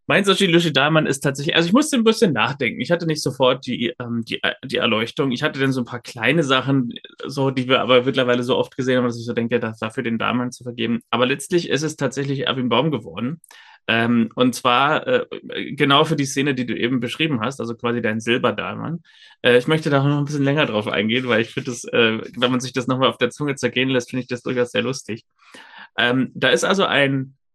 Mein 0.09 0.23
Sochi 0.23 0.45
Lushi 0.45 0.71
Dahlmann 0.71 1.05
ist 1.05 1.19
tatsächlich, 1.19 1.55
also 1.55 1.67
ich 1.67 1.73
musste 1.73 1.97
ein 1.97 2.05
bisschen 2.05 2.31
nachdenken. 2.31 2.79
Ich 2.79 2.91
hatte 2.91 3.05
nicht 3.05 3.21
sofort 3.21 3.65
die, 3.65 3.93
ähm, 3.99 4.23
die, 4.23 4.39
die 4.63 4.77
Erleuchtung. 4.77 5.31
Ich 5.33 5.43
hatte 5.43 5.59
dann 5.59 5.73
so 5.73 5.81
ein 5.81 5.85
paar 5.85 5.99
kleine 5.99 6.43
Sachen, 6.43 6.93
so, 7.25 7.51
die 7.51 7.67
wir 7.67 7.81
aber 7.81 8.03
mittlerweile 8.03 8.43
so 8.43 8.57
oft 8.57 8.77
gesehen 8.77 8.97
haben, 8.97 9.05
dass 9.05 9.19
ich 9.19 9.25
so 9.25 9.33
denke, 9.33 9.59
das 9.59 9.79
dafür 9.79 10.03
den 10.03 10.17
Dahlmann 10.17 10.53
zu 10.53 10.63
vergeben. 10.63 11.01
Aber 11.09 11.25
letztlich 11.25 11.69
ist 11.69 11.83
es 11.83 11.97
tatsächlich 11.97 12.47
Erwin 12.47 12.69
Baum 12.69 12.89
geworden. 12.89 13.41
Ähm, 13.89 14.29
und 14.35 14.55
zwar 14.55 15.07
äh, 15.07 15.25
genau 15.73 16.05
für 16.05 16.15
die 16.15 16.25
Szene, 16.25 16.55
die 16.55 16.65
du 16.65 16.77
eben 16.77 16.99
beschrieben 17.01 17.41
hast, 17.41 17.59
also 17.59 17.75
quasi 17.75 18.01
dein 18.01 18.21
Silberdahlmann. 18.21 19.01
Äh, 19.41 19.57
ich 19.57 19.67
möchte 19.67 19.89
da 19.89 20.03
noch 20.03 20.19
ein 20.19 20.25
bisschen 20.25 20.43
länger 20.43 20.65
drauf 20.65 20.87
eingehen, 20.87 21.27
weil 21.27 21.41
ich 21.41 21.49
finde 21.51 21.71
das, 21.71 21.83
äh, 21.85 22.19
wenn 22.37 22.51
man 22.51 22.59
sich 22.61 22.73
das 22.73 22.87
nochmal 22.87 23.09
auf 23.09 23.17
der 23.17 23.29
Zunge 23.29 23.55
zergehen 23.55 23.89
lässt, 23.89 24.09
finde 24.09 24.21
ich 24.21 24.27
das 24.27 24.41
durchaus 24.41 24.71
sehr 24.71 24.83
lustig. 24.83 25.25
Ähm, 25.97 26.31
da 26.33 26.49
ist 26.49 26.63
also 26.63 26.85
ein 26.85 27.21
äh, 27.21 27.46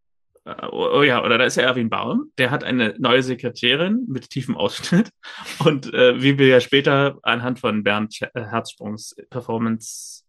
Oh, 0.45 0.91
oh 0.95 1.03
ja, 1.03 1.25
oder 1.25 1.39
da 1.39 1.45
ist 1.45 1.57
ja 1.57 1.63
Erwin 1.63 1.89
Baum, 1.89 2.33
der 2.37 2.51
hat 2.51 2.65
eine 2.65 2.97
neue 2.99 3.23
Sekretärin 3.23 4.07
mit 4.09 4.31
tiefem 4.31 4.57
Ausschnitt. 4.57 5.11
Und 5.65 5.93
äh, 5.95 6.21
wie 6.21 6.37
wir 6.37 6.49
ja 6.49 6.61
später 6.61 7.19
anhand 7.23 7.61
von 7.61 7.85
Bernd 7.85 8.21
äh, 8.21 8.29
Herzsprungs 8.35 9.15
Performance 9.31 10.25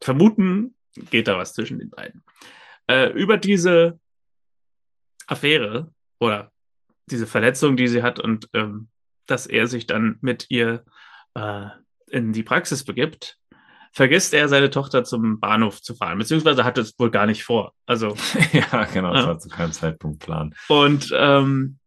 vermuten, 0.00 0.76
geht 1.10 1.26
da 1.26 1.38
was 1.38 1.54
zwischen 1.54 1.80
den 1.80 1.90
beiden. 1.90 2.22
Äh, 2.86 3.10
über 3.12 3.36
diese 3.36 3.98
Affäre 5.26 5.92
oder 6.20 6.52
diese 7.10 7.26
Verletzung, 7.26 7.76
die 7.76 7.88
sie 7.88 8.02
hat 8.02 8.20
und 8.20 8.48
ähm, 8.52 8.88
dass 9.26 9.46
er 9.46 9.66
sich 9.66 9.86
dann 9.86 10.18
mit 10.20 10.46
ihr 10.50 10.84
äh, 11.34 11.66
in 12.10 12.32
die 12.32 12.42
Praxis 12.44 12.84
begibt, 12.84 13.38
vergisst 13.92 14.32
er 14.34 14.48
seine 14.48 14.70
Tochter 14.70 15.04
zum 15.04 15.38
Bahnhof 15.40 15.80
zu 15.82 15.94
fahren, 15.94 16.18
beziehungsweise 16.18 16.64
hat 16.64 16.78
es 16.78 16.98
wohl 16.98 17.10
gar 17.10 17.26
nicht 17.26 17.44
vor. 17.44 17.72
Also 17.86 18.16
ja, 18.52 18.84
genau, 18.92 19.12
das 19.12 19.22
Ja. 19.22 19.28
war 19.28 19.38
zu 19.38 19.48
keinem 19.48 19.72
Zeitpunkt 19.72 20.20
Plan. 20.20 20.54
und 20.68 21.12
ähm, 21.16 21.78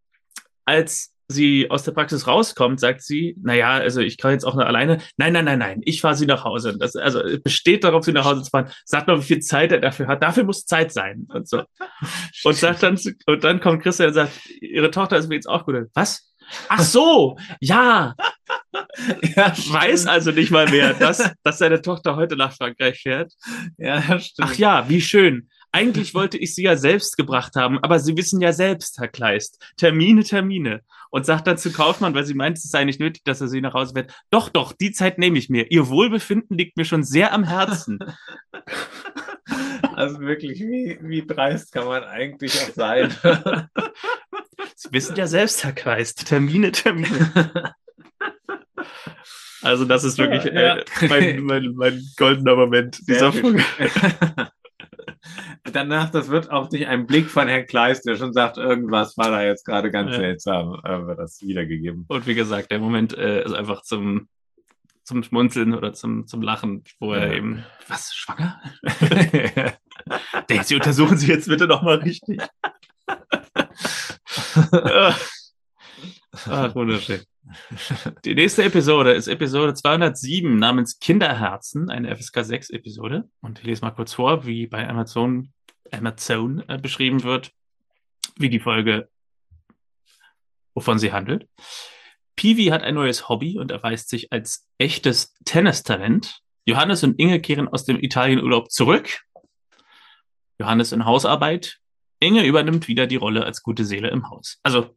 als 0.66 1.12
sie 1.28 1.72
aus 1.72 1.82
der 1.84 1.91
Praxis 1.91 2.28
rauskommt, 2.28 2.80
sagt 2.80 3.01
sie, 3.01 3.36
naja, 3.41 3.72
also 3.72 3.99
ich 3.99 4.18
kann 4.20 4.32
jetzt 4.32 4.43
auch 4.45 4.53
nur 4.53 4.68
alleine. 4.68 4.99
Nein, 5.18 5.34
nein, 5.34 5.45
nein, 5.45 5.58
nein, 5.58 5.82
ich 5.84 5.99
fahre 6.01 6.14
sie 6.16 6.28
nach 6.28 6.43
Hause. 6.43 6.78
Das, 6.78 6.95
also 6.95 7.20
es 7.20 7.41
besteht 7.41 7.84
darauf, 7.84 8.06
sie 8.06 8.12
nach 8.12 8.26
Hause 8.26 8.43
zu 8.43 8.51
fahren. 8.51 8.70
Sagt 8.86 9.08
mal, 9.08 9.18
wie 9.18 9.24
viel 9.26 9.39
Zeit 9.39 9.72
er 9.72 9.80
dafür 9.80 10.06
hat. 10.06 10.22
Dafür 10.22 10.43
muss 10.43 10.66
Zeit 10.68 10.93
sein. 10.93 11.28
Und 11.34 11.47
so. 11.49 11.64
Und 12.43 12.56
sagt 12.56 12.84
dann, 12.84 12.99
und 13.26 13.43
dann 13.43 13.60
kommt 13.60 13.82
Christian 13.82 14.10
und 14.10 14.14
sagt, 14.14 14.34
ihre 14.62 14.91
Tochter 14.91 15.18
ist 15.18 15.28
mir 15.28 15.34
jetzt 15.36 15.49
auch 15.49 15.66
gut. 15.66 15.76
Was? 15.95 16.32
Ach 16.70 16.82
so, 16.82 17.38
ja, 17.60 18.14
ja, 19.36 19.54
weiß 19.70 20.08
also 20.08 20.32
nicht 20.32 20.52
mal 20.52 20.70
mehr, 20.70 20.94
dass, 20.94 21.32
dass 21.44 21.58
seine 21.58 21.82
Tochter 21.82 22.16
heute 22.16 22.36
nach 22.36 22.54
Frankreich 22.54 23.02
fährt. 23.02 23.34
Ja, 23.78 24.20
stimmt. 24.20 24.50
Ach 24.50 24.56
ja, 24.56 24.90
wie 24.90 25.02
schön. 25.02 25.50
Eigentlich 25.72 26.14
wollte 26.14 26.38
ich 26.38 26.56
sie 26.56 26.64
ja 26.64 26.78
selbst 26.78 27.18
gebracht 27.18 27.56
haben, 27.56 27.80
aber 27.84 28.00
Sie 28.00 28.16
wissen 28.16 28.40
ja 28.40 28.54
selbst, 28.54 28.98
Herr 28.98 29.10
Kleist. 29.10 29.62
Termine, 29.76 30.24
Termine. 30.24 30.82
Und 31.10 31.26
sagt 31.26 31.48
dann 31.48 31.58
zu 31.58 31.72
Kaufmann, 31.72 32.14
weil 32.14 32.26
sie 32.26 32.34
meint, 32.34 32.58
es 32.58 32.64
sei 32.64 32.86
nicht 32.86 33.00
nötig, 33.00 33.24
dass 33.26 33.42
er 33.42 33.50
sie 33.50 33.60
nach 33.60 33.74
Hause 33.74 33.94
fährt. 33.94 34.14
Doch, 34.30 34.48
doch, 34.48 34.72
die 34.72 34.92
Zeit 34.92 35.18
nehme 35.18 35.38
ich 35.38 35.50
mir. 35.50 35.72
Ihr 35.72 35.90
Wohlbefinden 35.90 36.58
liegt 36.58 36.78
mir 36.78 36.86
schon 36.86 37.04
sehr 37.04 37.34
am 37.34 37.44
Herzen. 37.44 38.00
Also 39.94 40.20
wirklich, 40.20 40.60
wie, 40.60 40.98
wie 41.02 41.26
dreist 41.26 41.72
kann 41.72 41.86
man 41.86 42.04
eigentlich 42.04 42.60
auch 42.60 42.74
sein? 42.74 43.16
Sie 44.76 44.92
wissen 44.92 45.16
ja 45.16 45.26
selbst, 45.26 45.64
Herr 45.64 45.72
Kleist. 45.72 46.28
Termine, 46.28 46.72
Termine. 46.72 47.76
Also 49.62 49.86
das 49.86 50.04
ist 50.04 50.18
wirklich 50.18 50.44
Ja. 50.46 50.78
äh, 50.78 50.86
mein, 51.10 51.42
mein, 51.44 51.74
mein 51.76 52.02
goldener 52.18 52.56
Moment 52.56 53.00
dieser 53.08 53.32
Folge. 53.34 53.64
Danach, 55.72 56.12
das 56.12 56.30
wird 56.30 56.51
auch 56.51 56.70
durch 56.70 56.86
einen 56.88 57.08
Blick 57.08 57.30
von 57.30 57.47
Herrn 57.47 57.66
Kleist, 57.66 58.05
der 58.05 58.16
schon 58.16 58.32
sagt, 58.34 58.58
irgendwas 58.58 59.18
war 59.18 59.32
da 59.32 59.43
jetzt 59.43 59.66
gerade 59.66 59.89
ganz 59.92 60.12
Ja. 60.12 60.18
seltsam, 60.18 60.80
äh, 60.84 61.08
wird 61.08 61.18
das 61.20 61.42
wiedergegeben. 61.42 62.05
Und 62.08 62.28
wie 62.28 62.36
gesagt, 62.36 62.70
der 62.72 62.80
Moment 62.80 63.18
äh, 63.18 63.43
ist 63.43 63.54
einfach 63.54 63.82
zum, 63.82 64.28
zum 65.04 65.24
Schmunzeln 65.24 65.74
oder 65.74 65.93
zum, 65.93 66.28
zum 66.28 66.42
Lachen, 66.43 66.84
wo 67.00 67.14
er 67.14 67.28
Ja. 67.28 67.34
eben, 67.34 67.66
was, 67.88 68.14
schwanger? 68.14 68.62
Sie 70.64 70.76
untersuchen 70.76 71.18
Sie 71.18 71.28
jetzt 71.28 71.47
bitte 71.47 71.66
nochmal 71.68 71.97
richtig. 71.97 72.39
Ach, 76.47 76.76
wunderschön. 76.76 77.22
Die 78.26 78.36
nächste 78.36 78.63
Episode 78.63 79.13
ist 79.13 79.28
Episode 79.28 79.74
207 79.74 80.58
namens 80.58 81.00
Kinderherzen, 81.00 81.89
eine 81.89 82.16
FSK 82.16 82.43
6 82.43 82.70
Episode. 82.72 83.30
Und 83.42 83.59
ich 83.59 83.66
lese 83.66 83.82
mal 83.82 83.92
kurz 83.92 84.13
vor, 84.13 84.46
wie 84.46 84.67
bei 84.67 84.88
Amazon, 84.88 85.54
Amazon 85.92 86.63
äh, 86.67 86.78
beschrieben 86.78 87.24
wird, 87.24 87.51
wie 88.38 88.50
die 88.50 88.59
Folge, 88.59 89.09
wovon 90.74 91.00
sie 91.00 91.12
handelt. 91.12 91.47
Piwi 92.36 92.66
hat 92.66 92.84
ein 92.84 92.96
neues 92.96 93.30
Hobby 93.30 93.58
und 93.58 93.72
erweist 93.72 94.09
sich 94.09 94.32
als 94.32 94.67
echtes 94.78 95.34
Tennistalent. 95.46 96.39
Johannes 96.66 97.04
und 97.04 97.20
Inge 97.20 97.39
kehren 97.39 97.67
aus 97.67 97.86
dem 97.86 98.00
Italienurlaub 98.00 98.72
zurück. 98.72 99.22
Johannes 100.59 100.92
in 100.92 101.05
Hausarbeit. 101.05 101.78
Inge 102.20 102.46
übernimmt 102.46 102.88
wieder 102.88 103.08
die 103.08 103.16
Rolle 103.17 103.46
als 103.46 103.62
gute 103.62 103.86
Seele 103.86 104.09
im 104.09 104.30
Haus. 104.30 104.59
Also, 104.63 104.96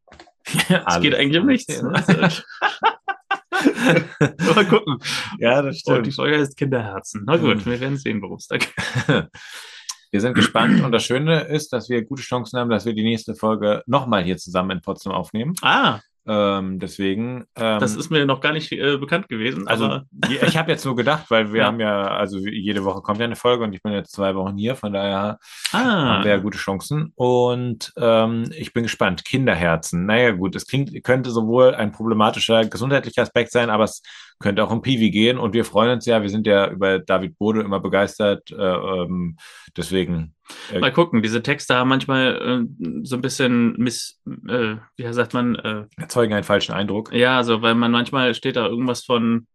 es 0.87 1.01
geht 1.01 1.15
eigentlich 1.15 1.41
um 1.41 1.47
nichts. 1.47 1.81
Ja. 1.81 1.89
Also, 1.89 2.13
Mal 4.55 4.67
gucken. 4.67 4.99
Ja, 5.39 5.63
das 5.63 5.83
Und 5.85 6.07
die 6.07 6.13
Folge 6.13 6.39
heißt 6.39 6.57
Kinderherzen. 6.57 7.23
Na 7.27 7.37
gut, 7.37 7.65
wir 7.67 7.81
werden 7.81 7.97
sehen, 7.97 8.23
worum 8.23 8.37
es 8.37 8.47
da 8.47 8.57
geht. 8.59 8.73
Wir 10.11 10.23
sind 10.23 10.35
gespannt 10.35 10.83
und 10.83 10.93
das 10.93 11.05
Schöne 11.05 11.43
ist, 11.43 11.73
dass 11.73 11.91
wir 11.91 12.03
gute 12.03 12.23
Chancen 12.23 12.59
haben, 12.59 12.71
dass 12.71 12.87
wir 12.87 12.95
die 12.95 13.03
nächste 13.03 13.35
Folge 13.35 13.83
nochmal 13.87 14.23
hier 14.23 14.39
zusammen 14.39 14.71
in 14.71 14.81
Potsdam 14.81 15.13
aufnehmen. 15.13 15.55
Ah, 15.61 16.01
Ähm, 16.29 16.79
deswegen. 16.79 17.47
Ähm, 17.57 17.81
das 17.81 17.97
ist 17.97 18.11
mir 18.11 18.27
noch 18.27 18.41
gar 18.41 18.53
nicht 18.53 18.71
äh, 18.71 18.99
bekannt 18.99 19.29
gewesen. 19.29 19.67
also 19.67 20.01
ich 20.29 20.57
habe 20.59 20.71
jetzt 20.71 20.85
nur 20.85 20.95
gedacht, 20.95 21.31
weil 21.31 21.53
wir 21.53 21.59
Ja. 21.59 21.67
haben 21.67 21.81
ja, 21.81 22.07
also 22.09 22.39
jede 22.39 22.85
Woche 22.85 23.01
kommt 23.01 23.19
ja 23.19 23.25
eine 23.25 23.35
Folge 23.35 23.65
und 23.65 23.73
ich 23.73 23.83
bin 23.83 23.93
jetzt 23.93 24.13
zwei 24.13 24.35
Wochen 24.35 24.57
hier, 24.57 24.77
von 24.77 24.93
daher 24.93 25.39
ah, 25.73 25.79
haben 25.79 26.25
wir 26.25 26.33
ja 26.33 26.37
gute 26.37 26.59
Chancen. 26.59 27.13
Und 27.17 27.93
ähm, 27.97 28.45
ich 28.57 28.73
bin 28.75 28.83
gespannt. 28.83 29.25
Kinderherzen. 29.25 30.05
Naja, 30.07 30.33
gut, 30.33 30.55
es 30.55 30.67
klingt, 30.67 31.03
könnte 31.03 31.31
sowohl 31.31 31.75
ein 31.75 31.93
problematischer 31.93 32.65
gesundheitlicher 32.67 33.23
Aspekt 33.23 33.51
sein, 33.51 33.71
aber 33.71 33.85
es 33.85 34.03
könnte 34.39 34.63
auch 34.63 34.71
um 34.71 34.83
Piwi 34.83 35.11
gehen. 35.11 35.39
Und 35.39 35.55
wir 35.55 35.65
freuen 35.65 35.93
uns 35.93 36.07
ja, 36.07 36.23
wir 36.23 36.29
sind 36.31 36.47
ja 36.47 36.69
über 36.71 36.99
David 36.99 37.39
Bode 37.39 37.63
immer 37.63 37.81
begeistert. 37.81 38.51
Äh, 38.51 38.55
ähm, 38.57 39.37
deswegen. 39.77 40.35
Äh, 40.73 40.79
mal 40.79 40.93
gucken. 40.93 41.23
Diese 41.23 41.43
Texte 41.43 41.75
haben 41.75 41.89
manchmal 41.89 42.67
äh, 42.67 43.05
so 43.05 43.17
ein 43.17 43.23
bisschen 43.23 43.75
miss, 43.77 44.21
äh, 44.49 44.77
wie 44.97 45.13
sagt 45.13 45.35
man, 45.35 45.57
äh, 45.57 45.85
erzeugen 45.97 46.35
einen 46.35 46.45
falschen 46.45 46.73
Eindruck. 46.73 47.13
ja, 47.13 47.37
also 47.37 47.63
weil 47.63 47.75
man 47.75 47.93
manchmal 47.93 48.35
steht 48.35 48.57
da 48.57 48.67
irgendwas 48.67 49.05
von, 49.05 49.47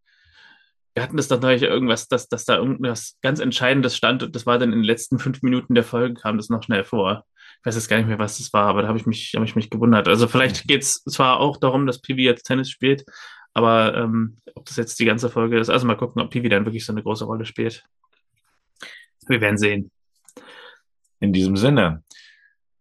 wir 0.94 1.04
hatten 1.04 1.18
das 1.18 1.28
doch 1.28 1.42
neulich 1.42 1.64
irgendwas, 1.64 2.08
dass, 2.08 2.28
dass 2.28 2.46
da 2.46 2.58
irgendwas 2.58 3.18
ganz 3.22 3.40
Entscheidendes 3.40 3.98
stand 3.98 4.24
und 4.24 4.36
das 4.36 4.46
war 4.46 4.60
dann 4.60 4.72
in 4.72 4.80
den 4.80 4.86
letzten 4.86 5.20
fünf 5.20 5.42
Minuten 5.42 5.76
der 5.76 5.84
Folge, 5.84 6.16
kam 6.16 6.38
das 6.38 6.50
noch 6.50 6.64
schnell 6.64 6.84
vor. 6.84 7.26
Ich 7.60 7.66
weiß 7.66 7.76
jetzt 7.76 7.88
gar 7.88 7.98
nicht 7.98 8.08
mehr, 8.08 8.20
was 8.20 8.38
das 8.38 8.52
war, 8.54 8.68
aber 8.68 8.82
da 8.82 8.88
habe 8.90 8.98
ich 8.98 9.06
mich, 9.06 9.34
habe 9.36 9.46
ich 9.46 9.56
mich 9.56 9.70
gewundert. 9.70 10.08
Also 10.08 10.28
vielleicht 10.28 10.68
geht 10.68 10.84
es 10.84 11.04
zwar 11.06 11.40
auch 11.40 11.58
darum, 11.58 11.88
dass 11.88 12.02
Piwi 12.02 12.24
jetzt 12.24 12.44
Tennis 12.44 12.70
spielt, 12.70 13.06
aber 13.54 13.96
ähm, 13.96 14.38
ob 14.56 14.66
das 14.66 14.78
jetzt 14.78 15.00
die 15.00 15.06
ganze 15.06 15.30
Folge 15.30 15.58
ist, 15.58 15.70
also 15.70 15.88
mal 15.88 15.98
gucken, 15.98 16.22
ob 16.22 16.30
Piwi 16.30 16.50
dann 16.50 16.66
wirklich 16.66 16.86
so 16.86 16.94
eine 16.94 17.04
große 17.04 17.26
Rolle 17.26 17.46
spielt. 17.46 17.86
Wir 19.28 19.42
werden 19.42 19.58
sehen. 19.58 19.92
In 21.24 21.32
diesem 21.32 21.56
Sinne 21.56 22.04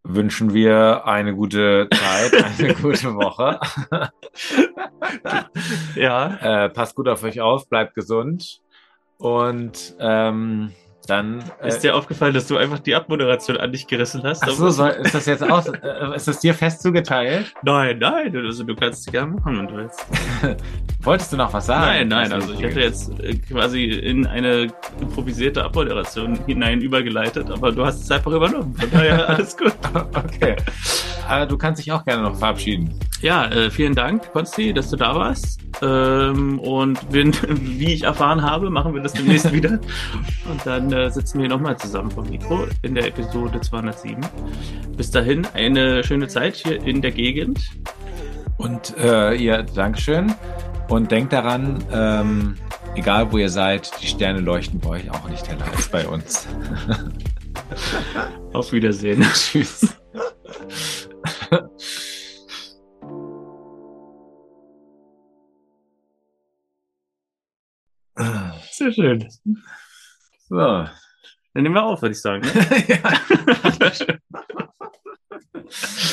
wünschen 0.02 0.52
wir 0.52 1.06
eine 1.06 1.32
gute 1.32 1.86
Zeit, 1.92 2.44
eine 2.58 2.74
gute 2.74 3.14
Woche. 3.14 3.60
Ja. 5.94 6.64
Äh, 6.64 6.70
passt 6.70 6.96
gut 6.96 7.06
auf 7.06 7.22
euch 7.22 7.40
auf, 7.40 7.68
bleibt 7.68 7.94
gesund 7.94 8.60
und 9.18 9.94
ähm, 10.00 10.72
dann. 11.06 11.42
Äh, 11.60 11.68
Ist 11.68 11.80
dir 11.80 11.96
aufgefallen, 11.96 12.34
dass 12.34 12.46
du 12.46 12.56
einfach 12.56 12.78
die 12.78 12.94
Abmoderation 12.94 13.56
an 13.56 13.72
dich 13.72 13.86
gerissen 13.86 14.22
hast? 14.24 14.42
ach 14.42 14.50
so, 14.50 14.70
soll, 14.70 14.90
ist 14.90 15.14
das 15.14 15.26
jetzt 15.26 15.48
aus? 15.48 15.66
Äh, 15.68 16.16
ist 16.16 16.28
das 16.28 16.40
dir 16.40 16.54
fest 16.54 16.82
zugeteilt? 16.82 17.52
Nein, 17.62 17.98
nein, 17.98 18.36
also 18.36 18.64
du 18.64 18.74
kannst 18.74 19.06
es 19.06 19.12
gerne 19.12 19.32
machen, 19.32 19.58
wenn 19.58 19.68
du 19.68 19.76
willst. 19.76 20.06
Wolltest 21.02 21.32
du 21.32 21.36
noch 21.36 21.52
was 21.52 21.66
sagen? 21.66 22.08
Nein, 22.08 22.08
nein, 22.08 22.32
also 22.32 22.52
ich 22.52 22.62
hätte 22.62 22.80
jetzt 22.80 23.18
äh, 23.20 23.34
quasi 23.36 23.84
in 23.84 24.26
eine 24.26 24.68
improvisierte 25.00 25.64
Abmoderation 25.64 26.38
hinein 26.46 26.80
übergeleitet, 26.80 27.50
aber 27.50 27.72
du 27.72 27.84
hast 27.84 28.02
es 28.02 28.10
einfach 28.10 28.32
übernommen. 28.32 28.74
Von 28.74 28.90
daher 28.90 29.28
alles 29.28 29.56
gut. 29.56 29.74
Okay. 29.92 30.56
Aber 31.28 31.46
du 31.46 31.56
kannst 31.56 31.80
dich 31.80 31.92
auch 31.92 32.04
gerne 32.04 32.22
noch 32.22 32.36
verabschieden. 32.36 32.98
Ja, 33.20 33.46
äh, 33.46 33.70
vielen 33.70 33.94
Dank, 33.94 34.32
Konsti, 34.32 34.72
dass 34.74 34.90
du 34.90 34.96
da 34.96 35.14
warst. 35.14 35.60
Ähm, 35.80 36.58
und 36.58 36.98
wenn, 37.10 37.32
wie 37.48 37.94
ich 37.94 38.02
erfahren 38.02 38.42
habe, 38.42 38.68
machen 38.70 38.94
wir 38.94 39.02
das 39.02 39.12
demnächst 39.12 39.52
wieder. 39.52 39.78
Und 40.50 40.64
dann 40.64 40.91
äh, 40.92 41.10
sitzen 41.10 41.40
wir 41.40 41.48
nochmal 41.48 41.76
zusammen 41.78 42.10
vom 42.10 42.28
Mikro 42.28 42.66
in 42.82 42.94
der 42.94 43.06
Episode 43.08 43.60
207. 43.60 44.20
Bis 44.96 45.10
dahin 45.10 45.46
eine 45.54 46.04
schöne 46.04 46.28
Zeit 46.28 46.56
hier 46.56 46.80
in 46.82 47.02
der 47.02 47.10
Gegend. 47.10 47.60
Und 48.58 48.96
äh, 48.98 49.34
ihr, 49.34 49.62
Dankeschön. 49.62 50.34
Und 50.88 51.10
denkt 51.10 51.32
daran, 51.32 51.82
ähm, 51.90 52.56
egal 52.94 53.32
wo 53.32 53.38
ihr 53.38 53.48
seid, 53.48 53.90
die 54.02 54.06
Sterne 54.06 54.40
leuchten 54.40 54.78
bei 54.78 54.90
euch 54.90 55.10
auch 55.10 55.28
nicht 55.28 55.48
heller 55.48 55.64
als 55.74 55.88
bei 55.88 56.06
uns. 56.06 56.46
Auf 58.52 58.72
Wiedersehen. 58.72 59.22
Tschüss. 59.34 59.96
Sehr 68.70 68.92
schön. 68.92 69.28
So. 70.52 70.58
Dann 70.58 71.62
nehmen 71.62 71.74
wir 71.74 71.82
auf, 71.82 72.02
würde 72.02 72.12
ich 72.12 72.20
sagen. 72.20 72.42
Ne? 72.42 72.52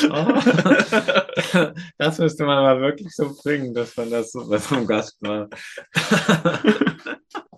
Das 1.97 2.17
müsste 2.19 2.45
man 2.45 2.63
mal 2.63 2.79
wirklich 2.79 3.13
so 3.13 3.35
bringen, 3.43 3.73
dass 3.73 3.97
man 3.97 4.09
das 4.09 4.31
so 4.31 4.47
bei 4.47 4.57
so 4.57 4.75
einem 4.75 4.87
Gast 4.87 5.17
war. 5.19 5.49